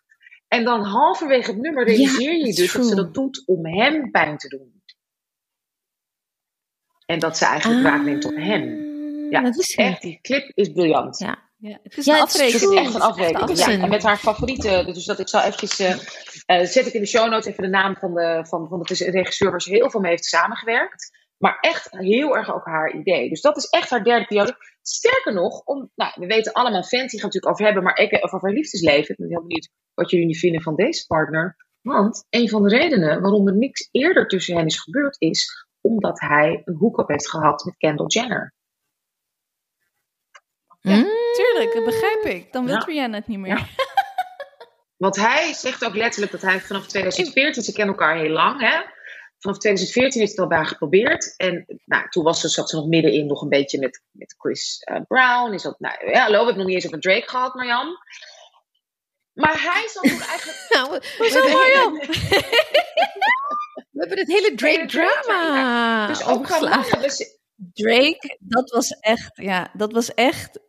En 0.48 0.64
dan 0.64 0.84
halverwege 0.84 1.52
het 1.52 1.62
nummer 1.62 1.86
realiseer 1.86 2.32
je 2.32 2.46
je 2.46 2.54
dus 2.54 2.74
dat 2.74 2.86
ze 2.86 2.96
dat 2.96 3.14
doet 3.14 3.44
om 3.46 3.66
hem 3.66 4.12
pijn 4.12 4.38
te 4.38 4.48
doen. 4.48 4.79
En 7.10 7.20
dat 7.20 7.38
ze 7.38 7.46
eigenlijk 7.46 7.86
ah, 7.86 8.04
neemt 8.04 8.26
op 8.26 8.36
hem. 8.36 8.88
Ja, 9.30 9.42
dat 9.42 9.58
is 9.58 9.76
echt, 9.76 10.02
die 10.02 10.20
clip 10.22 10.52
is 10.54 10.72
briljant. 10.72 11.20
Ja. 11.20 11.48
Ja, 11.58 11.80
het 11.84 11.98
is 11.98 12.06
een 12.06 12.16
afrekening. 12.16 12.62
Het 12.62 12.72
is 12.72 12.78
echt 12.78 12.94
een 12.96 13.02
afrekening. 13.02 13.58
Ja, 13.58 13.84
en 13.84 13.90
met 13.90 14.04
haar 14.04 14.18
favoriete, 14.18 14.84
dus 14.86 15.06
dat 15.06 15.20
ik 15.20 15.28
zal 15.28 15.42
eventjes, 15.42 15.80
uh, 15.80 15.90
uh, 15.90 16.66
zet 16.66 16.88
ik 16.88 16.94
in 16.94 17.02
de 17.02 17.08
show 17.08 17.30
notes 17.30 17.46
even 17.46 17.64
de 17.64 17.70
naam 17.70 17.96
van 17.96 18.14
de, 18.14 18.46
van, 18.48 18.68
van 18.68 18.80
de 18.80 19.10
regisseur 19.12 19.50
waar 19.50 19.62
ze 19.62 19.70
heel 19.70 19.90
veel 19.90 20.00
mee 20.00 20.12
heeft 20.12 20.26
samengewerkt. 20.26 21.18
Maar 21.38 21.58
echt 21.60 21.88
heel 21.92 22.36
erg 22.36 22.54
ook 22.54 22.66
haar 22.66 22.94
idee. 22.94 23.30
Dus 23.30 23.42
dat 23.42 23.58
is 23.58 23.66
echt 23.66 23.90
haar 23.90 24.04
derde 24.04 24.26
periode. 24.26 24.56
Sterker 24.82 25.34
nog, 25.34 25.62
om, 25.66 25.92
nou, 25.96 26.12
we 26.16 26.26
weten 26.26 26.54
allemaal, 26.54 26.84
Fenty 26.84 27.16
gaat 27.16 27.24
natuurlijk 27.24 27.54
over 27.54 27.66
hebben, 27.66 27.84
maar 27.84 28.00
ik 28.00 28.26
over 28.26 28.42
haar 28.42 28.54
liefdesleven. 28.54 29.10
Ik 29.10 29.18
ben 29.18 29.30
heel 29.30 29.42
benieuwd 29.42 29.70
wat 29.94 30.10
jullie 30.10 30.26
nu 30.26 30.36
vinden 30.36 30.62
van 30.62 30.76
deze 30.76 31.06
partner. 31.08 31.56
Want 31.82 32.26
een 32.30 32.50
van 32.50 32.64
de 32.64 32.70
redenen 32.70 33.22
waarom 33.22 33.48
er 33.48 33.58
niks 33.58 33.88
eerder 33.92 34.28
tussen 34.28 34.56
hen 34.56 34.66
is 34.66 34.80
gebeurd, 34.80 35.16
is 35.20 35.68
omdat 35.82 36.20
hij 36.20 36.62
een 36.66 36.76
hoek-up 36.76 37.08
heeft 37.08 37.30
gehad 37.30 37.66
met 37.66 37.78
Kendall 37.78 38.08
Jenner. 38.08 38.54
Ja, 40.82 40.96
mm. 40.96 41.08
tuurlijk, 41.34 41.74
dat 41.74 41.86
begrijp 41.86 42.24
ik. 42.24 42.54
Dan 42.54 42.66
wil 42.66 42.76
ja. 42.76 42.84
Rihanna 42.86 43.18
het 43.18 43.28
niet 43.28 43.40
meer. 43.40 43.70
Want 44.98 45.16
hij 45.16 45.54
zegt 45.54 45.86
ook 45.86 45.96
letterlijk 45.96 46.32
dat 46.32 46.42
hij 46.42 46.62
vanaf 46.62 46.88
2014, 46.88 47.64
ze 47.64 47.72
kennen 47.72 47.96
elkaar 47.96 48.18
heel 48.18 48.30
lang, 48.30 48.62
hè? 48.62 48.82
Vanaf 49.40 49.58
2014 49.58 50.20
heeft 50.20 50.32
het 50.32 50.42
al 50.42 50.48
bij 50.48 50.66
geprobeerd. 50.66 51.34
En 51.38 51.82
nou, 51.86 52.10
toen 52.10 52.24
was 52.24 52.40
ze, 52.40 52.48
zat 52.48 52.70
ze 52.70 52.76
nog 52.76 52.88
middenin 52.88 53.26
nog 53.26 53.42
een 53.42 53.50
beetje 53.50 53.80
met, 53.80 54.04
met 54.12 54.36
Chris 54.38 54.88
uh, 54.92 55.02
Brown. 55.08 55.54
Is 55.54 55.62
dat, 55.62 55.80
nou 55.80 56.10
ja, 56.12 56.22
hallo, 56.22 56.40
we 56.40 56.46
hebben 56.46 56.58
nog 56.58 56.66
niet 56.66 56.76
eens 56.76 56.86
over 56.86 57.00
Drake 57.00 57.30
gehad, 57.30 57.54
Marjan. 57.54 57.98
Maar 59.34 59.62
hij 59.62 59.88
zat 59.88 60.04
toen 60.04 60.22
eigenlijk... 60.34 60.66
nou, 60.70 60.90
we, 61.18 61.50
Marjan? 61.52 62.00
we 64.00 64.08
hebben 64.08 64.18
het 64.18 64.28
hele 64.28 64.56
Drake-drama 64.56 66.08
Dus 66.08 66.26
ook 66.26 66.48
Drake, 67.74 68.38
dat 68.40 68.70
was 68.70 68.90
echt, 68.90 69.32
ja, 69.34 69.70
dat 69.74 69.92
was 69.92 70.14
echt 70.14 70.60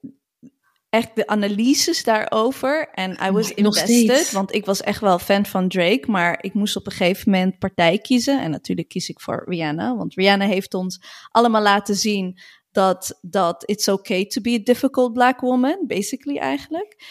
echt 0.89 1.17
de 1.17 1.27
analyses 1.27 2.05
daarover. 2.05 2.91
En 2.91 3.19
I 3.27 3.31
was 3.31 3.51
invested, 3.55 4.31
want 4.31 4.55
ik 4.55 4.65
was 4.65 4.81
echt 4.81 5.01
wel 5.01 5.19
fan 5.19 5.47
van 5.47 5.69
Drake. 5.69 6.11
Maar 6.11 6.39
ik 6.43 6.55
moest 6.55 6.77
op 6.77 6.87
een 6.87 6.93
gegeven 6.93 7.31
moment 7.31 7.59
partij 7.59 7.99
kiezen. 7.99 8.41
En 8.41 8.51
natuurlijk 8.51 8.89
kies 8.89 9.09
ik 9.09 9.21
voor 9.21 9.45
Rihanna. 9.49 9.97
Want 9.97 10.15
Rihanna 10.15 10.47
heeft 10.47 10.75
ons 10.75 11.03
allemaal 11.31 11.63
laten 11.63 11.95
zien 11.95 12.39
dat, 12.71 13.19
dat 13.21 13.63
it's 13.69 13.89
okay 13.89 14.27
to 14.27 14.41
be 14.41 14.59
a 14.61 14.63
difficult 14.63 15.13
black 15.13 15.41
woman. 15.41 15.85
Basically 15.87 16.39
eigenlijk. 16.39 17.03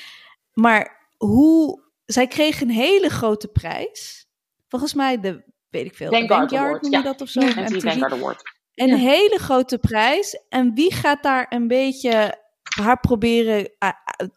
Maar 0.54 1.12
hoe... 1.18 1.88
Zij 2.06 2.28
kreeg 2.28 2.62
een 2.62 2.70
hele 2.70 3.10
grote 3.10 3.48
prijs. 3.48 4.28
Volgens 4.68 4.94
mij 4.94 5.20
de, 5.20 5.44
weet 5.70 5.86
ik 5.86 5.96
veel, 5.96 6.12
Vanguard 6.12 6.54
Award, 6.54 6.82
noem 6.82 6.92
je 6.92 7.02
dat 7.02 7.22
of 7.22 7.30
zo? 7.30 7.40
Ja, 7.46 7.68
Vanguard 7.68 8.14
Award. 8.14 8.42
Een 8.76 8.96
hele 8.98 9.38
grote 9.38 9.78
prijs. 9.78 10.42
En 10.50 10.74
wie 10.74 10.94
gaat 10.94 11.24
daar 11.24 11.46
een 11.50 11.68
beetje 11.68 12.38
haar 12.76 13.00
proberen 13.00 13.72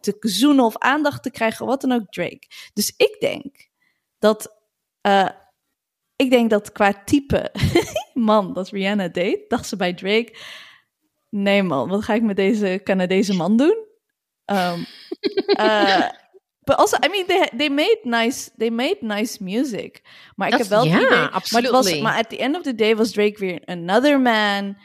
te 0.01 0.16
zoenen 0.20 0.64
of 0.64 0.78
aandacht 0.78 1.22
te 1.22 1.30
krijgen, 1.30 1.66
wat 1.66 1.80
dan 1.80 1.93
ook, 1.93 2.12
Drake. 2.12 2.47
Dus 2.72 2.95
ik 2.97 3.16
denk 3.20 3.68
dat, 4.18 4.57
uh, 5.07 5.28
ik 6.16 6.30
denk 6.30 6.51
dat 6.51 6.72
qua 6.72 7.05
type 7.05 7.53
man 8.14 8.53
dat 8.53 8.68
Rihanna 8.68 9.09
deed, 9.09 9.51
dacht 9.51 9.66
ze 9.66 9.76
bij 9.76 9.95
Drake, 9.95 10.37
nee 11.28 11.62
man, 11.62 11.89
wat 11.89 12.05
ga 12.05 12.14
ik 12.14 12.22
met 12.22 12.37
deze 12.37 12.80
Canadese 12.85 13.35
man 13.35 13.57
doen? 13.57 13.87
Um, 14.45 14.87
uh, 15.47 16.09
but 16.65 16.77
also, 16.77 16.97
I 17.05 17.09
mean, 17.09 17.27
they, 17.27 17.51
they 17.57 17.69
made 17.69 18.01
nice, 18.05 18.51
they 18.57 18.71
made 18.71 18.99
nice 19.01 19.43
music. 19.43 20.03
Maar 20.35 20.49
ik 20.49 20.59
heb 20.59 20.67
wel 20.67 20.85
ja, 20.85 20.97
idee, 20.97 21.11
maar, 21.11 21.71
was, 21.71 22.01
maar 22.01 22.19
at 22.19 22.29
the 22.29 22.39
end 22.39 22.57
of 22.57 22.63
the 22.63 22.75
day 22.75 22.97
was 22.97 23.11
Drake 23.11 23.39
weer 23.39 23.63
another 23.65 24.21
man 24.21 24.77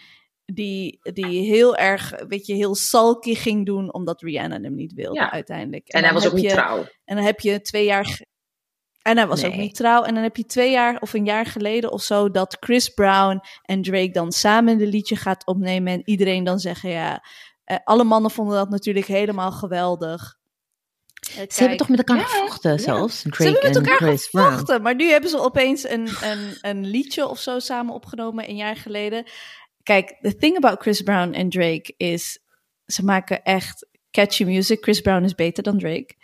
die, 0.53 0.99
die 1.01 1.41
heel 1.41 1.75
erg, 1.75 2.13
weet 2.27 2.45
je, 2.45 2.53
heel 2.53 2.75
sulky 2.75 3.35
ging 3.35 3.65
doen 3.65 3.93
omdat 3.93 4.21
Rihanna 4.21 4.61
hem 4.61 4.75
niet 4.75 4.93
wilde 4.93 5.31
uiteindelijk. 5.31 5.87
En, 5.87 6.03
hij 6.03 6.13
was 6.13 6.27
ook 6.27 6.33
niet 6.33 6.49
trouw. 6.49 6.85
En 7.05 7.15
dan 7.15 7.25
heb 7.25 7.39
je 7.39 7.61
twee 7.61 7.85
jaar. 7.85 8.21
En 9.01 9.17
hij 9.17 9.27
was 9.27 9.43
ook 9.43 9.55
niet 9.55 9.75
trouw. 9.75 10.03
En 10.03 10.13
dan 10.13 10.23
heb 10.23 10.35
je 10.35 10.45
twee 10.45 10.71
jaar 10.71 10.99
of 10.99 11.13
een 11.13 11.25
jaar 11.25 11.45
geleden 11.45 11.91
of 11.91 12.01
zo 12.01 12.31
dat 12.31 12.57
Chris 12.59 12.89
Brown 12.89 13.41
en 13.61 13.81
Drake 13.81 14.11
dan 14.11 14.31
samen 14.31 14.77
de 14.77 14.87
liedje 14.87 15.15
gaat 15.15 15.45
opnemen. 15.45 15.93
En 15.93 16.01
iedereen 16.05 16.43
dan 16.43 16.59
zeggen, 16.59 16.89
ja, 16.89 17.23
eh, 17.63 17.77
alle 17.83 18.03
mannen 18.03 18.31
vonden 18.31 18.55
dat 18.55 18.69
natuurlijk 18.69 19.07
helemaal 19.07 19.51
geweldig. 19.51 20.37
Ze 21.27 21.59
hebben 21.59 21.77
toch 21.77 21.89
met 21.89 21.97
elkaar 21.97 22.25
gevochten 22.25 22.79
zelfs, 22.79 23.21
Drake 23.21 23.35
Ze 23.35 23.43
hebben 23.43 23.63
met 23.63 23.75
elkaar 23.75 23.97
Chris 23.97 24.25
gevochten, 24.25 24.65
Brown. 24.65 24.81
maar 24.81 24.95
nu 24.95 25.09
hebben 25.09 25.29
ze 25.29 25.39
opeens 25.39 25.89
een, 25.89 26.09
een, 26.21 26.57
een 26.61 26.85
liedje 26.85 27.27
of 27.27 27.39
zo 27.39 27.59
samen 27.59 27.93
opgenomen 27.93 28.49
een 28.49 28.55
jaar 28.55 28.75
geleden. 28.75 29.25
Kijk, 29.83 30.17
the 30.21 30.35
thing 30.35 30.55
about 30.55 30.81
Chris 30.81 31.01
Brown 31.01 31.33
en 31.33 31.49
Drake 31.49 31.93
is, 31.97 32.39
ze 32.85 33.03
maken 33.03 33.43
echt 33.43 33.87
catchy 34.11 34.43
music. 34.43 34.83
Chris 34.83 35.01
Brown 35.01 35.23
is 35.23 35.35
beter 35.35 35.63
dan 35.63 35.79
Drake. 35.79 36.15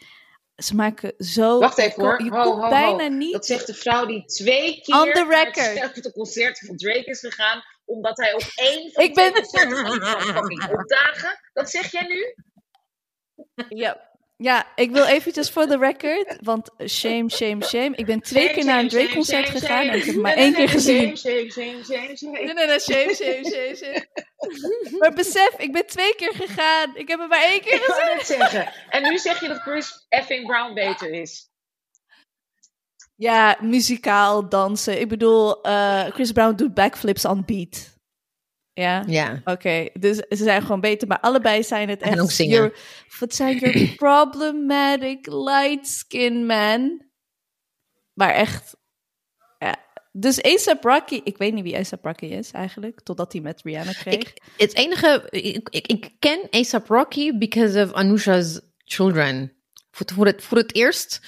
Ze 0.56 0.76
maken 0.76 1.14
zo. 1.18 1.60
Wacht 1.60 1.78
even 1.78 2.04
hoor. 2.04 2.24
Je 2.24 2.30
ho, 2.30 2.70
bijna 2.70 3.08
niet. 3.08 3.34
Dat 3.34 3.46
zegt 3.46 3.68
de 3.68 3.74
vrouw 3.74 4.06
die 4.06 4.26
twee 4.26 4.82
keer 4.82 4.96
On 4.96 5.12
the 5.12 5.26
record. 5.30 5.76
naar 5.76 5.92
het 5.94 6.12
concert 6.12 6.60
van 6.66 6.78
Drake 6.78 7.06
is 7.06 7.20
gegaan. 7.20 7.64
Omdat 7.86 8.18
hij 8.18 8.34
op 8.34 8.52
één 8.56 8.92
van 8.92 9.04
Ik 9.04 9.14
ben... 9.14 9.34
de 9.34 10.68
opdagen. 10.72 11.40
Dat 11.54 11.70
zeg 11.70 11.92
jij 11.92 12.08
nu? 12.08 12.36
Ja. 13.78 14.12
Ja, 14.36 14.66
ik 14.76 14.92
wil 14.92 15.06
eventjes 15.06 15.50
voor 15.50 15.66
de 15.66 15.78
record, 15.78 16.38
want 16.42 16.70
shame, 16.88 17.30
shame, 17.30 17.64
shame. 17.64 17.96
Ik 17.96 18.06
ben 18.06 18.22
twee 18.22 18.50
keer 18.52 18.66
naar 18.66 18.80
een 18.80 18.90
Drake-concert 18.90 19.50
gegaan 19.50 19.88
en 19.88 19.98
ik 19.98 20.04
heb 20.04 20.16
maar 20.16 20.34
één 20.34 20.54
keer 20.54 20.70
gezien. 20.70 21.18
Shame, 21.18 21.52
shame, 21.52 21.84
shame, 21.84 22.18
shame. 22.18 22.32
Nee, 22.32 22.54
nee, 22.54 22.68
nee, 22.68 22.80
shame, 22.80 23.16
shame, 23.16 23.44
shame, 23.44 23.76
shame. 23.76 24.08
Maar 25.00 25.14
besef, 25.14 25.56
ik 25.58 25.72
ben 25.72 25.86
twee 25.86 26.16
keer 26.16 26.34
gegaan. 26.34 26.96
Ik 26.96 27.08
heb 27.08 27.20
hem 27.20 27.28
maar 27.28 27.44
één 27.44 27.62
keer 27.62 27.80
gezien. 27.80 28.18
Ik 28.20 28.26
zeggen. 28.26 28.74
En 28.90 29.04
nu 29.04 29.18
zeg 29.18 29.40
je 29.40 29.48
dat 29.48 29.62
Chris 29.62 30.06
effing 30.10 30.48
Brown 30.48 30.74
beter 30.74 31.10
is. 31.10 31.52
Ja, 33.16 33.58
muzikaal, 33.62 34.50
dansen. 34.50 35.00
Ik 35.00 35.08
bedoel, 35.08 35.68
uh, 35.68 36.04
Chris 36.04 36.32
Brown 36.32 36.56
doet 36.56 36.74
backflips 36.74 37.26
on 37.26 37.44
beat. 37.46 37.93
Ja? 38.74 39.04
Ja. 39.08 39.42
Oké, 39.44 39.88
dus 40.00 40.18
ze 40.18 40.36
zijn 40.36 40.62
gewoon 40.62 40.80
beter, 40.80 41.08
maar 41.08 41.20
allebei 41.20 41.64
zijn 41.64 41.90
het 41.90 42.02
echt... 42.02 42.12
En 42.12 42.22
ook 42.22 42.32
zingen. 42.32 42.74
Wat 43.20 43.34
zijn 43.36 43.58
your 43.58 43.94
problematic 43.96 45.28
light 45.28 45.88
skin 45.88 46.46
man? 46.46 47.02
Maar 48.14 48.34
echt... 48.34 48.76
Ja. 49.60 49.76
Dus 50.12 50.42
ASAP 50.42 50.84
Rocky, 50.84 51.22
ik 51.24 51.38
weet 51.38 51.54
niet 51.54 51.64
wie 51.64 51.78
ASAP 51.78 52.06
Rocky 52.06 52.26
is 52.26 52.52
eigenlijk, 52.52 53.02
totdat 53.02 53.34
hij 53.34 53.42
met 53.42 53.62
Rihanna 53.64 53.92
kreeg. 53.92 54.16
Ik, 54.16 54.42
het 54.58 54.76
enige, 54.76 55.28
ik, 55.30 55.70
ik, 55.70 55.88
ik 55.88 56.10
ken 56.20 56.48
ASAP 56.50 56.88
Rocky 56.88 57.38
because 57.38 57.84
of 57.84 57.92
Anusha's 57.92 58.62
Children. 58.78 59.53
Voor, 59.96 60.06
voor, 60.14 60.26
het, 60.26 60.44
voor 60.44 60.58
het 60.58 60.76
eerst 60.76 61.22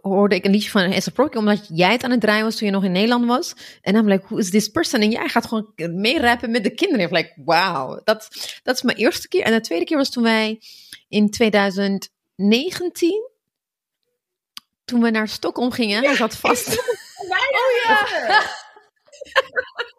hoorde, 0.00 0.34
ik 0.34 0.44
een 0.44 0.50
liedje 0.50 0.70
van 0.70 0.94
Rocky, 1.14 1.36
omdat 1.36 1.68
jij 1.68 1.92
het 1.92 2.02
aan 2.02 2.10
het 2.10 2.20
draaien 2.20 2.44
was 2.44 2.56
toen 2.56 2.66
je 2.66 2.72
nog 2.72 2.84
in 2.84 2.92
Nederland 2.92 3.26
was. 3.26 3.54
En 3.80 3.92
dan 3.92 4.06
like, 4.06 4.26
who 4.26 4.36
is 4.36 4.50
this 4.50 4.68
person? 4.68 5.00
En 5.00 5.10
jij 5.10 5.28
gaat 5.28 5.46
gewoon 5.46 5.72
meerappen 5.76 6.50
met 6.50 6.64
de 6.64 6.74
kinderen. 6.74 7.06
Ik 7.06 7.12
like, 7.12 7.32
wauw, 7.44 8.00
dat, 8.04 8.28
dat 8.62 8.74
is 8.74 8.82
mijn 8.82 8.96
eerste 8.96 9.28
keer. 9.28 9.42
En 9.42 9.52
de 9.52 9.60
tweede 9.60 9.84
keer 9.84 9.96
was 9.96 10.10
toen 10.10 10.22
wij 10.22 10.60
in 11.08 11.30
2019, 11.30 13.30
toen 14.84 15.02
we 15.02 15.10
naar 15.10 15.28
Stockholm 15.28 15.70
gingen. 15.70 16.04
Hij 16.04 16.16
zat 16.16 16.36
vast. 16.36 16.68
oh 16.68 16.74
ja! 17.84 18.42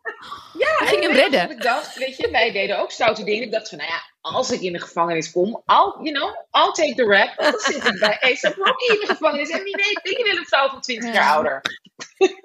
Ja, 0.58 0.78
we 0.80 0.86
gingen 0.86 1.10
hem 1.10 1.20
redden. 1.20 1.50
Ik 1.50 1.62
dacht, 1.62 1.95
weet 1.95 2.18
je, 2.18 2.30
wij 2.32 2.52
deden 2.52 2.80
ook 2.80 2.91
stoute 2.91 3.24
dingen. 3.24 3.44
Ik 3.44 3.52
dacht 3.52 3.70
van, 3.70 3.78
nou 3.78 3.90
ja, 3.90 4.02
als 4.22 4.52
ik 4.52 4.62
in 4.62 4.74
de 4.74 4.80
gevangenis 4.80 5.32
kom, 5.32 5.48
I'll, 5.66 5.94
you 6.02 6.12
know, 6.12 6.30
I'll 6.52 6.72
take 6.72 6.94
the 6.95 7.04
rap. 7.04 7.38
Dan 7.38 7.60
zit 7.60 7.86
ik 7.86 8.00
bij 8.00 8.18
ASAP 8.20 8.56
Rocky 8.56 8.94
in 8.94 9.00
de 9.00 9.06
gevangenis. 9.06 9.50
En 9.50 9.64
wie 9.64 9.76
weet, 9.76 10.18
ik 10.18 10.26
wil 10.26 10.38
een 10.38 10.45
vrouw 10.45 10.70
van 10.70 10.82
20 10.82 11.14
jaar 11.14 11.34
ouder. 11.34 11.62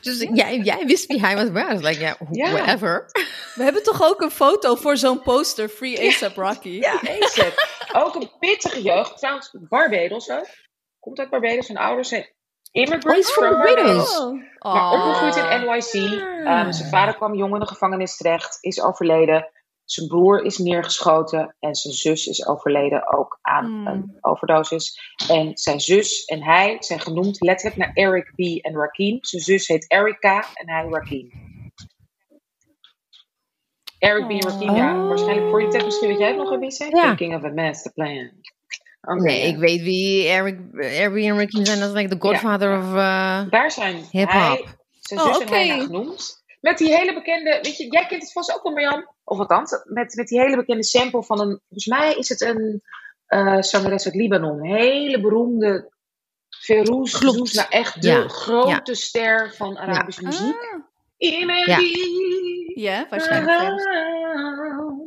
Dus 0.00 0.26
jij, 0.32 0.58
jij 0.58 0.86
wist 0.86 1.06
wie 1.06 1.20
hij 1.20 1.34
was. 1.34 1.50
Maar 1.50 1.76
like, 1.76 2.16
yeah, 2.30 2.52
whatever. 2.52 3.06
We 3.54 3.62
hebben 3.62 3.82
toch 3.82 4.02
ook 4.02 4.20
een 4.20 4.30
foto 4.30 4.74
voor 4.74 4.96
zo'n 4.96 5.22
poster, 5.22 5.68
Free 5.68 6.08
ASAP 6.08 6.36
Rocky. 6.36 6.68
Ja, 6.68 7.00
ASAP. 7.20 7.66
Ook 7.92 8.14
een 8.14 8.30
pittige 8.38 8.82
jeugd. 8.82 9.18
Trouwens, 9.18 9.50
Barbados 9.68 10.30
ook. 10.30 10.46
Komt 10.98 11.18
uit 11.18 11.30
Barbados. 11.30 11.66
Zijn 11.66 11.78
ouders 11.78 12.08
zijn 12.08 12.28
immigrants 12.72 13.28
oh, 13.28 13.34
from 13.34 13.50
Barbados. 13.50 14.18
Maar 14.58 14.92
opgegroeid 14.92 15.36
in 15.36 15.66
NYC. 15.66 16.12
Um, 16.46 16.72
zijn 16.72 16.88
vader 16.88 17.14
kwam 17.14 17.34
jong 17.34 17.54
in 17.54 17.60
de 17.60 17.66
gevangenis 17.66 18.16
terecht. 18.16 18.58
Is 18.60 18.80
overleden. 18.80 19.50
Zijn 19.84 20.08
broer 20.08 20.44
is 20.44 20.58
neergeschoten 20.58 21.56
en 21.58 21.74
zijn 21.74 21.94
zus 21.94 22.26
is 22.26 22.46
overleden 22.46 23.12
ook 23.18 23.38
aan 23.42 23.64
hmm. 23.64 23.86
een 23.86 24.18
overdosis. 24.20 25.00
En 25.28 25.56
zijn 25.56 25.80
zus 25.80 26.24
en 26.24 26.42
hij 26.42 26.76
zijn 26.78 27.00
genoemd 27.00 27.40
letterlijk 27.40 27.76
naar 27.76 27.90
Eric 27.94 28.32
B. 28.34 28.64
en 28.64 28.76
Rakim. 28.76 29.18
Zijn 29.20 29.42
zus 29.42 29.68
heet 29.68 29.90
Erica 29.90 30.44
en 30.54 30.70
hij 30.70 30.86
Rakim. 30.90 31.30
Eric 33.98 34.26
B. 34.26 34.30
Oh. 34.30 34.50
Rakim, 34.50 34.74
ja. 34.74 35.02
Oh. 35.02 35.08
Waarschijnlijk 35.08 35.50
voor 35.50 35.62
je 35.62 35.68
tekst 35.68 35.86
misschien 35.86 36.08
weet 36.08 36.18
jij 36.18 36.28
het 36.28 36.36
nog 36.36 36.50
een 36.50 36.60
beetje. 36.60 36.96
Ja. 36.96 37.02
Thinking 37.02 37.34
of 37.34 37.44
a 37.44 37.52
master 37.52 37.92
Oké, 39.00 39.22
Nee, 39.22 39.40
ja. 39.40 39.46
ik 39.46 39.56
weet 39.56 39.80
wie 39.82 40.26
Eric, 40.28 40.58
Eric 40.74 41.24
en 41.24 41.36
Ricky 41.38 41.64
zijn. 41.64 41.78
Dat 41.80 41.88
is 41.88 41.94
like 41.94 42.08
the 42.16 42.26
godfather 42.28 42.78
of... 42.78 42.84
uh, 42.84 43.42
Daar 43.50 43.70
zijn 43.70 43.96
Hip-hop. 44.10 44.40
hij, 44.40 44.64
zijn 45.00 45.20
zus 45.20 45.36
Oh, 45.36 45.42
en 45.42 45.48
hij 45.48 45.62
oké. 45.64 45.74
naar 45.76 45.80
genoemd. 45.86 46.42
Met 46.60 46.78
die 46.78 46.96
hele 46.96 47.14
bekende, 47.14 47.58
weet 47.62 47.76
je, 47.76 47.86
jij 47.90 48.06
kent 48.06 48.22
het 48.22 48.32
vast 48.32 48.54
ook 48.54 48.62
wel, 48.62 48.72
Marjan. 48.72 49.06
Of 49.24 49.38
althans, 49.38 49.70
met, 49.84 50.14
met 50.14 50.26
die 50.28 50.40
hele 50.40 50.56
bekende 50.56 50.84
sample 50.84 51.22
van 51.24 51.40
een, 51.40 51.60
volgens 51.68 51.86
mij 51.86 52.14
is 52.14 52.28
het 52.28 52.40
een 52.40 52.82
eh 53.26 53.60
zangeres 53.62 54.04
uit 54.06 54.14
Libanon. 54.14 54.58
Een 54.58 54.76
hele 54.76 55.20
beroemde 55.20 55.92
Ferouz 56.48 57.18
Klopt. 57.18 57.36
Zouzna, 57.36 57.68
echt 57.68 58.02
de 58.02 58.08
Ja, 58.08 58.28
grote 58.28 58.94
ster 58.94 59.54
van 59.56 59.78
Arabische 59.78 60.22
muziek. 60.22 60.56
Ah, 61.18 61.66
Ja. 61.66 61.78
ja, 62.74 63.06
waarschijnlijk. 63.10 63.58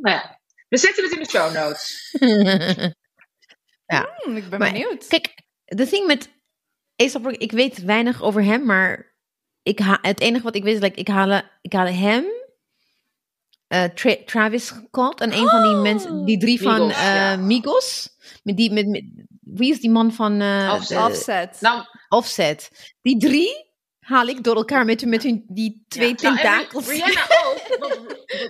ja, 0.02 0.40
we 0.68 0.76
zetten 0.76 1.04
het 1.04 1.12
in 1.12 1.18
de 1.22 1.28
show 1.28 1.52
notes. 1.54 2.10
Hmm, 4.00 4.36
ik 4.36 4.48
ben 4.48 4.58
Maar- 4.58 4.72
benieuwd. 4.72 5.06
Kijk, 5.06 5.34
de 5.64 5.86
thing 5.88 6.06
met 6.06 6.28
A$AP 7.02 7.24
Rocky, 7.24 7.36
ik 7.38 7.52
weet 7.52 7.82
weinig 7.82 8.22
over 8.22 8.44
hem, 8.44 8.64
maar 8.66 9.14
ik 9.62 9.78
ha 9.78 9.98
het 10.02 10.20
enige 10.20 10.42
wat 10.44 10.54
ik 10.56 10.62
weet 10.62 10.74
is, 10.74 10.80
like, 10.80 11.00
ik 11.00 11.08
haal, 11.08 11.40
ik 11.60 11.72
haal 11.72 11.86
hem, 11.86 12.24
eh, 13.66 13.84
Tra- 13.84 14.16
Travis 14.24 14.66
Scott 14.66 15.20
en 15.20 15.32
een 15.36 15.48
van 15.48 15.62
die 15.62 15.74
mensen, 15.74 16.24
die 16.24 16.38
drie 16.38 16.62
van 16.62 16.86
Migos, 16.86 16.96
eh, 17.02 17.14
ja. 17.14 17.36
Migos. 17.36 18.08
Met 18.42 18.56
die, 18.56 18.72
met, 18.72 18.86
met, 18.88 19.04
wie 19.40 19.70
is 19.72 19.80
die 19.80 19.90
man 19.90 20.12
van 20.12 20.40
eh, 20.40 20.72
Offset. 20.74 20.96
de- 20.98 21.04
Offset. 21.04 21.60
Nou, 21.60 21.82
Offset? 22.08 22.70
Die 23.02 23.18
drie 23.18 23.70
haal 24.00 24.26
ik 24.26 24.44
door 24.44 24.56
elkaar 24.56 24.84
met, 24.84 25.04
met 25.06 25.22
hun, 25.22 25.44
die 25.48 25.84
twee 25.88 26.08
Ja, 26.08 26.14
nou, 26.22 26.36
en 26.36 26.42
tentakels. 26.42 26.88
Rihanna 26.88 27.26
ook. 27.44 27.60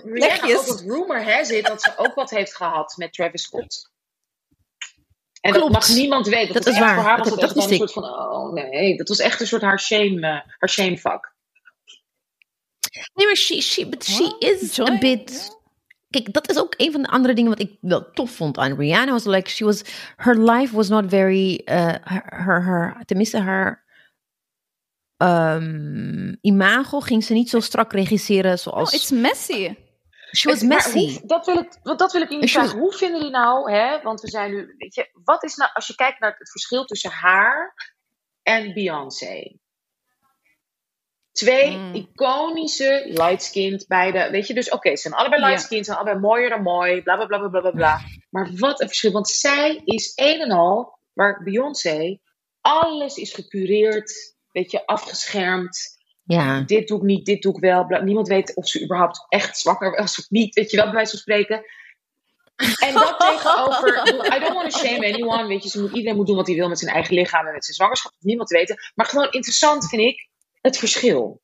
Rihanna 0.13 0.55
ook, 0.55 0.65
want 0.65 0.81
rumor 0.81 1.23
has 1.33 1.49
it 1.49 1.65
dat 1.65 1.81
ze 1.81 1.93
ook 1.97 2.13
wat 2.15 2.29
heeft 2.29 2.55
gehad 2.55 2.93
met 2.97 3.13
Travis 3.13 3.41
Scott. 3.43 3.91
En 5.43 5.51
Klopt. 5.51 5.73
dat 5.73 5.87
mag 5.87 5.95
niemand 5.97 6.27
weten. 6.27 6.53
Dat 6.53 6.63
was 6.63 6.73
is 6.73 6.79
echt, 6.79 6.87
waar. 6.89 6.95
Voor 6.95 7.03
haar 7.09 7.17
Dat- 7.17 7.29
was 7.29 7.41
het 7.41 7.53
dat 7.53 7.69
een 7.69 7.77
soort 7.77 7.91
van, 7.93 8.03
oh 8.03 8.53
nee, 8.53 8.97
dat 8.97 9.07
was 9.07 9.19
echt 9.19 9.39
een 9.41 9.47
soort 9.47 9.61
haar 9.61 9.79
shame, 9.79 10.15
eh, 10.27 10.39
haar 10.59 10.69
shame 10.69 10.97
vak. 10.97 11.31
Nee, 13.13 13.25
maar 13.27 13.35
she, 13.35 13.61
she, 13.61 13.87
but 13.89 14.03
she 14.05 14.35
is 14.39 14.75
joy, 14.75 14.87
a 14.87 14.97
bit... 14.97 15.57
Kijk, 16.09 16.33
dat 16.33 16.49
is 16.49 16.57
ook 16.57 16.73
een 16.77 16.91
van 16.91 17.01
de 17.01 17.07
andere 17.07 17.33
dingen 17.33 17.49
wat 17.49 17.59
ik 17.59 17.77
wel 17.81 18.11
tof 18.11 18.31
vond 18.31 18.57
aan 18.57 18.75
Rihanna. 18.77 19.11
Was 19.11 19.25
like, 19.25 19.49
she 19.49 19.65
was, 19.65 19.81
her 20.15 20.37
life 20.51 20.75
was 20.75 20.87
not 20.89 21.03
very, 21.07 21.61
uh, 21.65 21.93
her, 22.03 22.23
her, 22.25 22.63
her- 22.63 23.01
tenminste 23.05 23.39
haar 23.39 23.83
um, 25.17 26.37
imago 26.41 26.99
ging 26.99 27.23
ze 27.23 27.33
niet 27.33 27.49
zo 27.49 27.59
strak 27.59 27.93
regisseren 27.93 28.51
Oh, 28.51 28.57
zoals, 28.57 28.93
it's 28.93 29.11
messy. 29.11 29.75
She 30.35 30.49
was 30.49 30.61
messy. 30.61 30.99
hoe- 31.19 31.25
dat, 31.27 31.45
wil 31.45 31.57
ik, 31.57 31.77
want 31.83 31.99
dat 31.99 32.11
wil 32.11 32.21
ik 32.21 32.27
jullie 32.29 32.43
was- 32.43 32.51
vragen. 32.51 32.79
Hoe 32.79 32.93
vinden 32.93 33.17
jullie 33.17 33.33
nou, 33.35 33.71
hè, 33.71 34.01
want 34.01 34.21
we 34.21 34.27
zijn 34.29 34.51
nu, 34.51 34.75
weet 34.77 34.95
je, 34.95 35.09
wat 35.23 35.43
is 35.43 35.55
nou, 35.55 35.71
als 35.73 35.87
je 35.87 35.95
kijkt 35.95 36.19
naar 36.19 36.35
het 36.37 36.49
verschil 36.51 36.85
tussen 36.85 37.11
haar 37.11 37.73
en 38.43 38.73
Beyoncé? 38.73 39.57
Twee 41.31 41.77
Mm. 41.77 41.93
iconische 41.95 43.03
lightskinned, 43.07 43.87
beide, 43.87 44.29
weet 44.31 44.47
je, 44.47 44.53
dus 44.53 44.69
oké, 44.69 44.89
ze 44.89 45.01
zijn 45.01 45.13
allebei 45.13 45.41
Ja. 45.41 45.47
lightskinned, 45.47 45.85
ze 45.85 45.91
zijn 45.91 46.03
allebei 46.05 46.25
mooier 46.27 46.49
dan 46.49 46.61
mooi, 46.61 47.01
bla 47.01 47.15
bla 47.15 47.25
bla 47.25 47.37
bla 47.37 47.47
bla 47.49 47.59
bla 47.61 47.71
bla. 47.71 47.99
Maar 48.29 48.49
wat 48.57 48.81
een 48.81 48.87
verschil, 48.87 49.11
want 49.11 49.29
zij 49.29 49.81
is 49.85 50.11
een 50.15 50.39
en 50.41 50.51
al, 50.51 50.97
waar 51.13 51.43
Beyoncé, 51.43 52.19
alles 52.61 53.15
is 53.17 53.33
gecureerd, 53.33 54.35
weet 54.51 54.71
je, 54.71 54.85
afgeschermd 54.85 55.92
ja, 56.23 56.61
dit 56.61 56.87
doe 56.87 56.97
ik 56.97 57.03
niet, 57.03 57.25
dit 57.25 57.41
doe 57.41 57.53
ik 57.55 57.59
wel. 57.61 58.01
Niemand 58.03 58.27
weet 58.27 58.55
of 58.55 58.67
ze 58.67 58.83
überhaupt 58.83 59.25
echt 59.29 59.57
zwanger 59.57 59.91
was 59.91 60.19
of 60.19 60.29
niet. 60.29 60.55
Weet 60.55 60.69
je 60.71 60.75
wel, 60.77 60.85
bij 60.85 60.93
wijze 60.95 61.09
van 61.11 61.19
spreken. 61.19 61.63
En 62.79 62.93
dat 62.93 63.19
tegenover, 63.29 64.07
I 64.35 64.39
don't 64.39 64.53
want 64.53 64.71
to 64.71 64.77
shame 64.77 65.13
anyone, 65.13 65.47
weet 65.47 65.63
je, 65.63 65.69
ze 65.69 65.81
moet, 65.81 65.91
iedereen 65.93 66.15
moet 66.15 66.27
doen 66.27 66.35
wat 66.35 66.47
hij 66.47 66.55
wil 66.55 66.69
met 66.69 66.79
zijn 66.79 66.93
eigen 66.93 67.15
lichaam 67.15 67.45
en 67.47 67.53
met 67.53 67.63
zijn 67.65 67.75
zwangerschap, 67.75 68.11
niemand 68.19 68.49
te 68.49 68.57
weten. 68.57 68.77
Maar 68.95 69.05
gewoon 69.05 69.31
interessant 69.31 69.89
vind 69.89 70.01
ik 70.01 70.27
het 70.61 70.77
verschil. 70.77 71.41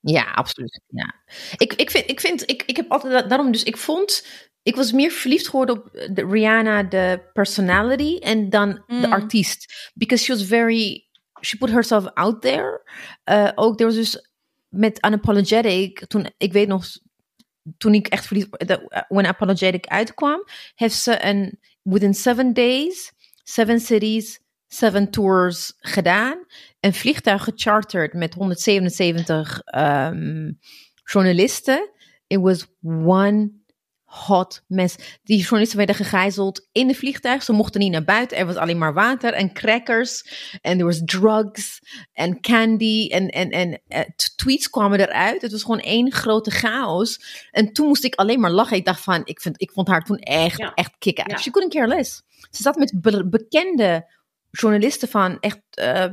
ja, 0.00 0.22
absoluut. 0.30 0.80
Ja. 0.86 1.14
Ik, 1.56 1.72
ik, 1.72 1.90
vind, 1.90 2.10
ik, 2.10 2.20
vind 2.20 2.50
ik, 2.50 2.62
ik 2.66 2.76
heb 2.76 2.90
altijd, 2.90 3.12
da- 3.12 3.22
daarom 3.28 3.52
dus, 3.52 3.62
ik 3.62 3.76
vond, 3.76 4.26
ik 4.62 4.76
was 4.76 4.92
meer 4.92 5.10
verliefd 5.10 5.48
geworden 5.48 5.76
op 5.76 5.90
de 5.92 6.26
Rihanna, 6.30 6.82
de 6.82 7.30
personality, 7.32 8.16
en 8.18 8.50
dan 8.50 8.68
de 8.86 8.94
Mm. 9.06 9.12
artiest. 9.12 9.90
Because 9.94 10.24
she 10.24 10.32
was 10.32 10.44
very, 10.44 11.08
she 11.40 11.56
put 11.56 11.70
herself 11.70 12.06
out 12.14 12.42
there. 12.42 12.82
Eh, 13.24 13.50
ook, 13.54 13.80
er 13.80 13.86
was 13.86 13.94
dus 13.94 14.30
met 14.68 15.06
Unapologetic, 15.06 16.06
toen, 16.06 16.26
ik 16.36 16.52
weet 16.52 16.68
nog, 16.68 16.84
toen 17.78 17.94
ik 17.94 18.06
echt 18.06 18.26
verliefd, 18.26 18.66
de, 18.66 19.04
when 19.08 19.26
Apologetic 19.26 19.86
uitkwam, 19.86 20.44
heeft 20.74 20.94
ze 20.96 21.24
een, 21.24 21.58
within 21.82 22.14
seven 22.14 22.52
days, 22.52 23.12
seven 23.42 23.80
cities, 23.80 24.40
seven 24.66 25.10
tours 25.10 25.72
gedaan. 25.78 26.44
Een 26.80 26.94
vliegtuig 26.94 27.44
gecharterd 27.44 28.12
met 28.12 28.34
177 28.34 29.60
ehm, 29.64 30.52
journalisten. 31.04 31.90
It 32.26 32.40
was 32.40 32.66
one 33.04 33.59
hot 34.10 34.62
mess. 34.66 34.96
Die 35.22 35.38
journalisten 35.38 35.76
werden 35.76 35.94
gegijzeld 35.96 36.68
in 36.72 36.86
de 36.86 36.94
vliegtuig. 36.94 37.42
Ze 37.42 37.52
mochten 37.52 37.80
niet 37.80 37.92
naar 37.92 38.04
buiten. 38.04 38.36
Er 38.36 38.46
was 38.46 38.56
alleen 38.56 38.78
maar 38.78 38.94
water 38.94 39.32
en 39.32 39.52
crackers. 39.52 40.24
En 40.60 40.78
er 40.78 40.84
was 40.84 41.02
drugs 41.04 41.80
en 42.12 42.40
candy. 42.40 43.08
En, 43.08 43.28
en, 43.28 43.50
en 43.50 43.80
eh, 43.88 44.00
tweets 44.36 44.70
kwamen 44.70 45.00
eruit. 45.00 45.42
Het 45.42 45.52
was 45.52 45.62
gewoon 45.62 45.80
één 45.80 46.12
grote 46.12 46.50
chaos. 46.50 47.20
En 47.50 47.72
toen 47.72 47.86
moest 47.86 48.04
ik 48.04 48.14
alleen 48.14 48.40
maar 48.40 48.50
lachen. 48.50 48.76
Ik 48.76 48.84
dacht 48.84 49.00
van, 49.02 49.20
ik, 49.24 49.40
vind, 49.40 49.60
ik 49.60 49.70
vond 49.72 49.88
haar 49.88 50.04
toen 50.04 50.18
echt, 50.18 50.58
Ja. 50.58 50.74
echt 50.74 50.92
kick-ass. 50.98 51.30
Ja. 51.30 51.38
She 51.38 51.50
couldn't 51.50 51.72
care 51.74 51.86
less. 51.86 52.22
Ze 52.50 52.62
zat 52.62 52.76
met 52.76 52.92
be- 53.00 53.28
bekende 53.28 54.10
journalisten 54.50 55.08
van 55.08 55.40
echt... 55.40 55.60
eh, 55.70 56.04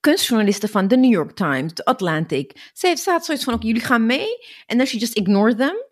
kunstjournalisten 0.00 0.68
van 0.68 0.88
The 0.88 0.96
New 0.96 1.12
York 1.12 1.36
Times, 1.36 1.72
The 1.72 1.84
Atlantic. 1.84 2.70
Ze 2.72 2.86
heeft 2.86 3.02
zoiets 3.02 3.44
van, 3.44 3.54
oké, 3.54 3.66
jullie 3.66 3.82
gaan 3.82 4.06
mee. 4.06 4.26
En 4.66 4.76
then 4.76 4.86
she 4.86 4.98
just 4.98 5.14
ignored 5.16 5.56
them. 5.58 5.90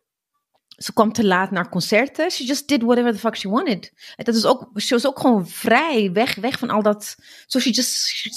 Ze 0.83 0.93
kwam 0.93 1.13
te 1.13 1.25
laat 1.25 1.51
naar 1.51 1.69
concerten. 1.69 2.31
She 2.31 2.45
just 2.45 2.69
did 2.69 2.83
whatever 2.83 3.13
the 3.13 3.19
fuck 3.19 3.37
she 3.37 3.49
wanted. 3.49 3.93
En 4.17 4.25
dat 4.25 4.35
is 4.35 4.45
ook, 4.45 4.71
ze 4.75 4.95
was 4.95 5.07
ook 5.07 5.21
gewoon 5.21 5.49
vrij, 5.49 6.13
weg, 6.13 6.35
weg 6.35 6.59
van 6.59 6.71
al 6.71 6.83
dat. 6.83 7.17
So 7.47 7.59
she 7.59 7.71
just, 7.71 7.93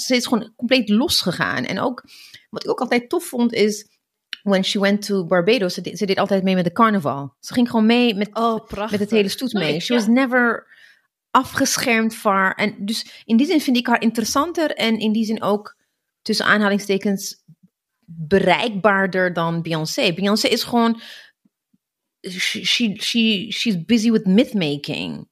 ze 0.06 0.16
is 0.16 0.26
gewoon 0.26 0.52
compleet 0.56 0.88
losgegaan. 0.88 1.64
En 1.64 1.80
ook, 1.80 2.04
wat 2.50 2.64
ik 2.64 2.70
ook 2.70 2.80
altijd 2.80 3.08
tof 3.08 3.24
vond, 3.24 3.52
is 3.52 3.88
when 4.42 4.64
she 4.64 4.80
went 4.80 5.06
to 5.06 5.26
Barbados, 5.26 5.74
ze 5.74 5.80
deed, 5.80 5.98
ze 5.98 6.06
deed 6.06 6.18
altijd 6.18 6.42
mee 6.42 6.54
met 6.54 6.64
de 6.64 6.72
carnaval. 6.72 7.34
Ze 7.40 7.52
ging 7.52 7.70
gewoon 7.70 7.86
mee 7.86 8.14
met, 8.14 8.28
Oh, 8.32 8.70
met 8.90 9.00
het 9.00 9.10
hele 9.10 9.28
stoet 9.28 9.52
mee. 9.52 9.80
She 9.80 9.94
was 9.94 10.06
never 10.06 10.66
afgeschermd 11.30 12.14
voor. 12.14 12.52
En 12.56 12.74
dus 12.78 13.22
in 13.24 13.36
die 13.36 13.46
zin 13.46 13.60
vind 13.60 13.76
ik 13.76 13.86
haar 13.86 14.00
interessanter 14.00 14.70
en 14.70 14.98
in 14.98 15.12
die 15.12 15.24
zin 15.24 15.42
ook 15.42 15.76
tussen 16.22 16.46
aanhalingstekens 16.46 17.42
bereikbaarder 18.06 19.32
dan 19.32 19.62
Beyoncé. 19.62 20.12
Beyoncé 20.12 20.48
is 20.48 20.62
gewoon. 20.62 21.00
She, 22.30 22.64
she, 22.64 22.94
she, 23.00 23.46
she's 23.50 23.84
busy 23.84 24.10
with 24.10 24.24
mythmaking. 24.26 25.28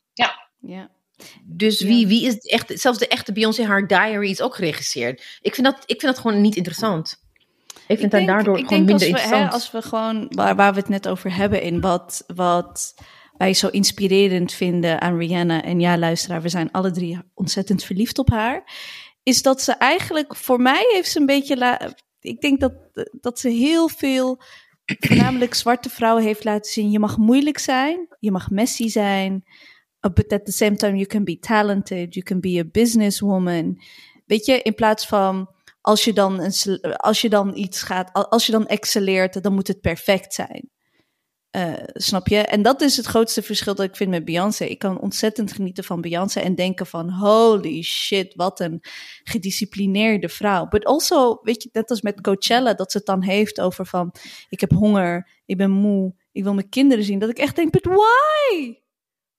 Ja. 0.60 0.90
Dus 1.44 1.78
Ja. 1.78 1.86
wie, 1.86 2.06
wie 2.06 2.26
is 2.26 2.36
echt, 2.38 2.80
zelfs 2.80 2.98
de 2.98 3.08
echte 3.08 3.32
Beyoncé, 3.32 3.64
haar 3.64 3.86
diary 3.86 4.30
is 4.30 4.40
ook 4.40 4.54
geregisseerd. 4.54 5.38
Ik 5.40 5.54
vind 5.54 5.66
dat, 5.66 5.76
ik 5.86 6.00
vind 6.00 6.14
dat 6.14 6.18
gewoon 6.18 6.40
niet 6.40 6.56
interessant. 6.56 7.20
Ik 7.86 7.98
vind 7.98 8.10
dat 8.10 8.26
daardoor 8.26 8.58
ik 8.58 8.66
gewoon 8.66 8.86
denk 8.86 9.00
minder 9.00 9.12
als 9.20 9.22
we, 9.22 9.28
hè, 9.28 9.40
interessant. 9.42 9.52
als 9.52 9.70
we 9.70 9.88
gewoon, 9.88 10.26
waar, 10.28 10.56
waar 10.56 10.72
we 10.74 10.78
het 10.80 10.88
net 10.88 11.08
over 11.08 11.34
hebben, 11.34 11.62
in 11.62 11.80
wat, 11.80 12.24
wat 12.34 12.94
wij 13.36 13.54
zo 13.54 13.68
inspirerend 13.68 14.52
vinden 14.52 15.00
aan 15.00 15.18
Rihanna. 15.18 15.62
En 15.62 15.80
ja, 15.80 15.98
luisteraar, 15.98 16.42
we 16.42 16.48
zijn 16.48 16.70
alle 16.70 16.90
drie 16.90 17.18
ontzettend 17.34 17.84
verliefd 17.84 18.18
op 18.18 18.30
haar. 18.30 18.72
Is 19.22 19.42
dat 19.42 19.62
ze 19.62 19.72
eigenlijk, 19.72 20.36
voor 20.36 20.60
mij 20.60 20.84
heeft 20.92 21.10
ze 21.10 21.20
een 21.20 21.26
beetje, 21.26 21.56
la- 21.56 21.94
ik 22.20 22.40
denk 22.40 22.60
dat, 22.60 22.72
dat 23.20 23.38
ze 23.38 23.48
heel 23.48 23.88
veel, 23.88 24.42
voornamelijk 24.98 25.54
zwarte 25.54 25.90
vrouwen 25.90 26.24
heeft 26.24 26.44
laten 26.44 26.72
zien. 26.72 26.90
Je 26.90 26.98
mag 26.98 27.16
moeilijk 27.16 27.58
zijn, 27.58 28.06
je 28.18 28.30
mag 28.30 28.50
messy 28.50 28.88
zijn. 28.88 29.44
But 30.14 30.32
at 30.32 30.44
the 30.44 30.52
same 30.52 30.76
time, 30.76 30.94
you 30.94 31.06
can 31.06 31.24
be 31.24 31.38
talented, 31.38 32.14
you 32.14 32.24
can 32.26 32.40
be 32.40 32.58
a 32.58 32.68
businesswoman. 32.70 33.80
Weet 34.26 34.46
je, 34.46 34.62
in 34.62 34.74
plaats 34.74 35.06
van 35.06 35.50
als 35.80 36.04
je 36.04 36.12
dan, 36.12 36.40
een, 36.40 36.80
als 36.96 37.20
je 37.20 37.28
dan 37.28 37.56
iets 37.56 37.82
gaat, 37.82 38.12
al- 38.12 38.30
als 38.30 38.46
je 38.46 38.52
dan 38.52 38.66
excelleert, 38.66 39.42
dan 39.42 39.54
moet 39.54 39.68
het 39.68 39.80
perfect 39.80 40.34
zijn. 40.34 40.70
Eh, 41.52 41.72
snap 41.92 42.28
je? 42.28 42.38
En 42.38 42.62
dat 42.62 42.80
is 42.80 42.96
het 42.96 43.06
grootste 43.06 43.42
verschil 43.42 43.74
dat 43.74 43.86
ik 43.86 43.96
vind 43.96 44.10
met 44.10 44.24
Beyoncé. 44.24 44.64
Ik 44.64 44.78
kan 44.78 45.00
ontzettend 45.00 45.52
genieten 45.52 45.84
van 45.84 46.00
Beyoncé 46.00 46.40
en 46.40 46.54
denken 46.54 46.86
van 46.86 47.10
holy 47.10 47.82
shit, 47.82 48.34
wat 48.34 48.60
een 48.60 48.78
gedisciplineerde 49.24 50.28
vrouw. 50.28 50.66
But 50.68 50.84
also, 50.84 51.38
weet 51.42 51.62
je, 51.62 51.68
net 51.72 51.90
als 51.90 52.00
met 52.02 52.20
Coachella, 52.20 52.74
dat 52.74 52.90
ze 52.92 52.96
het 52.98 53.06
dan 53.06 53.22
heeft 53.22 53.60
over 53.60 53.86
van 53.86 54.14
ik 54.48 54.60
heb 54.60 54.70
honger, 54.70 55.28
ik 55.46 55.56
ben 55.56 55.70
moe, 55.70 56.14
ik 56.32 56.42
wil 56.42 56.54
mijn 56.54 56.68
kinderen 56.68 57.04
zien. 57.04 57.18
Dat 57.18 57.30
ik 57.30 57.38
echt 57.38 57.56
denk, 57.56 57.70
but 57.70 57.84
why? 57.84 58.74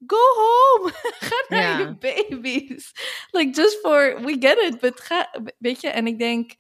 Go 0.07 0.17
home. 0.35 0.91
ga 1.29 1.45
naar 1.47 1.61
Ja. 1.61 1.77
je 1.79 1.97
babies. 2.29 2.91
Like 3.31 3.61
just 3.61 3.79
for, 3.79 4.21
we 4.21 4.35
get 4.39 4.57
it, 4.71 4.79
but 4.79 4.99
ga, 4.99 5.29
weet 5.57 5.81
je, 5.81 5.87
en 5.89 6.07
ik 6.07 6.19
denk... 6.19 6.51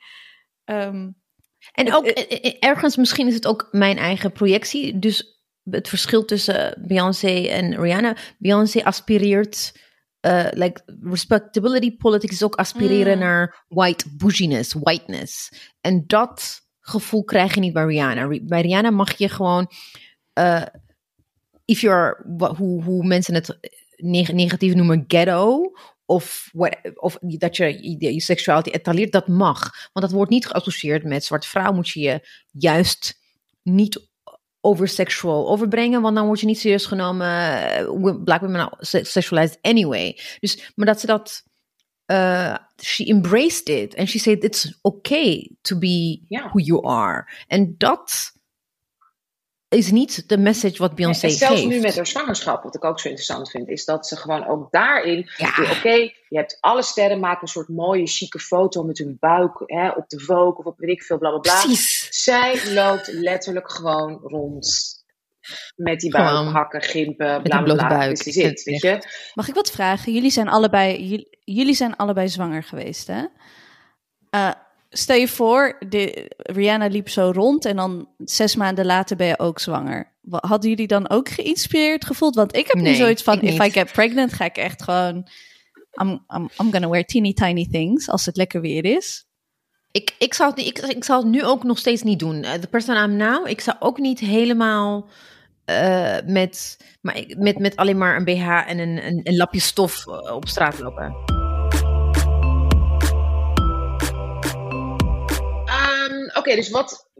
ehm, 0.63 1.09
En 1.71 1.93
ook 1.93 2.05
eh, 2.05 2.37
eh, 2.45 2.53
ergens, 2.59 2.95
misschien 2.95 3.27
is 3.27 3.33
het 3.33 3.47
ook 3.47 3.67
mijn 3.71 3.97
eigen 3.97 4.31
projectie. 4.31 4.99
Dus 4.99 5.31
het 5.69 5.89
verschil 5.89 6.25
tussen 6.25 6.83
Beyoncé 6.87 7.45
en 7.47 7.81
Rihanna. 7.81 8.15
Beyoncé 8.37 8.83
aspireert, 8.83 9.79
uh, 10.21 10.45
like 10.51 10.81
respectability 11.01 11.97
politics 11.97 12.33
is 12.33 12.43
ook 12.43 12.55
aspireren 12.55 13.13
Mm. 13.13 13.19
naar 13.19 13.65
white 13.67 14.05
bouginess, 14.17 14.73
whiteness. 14.73 15.51
En 15.81 16.03
dat 16.07 16.61
gevoel 16.79 17.23
krijg 17.23 17.53
je 17.53 17.59
niet 17.59 17.73
bij 17.73 17.85
Rihanna. 17.85 18.25
Ri- 18.27 18.43
Bij 18.45 18.61
Rihanna 18.61 18.89
mag 18.89 19.17
je 19.17 19.29
gewoon, 19.29 19.71
uh, 20.39 20.61
if 21.65 21.81
you're, 21.81 22.25
hoe, 22.57 22.83
hoe 22.83 23.05
mensen 23.05 23.33
het 23.33 23.57
neg- 23.95 24.31
negatief 24.31 24.73
noemen, 24.73 25.03
ghetto. 25.07 25.71
Of, 26.05 26.49
what, 26.53 26.77
of 26.95 27.17
dat 27.21 27.57
je 27.57 27.97
je, 27.99 28.13
je 28.13 28.21
seksualiteit 28.21 28.75
etaleert, 28.75 29.11
dat 29.11 29.27
mag. 29.27 29.59
Want 29.93 30.05
dat 30.05 30.11
wordt 30.11 30.31
niet 30.31 30.45
geassocieerd 30.45 31.03
met 31.03 31.23
zwarte 31.25 31.47
vrouw. 31.47 31.71
Moet 31.73 31.89
je 31.89 31.99
je 31.99 32.27
juist 32.51 33.19
niet 33.61 34.11
oversexual 34.63 35.49
overbrengen, 35.49 36.01
want 36.01 36.15
dan 36.15 36.25
word 36.25 36.39
je 36.39 36.45
niet 36.45 36.59
serieus 36.59 36.85
genomen. 36.85 37.27
Uh, 38.01 38.23
Black 38.23 38.41
women 38.41 38.61
are 38.61 38.75
se- 38.79 39.03
sexualized 39.03 39.57
anyway. 39.61 40.19
Dus, 40.39 40.71
maar 40.75 40.85
dat 40.85 40.99
ze 40.99 41.05
dat, 41.05 41.43
uh, 42.11 42.55
she 42.81 43.05
embraced 43.05 43.69
it 43.69 43.95
and 43.95 44.09
she 44.09 44.19
said 44.19 44.43
it's 44.43 44.77
okay 44.81 45.51
to 45.61 45.77
be 45.77 46.21
who 46.29 46.59
you 46.59 46.85
are. 46.85 47.27
En 47.47 47.75
dat 47.77 48.31
is 49.73 49.91
niet 49.91 50.29
de 50.29 50.37
message 50.37 50.77
wat 50.77 50.95
Beyoncé 50.95 51.25
en 51.25 51.31
zelfs 51.31 51.61
geeft. 51.61 51.73
nu 51.73 51.79
met 51.79 51.95
haar 51.95 52.07
zwangerschap, 52.07 52.63
wat 52.63 52.75
ik 52.75 52.83
ook 52.83 52.99
zo 52.99 53.07
interessant 53.07 53.49
vind, 53.49 53.67
is 53.67 53.85
dat 53.85 54.07
ze 54.07 54.15
gewoon 54.15 54.47
ook 54.47 54.71
daarin. 54.71 55.29
Ja. 55.37 55.53
Oké, 55.77 55.93
je 56.29 56.37
hebt 56.37 56.57
alle 56.59 56.83
sterren 56.83 57.19
maken 57.19 57.41
een 57.41 57.47
soort 57.47 57.67
mooie, 57.67 58.07
chique 58.07 58.39
foto 58.39 58.83
met 58.83 58.97
hun 58.97 59.17
buik 59.19 59.63
hè, 59.65 59.89
op 59.89 60.09
de 60.09 60.19
Vogue 60.19 60.55
of 60.55 60.65
op 60.65 60.77
weet 60.77 60.89
ik 60.89 61.03
veel, 61.03 61.17
bla 61.17 61.29
bla 61.29 61.39
bla. 61.39 61.61
Precies. 61.61 62.07
Zij 62.09 62.73
loopt 62.73 63.07
letterlijk 63.07 63.71
gewoon 63.71 64.19
rond 64.23 65.01
met 65.75 65.99
die 65.99 66.11
buikhakken, 66.11 66.81
gimpen, 66.81 67.41
bla 67.41 67.61
bla 67.61 67.75
bla. 67.75 68.03
is 68.03 68.25
it, 68.25 68.63
weet 68.63 68.81
je? 68.81 68.99
Mag 69.33 69.47
ik 69.47 69.53
wat 69.53 69.71
vragen? 69.71 70.13
Jullie 70.13 70.31
zijn 70.31 70.49
allebei, 70.49 71.07
jullie, 71.07 71.37
jullie 71.43 71.75
zijn 71.75 71.95
allebei 71.95 72.29
zwanger 72.29 72.63
geweest, 72.63 73.07
hè? 73.07 73.25
Eh, 74.29 74.51
stel 74.97 75.15
je 75.17 75.27
voor, 75.27 75.77
de, 75.89 76.31
Rihanna 76.37 76.87
liep 76.87 77.09
zo 77.09 77.31
rond 77.35 77.65
en 77.65 77.75
dan 77.75 78.09
zes 78.17 78.55
maanden 78.55 78.85
later 78.85 79.15
ben 79.15 79.27
je 79.27 79.39
ook 79.39 79.59
zwanger. 79.59 80.11
Wa- 80.21 80.43
Hadden 80.47 80.69
jullie 80.69 80.87
dan 80.87 81.09
ook 81.09 81.29
geïnspireerd 81.29 82.05
gevoeld? 82.05 82.35
Want 82.35 82.55
ik 82.55 82.67
heb 82.67 82.75
nu 82.75 82.93
zoiets 82.95 83.23
van, 83.23 83.41
if. 83.41 83.65
I 83.65 83.69
get 83.71 83.91
pregnant, 83.91 84.33
ga 84.33 84.45
ik 84.45 84.57
echt 84.57 84.83
gewoon... 84.83 85.27
I'm, 86.01 86.09
I'm, 86.35 86.49
I'm 86.61 86.71
gonna 86.71 86.89
wear 86.89 87.03
teeny 87.05 87.33
tiny 87.33 87.67
things 87.71 88.09
als 88.09 88.25
het 88.25 88.37
lekker 88.37 88.61
weer 88.61 88.85
is. 88.85 89.25
Ik, 89.91 90.15
ik, 90.19 90.33
zou 90.33 90.49
het, 90.49 90.59
ik, 90.65 90.77
ik 90.79 91.03
zou 91.03 91.19
het 91.21 91.31
nu 91.31 91.43
ook 91.43 91.63
nog 91.63 91.77
steeds 91.77 92.01
niet 92.03 92.19
doen. 92.19 92.43
Eh, 92.43 92.61
De 92.61 92.67
person 92.67 92.95
I'm 93.03 93.15
now, 93.15 93.47
ik 93.47 93.61
zou 93.61 93.77
ook 93.79 93.97
niet 93.97 94.19
helemaal 94.19 95.07
eh, 95.65 96.15
met, 96.25 96.77
maar, 97.01 97.23
met, 97.37 97.59
met 97.59 97.75
alleen 97.75 97.97
maar 97.97 98.15
een 98.15 98.23
BH 98.25 98.49
en 98.69 98.79
een, 98.79 99.05
een, 99.05 99.19
een 99.23 99.35
lapje 99.35 99.59
stof 99.59 100.07
eh, 100.07 100.35
op 100.35 100.47
straat 100.47 100.79
lopen. 100.79 101.15
Oké, 106.43 106.55
dus 106.55 106.69
wat. 106.69 107.11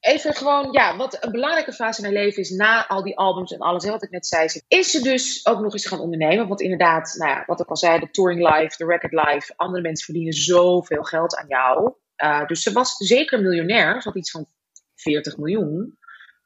Even 0.00 0.34
gewoon, 0.34 0.72
ja, 0.72 0.96
wat 0.96 1.24
een 1.24 1.30
belangrijke 1.30 1.72
fase 1.72 1.98
in 1.98 2.04
haar 2.04 2.22
leven 2.22 2.42
is 2.42 2.50
na 2.50 2.86
al 2.86 3.02
die 3.02 3.16
albums 3.18 3.52
en 3.52 3.58
alles, 3.58 3.84
hè, 3.84 3.90
wat 3.90 4.02
ik 4.02 4.10
net 4.10 4.26
zei, 4.26 4.48
is 4.68 4.90
ze 4.90 5.02
dus 5.02 5.46
ook 5.46 5.60
nog 5.60 5.72
eens 5.72 5.86
gaan 5.86 6.00
ondernemen. 6.00 6.48
Want 6.48 6.60
inderdaad, 6.60 7.14
nou 7.18 7.30
ja, 7.30 7.42
wat 7.46 7.60
ik 7.60 7.68
al 7.68 7.76
zei, 7.76 8.00
de 8.00 8.10
touring 8.10 8.40
life, 8.40 8.76
de 8.76 8.86
record 8.86 9.12
life, 9.12 9.52
andere 9.56 9.82
mensen 9.82 10.04
verdienen 10.04 10.32
zoveel 10.32 11.02
geld 11.02 11.36
aan 11.36 11.46
jou. 11.48 11.92
Uh, 12.16 12.46
dus 12.46 12.62
ze 12.62 12.72
was 12.72 12.96
zeker 12.96 13.40
miljonair, 13.40 14.02
ze 14.02 14.08
had 14.08 14.16
iets 14.16 14.30
van 14.30 14.46
40 14.94 15.36
miljoen. 15.36 15.98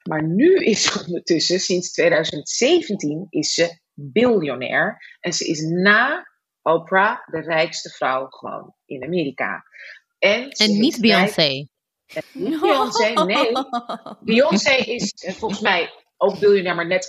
Maar 0.09 0.23
nu 0.23 0.55
is 0.55 0.83
ze 0.83 1.05
ondertussen, 1.07 1.61
sinds 1.61 1.93
2017, 1.93 3.27
is 3.31 3.55
ze 3.55 3.79
biljonair. 3.95 5.17
En 5.21 5.33
ze 5.33 5.47
is 5.47 5.61
na 5.61 6.27
Oprah 6.63 7.27
de 7.27 7.41
rijkste 7.41 7.91
vrouw 7.91 8.27
gewoon 8.29 8.75
in 8.85 9.05
Amerika. 9.05 9.65
En, 10.19 10.51
En 10.51 10.79
niet 10.79 11.01
Beyoncé. 11.01 11.67
Niet 12.33 12.61
Beyoncé, 12.61 13.25
nee. 13.25 13.53
Beyoncé 14.21 14.75
is 14.75 15.13
eh, 15.13 15.35
volgens 15.35 15.61
mij 15.61 15.91
ook 16.17 16.39
biljonair, 16.39 16.75
maar 16.75 16.87
net, 16.87 17.09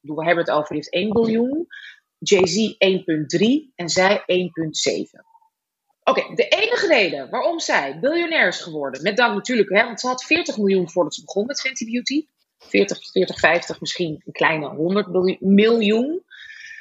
bedoel, 0.00 0.16
we 0.16 0.24
hebben 0.24 0.44
het 0.44 0.54
over, 0.54 0.68
die 0.68 0.76
heeft 0.76 0.92
1 0.92 1.12
biljoen. 1.12 1.66
Jay-Z 2.18 2.74
1,3 3.66 3.72
en 3.74 3.88
zij 3.88 4.18
1,7. 4.18 4.24
Oké, 6.04 6.34
de 6.34 6.48
enige 6.48 6.86
reden 6.86 7.30
waarom 7.30 7.60
zij 7.60 7.98
biljonair 8.00 8.48
is 8.48 8.60
geworden, 8.60 9.02
met 9.02 9.16
dank 9.16 9.34
natuurlijk, 9.34 9.68
hè, 9.68 9.84
want 9.84 10.00
ze 10.00 10.06
had 10.06 10.24
40 10.24 10.56
miljoen 10.56 10.90
voordat 10.90 11.14
ze 11.14 11.24
begon 11.24 11.46
met 11.46 11.60
Fenty 11.60 11.84
Beauty. 11.84 12.26
40, 12.58 13.10
40, 13.10 13.38
50, 13.38 13.80
misschien 13.80 14.22
een 14.24 14.32
kleine 14.32 14.68
100 14.68 15.12
biljoen- 15.12 15.36
miljoen. 15.40 16.22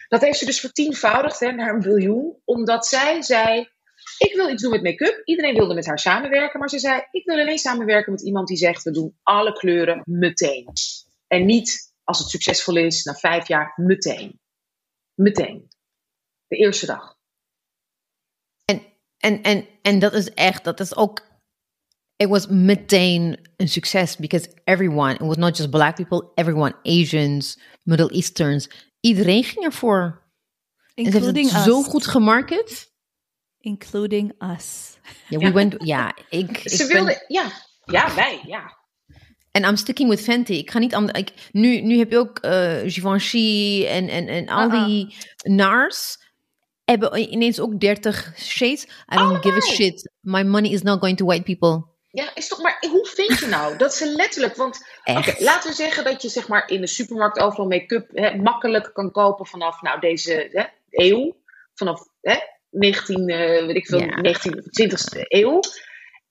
Dat 0.08 0.22
heeft 0.22 0.40
ze 0.40 0.46
dus 0.46 0.60
vertienvoudigd 0.60 1.40
hè, 1.40 1.52
naar 1.52 1.74
een 1.74 1.82
biljoen, 1.82 2.36
omdat 2.46 2.88
zij 2.88 3.22
zei: 3.22 3.70
Ik 4.22 4.34
wil 4.36 4.50
iets 4.50 4.62
doen 4.62 4.72
met 4.72 4.84
make-up. 4.84 5.22
Iedereen 5.26 5.54
wilde 5.56 5.74
met 5.74 5.86
haar 5.86 6.00
samenwerken, 6.00 6.60
maar 6.60 6.70
ze 6.70 6.80
zei: 6.80 7.02
Ik 7.12 7.26
wil 7.26 7.40
alleen 7.40 7.58
samenwerken 7.58 8.12
met 8.12 8.22
iemand 8.22 8.48
die 8.48 8.58
zegt: 8.58 8.84
We 8.84 8.92
doen 8.92 9.18
alle 9.24 9.54
kleuren 9.54 10.02
meteen. 10.06 10.68
En 11.28 11.46
niet 11.46 11.94
als 12.04 12.20
het 12.20 12.30
succesvol 12.30 12.76
is, 12.76 13.04
na 13.04 13.14
vijf 13.14 13.48
jaar, 13.48 13.74
meteen. 13.76 14.40
Meteen. 15.14 15.68
De 16.48 16.56
eerste 16.56 16.86
dag. 16.86 17.16
En, 18.66 18.82
en, 19.18 19.42
en, 19.42 19.68
en 19.82 20.00
dat 20.00 20.14
is 20.14 20.34
echt, 20.34 20.64
dat 20.64 20.80
is 20.80 20.96
ook, 20.96 21.28
it 22.16 22.28
was 22.28 22.48
meteen 22.48 23.40
een 23.58 23.70
succes, 23.70 24.18
because 24.18 24.50
everyone, 24.64 25.14
it 25.14 25.20
was 25.20 25.38
not 25.38 25.58
just 25.58 25.70
black 25.70 25.96
people, 25.96 26.32
everyone, 26.36 26.76
Asians, 26.84 27.60
Middle 27.84 28.10
Easterns, 28.10 28.70
iedereen 29.00 29.44
ging 29.44 29.66
ervoor. 29.66 30.22
En 30.94 31.06
ze 31.06 31.12
heeft 31.12 31.16
Including 31.16 31.50
het 31.50 31.58
us. 31.58 31.64
zo 31.64 31.84
goed 31.84 32.08
gemarket. 32.08 32.91
Including 33.62 34.34
us. 34.56 34.98
Ja, 35.28 35.38
we 35.38 35.46
Ja. 35.46 35.52
went, 35.52 35.76
ja, 35.78 36.16
ik, 36.30 36.62
Ze 36.64 36.84
ik 36.84 36.90
ben- 37.06 37.24
ja. 37.28 37.52
Ja, 37.86 38.16
wij, 38.16 38.42
ja. 38.46 38.78
En 39.52 39.64
I'm 39.64 39.76
sticking 39.76 40.10
with 40.10 40.22
Fenty. 40.22 40.54
Ik 40.54 40.72
ga 40.72 40.80
niet 40.80 40.94
aan. 40.94 41.10
Ik, 41.10 41.32
nu, 41.52 41.82
nu 41.82 41.98
heb 41.98 42.12
je 42.12 42.18
ook 42.18 42.40
eh 42.40 42.78
Givenchy 42.86 43.86
en, 43.88 44.08
en, 44.10 44.28
en 44.28 44.48
al 44.50 44.68
Uh-uh. 44.70 44.86
die 44.86 45.16
NARS. 45.44 46.20
Hebben 46.86 47.34
ineens 47.34 47.60
ook 47.60 47.80
30 47.80 48.34
shades. 48.38 48.84
I 48.84 49.16
don't 49.16 49.42
give 49.46 49.56
a 49.58 49.60
shit. 49.74 50.12
My 50.20 50.44
money 50.44 50.72
is 50.72 50.82
not 50.82 51.00
going 51.00 51.18
to 51.18 51.26
white 51.26 51.44
people. 51.44 51.90
Ja, 52.12 52.36
is 52.36 52.48
toch 52.48 52.62
maar, 52.62 52.78
hoe 52.92 53.08
vind 53.08 53.40
je 53.40 53.46
nou 53.48 53.78
dat 53.78 53.94
ze 53.96 54.14
letterlijk, 54.16 54.56
want 54.56 54.86
laten 55.40 55.70
we 55.70 55.76
zeggen 55.76 56.04
dat 56.04 56.22
je 56.22 56.30
zeg 56.30 56.48
maar 56.48 56.70
in 56.70 56.82
de 56.82 56.88
supermarkt 56.88 57.40
overal 57.40 57.68
make-up 57.68 58.10
hè, 58.14 58.36
makkelijk 58.36 58.90
kan 58.94 59.12
kopen 59.12 59.46
vanaf 59.46 59.82
nou, 59.82 60.00
deze 60.00 60.50
hè, 60.52 60.64
eeuw. 60.90 61.36
Vanaf 61.74 62.02
hè, 62.22 62.36
19, 62.72 63.28
eh, 63.28 63.66
weet 63.66 63.76
ik 63.76 63.86
veel, 63.88 64.00
Ja. 64.00 64.22
19, 64.22 64.64
20e 64.72 65.26
eeuw. 65.28 65.60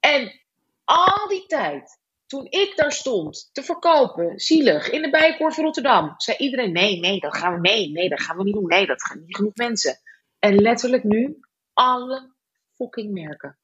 En 0.01 0.41
al 0.85 1.29
die 1.29 1.47
tijd, 1.47 1.99
toen 2.27 2.47
ik 2.51 2.73
daar 2.77 2.93
stond 2.93 3.49
te 3.53 3.63
verkopen, 3.63 4.39
zielig, 4.39 4.91
in 4.91 5.03
de 5.03 5.11
Bijenkorf 5.11 5.55
van 5.55 5.65
Rotterdam, 5.65 6.15
zei 6.17 6.37
iedereen: 6.37 6.73
nee, 6.73 7.01
nee, 7.01 7.21
dat 7.21 7.37
gaan 7.37 7.55
we, 7.55 7.61
nee, 7.61 7.91
nee, 7.91 8.09
dat 8.09 8.21
gaan 8.23 8.37
we 8.37 8.43
niet 8.43 8.55
doen. 8.55 8.67
Nee, 8.67 8.87
dat 8.87 9.03
gaan 9.03 9.21
niet 9.27 9.37
genoeg 9.37 9.55
mensen. 9.55 9.99
En 10.39 10.55
letterlijk 10.55 11.05
nu, 11.05 11.41
alle 11.73 12.33
fucking 12.77 13.13
merken. 13.13 13.59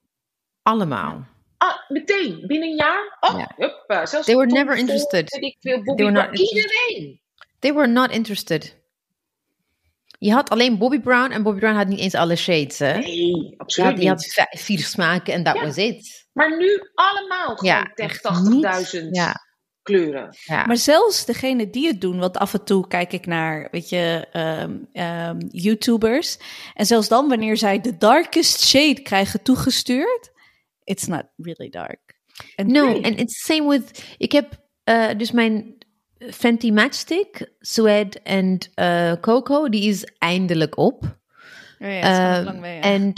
Allemaal. 0.63 1.27
Ah, 1.59 1.77
meteen, 1.89 2.45
binnen 2.47 2.69
een 2.69 2.75
jaar? 2.77 3.17
Oh, 3.21 3.47
huppa, 3.57 4.07
zelfs 4.07 4.27
They 4.27 4.37
were 4.37 4.51
never 4.53 4.77
interested. 4.77 5.33
ik 5.35 5.57
veel, 5.61 5.83
Bobby 5.83 6.03
were 6.03 6.15
not 6.15 6.23
Brown, 6.31 6.39
interested. 6.39 6.73
iedereen. 6.89 7.21
They 7.59 7.73
were 7.75 7.87
not 7.89 8.11
interested. 8.11 8.77
Je 10.19 10.33
had 10.33 10.51
alleen 10.51 10.79
Bobby 10.79 11.01
Brown 11.01 11.31
en 11.31 11.43
Bobby 11.43 11.59
Brown 11.59 11.77
had 11.77 11.87
niet 11.87 11.99
eens 11.99 12.15
alle 12.15 12.37
shades. 12.37 12.79
Hè? 12.79 12.99
Nee, 12.99 13.27
Je 13.27 13.55
absoluut 13.57 13.91
had, 13.91 14.03
je 14.03 14.09
had 14.09 14.19
niet. 14.19 14.33
vijf- 14.33 14.61
vier 14.65 14.79
smaken 14.79 15.33
en 15.35 15.43
dat 15.43 15.55
Ja. 15.55 15.63
was 15.65 15.77
it. 15.77 16.27
Maar 16.33 16.57
nu 16.59 16.81
allemaal 16.95 17.57
gewoon 17.57 17.75
Ja, 17.75 17.91
tegen 17.95 18.11
echt 18.13 18.23
80.000 18.23 19.05
niet. 19.05 19.17
Ja. 19.17 19.45
kleuren. 19.83 20.37
Ja. 20.45 20.67
Maar 20.67 20.77
zelfs 20.77 21.25
degene 21.25 21.71
die 21.71 21.87
het 21.87 22.01
doen, 22.01 22.19
want 22.19 22.37
af 22.37 22.53
en 22.55 22.65
toe 22.65 22.87
kijk 22.89 23.13
ik 23.13 23.27
naar, 23.27 23.69
weet 23.71 23.89
je, 23.89 24.27
ehm, 24.33 24.77
ehm, 24.93 25.39
YouTubers. 25.51 26.39
En 26.75 26.87
zelfs 26.87 27.09
dan, 27.09 27.29
wanneer 27.29 27.57
zij 27.57 27.81
de 27.81 27.97
darkest 27.97 28.65
shade 28.65 29.01
krijgen 29.03 29.43
toegestuurd, 29.43 30.31
it's 30.85 31.07
not 31.07 31.23
really 31.37 31.71
dark. 31.71 32.01
No, 32.57 32.87
Nee. 32.87 33.05
and 33.05 33.21
it's 33.21 33.45
same 33.45 33.69
with. 33.69 34.05
Ik 34.19 34.33
heb 34.33 34.65
uh, 34.85 35.09
dus 35.17 35.31
mijn 35.31 35.75
Fenty 36.19 36.71
Matchstick, 36.71 37.55
Suede 37.59 38.21
en 38.23 38.59
uh, 38.81 39.13
Coco, 39.21 39.69
die 39.69 39.89
is 39.89 40.05
eindelijk 40.19 40.77
op. 40.77 41.03
Oh 41.79 41.89
ja, 41.89 42.39
Uh, 42.39 42.45
lang 42.45 42.61
mee, 42.61 42.75
ja. 42.77 42.81
En 42.81 43.13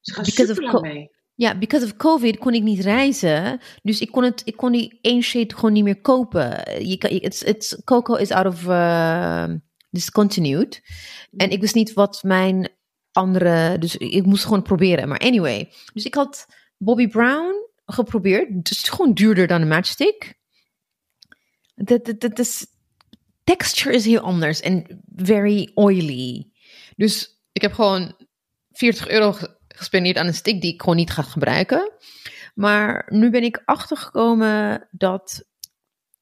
Ze 0.00 0.12
gaan 0.14 0.24
Because 0.24 0.50
of 0.50 0.56
super 0.56 0.72
lang 0.72 0.80
mee. 0.94 1.10
ja, 1.34 1.58
because 1.58 1.84
of 1.84 1.96
COVID 1.96 2.38
kon 2.38 2.52
ik 2.54 2.62
niet 2.62 2.80
reizen, 2.80 3.60
dus 3.82 4.00
ik 4.00 4.10
kon 4.10 4.22
het, 4.22 4.42
ik 4.44 4.56
kon 4.56 4.72
die 4.72 4.98
één 5.00 5.22
shade 5.22 5.54
gewoon 5.54 5.72
niet 5.72 5.84
meer 5.84 6.00
kopen. 6.00 6.62
Je 6.88 6.96
kan, 6.98 7.10
it's, 7.10 7.42
it's 7.42 7.80
Coco 7.84 8.14
is 8.14 8.30
out 8.30 8.46
of 8.46 8.64
uh, 8.66 9.44
discontinued, 9.90 10.82
en 11.36 11.50
ik 11.50 11.60
wist 11.60 11.74
niet 11.74 11.92
wat 11.92 12.22
mijn 12.22 12.68
andere, 13.12 13.78
dus 13.78 13.96
ik, 13.96 14.12
ik 14.12 14.26
moest 14.26 14.44
gewoon 14.44 14.62
proberen. 14.62 15.08
Maar 15.08 15.18
anyway, 15.18 15.72
dus 15.92 16.04
ik 16.04 16.14
had 16.14 16.46
Bobby 16.76 17.08
Brown 17.08 17.54
geprobeerd, 17.84 18.68
dus 18.68 18.82
gewoon 18.82 19.12
duurder 19.12 19.46
dan 19.46 19.60
een 19.60 19.68
Matchstick. 19.68 20.35
Dat 22.18 22.38
is 22.38 22.66
texture 23.44 23.94
is 23.94 24.04
heel 24.04 24.20
anders 24.20 24.60
en 24.60 25.02
very 25.16 25.70
oily. 25.74 26.50
Dus 26.96 27.40
ik 27.52 27.62
heb 27.62 27.72
gewoon 27.72 28.16
40 28.72 29.08
euro 29.08 29.32
ge- 29.32 29.56
gespendeerd 29.68 30.16
aan 30.16 30.26
een 30.26 30.34
stick 30.34 30.60
die 30.60 30.72
ik 30.72 30.80
gewoon 30.80 30.96
niet 30.96 31.10
ga 31.10 31.22
gebruiken. 31.22 31.92
Maar 32.54 33.06
nu 33.08 33.30
ben 33.30 33.42
ik 33.42 33.62
achtergekomen 33.64 34.88
dat 34.90 35.44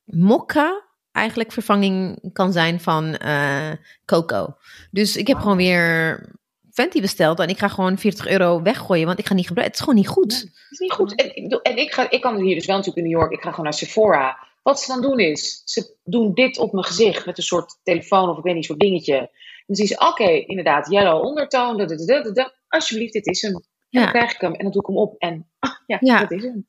mokka 0.04 0.82
eigenlijk 1.12 1.52
vervanging 1.52 2.18
kan 2.32 2.52
zijn 2.52 2.80
van 2.80 3.16
eh 3.16 3.70
coco. 4.04 4.56
Dus 4.90 5.16
ik 5.16 5.26
heb 5.26 5.38
gewoon 5.38 5.56
weer 5.56 6.28
Fenty 6.72 7.00
besteld 7.00 7.38
en 7.40 7.48
ik 7.48 7.58
ga 7.58 7.68
gewoon 7.68 7.98
40 7.98 8.26
euro 8.26 8.62
weggooien, 8.62 9.06
want 9.06 9.18
ik 9.18 9.26
ga 9.26 9.34
niet 9.34 9.46
gebruiken. 9.46 9.76
Het 9.76 9.88
is 9.88 9.88
gewoon 9.88 10.04
niet 10.04 10.14
goed. 10.14 10.40
Dat 10.40 10.70
is 10.70 10.78
niet 10.78 10.92
goed. 10.92 11.14
En, 11.14 11.60
en 11.62 11.76
ik, 11.76 11.92
ga, 11.92 12.10
ik 12.10 12.20
kan 12.20 12.40
hier 12.40 12.54
dus 12.54 12.66
wel 12.66 12.76
natuurlijk 12.76 13.06
in 13.06 13.12
New 13.12 13.20
York. 13.20 13.32
Ik 13.32 13.42
ga 13.42 13.48
gewoon 13.50 13.64
naar 13.64 13.74
Sephora. 13.74 14.38
Wat 14.64 14.80
ze 14.80 14.92
dan 14.92 15.02
doen 15.02 15.18
is, 15.18 15.62
ze 15.64 15.96
doen 16.04 16.34
dit 16.34 16.58
op 16.58 16.72
mijn 16.72 16.84
gezicht 16.84 17.26
met 17.26 17.36
een 17.38 17.44
soort 17.44 17.78
telefoon 17.82 18.28
of 18.30 18.38
ik 18.38 18.44
weet 18.44 18.54
niet, 18.54 18.64
soort 18.64 18.78
dingetje. 18.80 19.16
En 19.16 19.30
dan 19.66 19.76
zien 19.76 19.86
ze, 19.86 19.98
oké, 19.98 20.28
inderdaad, 20.30 20.90
yellow 20.90 21.24
ondertoon. 21.24 21.76
da, 21.76 21.84
da, 21.86 21.96
da, 21.96 22.22
da, 22.22 22.30
da. 22.30 22.54
Alsjeblieft, 22.68 23.12
dit 23.12 23.26
is 23.26 23.42
hem. 23.42 23.54
En 23.54 23.62
dan 23.90 24.02
Ja. 24.02 24.10
krijg 24.10 24.34
ik 24.34 24.40
hem 24.40 24.54
en 24.54 24.62
dan 24.62 24.72
doe 24.72 24.80
ik 24.82 24.86
hem 24.88 24.96
op. 24.98 25.14
En 25.18 25.50
ah, 25.58 25.70
ja, 25.86 25.96
Ja. 26.00 26.20
dat 26.20 26.30
is 26.30 26.42
hem. 26.42 26.68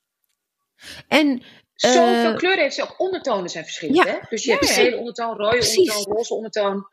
En 1.07 1.41
Zoveel 1.75 2.31
Eh, 2.31 2.35
kleuren 2.35 2.63
heeft 2.63 2.75
ze 2.75 2.81
ook. 2.83 2.99
Ondertonen 2.99 3.49
zijn 3.49 3.63
verschillend, 3.63 3.97
ja. 4.05 4.11
hè? 4.11 4.17
Dus 4.29 4.43
je 4.43 4.49
Ja, 4.51 4.55
hebt 4.57 4.67
ja. 4.67 4.73
gele 4.73 4.97
ondertoon, 4.97 5.35
rode 5.37 5.49
Precies. 5.57 5.77
ondertoon, 5.89 6.15
roze 6.15 6.33
ondertoon. 6.33 6.87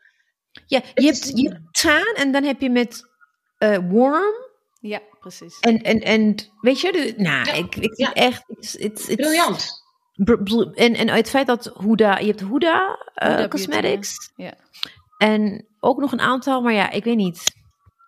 ja, 0.65 0.81
je 0.93 1.05
hebt, 1.05 1.31
je 1.35 1.49
hebt 1.81 2.17
en 2.17 2.31
dan 2.31 2.43
heb 2.43 2.61
je 2.61 2.69
met 2.69 3.03
eh 3.57 3.77
warm 3.89 4.33
Ja, 4.79 5.01
precies. 5.19 5.59
en, 5.59 5.81
en, 5.81 6.01
en 6.01 6.35
weet 6.61 6.79
je, 6.79 6.91
de, 6.91 7.13
nou, 7.17 7.45
Ja. 7.45 7.53
ik, 7.53 7.75
ik 7.75 7.97
Ja. 7.97 8.13
echt, 8.13 8.43
it's, 8.47 8.75
it's, 8.75 9.07
it's, 9.07 9.15
Briljant. 9.15 9.82
En, 10.73 10.93
en 10.95 11.09
het 11.09 11.29
feit 11.29 11.47
dat 11.47 11.73
Huda, 11.79 12.17
je 12.17 12.25
hebt 12.25 12.39
Huda, 12.39 12.97
eh, 13.13 13.27
Huda 13.27 13.35
Beauty, 13.35 13.49
Cosmetics 13.57 14.31
ja. 14.35 14.53
en 15.17 15.65
ook 15.79 15.99
nog 15.99 16.11
een 16.11 16.19
aantal, 16.21 16.61
maar 16.61 16.73
ja, 16.73 16.91
ik 16.91 17.03
weet 17.03 17.15
niet. 17.15 17.61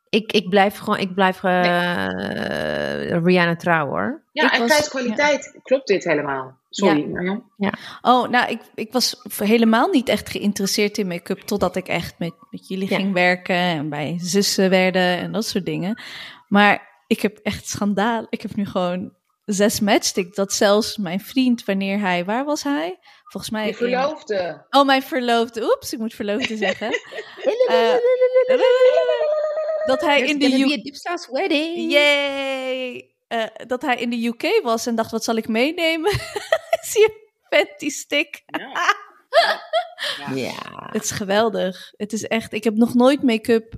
Ik, 0.10 0.32
ik 0.32 0.50
blijf 0.50 0.78
gewoon, 0.78 1.00
ik 1.00 1.14
blijf 1.14 1.44
eh, 1.44 3.24
Rihanna 3.24 3.56
trouw 3.56 3.88
hoor. 3.88 4.24
Ja, 4.32 4.46
Ik 4.46 4.52
en 4.52 4.60
was- 4.60 4.68
prijs-kwaliteit 4.68 5.60
klopt 5.64 5.88
dit 5.88 6.04
helemaal. 6.04 6.58
Sorry, 6.70 7.00
Ja. 7.00 7.08
Marjan. 7.08 7.44
Oh, 8.02 8.30
nou, 8.30 8.50
ik, 8.50 8.62
ik 8.76 8.92
was 8.92 9.22
helemaal 9.38 9.88
niet 9.90 10.10
echt 10.10 10.30
geïnteresseerd 10.30 10.98
in 10.98 11.08
make-up 11.08 11.40
totdat 11.40 11.76
ik 11.76 11.88
echt 11.88 12.20
met, 12.20 12.34
met 12.50 12.68
jullie 12.68 12.90
Ja. 12.90 12.96
ging 12.96 13.14
werken 13.14 13.56
en 13.56 13.90
bij 13.90 14.16
zussen 14.22 14.70
werden 14.70 15.18
en 15.18 15.32
dat 15.32 15.46
soort 15.46 15.66
dingen. 15.66 16.02
Maar 16.48 17.04
ik 17.08 17.22
heb 17.22 17.38
echt 17.38 17.68
schandaal. 17.70 18.26
Ik 18.30 18.42
heb 18.42 18.56
nu 18.56 18.66
gewoon 18.66 19.14
zes 19.46 19.80
matchsticks. 19.80 20.36
Dat 20.36 20.54
zelfs 20.54 20.98
mijn 20.98 21.20
vriend, 21.20 21.66
wanneer 21.66 22.00
hij, 22.00 22.26
waar 22.26 22.46
was 22.46 22.64
hij? 22.64 22.98
Volgens 23.24 23.52
mij. 23.52 23.64
Je 23.64 23.70
in- 23.70 23.76
verloofde. 23.76 24.66
Oh, 24.70 24.86
mijn 24.86 25.02
verloofde. 25.04 25.64
Oeps, 25.64 25.94
ik 25.94 26.00
moet 26.00 26.14
verloofde 26.14 26.58
zeggen. 26.66 26.90
Eh, 27.68 27.94
dat 29.86 30.02
hij 30.02 30.22
in 30.22 30.40
de 30.40 30.60
UK. 30.60 31.28
wedding. 31.32 31.92
Yay! 31.92 33.14
Eh, 33.28 33.44
dat 33.68 33.82
hij 33.82 33.96
in 33.98 34.10
de 34.10 34.26
UK 34.26 34.60
was 34.64 34.86
en 34.86 34.96
dacht, 34.96 35.12
wat 35.12 35.24
zal 35.24 35.36
ik 35.36 35.48
meenemen? 35.48 36.12
Zie 36.82 37.02
je 37.02 37.30
Fenty 37.50 37.90
stick? 37.90 38.44
Ja. 40.18 40.34
Ja. 40.36 40.90
Het 40.92 41.04
is 41.04 41.12
geweldig. 41.12 41.92
Het 41.98 42.14
is 42.14 42.24
echt, 42.24 42.54
ik 42.54 42.64
heb 42.64 42.76
nog 42.76 42.94
nooit 42.94 43.24
make-up 43.24 43.74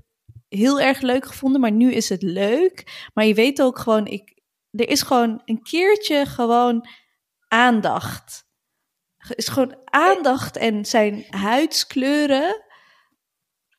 heel 0.49 0.79
erg 0.79 1.01
leuk 1.01 1.25
gevonden, 1.25 1.61
maar 1.61 1.71
nu 1.71 1.91
is 1.93 2.09
het 2.09 2.21
leuk. 2.21 3.07
Maar 3.13 3.25
je 3.25 3.33
weet 3.33 3.61
ook 3.61 3.79
gewoon, 3.79 4.05
ik, 4.07 4.36
er 4.77 4.89
is 4.89 5.01
gewoon 5.01 5.41
een 5.45 5.61
keertje 5.63 6.25
gewoon 6.25 6.87
aandacht. 7.47 8.45
Is 9.35 9.47
gewoon 9.47 9.77
aandacht 9.85 10.57
en 10.57 10.85
zijn 10.85 11.25
huidskleuren 11.29 12.63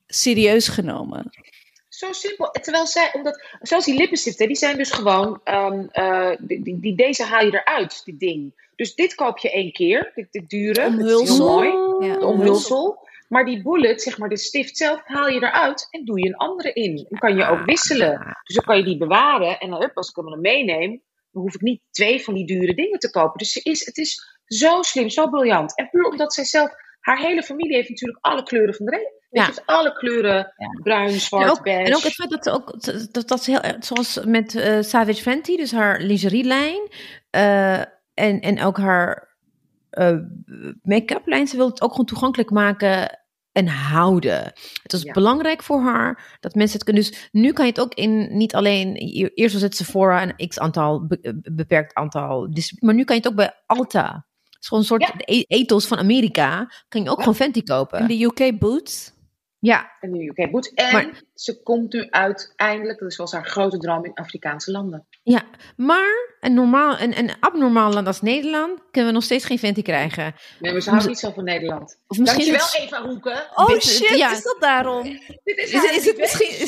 serieus 0.07 0.69
genomen. 0.69 1.31
Zo 1.89 2.13
simpel. 2.13 2.51
Terwijl 2.51 2.87
zij, 2.87 3.11
omdat, 3.13 3.43
zelfs 3.61 3.85
die 3.85 3.95
lippenstiften, 3.99 4.47
die 4.47 4.57
zijn 4.57 4.77
dus 4.77 4.91
gewoon, 4.91 5.41
ehm, 5.45 5.87
eh, 5.91 6.37
die, 6.39 6.63
die, 6.63 6.81
die- 6.81 6.97
deze 6.97 7.25
haal 7.25 7.45
je 7.45 7.53
eruit, 7.65 8.03
dit 8.05 8.21
ding. 8.21 8.67
Dus 8.77 8.95
dit 8.95 9.15
koop 9.15 9.39
je 9.39 9.51
één 9.51 9.73
keer, 9.73 10.13
dit, 10.15 10.27
dit 10.33 10.49
dure, 10.49 10.87
is 10.87 11.29
heel 11.29 11.39
mooi, 11.39 11.69
Ja. 12.09 12.19
de 12.19 12.27
omhulsel. 12.27 13.08
Maar 13.29 13.45
die 13.45 13.63
bullet, 13.63 14.03
zeg 14.03 14.19
maar 14.19 14.29
de 14.29 14.37
stift 14.37 14.77
zelf, 14.77 15.01
haal 15.05 15.29
je 15.29 15.43
eruit 15.43 15.87
en 15.91 16.05
doe 16.05 16.21
je 16.21 16.27
een 16.27 16.37
andere 16.37 16.73
in. 16.73 17.07
Dan 17.09 17.19
kan 17.19 17.37
je 17.37 17.47
ook 17.47 17.65
wisselen. 17.65 18.37
Dus 18.43 18.55
dan 18.55 18.65
kan 18.65 18.77
je 18.77 18.85
die 18.85 18.99
bewaren 18.99 19.59
en 19.59 19.71
dan, 19.71 19.81
hup, 19.81 19.97
als 19.97 20.09
ik 20.09 20.17
hem 20.17 20.31
dan 20.31 20.41
meeneem, 20.41 21.03
dan 21.31 21.43
hoef 21.43 21.55
ik 21.55 21.61
niet 21.61 21.83
twee 21.91 22.23
van 22.25 22.35
die 22.35 22.47
dure 22.47 22.75
dingen 22.75 22.99
te 22.99 23.11
kopen. 23.11 23.39
Dus 23.39 23.53
ze 23.53 23.61
is, 23.63 23.87
het 23.87 23.97
is 23.97 24.39
zo 24.45 24.83
slim, 24.83 25.09
zo 25.09 25.29
briljant. 25.29 25.77
En 25.77 25.89
puur 25.91 26.05
omdat 26.05 26.35
zij 26.35 26.45
zelf, 26.45 26.71
haar 27.01 27.19
hele 27.19 27.43
familie 27.43 27.77
heeft 27.77 27.89
natuurlijk 27.89 28.19
alle 28.25 28.43
kleuren 28.43 28.75
van 28.75 28.87
de. 28.87 29.17
Ja. 29.31 29.47
Weet 29.47 29.55
je, 29.55 29.63
alle 29.67 29.93
kleuren, 29.93 30.55
bruin, 30.83 31.11
zwart, 31.11 31.45
En 31.45 31.51
ook, 31.51 31.63
beige. 31.63 31.91
en 31.91 31.97
ook 31.97 32.03
het 32.03 32.15
feit 32.15 32.31
dat 32.31 32.45
ze 32.45 32.51
ook, 32.51 32.83
dat, 33.13 33.29
dat 33.29 33.45
ze 33.45 33.51
heel, 33.51 33.75
zoals 33.81 34.21
met 34.25 34.55
eh, 34.55 34.83
Savage 34.83 35.23
Fenty, 35.23 35.57
dus 35.57 35.73
haar 35.73 36.01
lingerielijn, 36.01 36.89
eh 37.31 37.81
en, 38.19 38.41
en 38.41 38.63
ook 38.63 38.77
haar 38.77 39.28
eh, 39.91 40.17
make-up 40.83 41.27
lijn, 41.27 41.47
ze 41.47 41.57
wil 41.57 41.69
het 41.69 41.83
ook 41.83 41.91
gewoon 41.91 42.07
toegankelijk 42.07 42.51
maken 42.51 43.19
en 43.53 43.67
houden. 43.67 44.45
Het 44.83 44.93
was 44.93 45.03
Ja. 45.03 45.13
belangrijk 45.13 45.63
voor 45.63 45.81
haar 45.81 46.37
dat 46.41 46.55
mensen 46.55 46.77
het 46.79 46.85
kunnen. 46.85 47.03
Dus 47.03 47.29
nu 47.33 47.53
kan 47.53 47.65
je 47.65 47.71
het 47.71 47.81
ook 47.81 47.95
in, 47.95 48.37
niet 48.37 48.55
alleen, 48.55 48.95
eerst 49.35 49.53
was 49.53 49.63
het 49.63 49.77
Sephora 49.77 50.23
een 50.37 50.49
x 50.49 50.59
aantal, 50.59 51.07
be- 51.07 51.41
beperkt 51.53 51.95
aantal, 51.95 52.49
maar 52.79 52.95
nu 52.95 53.05
kan 53.05 53.17
je 53.17 53.23
het 53.23 53.31
ook 53.31 53.37
bij 53.37 53.55
Alta. 53.67 54.27
Het 54.45 54.57
is 54.61 54.69
gewoon 54.69 54.83
een 54.83 54.89
soort 54.89 55.03
Ja. 55.03 55.35
e- 55.35 55.45
ethos 55.47 55.87
van 55.87 55.99
Amerika. 55.99 56.71
Kan 56.89 57.03
je 57.03 57.09
ook 57.11 57.17
Ja. 57.17 57.23
gewoon 57.23 57.39
Fenty 57.39 57.63
kopen. 57.63 58.01
In 58.01 58.07
de 58.07 58.25
UK 58.25 58.59
Boots. 58.59 59.13
Ja, 59.61 59.91
En 60.01 60.13
de 60.13 60.25
UK 60.37 60.51
Boots. 60.51 60.73
En 60.75 60.93
Maar- 60.93 61.23
ze 61.35 61.63
komt 61.63 61.93
nu 61.93 62.07
uiteindelijk, 62.11 62.99
dat 62.99 63.11
is 63.11 63.17
wel 63.17 63.29
haar 63.31 63.47
grote 63.47 63.79
droom, 63.79 64.05
in 64.05 64.15
Afrikaanse 64.15 64.71
landen. 64.71 65.07
Ja, 65.23 65.43
maar 65.77 66.37
een, 66.41 66.55
normaal, 66.55 66.99
een, 67.01 67.19
een 67.19 67.31
abnormaal 67.41 67.93
land 67.93 68.07
als 68.07 68.21
Nederland 68.23 68.81
kunnen 68.91 69.11
we 69.11 69.17
nog 69.17 69.25
steeds 69.25 69.45
geen 69.45 69.59
Fenty 69.59 69.83
krijgen. 69.83 70.35
Nee, 70.59 70.73
maar 70.73 70.81
ze 70.81 70.91
houdt 70.91 71.07
niet 71.07 71.19
zo 71.19 71.31
van 71.31 71.45
Nederland. 71.45 71.99
Of 72.07 72.19
misschien 72.19 72.53
Dankjewel, 72.53 72.67
het- 72.67 72.81
Eva 72.93 73.03
Hoeken. 73.09 73.47
Oh 73.55 73.67
Dit- 73.67 73.83
shit, 73.85 74.19
ja. 74.19 74.33
is 74.33 74.43
dat 74.43 74.57
daarom? 74.61 75.03
Dit 75.45 75.59
is, 75.59 75.73
Is, 75.73 76.07
het 76.07 76.19
misschien... 76.19 76.67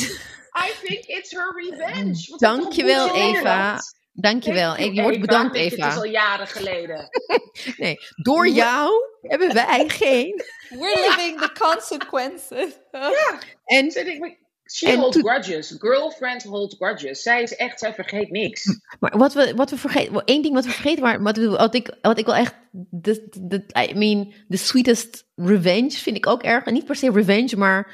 I 0.66 0.72
think 0.86 1.04
it's 1.04 1.30
her 1.32 1.52
revenge. 1.56 2.34
Dankjewel, 2.38 3.14
Eva. 3.14 3.78
Dankjewel. 4.12 4.74
Thank 4.74 4.84
you, 4.84 4.94
Je 4.94 5.02
wordt 5.02 5.20
bedankt, 5.20 5.54
Dit 5.54 5.72
is 5.72 5.78
Eva. 5.78 5.94
al 5.94 6.04
jaren 6.04 6.46
geleden. 6.46 7.08
Nee, 7.76 7.96
door 8.22 8.48
jou 8.48 8.92
hebben 9.20 9.54
wij 9.54 9.88
geen. 10.02 10.42
We're 10.68 11.08
living 11.08 11.40
the 11.40 11.52
consequences. 11.58 12.72
En, 13.64 13.90
Ze 13.90 14.04
denkt, 14.04 14.38
She 14.72 14.86
En 14.86 14.98
holds 14.98 15.18
grudges. 15.18 15.74
Girlfriend 15.78 16.42
holds 16.42 16.76
grudges. 16.78 17.22
Zij 17.22 17.42
is 17.42 17.56
echt, 17.56 17.78
zij 17.78 17.94
vergeet 17.94 18.30
niks. 18.30 18.64
maar 19.00 19.18
wat 19.18 19.32
we, 19.34 19.52
wat 19.56 19.70
we 19.70 19.76
vergeten, 19.76 20.24
één 20.24 20.42
ding 20.42 20.54
wat 20.54 20.64
we 20.64 20.70
vergeten 20.70 21.02
waren, 21.02 21.22
wat, 21.22 21.36
wat, 21.36 21.74
ik, 21.74 21.96
wat 22.02 22.18
ik 22.18 22.26
wel 22.26 22.34
echt, 22.34 22.54
de, 22.70 23.28
de, 23.40 23.64
I 23.90 23.94
mean, 23.94 24.32
the 24.48 24.56
sweetest 24.56 25.24
revenge 25.34 25.90
vind 25.90 26.16
ik 26.16 26.26
ook 26.26 26.42
erg. 26.42 26.64
En 26.64 26.72
niet 26.72 26.84
per 26.84 26.96
se 26.96 27.10
revenge, 27.10 27.56
maar 27.56 27.92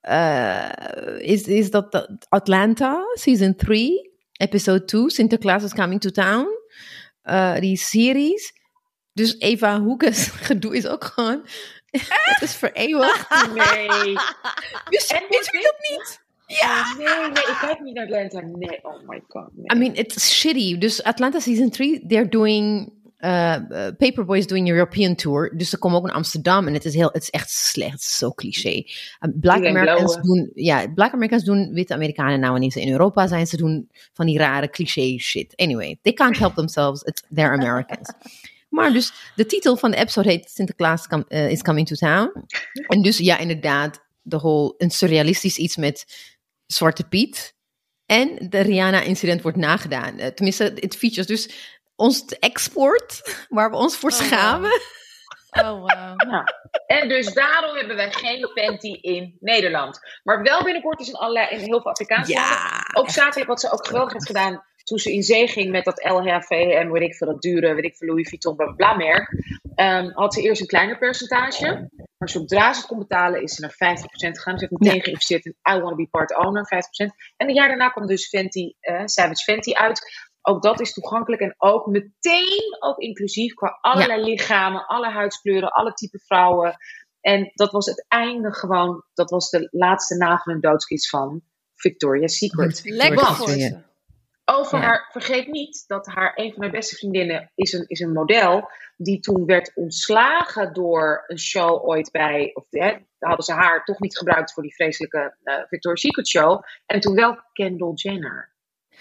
eh, 0.00 1.18
is, 1.18 1.42
is 1.42 1.70
dat 1.70 1.92
dat 1.92 2.26
Atlanta, 2.28 3.02
season 3.14 3.54
3, 3.56 4.09
episode 4.40 4.84
2, 4.84 5.10
Sinterklaas 5.10 5.62
is 5.62 5.72
coming 5.72 6.00
to 6.00 6.10
town. 6.10 6.46
Eh, 7.22 7.58
die 7.58 7.76
series. 7.76 8.52
Dus 9.12 9.38
Eva 9.38 9.80
Hoekes 9.80 10.26
gedoe 10.48 10.76
is 10.76 10.86
ook 10.86 11.04
gewoon, 11.04 11.46
het 11.90 12.42
is 12.42 12.54
vereeuwigd. 12.54 13.28
Nee. 13.54 14.14
Dus, 14.90 15.06
En 15.06 15.24
je 15.28 15.60
dat 15.62 15.90
niet? 15.90 16.20
Ja. 16.46 16.94
Nee, 16.98 17.06
nee, 17.06 17.30
ik 17.30 17.56
kijk 17.60 17.80
niet 17.80 17.94
naar 17.94 18.04
Atlanta. 18.04 18.40
Nee, 18.40 18.84
oh 18.84 19.08
my 19.08 19.22
god. 19.28 19.48
Nee. 19.52 19.76
I 19.76 19.78
mean, 19.78 19.94
it's 19.94 20.38
shitty. 20.38 20.78
Dus 20.78 21.02
Atlanta 21.02 21.40
season 21.40 21.70
3, 21.70 22.06
they're 22.06 22.28
doing. 22.28 22.92
Uh, 23.20 23.56
Paperboy 23.98 24.38
is 24.38 24.46
doing 24.46 24.68
European 24.68 25.14
tour. 25.14 25.56
Dus 25.56 25.70
ze 25.70 25.78
komen 25.78 25.98
ook 25.98 26.06
in 26.06 26.14
Amsterdam. 26.14 26.66
En 26.66 26.74
het 26.74 26.84
is, 26.84 26.94
heel, 26.94 27.10
het 27.12 27.22
is 27.22 27.30
echt 27.30 27.50
slecht. 27.50 28.02
Zo 28.02 28.32
cliché. 28.32 28.84
Um, 29.20 29.40
black 29.40 29.66
Americans 29.66 30.16
doen. 30.20 30.50
Ja, 30.54 30.88
Black 30.94 31.12
Americans 31.12 31.44
doen 31.44 31.72
witte 31.72 31.94
Amerikanen 31.94 32.40
nou 32.40 32.52
wanneer 32.52 32.70
ze 32.70 32.80
in 32.80 32.92
Europa 32.92 33.26
zijn. 33.26 33.46
Ze 33.46 33.56
doen 33.56 33.90
van 34.12 34.26
die 34.26 34.38
rare 34.38 34.70
cliché 34.70 35.18
shit. 35.18 35.56
Anyway, 35.56 35.98
they 36.02 36.12
can't 36.12 36.38
help 36.38 36.54
themselves. 36.54 37.02
It's, 37.02 37.22
they're 37.34 37.52
Americans. 37.52 38.12
Maar 38.70 38.92
dus 38.92 39.12
de 39.36 39.46
titel 39.46 39.76
van 39.76 39.90
de 39.90 39.96
episode 39.96 40.28
heet 40.28 40.50
Sinterklaas 40.50 41.06
uh, 41.28 41.50
is 41.50 41.62
coming 41.62 41.86
to 41.86 41.94
town. 41.94 42.44
En 42.86 43.02
dus 43.02 43.18
ja, 43.18 43.38
inderdaad, 43.38 44.00
de 44.22 44.36
whole, 44.36 44.74
een 44.78 44.90
surrealistisch 44.90 45.56
iets 45.56 45.76
met 45.76 46.04
Zwarte 46.66 47.08
Piet. 47.08 47.54
En 48.06 48.48
de 48.48 48.60
Rihanna-incident 48.60 49.42
wordt 49.42 49.56
nagedaan. 49.58 50.18
Eh, 50.18 50.26
tenminste, 50.26 50.72
het 50.74 50.96
features 50.96 51.26
dus 51.26 51.50
ons 52.00 52.24
export, 52.38 53.22
waar 53.48 53.70
we 53.70 53.76
ons 53.76 53.96
voor 53.96 54.10
Oh, 54.10 54.16
schamen. 54.16 54.70
Oh, 55.50 55.70
wow. 55.70 56.30
Ja. 56.30 56.44
En 56.86 57.08
dus 57.08 57.32
daarom 57.34 57.76
hebben 57.76 57.96
wij 57.96 58.12
geen 58.12 58.50
panty 58.54 58.88
in 59.00 59.36
Nederland. 59.40 59.98
Maar 60.22 60.42
wel 60.42 60.62
binnenkort 60.64 61.00
is 61.00 61.08
in, 61.08 61.14
allerlei, 61.14 61.48
in 61.48 61.58
heel 61.58 61.80
veel 61.80 61.90
Afrikaanse 61.90 62.32
landen. 62.32 62.52
Ja, 62.52 62.80
Ook 62.92 63.10
zakelijk, 63.10 63.48
wat 63.48 63.60
ze 63.60 63.72
ook 63.72 63.86
geweldig 63.86 64.12
heeft 64.12 64.26
gedaan. 64.26 64.64
toen 64.84 64.98
ze 64.98 65.12
in 65.12 65.22
zee 65.22 65.48
ging 65.48 65.70
met 65.70 65.84
dat 65.84 66.04
LHVM, 66.04 66.88
weet 66.90 67.02
ik 67.02 67.14
veel, 67.14 67.26
dat 67.26 67.42
dure, 67.42 67.74
weet 67.74 67.84
ik 67.84 67.96
veel, 67.96 68.08
Louis 68.08 68.28
Vuitton, 68.28 68.56
bla 68.56 68.72
bla 68.72 68.94
merk, 68.94 69.28
ehm, 69.74 70.10
had 70.10 70.34
ze 70.34 70.42
eerst 70.42 70.60
een 70.60 70.66
kleiner 70.66 70.98
percentage. 70.98 71.88
Maar 72.18 72.28
zodra 72.28 72.72
ze 72.72 72.78
het 72.78 72.88
kon 72.88 72.98
betalen, 72.98 73.42
is 73.42 73.54
ze 73.54 73.60
naar 73.60 73.74
50% 73.76 74.36
gegaan. 74.38 74.58
Ze 74.58 74.66
heeft 74.68 74.80
meteen 74.80 74.96
Ja. 74.96 75.02
geïnvesteerd 75.02 75.44
in 75.44 75.56
I 75.70 75.72
Want 75.72 75.88
to 75.88 75.94
Be 75.94 76.08
Part 76.10 76.36
Owner, 76.36 76.66
50%. 76.66 77.14
En 77.36 77.48
een 77.48 77.54
jaar 77.54 77.68
daarna 77.68 77.88
kwam 77.88 78.06
dus 78.06 78.28
Fenty, 78.28 78.72
eh, 78.80 79.02
Savage 79.04 79.42
Fenty 79.42 79.72
uit. 79.72 80.28
Ook 80.42 80.62
dat 80.62 80.80
is 80.80 80.92
toegankelijk 80.92 81.42
en 81.42 81.54
ook 81.58 81.86
meteen 81.86 82.76
ook 82.78 82.98
inclusief 82.98 83.54
qua 83.54 83.78
allerlei 83.80 84.22
lichamen, 84.22 84.86
alle 84.86 85.10
huidskleuren, 85.10 85.72
alle 85.72 85.92
type 85.92 86.18
vrouwen. 86.18 86.76
En 87.20 87.50
dat 87.54 87.70
was 87.70 87.86
het 87.86 88.04
einde 88.08 88.54
gewoon, 88.54 89.04
dat 89.14 89.30
was 89.30 89.50
de 89.50 89.68
laatste 89.70 90.16
nagel 90.16 90.52
en 90.52 90.60
doodskist 90.60 91.08
van 91.08 91.42
Victoria's 91.74 92.36
Secret. 92.36 92.80
Lekker 92.84 93.36
Want-. 93.36 93.88
Over 94.44 94.78
Ja. 94.78 94.84
haar, 94.84 95.08
vergeet 95.10 95.46
niet 95.46 95.84
dat 95.86 96.06
haar, 96.06 96.32
een 96.34 96.52
van 96.52 96.62
haar 96.62 96.70
beste 96.70 96.96
vriendinnen 96.96 97.52
is 97.54 97.72
een, 97.72 97.84
is 97.86 98.00
een 98.00 98.12
model. 98.12 98.70
Die 98.96 99.20
toen 99.20 99.44
werd 99.44 99.72
ontslagen 99.74 100.72
door 100.72 101.24
een 101.26 101.38
show 101.38 101.88
ooit 101.88 102.10
bij. 102.10 102.50
Of 102.54 102.64
hè, 102.70 102.96
hadden 103.18 103.44
ze 103.44 103.52
haar 103.52 103.84
toch 103.84 104.00
niet 104.00 104.18
gebruikt 104.18 104.52
voor 104.52 104.62
die 104.62 104.74
vreselijke 104.74 105.36
eh, 105.42 105.54
Victoria's 105.68 106.00
Secret 106.00 106.28
show. 106.28 106.62
En 106.86 107.00
toen 107.00 107.14
wel 107.14 107.38
Kendall 107.52 107.92
Jenner. 107.94 108.52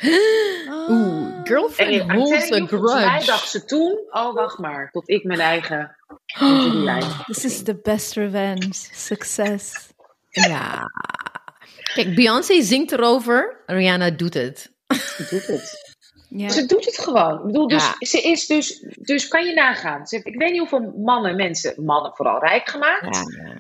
Oeh, 0.04 1.36
En 1.36 1.42
girlfriend 1.44 2.12
holds 2.12 2.52
a 2.52 2.58
volgens 2.58 2.94
mij 2.94 3.02
grudge. 3.10 3.26
dacht 3.26 3.50
ze 3.50 3.66
toen. 3.66 4.00
Oh, 4.10 4.34
wacht 4.34 4.58
maar. 4.58 4.90
Tot 4.92 5.10
ik 5.10 5.24
mijn 5.24 5.40
eigen. 5.40 5.96
lijn. 6.84 7.04
This 7.26 7.46
is 7.46 7.64
the 7.64 7.80
best 7.84 8.14
revenge. 8.16 8.74
Succes. 8.94 9.74
Ja. 10.30 10.84
Kijk, 11.94 12.16
Beyoncé 12.16 12.62
zingt 12.62 12.92
erover, 12.92 13.64
Rihanna 13.66 14.10
doet 14.10 14.34
het. 14.34 14.72
Ze 14.88 15.28
doet 15.30 15.48
het. 15.48 15.88
Ja. 16.30 16.50
Ze 16.50 16.66
doet 16.66 16.86
het 16.86 16.98
gewoon. 17.00 17.40
Ik 17.40 17.46
bedoel, 17.46 17.68
dus, 17.68 17.84
Ja. 17.84 17.96
ze 18.00 18.22
is 18.22 18.46
dus, 18.48 18.86
dus 19.00 19.28
kan 19.28 19.46
je 19.46 19.54
nagaan. 19.54 20.08
Ze 20.08 20.16
heeft, 20.16 20.28
ik 20.28 20.38
weet 20.38 20.50
niet 20.52 20.60
hoeveel 20.60 20.94
mannen, 20.98 21.36
mensen, 21.36 21.84
mannen 21.86 22.12
vooral 22.16 22.40
rijk 22.40 22.70
gemaakt. 22.70 23.18
ge- 23.18 23.42
eh, 23.44 23.56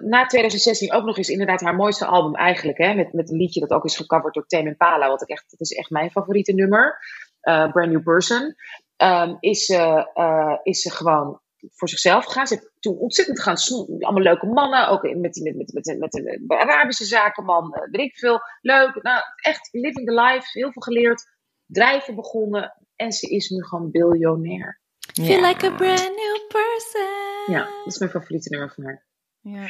na 0.00 0.26
2016 0.26 0.92
ook 0.92 1.04
nog 1.04 1.16
eens 1.16 1.28
inderdaad 1.28 1.60
haar 1.60 1.74
mooiste 1.76 2.06
album 2.06 2.34
eigenlijk. 2.34 2.78
Hè, 2.78 2.94
met, 2.94 3.12
met 3.12 3.30
een 3.30 3.36
liedje 3.36 3.60
dat 3.60 3.70
ook 3.70 3.84
is 3.84 3.96
gecoverd 3.96 4.34
door 4.34 4.46
Tame 4.46 4.68
Impala. 4.68 5.08
Wat 5.08 5.22
ik 5.22 5.28
echt, 5.28 5.50
dat 5.50 5.60
is 5.60 5.70
echt 5.72 5.90
mijn 5.90 6.10
favoriete 6.10 6.52
nummer. 6.52 6.98
eh, 7.40 7.70
Brand 7.72 7.90
New 7.90 8.02
Person. 8.02 8.54
Ehm, 8.96 9.36
is, 9.40 9.64
ze, 9.64 10.10
eh, 10.14 10.56
is 10.62 10.80
ze 10.82 10.90
gewoon 10.90 11.40
voor 11.72 11.88
zichzelf 11.88 12.24
gegaan. 12.24 12.46
Ze 12.46 12.54
heeft 12.54 12.70
toen 12.80 12.96
ontzettend 12.98 13.40
gaan 13.40 13.56
sno- 13.56 13.86
Allemaal 13.98 14.22
leuke 14.22 14.46
mannen. 14.46 14.88
Ook 14.88 15.14
met, 15.16 15.32
die- 15.32 15.56
met, 15.56 15.72
met, 15.72 15.96
met, 15.98 16.14
een 16.14 16.44
Arabische 16.48 17.04
zakenman. 17.04 17.74
eh, 17.74 17.82
weet 17.90 18.00
ik 18.06 18.16
veel. 18.18 18.40
Leuk. 18.60 19.02
Nou, 19.02 19.22
echt 19.36 19.68
living 19.72 20.06
the 20.06 20.14
life. 20.14 20.48
Heel 20.58 20.72
veel 20.72 20.82
geleerd. 20.82 21.24
Drijven 21.66 22.14
begonnen. 22.14 22.74
En 22.96 23.12
ze 23.12 23.28
is 23.28 23.48
nu 23.48 23.64
gewoon 23.64 23.90
biljonair. 23.90 24.80
Feel 25.12 25.40
like 25.40 25.66
a 25.66 25.74
brand 25.74 26.00
new 26.16 26.46
person. 26.48 27.54
Ja, 27.56 27.64
dat 27.64 27.86
is 27.86 27.98
mijn 27.98 28.10
favoriete 28.10 28.48
nummer 28.50 28.72
van 28.74 28.84
haar. 28.84 29.08
Ja. 29.40 29.68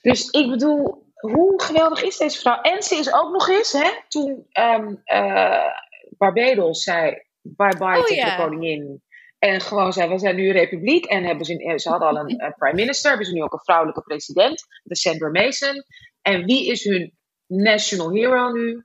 Dus 0.00 0.30
ik 0.30 0.50
bedoel, 0.50 1.04
hoe 1.14 1.62
geweldig 1.62 2.02
is 2.02 2.16
deze 2.16 2.38
vrouw? 2.38 2.60
En 2.60 2.82
ze 2.82 2.94
is 2.94 3.12
ook 3.12 3.32
nog 3.32 3.48
eens, 3.48 3.72
hè, 3.72 3.90
toen 4.08 4.46
eh, 5.04 5.66
Barbados 6.18 6.82
zei 6.82 7.22
bye-bye 7.40 7.98
Oh, 7.98 8.04
tegen 8.04 8.26
ja. 8.26 8.36
de 8.36 8.42
koningin. 8.42 9.02
En 9.38 9.60
gewoon 9.60 9.92
zei, 9.92 10.08
we 10.08 10.18
zijn 10.18 10.36
nu 10.36 10.46
een 10.46 10.52
republiek. 10.52 11.04
En 11.04 11.24
hebben 11.24 11.46
ze, 11.46 11.72
ze 11.76 11.88
hadden 11.88 12.08
al 12.08 12.16
een 12.26 12.54
prime 12.56 12.74
minister. 12.74 13.08
Hebben 13.08 13.26
ze 13.26 13.32
nu 13.32 13.42
ook 13.42 13.52
een 13.52 13.64
vrouwelijke 13.64 14.02
president. 14.02 14.66
De 14.82 14.96
Sandra 14.96 15.28
Mason. 15.30 15.84
En 16.22 16.44
wie 16.44 16.70
is 16.70 16.84
hun 16.84 17.12
national 17.46 18.10
hero 18.10 18.52
nu? 18.52 18.84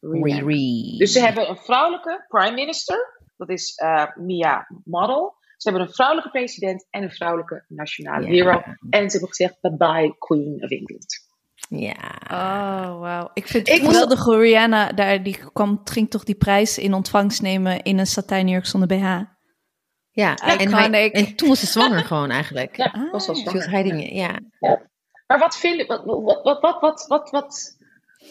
Riri. 0.00 0.94
Dus 0.98 1.12
ze 1.12 1.20
hebben 1.20 1.48
een 1.48 1.56
vrouwelijke 1.56 2.24
prime 2.28 2.54
minister. 2.54 3.20
Dat 3.36 3.48
is 3.48 3.74
eh, 3.74 4.06
Mia 4.14 4.66
Model. 4.84 5.34
Ze 5.62 5.68
hebben 5.70 5.88
een 5.88 5.94
vrouwelijke 5.94 6.30
president 6.30 6.86
en 6.90 7.02
een 7.02 7.10
vrouwelijke 7.10 7.64
nationale 7.68 8.26
hero. 8.26 8.62
En 8.90 9.10
ze 9.10 9.18
hebben 9.18 9.28
gezegd, 9.28 9.60
bye-bye 9.60 10.14
Queen 10.18 10.62
of 10.62 10.70
England. 10.70 11.30
Ja. 11.68 12.18
Oh, 12.24 13.00
wauw. 13.00 13.30
Ik 13.34 13.46
vind 13.46 13.68
Ik 13.68 13.72
het 13.74 13.82
moest- 13.82 13.94
geweldig 13.94 14.24
hoe 14.24 14.36
Rihanna 14.36 14.92
daar, 14.92 15.22
die 15.22 15.38
kwam, 15.52 15.80
ging 15.84 16.10
toch 16.10 16.24
die 16.24 16.34
prijs 16.34 16.78
in 16.78 16.94
ontvangst 16.94 17.42
nemen 17.42 17.82
in 17.82 17.98
een 17.98 18.06
satijnjurk 18.06 18.66
zonder 18.66 18.88
BH. 18.88 19.20
Ja, 20.10 20.34
en, 20.36 20.72
hij, 20.72 21.12
en 21.12 21.36
toen 21.36 21.48
was 21.48 21.60
ze 21.60 21.66
zwanger 21.66 22.04
gewoon 22.04 22.30
eigenlijk. 22.30 22.76
Ja, 22.76 23.08
was 23.12 23.26
wel 23.26 23.36
Ah. 23.36 23.44
Was 23.44 23.52
zwanger. 23.52 23.70
hiding, 23.70 24.12
ja. 24.12 24.38
Maar 25.26 25.38
wat 25.38 25.56
vinden, 25.56 25.86
wat, 25.86 26.04
wat, 26.04 26.42
wat, 26.42 26.60
wat, 26.60 26.80
wat, 26.80 27.04
wat, 27.08 27.30
wat, 27.30 27.76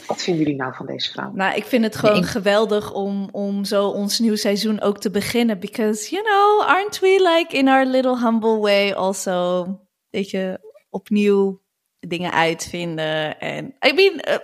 wat 0.07 0.21
vinden 0.21 0.43
jullie 0.43 0.59
nou 0.59 0.75
van 0.75 0.85
deze 0.85 1.11
vrouw? 1.11 1.31
Nou, 1.33 1.55
ik 1.55 1.65
vind 1.65 1.83
het 1.83 1.95
gewoon 1.95 2.17
ik- 2.17 2.25
geweldig 2.25 2.93
om, 2.93 3.29
om 3.31 3.63
zo 3.65 3.87
ons 3.87 4.19
nieuw 4.19 4.35
seizoen 4.35 4.81
ook 4.81 4.99
te 4.99 5.11
beginnen. 5.11 5.59
Because, 5.59 6.09
you 6.09 6.23
know, 6.23 6.69
aren't 6.69 6.99
we 6.99 7.31
like 7.37 7.57
in 7.57 7.67
our 7.67 7.85
little 7.85 8.19
humble 8.19 8.57
way 8.57 8.91
also, 8.91 9.65
weet 10.09 10.29
je, 10.29 10.59
opnieuw 10.89 11.61
dingen 11.99 12.31
uitvinden. 12.31 13.39
En, 13.39 13.65
I 13.87 13.93
mean, 13.93 14.19
eh, 14.19 14.37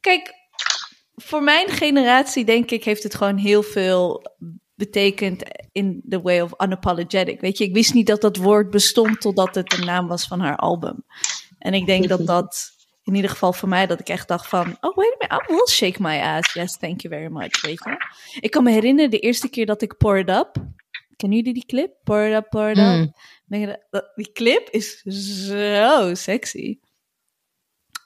kijk, 0.00 0.32
voor 1.14 1.42
mijn 1.42 1.68
generatie 1.68 2.44
denk 2.44 2.70
ik 2.70 2.84
heeft 2.84 3.02
het 3.02 3.14
gewoon 3.14 3.36
heel 3.36 3.62
veel 3.62 4.24
betekend 4.74 5.42
in 5.72 6.02
the 6.08 6.20
way 6.20 6.40
of 6.40 6.52
unapologetic. 6.62 7.40
Weet 7.40 7.58
je, 7.58 7.64
ik 7.64 7.74
wist 7.74 7.94
niet 7.94 8.06
dat 8.06 8.20
dat 8.20 8.36
woord 8.36 8.70
bestond 8.70 9.20
totdat 9.20 9.54
het 9.54 9.70
de 9.70 9.84
naam 9.84 10.06
was 10.08 10.26
van 10.26 10.40
haar 10.40 10.56
album. 10.56 11.04
En 11.58 11.74
ik 11.74 11.86
denk 11.86 12.08
dat 12.08 12.26
dat 12.36 12.74
in 13.06 13.14
ieder 13.14 13.30
geval 13.30 13.52
voor 13.52 13.68
mij 13.68 13.86
dat 13.86 14.00
ik 14.00 14.08
echt 14.08 14.28
dacht 14.28 14.46
van, 14.48 14.76
oh 14.80 14.96
wait 14.96 15.12
a 15.12 15.16
minute, 15.18 15.52
I 15.52 15.54
will 15.54 15.66
shake 15.66 16.02
my 16.02 16.20
ass. 16.20 16.52
Yes, 16.52 16.76
thank 16.76 17.00
you 17.00 17.14
very 17.14 17.32
much, 17.32 17.60
weet 17.60 17.82
je. 17.84 17.96
Ik 18.40 18.50
kan 18.50 18.64
me 18.64 18.70
herinneren 18.70 19.10
de 19.10 19.18
eerste 19.18 19.48
keer 19.48 19.66
dat 19.66 19.82
ik 19.82 19.96
Pour 19.96 20.18
It 20.18 20.28
Up, 20.30 20.52
kennen 21.16 21.38
jullie 21.38 21.54
die 21.54 21.66
clip? 21.66 21.94
Pour 22.04 22.20
It 22.26 22.34
Up, 22.34 22.48
Pour 22.50 22.70
It 22.70 22.78
Up. 22.78 22.84
Mm. 22.84 23.12
Die 24.14 24.32
clip 24.32 24.68
is 24.70 25.00
zo 25.46 26.14
sexy. 26.14 26.78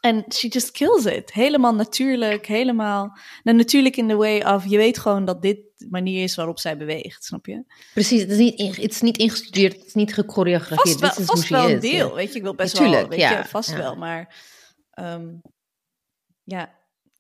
En 0.01 0.24
she 0.28 0.48
just 0.48 0.70
kills 0.70 1.05
it. 1.05 1.32
Helemaal 1.32 1.74
natuurlijk, 1.74 2.47
helemaal... 2.47 3.18
Nou, 3.43 3.56
natuurlijk 3.56 3.97
in 3.97 4.09
the 4.09 4.16
way 4.16 4.40
of, 4.43 4.64
je 4.66 4.77
weet 4.77 4.98
gewoon 4.98 5.24
dat 5.24 5.43
dit 5.43 5.59
de 5.77 5.86
manier 5.90 6.22
is 6.22 6.35
waarop 6.35 6.59
zij 6.59 6.77
beweegt, 6.77 7.24
snap 7.24 7.47
je? 7.47 7.64
Precies, 7.94 8.20
het 8.20 8.31
is 8.31 8.36
niet, 8.39 8.59
in- 8.59 8.70
het 8.70 8.90
is 8.90 9.01
niet 9.01 9.18
ingestudeerd, 9.18 9.77
het 9.77 9.86
is 9.86 9.94
niet 9.94 10.14
gechoreografeerd. 10.14 10.98
Vast 10.98 11.01
wel, 11.01 11.10
Dit 11.10 11.18
is 11.18 11.24
vast 11.27 11.48
wel 11.48 11.70
een 11.70 11.81
deel, 11.81 12.14
weet 12.14 12.31
je. 12.32 12.36
Ik 12.36 12.43
wil 12.43 12.55
best 12.55 12.72
Natuurlijk, 12.74 13.01
wel, 13.01 13.10
weet 13.10 13.20
ja, 13.20 13.39
je, 13.39 13.44
vast 13.44 13.70
ja. 13.70 13.77
wel. 13.77 13.97
Maar, 13.97 14.35
ehm, 15.05 15.28
ja. 16.44 16.68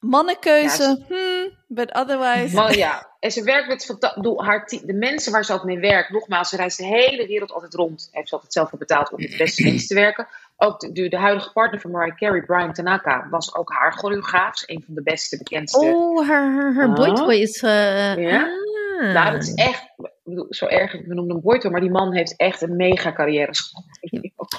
Mannenkeuze, 0.00 0.82
Ja, 0.82 0.96
hmm, 1.08 1.50
but 1.68 1.94
otherwise... 1.94 2.54
Maar 2.54 2.76
ja, 2.76 3.10
en 3.18 3.30
ze 3.30 3.42
werkt 3.44 3.68
met 3.68 4.00
haar 4.36 4.66
de 4.84 4.92
mensen 4.92 5.32
waar 5.32 5.44
ze 5.44 5.52
ook 5.52 5.64
mee 5.64 5.78
werkt. 5.78 6.10
Nogmaals, 6.10 6.48
ze 6.48 6.56
reist 6.56 6.76
de 6.78 6.84
hele 6.84 7.26
wereld 7.26 7.52
altijd 7.52 7.74
rond. 7.74 8.08
Heeft 8.12 8.28
ze 8.28 8.34
altijd 8.34 8.52
zelf 8.52 8.68
voor 8.68 8.78
betaald 8.78 9.12
om 9.12 9.20
met 9.20 9.30
de 9.30 9.36
beste 9.36 9.62
mensen 9.64 9.88
te 9.88 9.94
werken. 9.94 10.26
Ook 10.56 10.80
de, 10.80 10.92
de, 10.92 11.08
de 11.08 11.16
huidige 11.18 11.52
partner 11.52 11.80
van 11.80 11.90
Mariah 11.90 12.16
Carey, 12.16 12.42
Brian 12.42 12.72
Tanaka, 12.72 13.28
was 13.30 13.54
ook 13.54 13.72
haar 13.72 13.92
choreograaf. 13.92 14.54
Is 14.54 14.62
een 14.66 14.82
van 14.86 14.94
de 14.94 15.02
beste, 15.02 15.36
bekendste. 15.36 15.86
Oh, 15.86 16.28
haar, 16.28 16.52
haar, 16.54 16.74
haar 16.74 16.88
Ah. 16.88 16.94
boytoy 16.94 17.34
is... 17.34 17.62
eh 17.62 18.16
Ja? 18.16 18.42
ah. 18.42 19.12
Nou, 19.12 19.32
dat 19.32 19.42
is 19.42 19.54
echt, 19.54 19.82
ik 19.82 20.10
bedoel, 20.24 20.46
zo 20.48 20.66
erg, 20.66 20.92
we 20.92 21.14
noemen 21.14 21.34
hem 21.34 21.42
Boyto, 21.42 21.70
maar 21.70 21.80
die 21.80 21.90
man 21.90 22.14
heeft 22.14 22.36
echt 22.36 22.62
een 22.62 22.76
mega 22.76 23.12
carrière. 23.12 23.52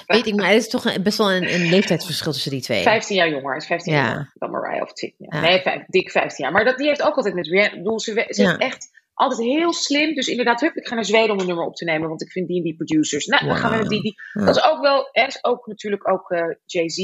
Weet 0.06 0.26
ik, 0.26 0.34
maar 0.34 0.48
er 0.50 0.56
is 0.56 0.68
toch 0.68 0.84
een- 0.84 1.02
best 1.02 1.18
wel 1.18 1.32
een, 1.32 1.54
een 1.54 1.68
leeftijdsverschil 1.68 2.32
tussen 2.32 2.50
die 2.50 2.60
twee. 2.62 2.82
15 2.82 3.16
jaar 3.16 3.28
jonger, 3.30 3.56
is 3.56 3.66
15 3.66 3.92
Ja. 3.92 4.02
jaar 4.04 4.32
dan 4.34 4.50
Mariah 4.50 4.82
of 4.82 4.92
10. 4.92 5.14
Ja. 5.18 5.26
Ja. 5.36 5.40
Nee, 5.40 5.60
vijf- 5.60 5.84
dik 5.86 6.10
15 6.10 6.44
jaar. 6.44 6.52
Maar 6.54 6.64
dat, 6.64 6.76
die 6.78 6.86
heeft 6.86 7.02
ook 7.02 7.16
altijd 7.16 7.34
met 7.34 7.46
Rihanna, 7.46 7.76
bedoel, 7.76 8.00
ze, 8.00 8.24
ze 8.28 8.42
Ja. 8.42 8.56
echt 8.58 8.90
altijd 9.14 9.40
heel 9.48 9.72
slim. 9.72 10.14
Dus 10.14 10.26
inderdaad, 10.28 10.60
hup, 10.60 10.76
ik 10.76 10.86
ga 10.86 10.94
naar 10.94 11.04
Zweden 11.04 11.30
om 11.30 11.40
een 11.40 11.46
nummer 11.46 11.64
op 11.64 11.74
te 11.74 11.84
nemen, 11.84 12.08
want 12.08 12.22
ik 12.22 12.30
vind 12.30 12.46
die 12.48 12.56
en 12.56 12.62
die 12.62 12.76
producers. 12.76 13.26
Nou, 13.26 13.46
dan 13.46 13.56
gaan 13.56 13.70
we 13.70 13.76
met 13.76 13.88
die, 13.88 14.02
die. 14.02 14.14
Dat 14.32 14.56
is 14.56 14.64
ook 14.64 14.80
wel, 14.80 15.08
er 15.12 15.26
is 15.26 15.44
ook 15.44 15.66
natuurlijk 15.66 16.08
ook 16.10 16.30
eh, 16.30 16.44
Jay-Z, 16.64 16.96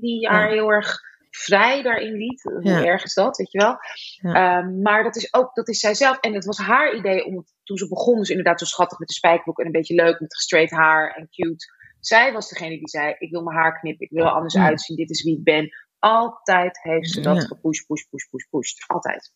die 0.00 0.28
haar 0.28 0.50
heel 0.50 0.68
erg 0.72 1.00
vrij 1.30 1.82
daarin 1.82 2.12
liet. 2.12 2.42
Hoe 2.42 2.62
Ja. 2.62 2.84
erg 2.84 3.04
is 3.04 3.14
dat, 3.14 3.36
weet 3.36 3.52
je 3.52 3.58
wel? 3.58 3.76
Ja. 4.32 4.58
Ehm, 4.58 4.82
maar 4.82 5.02
dat 5.02 5.16
is 5.16 5.34
ook, 5.34 5.54
dat 5.54 5.68
is 5.68 5.78
zij 5.80 5.94
zelf. 5.94 6.18
En 6.20 6.34
het 6.34 6.44
was 6.44 6.58
haar 6.58 6.94
idee 6.94 7.24
om, 7.24 7.44
toen 7.64 7.76
ze 7.76 7.88
begon, 7.88 8.18
dus 8.18 8.28
inderdaad 8.28 8.58
zo 8.58 8.64
schattig 8.64 8.98
met 8.98 9.08
de 9.08 9.14
spijkerbroek 9.14 9.58
en 9.58 9.66
een 9.66 9.72
beetje 9.72 9.94
leuk 9.94 10.20
met 10.20 10.34
gestraight 10.36 10.72
haar 10.72 11.14
en 11.16 11.28
cute. 11.30 11.64
Zij 12.06 12.32
was 12.32 12.48
degene 12.48 12.78
die 12.78 12.88
zei, 12.88 13.14
ik 13.18 13.30
wil 13.30 13.42
mijn 13.42 13.56
haar 13.56 13.78
knippen, 13.78 14.06
ik 14.06 14.12
wil 14.12 14.24
er 14.24 14.30
anders 14.30 14.54
Ja. 14.54 14.64
uitzien, 14.64 14.96
dit 14.96 15.10
is 15.10 15.22
wie 15.22 15.36
ik 15.38 15.44
ben. 15.44 15.68
Altijd 15.98 16.82
heeft 16.82 17.10
ze 17.10 17.20
dat 17.20 17.36
Ja. 17.36 17.42
gepush, 17.42 17.80
push, 17.86 18.02
push, 18.10 18.24
push, 18.30 18.44
push. 18.50 18.72
Altijd. 18.86 19.32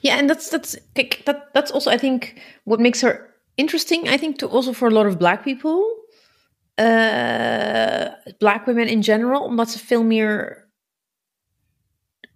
Yeah, 0.00 0.18
and 0.18 0.28
that's 0.28 0.48
that's 0.48 0.78
kijk, 0.92 1.14
that 1.24 1.52
that's 1.52 1.70
also 1.72 1.90
I 1.90 1.96
think 1.96 2.32
what 2.64 2.80
makes 2.80 3.00
her 3.00 3.40
interesting. 3.54 4.08
I 4.12 4.16
think 4.18 4.36
to 4.38 4.48
also 4.48 4.72
for 4.72 4.88
a 4.88 4.92
lot 4.92 5.06
of 5.06 5.16
black 5.16 5.42
people, 5.42 6.06
uh, 6.80 8.06
black 8.38 8.64
women 8.66 8.88
in 8.88 9.02
general, 9.02 9.42
omdat 9.44 9.70
ze 9.70 9.78
veel 9.78 10.04
meer 10.04 10.68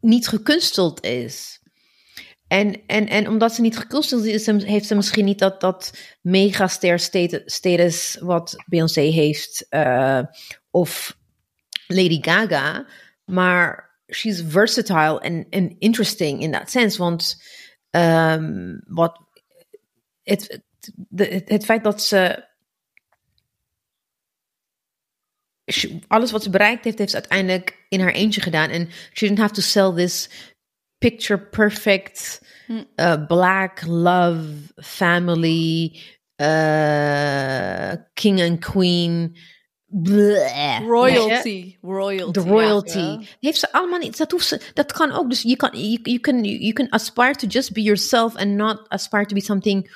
niet 0.01 0.29
gekunsteld 0.29 1.05
is. 1.05 1.61
En, 2.53 2.87
en, 2.87 3.09
en 3.09 3.29
omdat 3.29 3.55
ze 3.55 3.61
niet 3.61 3.79
gekunsteld 3.79 4.24
is, 4.24 4.47
heeft 4.47 4.87
ze 4.87 4.95
misschien 4.95 5.24
niet 5.24 5.39
dat, 5.39 5.61
dat 5.61 5.99
megaster 6.20 6.99
statu- 6.99 7.43
status 7.45 8.16
wat 8.20 8.57
Beyoncé 8.66 9.01
heeft 9.01 9.66
eh, 9.69 10.23
of 10.70 11.19
Lady 11.87 12.19
Gaga. 12.20 12.87
Maar 13.24 13.91
she's 14.07 14.43
versatile 14.49 15.20
en 15.20 15.47
and 15.51 15.74
interesting 15.79 16.41
in 16.41 16.51
that 16.51 16.70
sense. 16.70 16.99
Want 16.99 17.43
ehm, 17.91 18.79
wat, 18.85 19.20
het, 20.23 20.61
het, 21.45 21.65
feit 21.65 21.85
dat 21.85 22.03
ze 22.03 22.49
alles 26.07 26.31
wat 26.31 26.43
ze 26.43 26.51
bereikt 26.51 26.85
heeft, 26.85 26.99
heeft 26.99 27.11
ze 27.11 27.16
uiteindelijk 27.16 27.87
in 27.89 28.01
haar 28.01 28.12
eentje 28.12 28.41
gedaan. 28.41 28.70
En 28.70 28.91
she 28.91 29.27
didn't 29.27 29.39
have 29.39 29.55
to 29.55 29.62
sell 29.62 29.93
this 29.93 30.29
picture 31.03 31.39
perfect 31.39 32.41
Hm. 32.66 32.85
uh, 32.99 33.27
black 33.27 33.83
love 33.87 34.73
family 34.81 36.01
uh, 36.39 37.97
king 38.15 38.41
and 38.41 38.62
queen 38.62 39.35
bleh. 39.93 40.81
Royalty. 40.87 41.79
Royalty. 41.83 42.33
De 42.33 42.41
royalty. 42.41 42.99
Ja. 42.99 43.20
Heeft 43.41 43.59
ze 43.59 43.73
allemaal 43.73 43.99
niet. 43.99 44.19
Dat, 44.19 44.31
hoeft 44.31 44.47
ze, 44.47 44.61
dat 44.74 44.93
kan 44.93 45.12
ook. 45.12 45.29
Dus 45.29 45.43
je 45.43 45.57
kan, 45.57 45.70
you, 45.73 45.99
you, 46.03 46.19
can, 46.19 46.45
you 46.45 46.73
can 46.73 46.89
aspire 46.91 47.35
to 47.35 47.47
just 47.47 47.73
be 47.73 47.83
yourself 47.83 48.37
and 48.37 48.51
not 48.51 48.89
aspire 48.89 49.27
to 49.27 49.35
be 49.35 49.41
something 49.41 49.91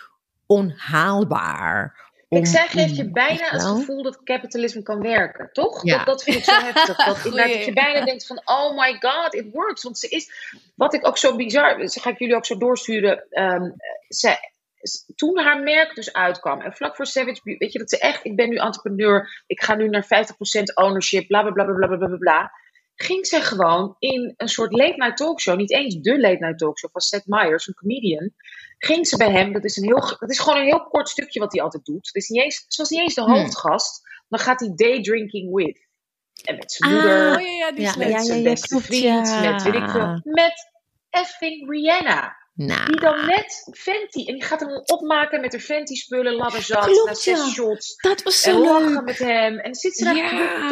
onhaalbaar. 0.46 2.04
Ik 2.28 2.46
zeg, 2.46 2.70
geeft 2.70 2.96
je 2.96 3.10
bijna 3.10 3.48
het 3.48 3.62
gevoel 3.62 4.02
dat 4.02 4.22
kapitalisme 4.22 4.82
kan 4.82 5.00
werken, 5.00 5.48
toch? 5.52 5.82
Dat, 5.82 6.06
dat 6.06 6.22
vind 6.22 6.36
ik 6.36 6.44
zo 6.44 6.60
heftig. 6.60 6.96
Dat, 6.96 7.22
dat 7.36 7.64
je 7.64 7.72
bijna 7.72 8.04
denkt 8.04 8.26
van, 8.26 8.40
oh 8.44 8.78
my 8.78 8.96
god, 9.00 9.34
it 9.34 9.52
works. 9.52 9.82
Want 9.82 9.98
ze 9.98 10.08
is, 10.08 10.30
wat 10.74 10.94
ik 10.94 11.06
ook 11.06 11.18
zo 11.18 11.36
bizar, 11.36 11.88
ze 11.88 12.00
ga 12.00 12.10
ik 12.10 12.18
jullie 12.18 12.36
ook 12.36 12.46
zo 12.46 12.58
doorsturen. 12.58 13.26
Ehm, 13.30 13.70
ze, 14.08 14.36
toen 15.14 15.38
haar 15.38 15.62
merk 15.62 15.94
dus 15.94 16.12
uitkwam 16.12 16.60
en 16.60 16.72
vlak 16.72 16.96
voor 16.96 17.06
Savage 17.06 17.40
Beauty, 17.42 17.58
weet 17.58 17.72
je 17.72 17.78
dat 17.78 17.90
ze 17.90 17.98
echt, 17.98 18.24
ik 18.24 18.36
ben 18.36 18.48
nu 18.48 18.56
entrepreneur, 18.56 19.42
ik 19.46 19.62
ga 19.62 19.74
nu 19.74 19.88
naar 19.88 20.04
50% 20.04 20.08
ownership, 20.74 21.26
bla 21.26 21.42
bla 21.42 21.52
bla 21.52 21.64
bla 21.64 21.86
bla 21.86 21.96
bla 21.96 22.16
bla. 22.16 22.52
Ging 22.96 23.26
ze 23.26 23.40
gewoon 23.40 23.96
in 23.98 24.34
een 24.36 24.48
soort 24.48 24.72
late 24.72 24.94
night 24.96 25.16
talkshow, 25.16 25.56
niet 25.56 25.72
eens 25.72 25.94
de 25.94 26.20
late 26.20 26.36
night 26.38 26.58
talkshow 26.58 26.90
van 26.90 27.00
Seth 27.00 27.26
Meyers, 27.26 27.66
een 27.66 27.74
comedian, 27.74 28.32
ging 28.78 29.06
ze 29.06 29.16
bij 29.16 29.30
hem, 29.30 29.52
dat 29.52 29.64
is, 29.64 29.76
een 29.76 29.84
heel, 29.84 30.16
dat 30.18 30.30
is 30.30 30.38
gewoon 30.38 30.58
een 30.58 30.64
heel 30.64 30.84
kort 30.84 31.08
stukje 31.08 31.40
wat 31.40 31.52
hij 31.52 31.62
altijd 31.62 31.84
doet. 31.84 32.06
Het 32.06 32.14
is 32.14 32.28
niet 32.28 32.42
eens, 32.42 32.64
ze 32.68 32.80
was 32.82 32.90
niet 32.90 33.00
eens 33.00 33.14
de 33.14 33.22
Hmm. 33.22 33.32
hoofdgast, 33.34 34.00
dan 34.28 34.38
gaat 34.38 34.60
hij 34.60 34.72
day 34.74 35.02
drinking 35.02 35.54
with. 35.54 35.86
En 36.44 36.56
met 36.56 36.72
zijn 36.72 36.92
Ah, 36.92 36.98
moeder, 36.98 37.34
Oh 37.34 37.40
ja, 37.40 37.48
ja, 37.50 37.72
die 37.72 37.80
Ja, 37.80 37.94
met 37.96 38.26
zijn 38.26 38.42
beste 38.42 38.80
vriend, 38.80 39.40
met 39.40 39.62
weet 39.62 39.74
ik 39.74 39.90
veel, 39.90 40.20
met 40.22 40.70
effing 41.10 41.70
Rihanna. 41.70 42.36
Nou, 42.56 42.86
Die 42.86 43.00
dan 43.00 43.26
net 43.26 43.68
Fenty, 43.72 44.18
en 44.26 44.34
die 44.34 44.42
gaat 44.42 44.60
hem 44.60 44.82
opmaken 44.84 45.40
met 45.40 45.52
haar 45.52 45.60
Fenty 45.60 45.94
spullen, 45.94 46.34
ladderzat, 46.34 46.84
Klopt, 46.84 47.06
na 47.06 47.14
zes 47.14 47.38
ja. 47.38 47.46
shots. 47.48 47.96
dat 47.96 48.22
was 48.22 48.44
En 48.44 48.52
zo 48.52 48.64
lachen 48.64 48.92
leuk. 48.92 49.04
met 49.04 49.18
hem. 49.18 49.58
En 49.58 49.74
zit 49.74 49.96
ze 49.96 50.04
daar. 50.04 50.68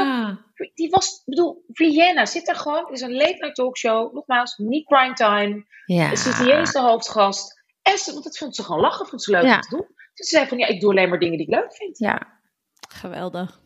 Dat, 0.56 0.68
die 0.74 0.90
was, 0.90 1.08
ik 1.18 1.22
bedoel, 1.24 1.64
Rihanna 1.72 2.26
zit 2.26 2.46
daar 2.46 2.56
gewoon. 2.56 2.84
Het 2.84 2.90
is 2.94 3.00
een 3.00 3.12
late 3.16 3.36
night 3.38 3.54
talkshow. 3.54 4.14
Nogmaals, 4.14 4.56
niet 4.56 4.84
prime 4.84 5.14
time. 5.14 5.64
Ja. 5.86 6.16
Ze 6.16 6.28
is 6.28 6.38
niet 6.38 6.48
eens 6.48 6.72
de 6.72 6.80
hoofdgast. 6.80 7.62
En 7.82 7.98
ze, 7.98 8.12
want 8.12 8.24
dat 8.24 8.38
vond 8.38 8.56
ze 8.56 8.62
gewoon 8.64 8.80
lachen, 8.80 9.06
vond 9.06 9.22
ze 9.22 9.30
leuk 9.30 9.42
Ja. 9.44 9.54
om 9.54 9.60
te 9.60 9.68
doen. 9.76 9.86
Dus 10.14 10.28
ze 10.28 10.36
zei 10.36 10.48
van, 10.48 10.58
ja, 10.58 10.66
ik 10.66 10.80
doe 10.80 10.90
alleen 10.90 11.08
maar 11.08 11.18
dingen 11.18 11.38
die 11.38 11.46
ik 11.46 11.54
leuk 11.54 11.74
vind. 11.76 11.98
Ja. 11.98 12.40
Geweldig. 12.88 13.60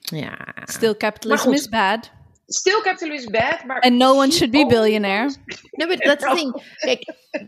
Ja. 0.00 0.36
Still 0.64 0.96
capitalism 0.96 1.50
is 1.52 1.68
bad. 1.68 2.10
Still 2.48 2.80
capitalism 2.82 3.24
is 3.24 3.30
bad, 3.30 3.64
maar... 3.66 3.80
And 3.80 3.98
no 3.98 4.14
one 4.14 4.30
should 4.30 4.52
be 4.52 4.64
billionaire. 4.66 5.30
No, 5.72 5.86
but 5.86 5.98
that's 6.04 6.24
the 6.24 6.34
thing. 6.34 6.52
Kijk, 6.84 7.02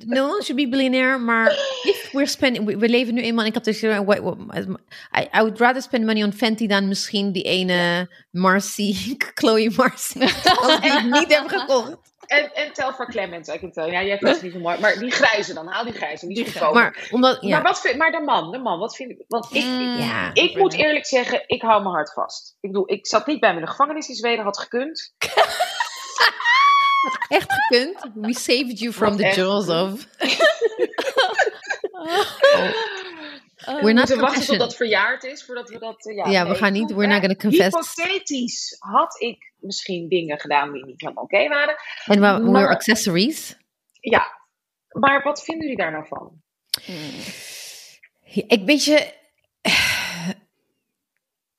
no 0.06 0.26
one 0.28 0.42
should 0.42 0.56
be 0.56 0.68
billionaire, 0.68 1.18
maar 1.18 1.50
if 1.84 2.10
we're 2.12 2.26
spending, 2.26 2.64
we, 2.66 2.76
we 2.76 2.88
leven 2.88 3.14
nu 3.14 3.20
eenmaal, 3.22 3.44
en 3.44 3.52
ik 3.54 3.64
heb 3.80 4.04
what- 4.06 4.20
what- 4.20 4.80
I, 5.12 5.28
I 5.32 5.40
would 5.40 5.58
rather 5.60 5.82
spend 5.82 6.04
money 6.04 6.22
on 6.22 6.32
Fenty 6.32 6.66
dan 6.66 6.88
misschien 6.88 7.32
die 7.32 7.42
ene 7.42 8.10
Marcy, 8.30 9.16
Chloe 9.34 9.70
Marcy, 9.76 10.20
als 10.44 10.80
die 10.80 10.92
ik 10.92 11.04
niet 11.04 11.34
heb 11.34 11.48
gekocht. 11.48 11.96
En, 12.28 12.54
en 12.54 12.72
Telfar 12.72 13.10
Clemens, 13.10 13.48
ik 13.48 13.60
kan 13.60 13.72
tell. 13.72 13.90
Ja, 13.90 14.02
jij 14.02 14.18
vindt 14.18 14.34
het 14.34 14.42
niet 14.42 14.52
zo 14.52 14.58
mooi. 14.58 14.80
Maar 14.80 14.98
die 14.98 15.10
grijze 15.10 15.54
dan, 15.54 15.66
haal 15.66 15.84
die 15.84 15.92
grijze. 15.92 16.26
Die 16.26 16.44
is 16.44 16.52
Die. 16.52 16.72
Maar, 16.72 17.08
omdat, 17.10 17.38
ja. 17.40 17.48
Maar, 17.48 17.62
wat 17.62 17.80
vind, 17.80 17.96
maar 17.96 18.10
de 18.10 18.20
man, 18.20 18.52
de 18.52 18.58
man, 18.58 18.78
wat 18.78 18.96
vind 18.96 19.10
ik... 19.10 19.24
Want 19.28 19.54
ik, 19.54 19.64
Mm. 19.64 19.96
ja. 19.98 20.30
ik 20.32 20.56
moet 20.56 20.74
eerlijk 20.74 21.06
zeggen, 21.06 21.42
ik 21.46 21.62
hou 21.62 21.82
mijn 21.82 21.94
hart 21.94 22.12
vast. 22.12 22.56
Ik 22.60 22.70
bedoel, 22.70 22.92
ik 22.92 23.06
zat 23.06 23.26
niet 23.26 23.40
bij 23.40 23.50
me 23.50 23.58
in 23.58 23.64
de 23.64 23.70
gevangenis 23.70 24.08
in 24.08 24.14
Zweden, 24.14 24.44
had 24.44 24.58
gekund. 24.58 25.14
echt 27.28 27.52
gekund. 27.52 28.04
We 28.14 28.34
saved 28.34 28.78
you 28.78 28.92
from 28.92 29.16
Wat 29.16 29.18
the 29.18 29.40
jaws 29.40 29.68
of. 29.68 30.06
Oh, 32.54 32.70
We're 33.72 33.82
We 33.84 33.92
not 33.92 33.94
moeten 34.08 34.20
wachten 34.20 34.46
tot 34.46 34.58
dat 34.58 34.76
verjaard 34.76 35.24
is, 35.24 35.44
voordat 35.44 35.68
we 35.68 35.78
dat... 35.78 36.06
eh, 36.06 36.16
ja, 36.16 36.28
Ja, 36.30 36.42
we 36.42 36.48
nee. 36.48 36.58
gaan 36.58 36.72
niet, 36.72 36.92
we're 36.92 37.06
not 37.06 37.18
gonna 37.20 37.34
confess. 37.34 37.74
Hypothetisch 37.96 38.76
had 38.78 39.20
ik 39.20 39.52
misschien 39.56 40.08
dingen 40.08 40.38
gedaan 40.40 40.72
die 40.72 40.84
niet 40.86 41.00
helemaal 41.00 41.24
oké 41.24 41.48
waren. 41.48 41.76
En 42.04 42.20
we, 42.20 42.50
Maar- 42.50 42.68
accessories. 42.68 43.56
Ja, 44.00 44.26
maar 44.88 45.22
wat 45.22 45.44
vinden 45.44 45.62
jullie 45.68 45.82
daar 45.82 45.92
nou 45.92 46.06
van? 46.06 46.42
Ik 48.32 48.62
weet 48.64 48.84
je. 48.84 49.16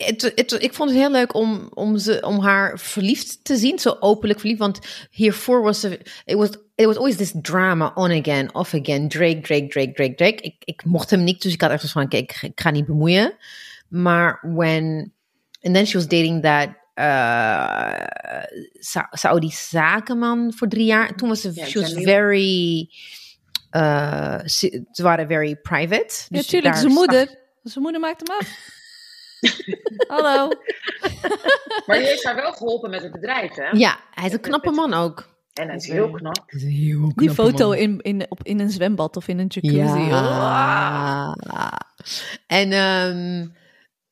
Het, 0.06 0.22
het, 0.36 0.56
ik 0.64 0.74
vond 0.74 0.90
het 0.90 1.00
heel 1.00 1.12
leuk 1.12 1.34
om, 1.34 1.70
om, 1.74 1.98
ze, 1.98 2.22
om 2.22 2.40
haar 2.40 2.80
verliefd 2.80 3.44
te 3.44 3.58
zien, 3.58 3.80
zo 3.80 3.98
openlijk 4.00 4.40
verliefd. 4.40 4.60
Want 4.60 4.80
hiervoor 5.12 5.62
was 5.62 5.80
ze. 5.80 6.00
It 6.26 6.36
was, 6.36 6.50
it 6.76 6.86
was 6.86 6.96
always 6.96 7.16
this 7.16 7.34
drama 7.42 7.92
on 7.96 8.12
again, 8.12 8.54
off 8.54 8.74
again. 8.74 9.08
Drake, 9.08 9.40
Drake, 9.40 9.68
Drake, 9.68 9.92
Drake, 9.94 10.16
Drake. 10.16 10.42
Ik, 10.42 10.56
ik 10.60 10.86
mocht 10.86 11.10
hem 11.10 11.24
niet, 11.24 11.42
dus 11.42 11.54
ik 11.54 11.62
had 11.62 11.72
echt 11.72 11.92
van: 11.92 12.08
kijk, 12.08 12.32
ik, 12.32 12.42
ik 12.42 12.60
ga 12.62 12.70
niet 12.70 12.86
bemoeien. 12.86 13.36
Maar 13.88 14.40
when. 14.42 15.14
And 15.62 15.74
then 15.76 15.86
she 15.88 15.98
was 15.98 16.08
dating 16.08 16.42
that. 16.42 16.70
Uh, 16.96 18.06
Sa- 18.80 19.08
Saudi 19.12 19.50
zakenman 19.52 20.54
voor 20.56 20.68
drie 20.68 20.86
jaar. 20.86 21.16
Toen 21.16 21.30
was 21.30 21.42
ze. 21.42 21.54
She 21.54 21.80
was 21.80 21.94
very. 21.94 22.90
Uh, 23.72 24.40
ze, 24.46 24.86
ze 24.92 25.04
waren 25.04 25.28
very 25.28 25.56
private. 25.56 26.16
Ja, 26.30 26.38
Dus 26.38 26.48
zijn 26.80 26.92
moeder. 26.92 27.38
Zijn 27.64 27.84
moeder 27.84 28.02
maakt 28.02 28.28
hem 28.28 28.38
af. 28.40 28.48
Hallo. 30.14 30.48
Maar 31.86 31.98
die 31.98 32.08
heeft 32.08 32.24
haar 32.24 32.36
wel 32.36 32.52
geholpen 32.52 32.90
met 32.90 33.02
het 33.02 33.12
bedrijf, 33.12 33.56
hè? 33.56 33.70
Ja, 33.70 34.00
hij 34.12 34.28
is 34.28 34.34
een 34.34 34.40
knappe 34.40 34.72
man 34.72 34.94
ook. 34.94 35.28
En 35.54 35.68
hij 35.68 35.76
is 35.76 35.88
heel 35.88 36.12
knap. 36.12 36.44
Hij 36.46 36.60
is 36.60 36.64
een 36.64 36.70
heel 36.70 37.12
Die 37.16 37.30
foto 37.30 37.72
in, 37.72 38.02
in, 38.02 38.26
op, 38.30 38.40
in 38.44 38.60
een 38.60 38.70
zwembad 38.70 39.18
of 39.18 39.28
in 39.28 39.40
een 39.40 39.48
jacuzzi. 39.48 40.00
Ja. 40.00 41.36
En, 42.48 42.74
um, 42.74 43.54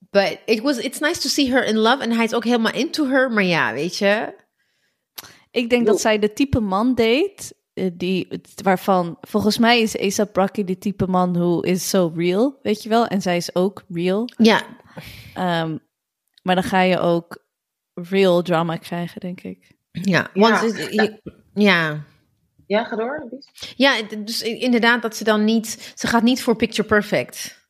but 0.09 0.39
it 0.45 0.61
was, 0.61 0.77
it's 0.77 0.99
nice 0.99 1.19
to 1.19 1.29
see 1.29 1.51
her 1.51 1.65
in 1.65 1.77
love. 1.77 2.03
En 2.03 2.11
hij 2.11 2.25
is 2.25 2.33
ook 2.33 2.43
helemaal 2.43 2.73
into 2.73 3.07
her. 3.07 3.31
Maar 3.31 3.43
ja, 3.43 3.73
weet 3.73 3.97
je. 3.97 4.35
Ik 5.51 5.69
denk 5.69 5.85
dat 5.85 6.01
zij 6.01 6.19
de 6.19 6.33
type 6.33 6.59
man 6.59 6.95
date. 6.95 7.55
Eh, 7.77 7.91
Die, 7.93 8.27
waarvan, 8.63 9.17
volgens 9.21 9.57
mij 9.57 9.81
is 9.81 9.97
ASAP 9.97 10.35
Rocky 10.35 10.63
de 10.63 10.77
type 10.77 11.07
man 11.07 11.33
who 11.33 11.59
is 11.59 11.89
so 11.89 12.11
real, 12.15 12.59
weet 12.63 12.83
je 12.83 12.89
wel? 12.89 13.07
En 13.07 13.21
zij 13.21 13.37
is 13.37 13.55
ook 13.55 13.83
real. 13.89 14.29
Ja, 14.37 14.61
Ehm, 15.33 15.77
maar 16.41 16.55
dan 16.55 16.63
ga 16.63 16.81
je 16.81 16.99
ook 16.99 17.45
real 17.93 18.41
drama 18.41 18.75
krijgen, 18.75 19.19
denk 19.21 19.41
ik. 19.41 19.71
ja. 19.91 20.29
Want 20.33 20.87
Ja. 20.91 21.17
ja. 21.53 22.03
Ja, 22.67 22.83
ga 22.83 22.95
door. 22.95 23.27
Lies. 23.31 23.73
Ja, 23.75 24.01
dus 24.23 24.41
inderdaad 24.41 25.01
dat 25.01 25.15
ze 25.15 25.23
dan 25.23 25.43
niet... 25.43 25.91
Ze 25.95 26.07
gaat 26.07 26.23
niet 26.23 26.41
voor 26.43 26.55
picture 26.55 26.87
perfect. 26.87 27.66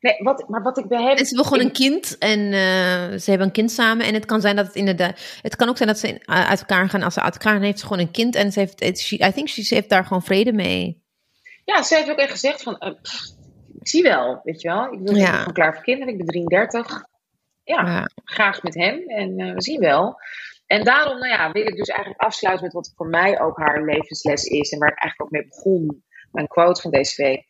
Nee, 0.00 0.16
wat, 0.22 0.48
maar 0.48 0.62
wat 0.62 0.78
ik 0.78 0.88
bij 0.88 1.02
hem... 1.02 1.16
En 1.16 1.26
ze 1.26 1.34
wil 1.34 1.44
gewoon 1.44 1.64
een 1.64 1.72
kind 1.72 2.18
en 2.18 2.38
eh, 2.52 3.18
ze 3.18 3.24
hebben 3.30 3.46
een 3.46 3.52
kind 3.52 3.70
samen. 3.70 4.06
En 4.06 4.14
het 4.14 4.24
kan 4.24 4.40
zijn 4.40 4.56
dat 4.56 4.66
het 4.66 4.74
inderdaad. 4.74 5.38
Het 5.42 5.56
kan 5.56 5.68
ook 5.68 5.76
zijn 5.76 5.88
dat 5.88 5.98
ze 5.98 6.08
in- 6.08 6.28
uit 6.28 6.60
elkaar 6.60 6.88
gaan. 6.88 7.02
Als 7.02 7.14
ze 7.14 7.20
uit 7.22 7.34
elkaar 7.34 7.52
gaan, 7.52 7.62
heeft 7.62 7.78
ze 7.78 7.86
gewoon 7.86 8.02
een 8.02 8.10
kind. 8.10 8.34
En 8.34 8.52
ze 8.52 8.58
heeft. 8.58 8.80
het- 8.84 9.00
she, 9.00 9.14
I 9.26 9.32
think 9.32 9.48
she, 9.48 9.62
ze 9.62 9.74
heeft 9.74 9.88
daar 9.88 10.04
gewoon 10.04 10.22
vrede 10.22 10.52
mee. 10.52 11.02
Ja, 11.64 11.82
ze 11.82 11.94
heeft 11.96 12.10
ook 12.10 12.18
echt 12.18 12.30
gezegd 12.30 12.62
van... 12.62 12.78
eh, 12.78 12.92
pff, 13.02 13.26
ik 13.80 13.88
zie 13.88 14.02
wel, 14.02 14.40
weet 14.44 14.60
je 14.60 14.68
wel. 14.68 14.92
Ik 14.92 14.98
wil 15.02 15.14
Ja. 15.16 15.30
ben 15.30 15.38
gewoon 15.38 15.52
klaar 15.54 15.74
voor 15.74 15.82
kinderen. 15.84 16.12
Ik 16.12 16.18
ben 16.18 16.26
33. 16.26 17.04
Ja, 17.64 17.82
Ja. 17.86 18.08
graag 18.24 18.62
met 18.62 18.74
hem. 18.74 19.02
En 19.08 19.38
eh, 19.38 19.54
we 19.54 19.62
zien 19.62 19.80
wel. 19.80 20.16
En 20.66 20.84
daarom 20.84 21.18
nou 21.18 21.32
ja, 21.32 21.52
wil 21.52 21.66
ik 21.66 21.76
dus 21.76 21.88
eigenlijk 21.88 22.20
afsluiten 22.20 22.64
met 22.64 22.74
wat 22.74 22.92
voor 22.96 23.06
mij 23.08 23.40
ook 23.40 23.58
haar 23.58 23.84
levensles 23.84 24.44
is. 24.44 24.70
En 24.70 24.78
waar 24.78 24.92
ik 24.92 24.98
eigenlijk 24.98 25.22
ook 25.22 25.30
mee 25.40 25.48
begon. 25.48 26.02
Mijn 26.32 26.46
quote 26.46 26.80
van 26.80 26.90
deze 26.90 27.22
week. 27.22 27.46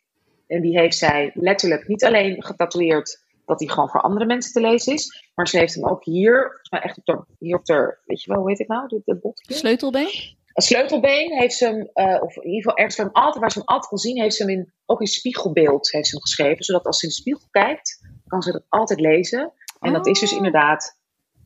En 0.48 0.60
die 0.60 0.78
heeft 0.78 0.96
zij 0.96 1.30
letterlijk 1.34 1.88
niet 1.88 2.04
alleen 2.04 2.44
getatoeëerd 2.44 3.26
dat 3.46 3.58
hij 3.60 3.68
gewoon 3.68 3.88
voor 3.88 4.00
andere 4.00 4.26
mensen 4.26 4.52
te 4.52 4.60
lezen 4.60 4.92
is. 4.92 5.30
Maar 5.34 5.48
ze 5.48 5.58
heeft 5.58 5.74
hem 5.74 5.86
ook 5.86 6.04
hier, 6.04 6.42
volgens 6.42 6.70
mij 6.70 6.80
echt 6.80 6.98
op 6.98 7.04
de, 7.04 7.24
hier 7.38 7.56
op 7.56 7.64
de, 7.64 7.98
weet 8.04 8.22
je 8.22 8.30
wel, 8.30 8.40
hoe 8.40 8.48
heet 8.48 8.58
het 8.58 8.68
nou? 8.68 9.02
Botje? 9.04 9.54
Sleutelbeen? 9.54 10.36
Een 10.52 10.62
sleutelbeen 10.62 11.32
heeft 11.32 11.54
ze 11.54 11.64
hem, 11.64 11.90
eh, 11.92 12.22
of 12.22 12.36
in 12.36 12.44
ieder 12.44 12.62
geval 12.62 12.76
ergens 12.76 12.96
waar, 12.96 13.06
hem 13.06 13.14
altijd, 13.14 13.40
waar 13.40 13.50
ze 13.50 13.58
hem 13.58 13.66
altijd 13.68 13.88
kon 13.88 13.98
zien, 13.98 14.20
heeft 14.20 14.34
ze 14.34 14.42
hem 14.44 14.52
in, 14.52 14.72
ook 14.86 15.00
in 15.00 15.06
spiegelbeeld 15.06 15.90
heeft 15.90 16.06
ze 16.06 16.12
hem 16.12 16.22
geschreven. 16.22 16.64
Zodat 16.64 16.86
als 16.86 16.98
ze 16.98 17.04
in 17.04 17.08
de 17.10 17.16
spiegel 17.18 17.48
kijkt, 17.50 18.00
kan 18.26 18.42
ze 18.42 18.52
dat 18.52 18.64
altijd 18.68 19.00
lezen. 19.00 19.52
En 19.80 19.92
dat 19.92 20.06
is 20.06 20.20
dus 20.20 20.30
Oh. 20.30 20.36
inderdaad, 20.36 20.98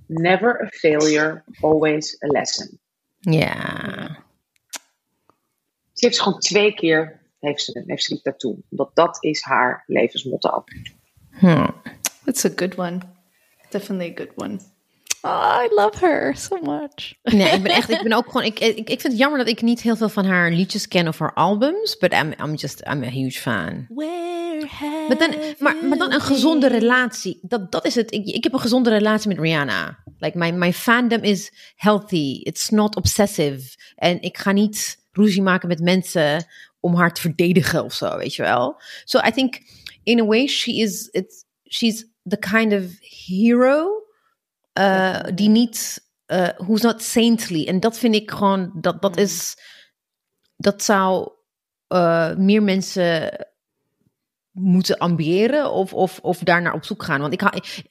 never 0.07 0.62
a 0.62 0.66
failure, 0.66 1.43
always 1.61 2.23
a 2.23 2.27
lesson. 2.27 2.79
Ja. 3.19 4.24
Ze 5.93 6.05
heeft 6.07 6.16
ze 6.16 6.23
gewoon 6.23 6.39
twee 6.39 6.74
keer, 6.74 7.20
heeft 7.43 7.62
ze, 7.62 7.82
heeft 7.86 8.05
ze 8.05 8.14
die 8.14 8.23
tattoo. 8.23 8.56
Want 8.69 8.90
dat 8.94 9.16
is 9.20 9.40
haar 9.40 9.85
levensmotto. 9.86 10.64
Hm. 11.31 11.69
That's 12.24 12.44
a 12.44 12.51
good 12.56 12.78
one. 12.78 12.98
Definitely 13.70 14.10
a 14.10 14.14
good 14.14 14.32
one. 14.35 14.59
Oh, 15.24 15.64
I 15.64 15.74
love 15.74 16.06
her 16.06 16.36
so 16.36 16.59
much. 16.62 17.14
Nee, 17.23 17.51
ik 17.51 17.62
ben 17.62 17.73
echt, 17.73 17.90
ik 17.90 18.02
ben 18.02 18.12
ook 18.12 18.24
gewoon, 18.27 18.43
ik, 18.43 18.59
ik, 18.59 18.77
ik 18.77 19.01
vind 19.01 19.02
het 19.02 19.19
jammer 19.19 19.39
dat 19.39 19.48
ik 19.48 19.62
niet 19.62 19.81
heel 19.81 19.97
veel 19.97 20.09
van 20.09 20.24
haar 20.24 20.51
liedjes 20.51 20.89
ken 20.89 21.09
of 21.09 21.19
haar 21.19 21.35
albums, 21.35 21.97
but 21.97 22.12
I'm, 22.12 22.32
I'm 22.44 22.55
just, 22.55 22.82
I'm 22.86 23.02
a 23.02 23.09
huge 23.09 23.40
fan. 23.40 23.86
Where 23.89 24.66
Maar 25.09 25.19
dan, 25.19 25.35
maar, 25.59 25.77
maar 25.85 25.98
dan 25.98 26.12
een 26.12 26.20
gezonde 26.20 26.69
relatie, 26.69 27.39
dat, 27.43 27.73
dat 27.73 27.86
is 27.86 27.94
het. 27.94 28.12
Ik, 28.12 28.27
ik 28.27 28.44
heb 28.44 28.52
een 28.52 28.60
gezonde 28.60 28.90
relatie 28.90 29.28
met 29.28 29.39
Rihanna. 29.39 29.98
Like, 30.19 30.39
my, 30.39 30.51
my 30.51 30.73
fandom 30.73 31.23
is 31.23 31.52
healthy, 31.77 32.40
it's 32.43 32.69
not 32.69 32.97
obsessive. 32.97 33.77
En 33.94 34.23
ik 34.23 34.39
ga 34.39 34.52
niet 34.52 34.98
ruzie 35.12 35.43
maken 35.43 35.69
met 35.69 35.81
mensen 35.81 36.47
om 36.82 36.94
haar 36.94 37.12
te 37.14 37.20
verdedigen 37.20 37.84
of 37.84 37.92
zo, 37.92 38.16
weet 38.16 38.34
je 38.34 38.42
wel. 38.42 38.80
So 39.04 39.20
I 39.26 39.30
think, 39.30 39.60
in 40.02 40.20
a 40.20 40.24
way, 40.24 40.46
she 40.46 40.72
is, 40.72 41.09
it's, 41.12 41.44
she's 41.68 42.06
the 42.28 42.38
kind 42.38 42.72
of 42.72 42.82
hero 43.00 44.02
uh, 44.78 45.20
die 45.34 45.48
niet, 45.48 46.02
uh, 46.26 46.48
who's 46.56 46.82
not 46.82 47.02
saintly. 47.02 47.66
En 47.66 47.80
dat 47.80 47.98
vind 47.98 48.14
ik 48.14 48.30
gewoon, 48.30 48.72
dat, 48.80 49.02
dat 49.02 49.16
is, 49.16 49.56
dat 50.56 50.82
zou 50.82 51.32
uh, 51.88 52.34
meer 52.34 52.62
mensen 52.62 53.46
moeten 54.53 54.99
ambiëren 54.99 55.70
of, 55.70 55.93
of, 55.93 56.19
of 56.23 56.39
daar 56.39 56.62
naar 56.62 56.73
op 56.73 56.85
zoek 56.85 57.03
gaan. 57.03 57.20
Want 57.20 57.33
ik, 57.33 57.41
ha, 57.41 57.53
ik, 57.53 57.85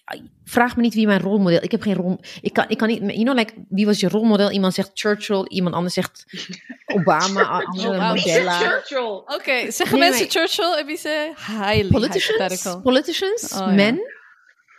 vraag 0.43 0.75
me 0.75 0.81
niet 0.81 0.93
wie 0.93 1.05
mijn 1.07 1.21
rolmodel. 1.21 1.63
Ik 1.63 1.71
heb 1.71 1.81
geen 1.81 1.95
rol. 1.95 2.19
Ik 2.41 2.53
kan, 2.53 2.65
ik 2.67 2.77
kan 2.77 2.87
niet. 2.87 2.99
You 2.99 3.23
know, 3.23 3.37
like 3.37 3.53
wie 3.69 3.85
was 3.85 3.99
je 3.99 4.09
rolmodel? 4.09 4.51
Iemand 4.51 4.73
zegt 4.73 4.91
Churchill, 4.93 5.45
iemand 5.47 5.75
anders 5.75 5.93
zegt 5.93 6.25
Obama, 6.95 7.43
andere 7.43 7.97
Mandela. 7.97 8.59
Churchill. 8.59 8.97
Oké, 8.97 9.33
okay, 9.33 9.71
zeggen 9.71 9.99
Nee, 9.99 10.09
mensen 10.09 10.27
maar- 10.27 10.31
Churchill 10.47 10.79
en 10.79 10.85
wie 10.85 10.97
ze 10.97 11.33
highly 11.47 11.87
Politicians, 11.87 12.77
politicians, 12.83 13.51
Oh, 13.53 13.57
ja. 13.59 13.65
men. 13.71 13.99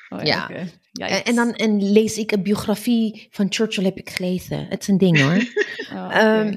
Oh, 0.08 0.22
Ja. 0.22 0.44
oké. 0.50 0.68
En, 1.24 1.34
dan 1.34 1.54
en 1.54 1.92
lees 1.92 2.16
ik 2.18 2.32
een 2.32 2.42
biografie 2.42 3.28
van 3.30 3.46
Churchill 3.48 3.84
heb 3.84 3.96
ik 3.96 4.10
gelezen. 4.10 4.66
Het 4.68 4.80
is 4.80 4.88
een 4.88 4.98
ding 4.98 5.20
hoor. 5.20 5.36
Oh, 5.94 6.04
oké. 6.04 6.14
Ehm, 6.14 6.54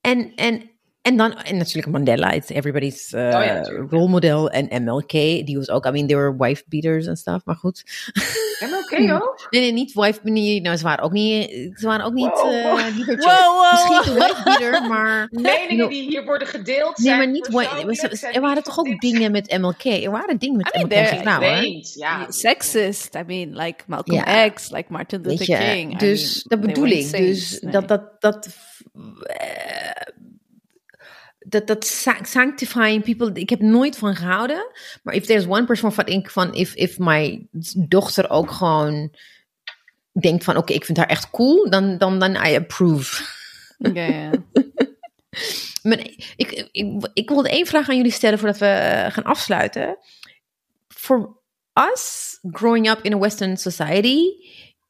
en, 0.00 0.32
en, 0.34 0.70
en 1.06 1.16
dan, 1.16 1.32
en 1.32 1.56
natuurlijk 1.56 1.86
Mandela, 1.86 2.32
it's 2.32 2.50
everybody's 2.50 3.12
uh, 3.12 3.30
ja, 3.30 3.54
natuurlijk. 3.54 3.90
rolmodel. 3.90 4.50
En 4.50 4.84
MLK, 4.84 5.10
die 5.10 5.56
was 5.56 5.70
ook, 5.70 5.86
I 5.86 5.90
mean, 5.90 6.06
they 6.06 6.16
were 6.16 6.36
wife 6.38 6.62
beaters 6.68 7.06
en 7.06 7.16
stuff, 7.16 7.44
maar 7.44 7.56
goed. 7.56 7.82
En 8.60 8.74
oké 8.74 9.10
hoor. 9.10 9.46
Nee, 9.50 9.60
nee, 9.60 9.72
niet 9.72 9.92
wife, 9.94 10.20
nee, 10.22 10.60
nou, 10.60 10.76
ze 10.76 10.84
waren 10.84 11.04
ook 11.04 11.12
niet, 11.12 11.50
ze 11.74 11.86
waren 11.86 12.04
ook 12.04 12.12
niet, 12.12 12.26
Wow, 12.26 12.52
eh, 12.52 12.62
wow. 12.72 13.90
Misschien 13.90 14.14
de 14.14 14.20
wife 14.20 14.42
beater, 14.44 14.88
maar... 14.88 15.28
Meningen 15.30 15.76
No. 15.76 15.88
die 15.88 16.02
hier 16.02 16.24
worden 16.24 16.48
gedeeld 16.48 16.98
Nee, 16.98 17.06
zijn 17.06 17.18
maar 17.18 17.30
niet, 17.30 17.46
er 18.34 18.40
waren 18.40 18.62
toch 18.62 18.78
ook 18.78 19.00
dingen 19.00 19.32
met 19.32 19.58
MLK? 19.58 19.84
Er 19.84 20.10
waren 20.10 20.38
dingen 20.38 20.56
met 20.56 20.74
I 20.74 20.84
mean, 20.84 21.14
MLK 21.14 21.24
nou, 21.24 21.44
hoor. 21.44 21.60
Weet, 21.60 21.94
ja. 21.94 22.26
Sexist, 22.28 23.14
I 23.14 23.22
mean, 23.26 23.56
like 23.56 23.84
Malcolm 23.86 24.16
Ja. 24.16 24.48
X, 24.48 24.70
like 24.70 24.92
Martin 24.92 25.20
Luther 25.20 25.58
King. 25.58 25.92
I 25.92 25.96
dus 25.96 26.44
mean, 26.44 26.60
dat 26.60 26.60
bedoel 26.60 26.88
ik. 26.88 27.10
Dus 27.10 27.60
nee. 27.60 27.72
dat, 27.72 27.88
dat, 27.88 28.20
dat, 28.20 28.48
eh, 29.22 30.14
dat, 31.48 31.66
dat 31.66 31.86
sa- 31.86 32.24
sanctifying 32.24 33.04
people, 33.04 33.40
ik 33.40 33.50
heb 33.50 33.60
nooit 33.60 33.96
van 33.96 34.16
gehouden. 34.16 34.70
Maar 35.02 35.14
if 35.14 35.26
there's 35.26 35.46
one 35.46 35.64
person 35.64 35.92
van 35.92 36.06
ik 36.06 36.30
van, 36.30 36.54
if, 36.54 36.74
if 36.74 36.98
my 36.98 37.46
dochter 37.88 38.30
ook 38.30 38.50
gewoon 38.50 39.14
denkt 40.12 40.44
van, 40.44 40.56
oké, 40.56 40.72
ik 40.72 40.84
vind 40.84 40.98
haar 40.98 41.06
echt 41.06 41.30
cool, 41.30 41.70
dan, 41.70 41.98
dan, 41.98 42.18
dan 42.18 42.34
I 42.46 42.56
approve. 42.56 43.24
Ja, 43.78 44.04
ja. 44.04 44.30
Maar 45.82 45.98
ik, 46.36 46.68
ik, 46.70 47.08
ik 47.12 47.28
wilde 47.28 47.48
één 47.48 47.66
vraag 47.66 47.88
aan 47.88 47.96
jullie 47.96 48.12
stellen 48.12 48.38
voordat 48.38 48.58
we 48.58 48.66
eh, 48.66 49.12
gaan 49.12 49.24
afsluiten. 49.24 49.98
For 50.88 51.36
us, 51.92 52.38
growing 52.42 52.90
up 52.90 52.98
in 53.02 53.12
a 53.12 53.18
Western 53.18 53.56
society, 53.56 54.20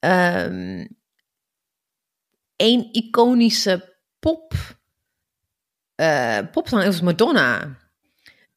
um, 0.01 0.89
één 2.57 2.89
iconische 2.93 3.97
pop, 4.19 4.55
eh 5.97 6.39
popzanger 6.53 6.87
was 6.87 7.01
Madonna. 7.01 7.77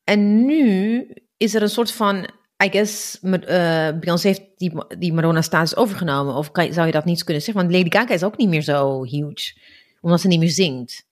En 0.03 0.45
nu 0.45 1.06
is 1.38 1.56
er 1.56 1.61
een 1.61 1.70
soort 1.70 1.91
van, 1.91 2.16
I 2.64 2.70
guess, 2.70 3.18
met, 3.22 3.45
eh, 3.45 3.90
Beyoncé 3.99 4.28
heeft 4.28 4.41
die, 4.57 4.72
die 4.98 5.14
Madonna-status 5.14 5.76
overgenomen. 5.76 6.36
Of 6.36 6.52
kan, 6.52 6.74
zou 6.74 6.86
je 6.86 6.91
dat 6.91 7.06
niet 7.06 7.24
kunnen 7.24 7.44
zeggen? 7.44 7.64
Want 7.64 7.76
Lady 7.76 7.98
Gaga 7.98 8.14
is 8.14 8.24
ook 8.24 8.38
niet 8.38 8.49
meer 8.49 8.61
zo 8.61 9.03
huge, 9.03 9.57
omdat 10.02 10.22
ze 10.22 10.28
niet 10.28 10.40
meer 10.40 10.49
zingt. 10.49 11.07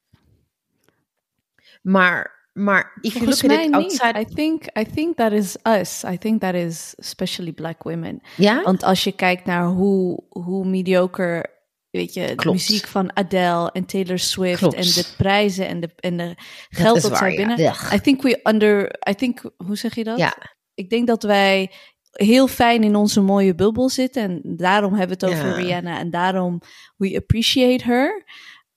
Maar, 1.82 2.50
maar 2.54 2.98
if 3.02 3.14
you 3.14 3.26
Volgens 3.26 3.42
look 3.42 3.52
at 3.52 3.60
it 3.60 3.66
niet. 3.66 3.74
outside... 3.74 4.20
I 4.20 4.34
think, 4.36 4.64
I 4.80 4.86
think 4.94 5.18
that 5.18 5.32
is 5.32 5.58
us. 5.64 6.04
I 6.04 6.18
think 6.18 6.42
that 6.42 6.54
is 6.54 6.94
especially 6.98 7.52
black 7.52 7.84
women. 7.84 8.22
ja? 8.38 8.64
Want 8.64 8.84
als 8.84 9.04
je 9.04 9.12
kijkt 9.12 9.46
naar 9.46 9.66
hoe, 9.66 10.24
hoe 10.30 10.66
mediocre, 10.66 11.46
weet 11.90 12.14
je, 12.14 12.36
de 12.36 12.52
muziek 12.52 12.88
van 12.88 13.16
Adele 13.16 13.72
en 13.72 13.86
Taylor 13.86 14.20
Swift 14.20 14.58
Klopt. 14.58 14.76
en 14.76 14.82
de 14.82 15.06
prijzen 15.18 15.68
en 15.68 15.80
de, 15.80 15.90
en 15.96 16.18
de 16.18 16.36
geld 16.70 16.96
is 16.96 17.02
dat, 17.02 17.12
waar, 17.12 17.20
zij 17.20 17.36
binnen. 17.36 17.58
Ja. 17.58 17.76
I 17.94 18.00
think 18.02 18.22
we 18.22 18.40
under, 18.44 19.00
I 19.10 19.16
think, 19.16 19.52
hoe 19.58 19.78
zeg 19.78 19.96
je 19.96 20.04
dat? 20.04 20.18
Ja. 20.18 20.56
Ik 20.74 20.90
denk 20.90 21.08
dat 21.08 21.24
wij 21.24 21.72
heel 22.12 22.48
fijn 22.48 22.84
in 22.84 22.96
onze 22.96 23.22
mooie 23.22 23.56
bubbel 23.56 23.90
zitten 23.90 24.24
en 24.24 24.56
daarom 24.56 24.94
hebben 24.94 25.20
we 25.20 25.26
het 25.26 25.36
over 25.36 25.50
Ja. 25.50 25.56
Rihanna 25.56 26.00
en 26.00 26.10
daarom 26.10 26.62
we 26.98 27.16
appreciate 27.18 27.84
her. 27.84 28.26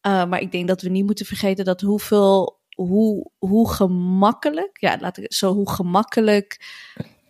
Uh, 0.06 0.24
maar 0.24 0.40
ik 0.40 0.52
denk 0.52 0.68
dat 0.68 0.82
we 0.82 0.88
niet 0.88 1.06
moeten 1.06 1.26
vergeten 1.26 1.64
dat 1.64 1.80
hoeveel, 1.80 2.60
hoe, 2.74 3.30
hoe 3.38 3.72
gemakkelijk, 3.72 4.80
ja, 4.80 4.96
laat 5.00 5.16
ik 5.16 5.32
zo, 5.32 5.54
hoe 5.54 5.70
gemakkelijk 5.70 6.60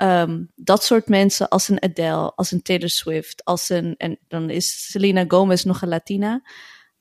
ehm, 0.01 0.45
dat 0.55 0.85
soort 0.85 1.09
mensen 1.09 1.49
als 1.49 1.69
een 1.69 1.83
Adele, 1.83 2.33
als 2.35 2.51
een 2.51 2.63
Taylor 2.63 2.89
Swift, 2.89 3.45
als 3.45 3.69
een, 3.69 3.95
en 3.97 4.19
dan 4.29 4.51
is 4.51 4.91
Selena 4.91 5.25
Gomez 5.29 5.63
nog 5.65 5.83
een 5.83 5.89
Latina, 5.89 6.43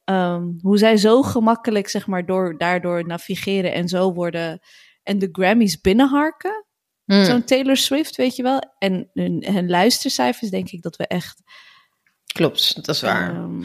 ehm, 0.03 0.43
hoe 0.61 0.77
zij 0.77 0.97
zo 0.97 1.21
gemakkelijk, 1.21 1.87
zeg 1.87 2.07
maar, 2.07 2.25
door, 2.25 2.57
daardoor 2.57 3.05
navigeren 3.05 3.73
en 3.73 3.87
zo 3.87 4.13
worden 4.13 4.59
en 5.03 5.19
de 5.19 5.29
Grammys 5.31 5.81
binnenharken. 5.81 6.65
Mm. 7.05 7.23
Zo'n 7.25 7.43
Taylor 7.43 7.77
Swift, 7.77 8.15
weet 8.15 8.35
je 8.35 8.43
wel. 8.43 8.61
En 8.77 9.09
hun, 9.13 9.45
hun 9.47 9.69
luistercijfers, 9.69 10.49
denk 10.51 10.69
ik 10.69 10.81
dat 10.81 10.95
we 10.95 11.07
echt. 11.07 11.41
Klopt, 12.33 12.75
dat 12.75 12.95
is 12.95 13.01
waar. 13.01 13.33
ehm, 13.33 13.63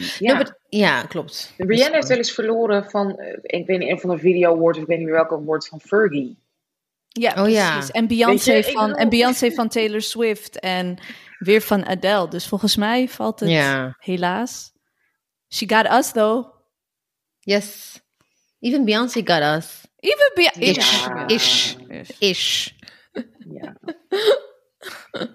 Ja. 0.68 1.02
Klopt. 1.02 1.52
Rihanna 1.56 1.94
heeft 1.94 2.08
wel 2.08 2.16
eens 2.16 2.32
verloren 2.32 2.90
van, 2.90 3.18
eh, 3.18 3.38
ik 3.42 3.66
weet 3.66 3.78
niet, 3.78 3.88
een 3.88 4.00
van 4.00 4.10
de 4.10 4.18
video 4.18 4.54
awards, 4.54 4.78
ik 4.78 4.86
weet 4.86 4.96
niet 4.98 5.06
meer 5.06 5.16
welke 5.16 5.34
award, 5.34 5.66
van 5.68 5.80
Fergie. 5.80 6.42
Ja, 7.20 7.42
Oh 7.44 7.48
ja. 7.50 7.72
precies. 7.72 7.90
En 7.90 8.06
Beyoncé, 8.06 8.62
van, 8.62 8.94
en 8.94 9.08
Beyoncé 9.08 9.50
van 9.50 9.68
Taylor 9.68 10.00
Swift 10.02 10.60
en 10.60 10.98
weer 11.38 11.60
van 11.60 11.86
Adele. 11.86 12.28
Dus 12.28 12.46
volgens 12.48 12.76
mij 12.76 13.08
valt 13.08 13.40
het 13.40 13.48
Ja. 13.48 13.96
helaas. 13.98 14.72
She 15.48 15.68
got 15.68 15.86
us 15.92 16.12
though. 16.12 16.46
Yes. 17.38 18.00
Even 18.60 18.84
Beyoncé 18.84 19.20
got 19.24 19.56
us. 19.62 19.82
Even 19.98 20.30
Be- 20.34 20.60
Ish. 20.64 21.06
Ja. 21.06 21.26
Ish. 21.26 21.74
Ish. 22.18 22.68
Ja. 23.38 23.76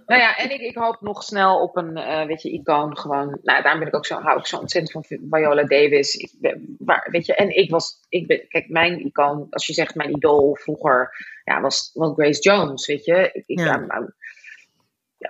nou 0.06 0.22
ja, 0.22 0.38
en 0.38 0.52
ik, 0.52 0.62
ik 0.62 0.76
hoop 0.78 1.02
nog 1.02 1.24
snel 1.24 1.62
op 1.62 1.78
een, 1.78 1.98
eh, 1.98 2.26
weet 2.26 2.42
je, 2.42 2.52
icoon 2.52 2.98
gewoon. 2.98 3.40
Nou, 3.44 3.62
daarom 3.62 3.80
ben 3.80 3.88
ik 3.88 3.96
ook 3.96 4.06
zo, 4.06 4.20
hou 4.20 4.40
ik 4.40 4.46
zo 4.46 4.58
ontzettend 4.58 4.92
van 5.08 5.18
Viola 5.30 5.64
Davis. 5.64 6.16
Ik 6.16 6.32
ben, 6.40 6.76
waar, 6.80 7.08
weet 7.12 7.26
je, 7.26 7.36
en 7.36 7.56
ik 7.56 7.72
was, 7.72 8.00
ik 8.10 8.28
ben, 8.28 8.48
kijk, 8.48 8.70
mijn 8.70 9.06
icoon, 9.06 9.48
als 9.50 9.68
je 9.68 9.74
zegt 9.74 9.96
mijn 9.96 10.10
idool 10.16 10.56
vroeger, 10.62 11.10
ja, 11.50 11.62
was 11.62 11.90
wel 11.94 12.14
Grace 12.14 12.42
Jones, 12.42 12.86
weet 12.88 13.06
je. 13.06 13.30
Ik, 13.34 13.44
ik, 13.46 13.60
Ja. 13.60 13.66
ja. 13.66 13.78
maar- 13.78 14.16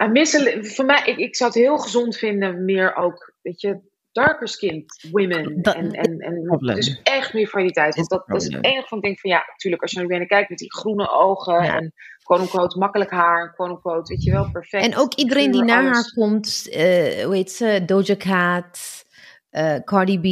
I 0.04 0.08
miss 0.08 0.36
a 0.36 0.40
li- 0.40 0.66
voor 0.66 0.86
mij, 0.86 1.02
ik, 1.06 1.18
ik 1.18 1.36
zou 1.36 1.50
het 1.52 1.60
heel 1.60 1.78
gezond 1.78 2.18
vinden, 2.18 2.66
meer 2.66 2.96
ook, 2.96 3.34
weet 3.42 3.62
je, 3.62 3.80
darker 4.12 4.48
skinned 4.48 5.08
women. 5.12 5.62
Dat- 5.62 5.76
en, 5.76 5.92
en, 5.92 6.20
en 6.20 6.58
dus 6.60 7.00
echt 7.04 7.34
meer 7.34 7.48
variëteit. 7.48 7.96
Want 7.96 8.10
dat, 8.10 8.28
dat 8.28 8.42
is 8.42 8.54
het 8.54 8.66
enige 8.66 8.88
van 8.88 8.98
ik 8.98 9.04
denk 9.04 9.20
van, 9.20 9.30
ja, 9.30 9.44
natuurlijk, 9.48 9.82
als 9.82 9.92
je 9.92 9.98
naar 9.98 10.06
Rihanna 10.06 10.28
kijkt 10.28 10.50
met 10.50 10.58
die 10.60 10.74
groene 10.74 11.10
ogen 11.12 11.64
Ja. 11.64 11.78
en 11.78 11.94
quote-unquote 12.24 12.78
makkelijk 12.78 13.12
haar, 13.12 13.54
quote-unquote, 13.54 14.14
weet 14.14 14.24
je 14.24 14.32
wel, 14.32 14.52
perfect. 14.52 14.84
En 14.84 14.98
ook 14.98 15.14
iedereen 15.14 15.52
die 15.52 15.62
Puur 15.66 15.70
na 15.70 15.80
alles. 15.80 15.92
haar 15.94 16.12
komt, 16.14 16.68
eh 16.72 17.24
hoe 17.26 17.36
heet 17.36 17.52
ze, 17.52 17.84
Doja 17.86 18.16
Cat, 18.16 19.06
eh, 19.50 19.76
Cardi 19.84 20.20
B 20.20 20.26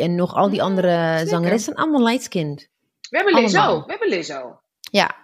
en 0.00 0.14
nog 0.14 0.34
al 0.34 0.50
die 0.50 0.62
andere 0.62 1.12
zeker. 1.12 1.26
zangeressen 1.28 1.74
zijn 1.74 1.76
allemaal 1.76 2.06
light-skinned. 2.06 2.68
We 3.10 3.16
hebben 3.16 3.34
Lizzo, 3.42 3.58
allemaal. 3.58 3.84
we 3.84 3.90
hebben 3.90 4.08
Lizzo. 4.08 4.60
Ja. 4.90 5.22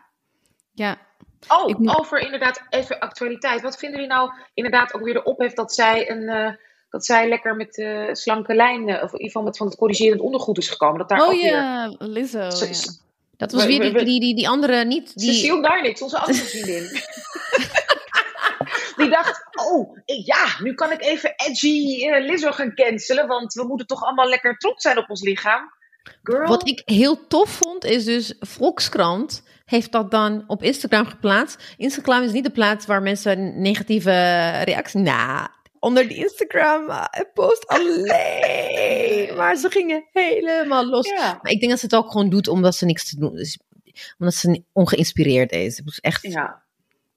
Ja. 0.80 0.98
Oh, 1.48 1.68
Ik 1.68 1.76
over 1.98 2.18
inderdaad 2.18 2.62
even 2.70 2.98
actualiteit. 2.98 3.62
Wat 3.62 3.78
vinden 3.78 4.00
jullie 4.00 4.14
nou 4.14 4.30
inderdaad 4.54 4.94
ook 4.94 5.02
weer 5.04 5.14
de 5.14 5.22
ophef 5.24 5.52
dat 5.52 5.74
zij 5.74 6.10
een... 6.10 6.28
eh, 6.28 6.52
dat 6.90 7.04
zij 7.04 7.28
lekker 7.28 7.56
met 7.56 7.78
eh, 7.78 8.08
slanke 8.12 8.54
lijnen, 8.54 8.94
of 9.02 9.12
in 9.12 9.18
ieder 9.18 9.26
geval 9.26 9.42
met 9.42 9.56
van 9.56 9.66
het 9.66 9.76
corrigerend 9.76 10.20
ondergoed 10.20 10.58
is 10.58 10.68
gekomen. 10.68 10.98
Dat 10.98 11.08
daar 11.08 11.20
Oh 11.20 11.26
ook 11.26 11.32
weer... 11.32 11.50
ja, 11.52 11.94
Lizzo. 11.98 12.38
Ja. 12.38 12.48
Dat 13.36 13.52
was 13.52 13.62
We- 13.62 13.68
weer 13.68 13.78
we- 13.78 13.84
die, 13.84 13.92
we- 13.92 14.04
die, 14.04 14.20
die, 14.20 14.34
die 14.34 14.48
andere 14.48 14.84
niet. 14.84 15.16
Die, 15.18 15.32
Cecile 15.32 15.62
Darnix, 15.62 16.02
onze 16.02 16.18
andere 16.18 16.38
vriendin. 16.52 16.88
Die 18.96 19.08
dacht, 19.10 19.42
oh, 19.70 19.96
ik- 20.04 20.26
ja, 20.26 20.46
nu 20.62 20.74
kan 20.74 20.92
ik 20.92 21.02
even 21.02 21.34
edgy 21.36 22.06
eh, 22.06 22.24
Lizzo 22.26 22.50
gaan 22.52 22.74
cancelen, 22.74 23.26
want 23.26 23.52
we 23.54 23.64
moeten 23.64 23.86
toch 23.86 24.02
allemaal 24.04 24.28
lekker 24.28 24.56
trots 24.56 24.82
zijn 24.82 24.98
op 24.98 25.10
ons 25.10 25.22
lichaam. 25.22 25.72
Girl. 26.22 26.48
Wat 26.48 26.68
ik 26.68 26.82
heel 26.84 27.26
tof 27.26 27.50
vond, 27.50 27.84
is 27.84 28.04
dus 28.04 28.34
Volkskrant 28.40 29.42
heeft 29.64 29.92
dat 29.92 30.10
dan 30.10 30.44
op 30.46 30.62
Instagram 30.62 31.06
geplaatst. 31.06 31.74
Instagram 31.76 32.22
is 32.22 32.32
niet 32.32 32.44
de 32.44 32.50
plaats 32.50 32.86
waar 32.86 33.02
mensen 33.02 33.60
negatieve 33.60 34.10
reacties... 34.64 35.00
Nou, 35.02 35.48
onder 35.78 36.08
die 36.08 36.16
Instagram 36.16 36.88
uh, 36.88 37.04
post 37.34 37.66
alleen. 37.66 39.34
Maar 39.36 39.56
ze 39.56 39.70
gingen 39.70 40.04
helemaal 40.12 40.86
los. 40.86 41.08
Ja. 41.08 41.38
Maar 41.42 41.52
ik 41.52 41.60
denk 41.60 41.70
dat 41.70 41.80
ze 41.80 41.86
het 41.86 41.94
ook 41.94 42.10
gewoon 42.10 42.30
doet 42.30 42.48
omdat 42.48 42.74
ze 42.74 42.84
niks 42.84 43.08
te 43.10 43.18
doen 43.18 43.38
is. 43.38 43.58
Omdat 44.18 44.34
ze 44.34 44.62
ongeïnspireerd 44.72 45.52
is. 45.52 45.76
Het 45.76 45.84
was 45.84 46.00
echt 46.00 46.22
Ja. 46.22 46.62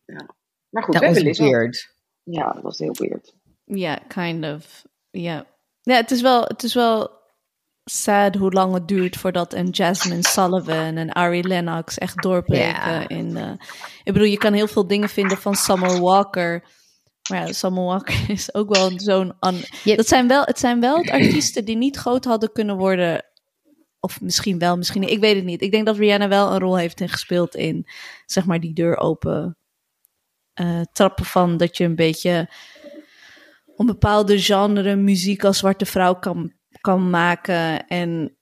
ja. 0.05 0.29
Maar 0.69 0.83
goed, 0.83 0.93
dat 0.93 1.03
was 1.03 1.19
Lizzo. 1.19 1.43
weird. 1.43 1.95
Ja, 2.23 2.51
dat 2.51 2.63
was 2.63 2.79
heel 2.79 2.95
weird. 2.97 3.33
Ja, 3.65 3.95
kind 4.07 4.45
of. 4.45 4.85
Ja. 5.11 5.45
Ja, 5.81 5.95
het 5.95 6.11
is 6.11 6.21
wel, 6.21 6.43
het 6.43 6.63
is 6.63 6.73
wel 6.73 7.22
sad 7.83 8.35
hoe 8.35 8.51
lang 8.51 8.73
het 8.73 8.87
duurt 8.87 9.17
voordat 9.17 9.53
een 9.53 9.69
Jasmine 9.69 10.27
Sullivan 10.27 10.97
en 10.97 11.11
Ari 11.11 11.43
Lennox 11.47 11.97
echt 11.97 12.21
doorbreken. 12.21 13.07
In, 13.07 13.37
eh, 13.37 13.51
ik 14.03 14.13
bedoel, 14.13 14.27
je 14.27 14.37
kan 14.37 14.53
heel 14.53 14.67
veel 14.67 14.87
dingen 14.87 15.09
vinden 15.09 15.37
van 15.37 15.55
Summer 15.55 15.99
Walker. 15.99 16.63
Maar 17.29 17.47
ja, 17.47 17.53
Summer 17.53 17.83
Walker 17.83 18.29
is 18.37 18.53
ook 18.53 18.75
wel 18.75 18.91
zo'n... 18.99 19.33
Dat 19.83 20.07
zijn 20.07 20.27
wel, 20.27 20.43
het 20.43 20.59
zijn 20.59 20.79
wel 20.79 20.95
artiesten 20.95 21.65
die 21.65 21.77
niet 21.77 21.97
groot 21.97 22.25
hadden 22.25 22.51
kunnen 22.51 22.77
worden. 22.77 23.25
Of 23.99 24.21
misschien 24.21 24.59
wel, 24.59 24.77
misschien 24.77 25.01
niet. 25.01 25.09
Ik 25.09 25.19
weet 25.19 25.35
het 25.35 25.45
niet. 25.45 25.61
Ik 25.61 25.71
denk 25.71 25.85
dat 25.85 25.97
Rihanna 25.97 26.27
wel 26.27 26.51
een 26.51 26.59
rol 26.59 26.77
heeft 26.77 26.99
in 26.99 27.09
gespeeld 27.09 27.55
in, 27.55 27.87
zeg 28.25 28.45
maar, 28.45 28.59
die 28.59 28.73
deur 28.73 28.97
open 28.97 29.57
eh, 30.53 30.81
trappen 30.91 31.25
van 31.25 31.57
dat 31.57 31.77
je 31.77 31.83
een 31.83 31.95
beetje 31.95 32.49
een 33.75 33.85
bepaalde 33.85 34.39
genre 34.39 34.95
muziek 34.95 35.43
als 35.43 35.57
zwarte 35.57 35.85
vrouw 35.85 36.13
kan, 36.13 36.53
kan 36.83 37.09
maken 37.09 37.87
en 37.87 38.35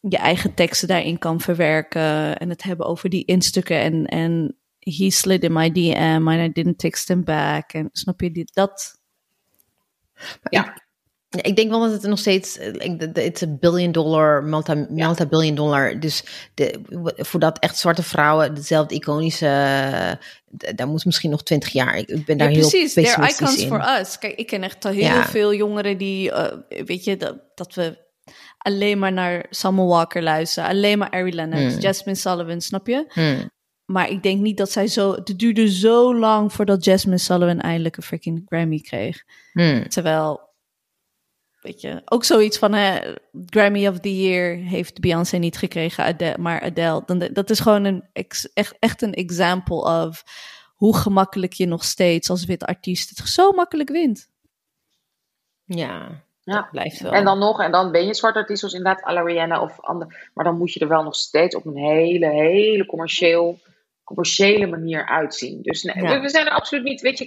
je 0.00 0.16
eigen 0.16 0.54
teksten 0.54 0.88
daarin 0.88 1.18
kan 1.18 1.40
verwerken 1.40 2.38
en 2.38 2.48
het 2.48 2.62
hebben 2.62 2.86
over 2.86 3.10
die 3.10 3.24
instukken 3.24 3.80
en, 3.80 4.04
en 4.06 4.56
he 4.78 5.10
slid 5.10 5.42
in 5.42 5.52
my 5.52 5.72
DM 5.72 6.28
and 6.28 6.40
I 6.40 6.52
didn't 6.52 6.78
text 6.78 7.08
him 7.08 7.24
back 7.24 7.72
en 7.72 7.88
snap 7.92 8.20
je 8.20 8.30
die, 8.30 8.50
dat 8.52 9.00
Ja. 10.50 10.84
Ik 11.28 11.56
denk 11.56 11.70
wel 11.70 11.80
dat 11.80 11.92
het 11.92 12.02
nog 12.02 12.18
steeds, 12.18 12.58
eh, 12.58 13.24
it's 13.24 13.42
a 13.42 13.46
billion 13.46 13.92
dollar, 13.92 14.44
multi, 14.44 14.86
multi-billion 14.88 15.54
dollar. 15.54 16.00
Dus 16.00 16.48
de, 16.54 16.80
voordat 17.16 17.58
echt 17.58 17.78
zwarte 17.78 18.02
vrouwen 18.02 18.54
dezelfde 18.54 18.94
iconische, 18.94 20.18
daar 20.74 20.88
moet 20.88 21.04
misschien 21.04 21.30
nog 21.30 21.42
twintig 21.42 21.72
jaar. 21.72 21.96
Ik, 21.96 22.24
ben 22.24 22.36
daar 22.38 22.50
ja, 22.50 22.58
heel 22.58 22.68
precies, 22.68 22.92
they're 22.92 23.28
icons 23.28 23.56
in. 23.62 23.68
for 23.68 23.98
us. 24.00 24.18
Kijk, 24.18 24.34
ik 24.34 24.46
ken 24.46 24.62
echt 24.62 24.84
al 24.84 24.90
heel 24.92 25.02
Ja. 25.02 25.24
veel 25.24 25.54
jongeren 25.54 25.98
die, 25.98 26.30
eh, 26.32 26.56
weet 26.84 27.04
je, 27.04 27.16
dat, 27.16 27.36
dat 27.54 27.74
we 27.74 28.04
alleen 28.58 28.98
maar 28.98 29.12
naar 29.12 29.46
Summer 29.50 29.86
Walker 29.86 30.22
luisteren, 30.22 30.68
alleen 30.68 30.98
maar 30.98 31.10
Ari 31.10 31.34
Lennox, 31.34 31.62
Hmm. 31.72 31.80
Jasmine 31.80 32.18
Sullivan, 32.18 32.60
snap 32.60 32.86
je? 32.86 33.04
Hmm. 33.08 33.50
Maar 33.84 34.10
ik 34.10 34.22
denk 34.22 34.40
niet 34.40 34.56
dat 34.56 34.70
zij 34.70 34.86
zo. 34.86 35.12
Het 35.14 35.38
duurde 35.38 35.70
zo 35.70 36.18
lang 36.18 36.52
voordat 36.52 36.84
Jasmine 36.84 37.18
Sullivan 37.18 37.60
eindelijk 37.60 37.96
een 37.96 38.02
freaking 38.02 38.42
Grammy 38.46 38.80
kreeg. 38.80 39.22
Hmm. 39.52 39.88
Terwijl, 39.88 40.40
weet 41.66 41.80
je, 41.80 42.02
ook 42.04 42.24
zoiets 42.24 42.58
van 42.58 42.72
hè, 42.72 43.14
Grammy 43.46 43.86
of 43.86 43.98
the 44.00 44.22
Year 44.22 44.56
heeft 44.56 45.00
Beyoncé 45.00 45.36
niet 45.36 45.56
gekregen, 45.58 46.04
Adele, 46.04 46.38
maar 46.38 46.60
Adele. 46.60 47.02
Dan, 47.06 47.18
dat 47.32 47.50
is 47.50 47.60
gewoon 47.60 47.84
een 47.84 48.04
ex- 48.12 48.52
echt, 48.52 48.76
echt 48.78 49.02
een 49.02 49.14
example 49.14 50.06
of 50.06 50.24
hoe 50.74 50.96
gemakkelijk 50.96 51.52
je 51.52 51.66
nog 51.66 51.84
steeds 51.84 52.30
als 52.30 52.44
wit 52.44 52.64
artiest 52.64 53.08
het 53.18 53.28
zo 53.28 53.52
makkelijk 53.52 53.88
wint. 53.88 54.28
Ja, 55.64 56.22
Ja. 56.42 56.54
dat 56.54 56.70
blijft 56.70 57.00
wel. 57.00 57.12
En 57.12 57.24
dan 57.24 57.38
nog, 57.38 57.60
en 57.60 57.70
dan 57.72 57.92
ben 57.92 58.06
je 58.06 58.14
zwart 58.14 58.36
artiest, 58.36 58.58
zoals 58.58 58.74
inderdaad 58.74 59.04
à 59.06 59.22
Rihanna 59.22 59.60
of 59.62 59.80
ander. 59.80 60.30
Maar 60.34 60.44
dan 60.44 60.58
moet 60.58 60.72
je 60.72 60.80
er 60.80 60.88
wel 60.88 61.02
nog 61.02 61.14
steeds 61.14 61.56
op 61.56 61.66
een 61.66 61.76
hele, 61.76 62.30
hele 62.30 62.86
commercieel, 62.86 63.58
commerciële 64.04 64.66
manier 64.66 65.08
uitzien. 65.08 65.62
Dus 65.62 65.82
nee, 65.82 65.96
Ja. 66.02 66.14
we, 66.14 66.20
we 66.20 66.28
zijn 66.28 66.46
er 66.46 66.52
absoluut 66.52 66.84
niet, 66.84 67.00
weet 67.00 67.18
je, 67.18 67.26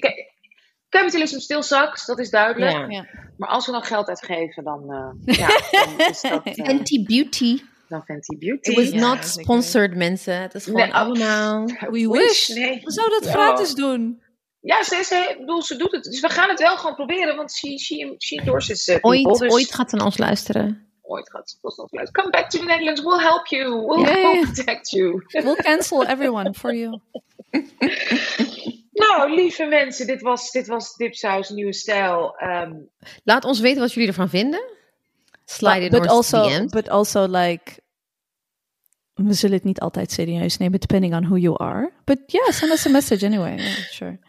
capitalism 0.89 1.39
still 1.39 1.61
sucks, 1.61 2.05
dat 2.05 2.19
is 2.19 2.29
duidelijk. 2.29 2.71
Ja. 2.71 2.85
Ja. 2.87 3.05
Maar 3.37 3.49
als 3.49 3.65
we 3.65 3.71
dan 3.71 3.83
geld 3.83 4.07
uitgeven, 4.07 4.63
dan, 4.63 4.91
eh 4.93 5.35
ja, 5.39 5.47
dan 5.71 6.07
is 6.09 6.21
dat 6.21 6.43
eh, 6.43 6.65
Fenty 6.65 7.03
Beauty. 7.05 7.61
dan 7.87 8.03
Fenty 8.03 8.37
Beauty. 8.37 8.69
It 8.69 8.75
was 8.75 8.89
Ja, 8.89 8.99
not 8.99 9.25
sponsored, 9.25 9.95
mensen. 9.95 10.41
Het 10.41 10.53
is 10.53 10.63
gewoon 10.63 10.79
Nee, 10.81 10.89
oh. 10.89 10.95
allemaal... 10.95 11.65
We 11.65 12.07
wish. 12.11 12.47
Nee. 12.47 12.81
We 12.83 12.91
zouden 12.91 13.17
het 13.17 13.25
Ja. 13.27 13.31
gratis 13.31 13.73
doen. 13.73 14.21
Ja, 14.61 14.83
ze, 14.83 15.03
ze, 15.03 15.35
bedoel, 15.39 15.61
ze 15.63 15.75
doet 15.77 15.91
het. 15.91 16.03
Dus 16.03 16.19
we 16.19 16.29
gaan 16.29 16.49
het 16.49 16.59
wel 16.59 16.77
gewoon 16.77 16.95
proberen, 16.95 17.35
want 17.35 17.51
she, 17.53 17.77
she, 17.77 18.15
she 18.17 18.35
endorses 18.35 18.87
uh, 18.87 18.95
people. 18.99 19.29
Ooit, 19.29 19.39
dus 19.39 19.51
ooit 19.51 19.73
gaat 19.73 19.89
ze 19.89 19.95
naar 19.95 20.05
ons 20.05 20.17
luisteren. 20.17 20.87
ooit 21.01 21.29
gaat 21.29 21.57
luisteren. 21.61 22.11
Come 22.11 22.29
back 22.29 22.49
to 22.49 22.59
the 22.59 22.65
Netherlands, 22.65 23.01
we'll 23.01 23.19
help 23.19 23.45
you. 23.47 23.85
We'll 23.85 24.41
protect 24.41 24.89
you. 24.89 25.23
We'll 25.27 25.55
cancel 25.55 26.05
everyone 26.05 26.53
for 26.53 26.75
you. 26.75 26.99
Nou, 28.99 29.35
lieve 29.35 29.65
mensen, 29.65 30.07
dit 30.07 30.21
was, 30.21 30.51
dit 30.51 30.67
was 30.67 30.95
Dipsaus 30.95 31.49
Nieuwe 31.49 31.73
Stijl. 31.73 32.35
Ehm, 32.37 32.73
Laat 33.23 33.45
ons 33.45 33.59
weten 33.59 33.81
wat 33.81 33.93
jullie 33.93 34.07
ervan 34.09 34.29
vinden. 34.29 34.61
Slide 35.45 35.79
in 35.79 35.89
but 35.89 35.99
our 35.99 36.09
also, 36.09 36.65
but 36.65 36.89
also 36.89 37.25
like, 37.27 37.71
we 39.13 39.33
zullen 39.33 39.55
het 39.55 39.63
niet 39.65 39.79
altijd 39.79 40.11
serieus 40.11 40.57
nemen, 40.57 40.79
depending 40.79 41.15
on 41.15 41.23
who 41.25 41.35
you 41.37 41.57
are. 41.57 41.91
But 42.03 42.17
yeah, 42.25 42.49
send 42.49 42.71
us 42.71 42.85
a 42.85 42.89
message 42.89 43.25
anyway. 43.25 43.55
Yeah, 43.55 43.75
sure. 43.91 44.19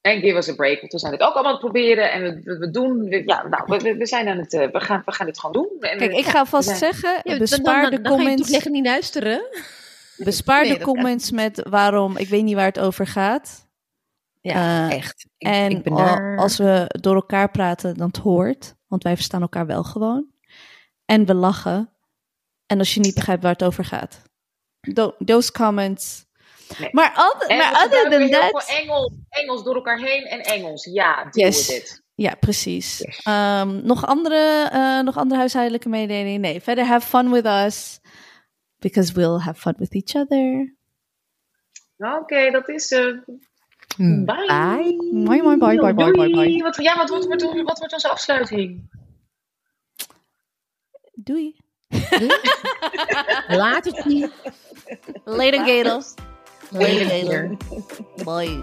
en 0.00 0.20
give 0.20 0.36
us 0.36 0.48
a 0.48 0.54
break, 0.54 0.80
want 0.80 0.92
we 0.92 0.98
zijn 0.98 1.12
het 1.12 1.20
ook 1.22 1.32
allemaal 1.32 1.44
aan 1.44 1.50
het 1.60 1.70
proberen. 1.70 2.12
En 2.12 2.22
we, 2.22 2.40
we, 2.42 2.58
we 2.58 2.70
doen, 2.70 3.04
we- 3.08 3.22
ja, 3.26 3.46
nou, 3.48 3.62
we- 3.66 3.78
we, 3.78 3.96
we 3.96 4.06
zijn 4.06 4.28
aan 4.28 4.38
het, 4.38 4.52
eh, 4.54 4.70
we, 4.70 4.80
gaan, 4.80 5.02
we 5.04 5.12
gaan 5.12 5.26
dit 5.26 5.40
gewoon 5.40 5.52
doen. 5.52 5.80
En, 5.80 5.98
Kijk, 5.98 6.12
ik 6.12 6.24
ga 6.24 6.44
vast 6.46 6.68
ja. 6.68 6.74
zeggen, 6.76 7.10
Ja, 7.10 7.20
dan- 7.22 7.38
bespaar 7.38 7.82
dan, 7.82 7.90
de 7.90 7.96
dan, 8.00 8.02
dan 8.02 8.12
ga 8.12 8.18
je 8.18 8.24
comments, 8.36 8.50
toch 8.50 8.72
niet 8.72 8.84
luisteren. 8.86 9.42
Bespaar 10.16 10.62
Nee, 10.62 10.72
de 10.72 10.78
kan 10.78 10.94
comments 10.94 11.30
met 11.30 11.62
waarom, 11.68 12.16
ik 12.16 12.28
weet 12.28 12.42
niet 12.44 12.54
waar 12.54 12.64
het 12.66 12.78
over 12.80 13.06
gaat. 13.06 13.66
Ja, 14.40 14.88
Eh, 14.90 14.96
echt. 14.96 15.26
Ik, 15.38 15.48
en 15.48 15.70
ik 15.70 15.82
ben 15.82 15.94
daar... 15.94 16.38
als 16.38 16.56
we 16.56 16.84
door 17.00 17.14
elkaar 17.14 17.50
praten, 17.50 17.94
dan 17.96 18.06
het 18.06 18.16
hoort. 18.16 18.74
Want 18.86 19.02
wij 19.02 19.14
verstaan 19.14 19.40
elkaar 19.42 19.66
wel 19.66 19.82
gewoon. 19.84 20.26
En 21.04 21.26
we 21.26 21.34
lachen. 21.34 21.90
En 22.66 22.78
als 22.78 22.94
je 22.94 23.00
niet 23.00 23.14
begrijpt 23.14 23.42
waar 23.42 23.52
het 23.52 23.64
over 23.64 23.84
gaat. 23.84 24.22
Tho- 24.94 25.14
those 25.24 25.52
comments. 25.52 26.24
Nee. 26.78 26.88
Maar, 26.92 27.32
other, 27.34 27.56
maar 27.56 27.84
other 27.86 28.10
than 28.10 28.20
heel 28.20 28.30
that... 28.40 28.62
veel 28.64 28.76
Engels, 28.76 29.12
Engels 29.28 29.64
door 29.64 29.74
elkaar 29.74 29.98
heen 29.98 30.22
en 30.24 30.40
Engels. 30.40 30.84
Ja, 30.84 31.28
Yes. 31.30 31.66
with 31.66 31.76
it. 31.76 32.02
Ja, 32.14 32.34
precies. 32.40 33.00
Ehm, 33.22 33.86
nog, 33.86 34.06
andere, 34.06 34.68
eh, 34.72 35.00
nog 35.00 35.16
andere 35.16 35.38
huishoudelijke 35.38 35.88
mededelingen? 35.88 36.40
Nee, 36.40 36.60
verder 36.60 36.84
have 36.84 37.06
fun 37.06 37.30
with 37.30 37.46
us. 37.46 38.00
Because 38.84 39.14
we'll 39.16 39.38
have 39.40 39.56
fun 39.58 39.74
with 39.78 39.94
each 39.96 40.14
other. 40.14 40.74
Oké, 41.98 42.50
dat 42.50 42.68
is... 42.68 42.90
eh 42.92 43.12
Hmm. 43.96 44.24
bye. 44.24 44.46
Bye, 45.24 45.42
bye, 45.42 45.56
bye, 45.56 45.76
bye, 45.76 45.92
bye, 45.94 46.10
bye, 46.12 46.12
Doei. 46.12 46.32
bye. 46.34 46.62
Wat, 46.62 46.76
ja, 46.82 46.96
wat, 46.96 47.08
wordt- 47.08 47.26
wat, 47.26 47.42
wat 47.42 47.78
wordt 47.78 47.92
onze 47.92 48.10
afsluiting? 48.10 48.90
Doei. 51.14 51.56
Laat 53.48 53.84
het 53.84 54.04
niet. 54.04 54.30
Later, 55.24 55.64
Gators. 55.66 56.14
Later. 56.70 57.56
Bye. 58.24 58.60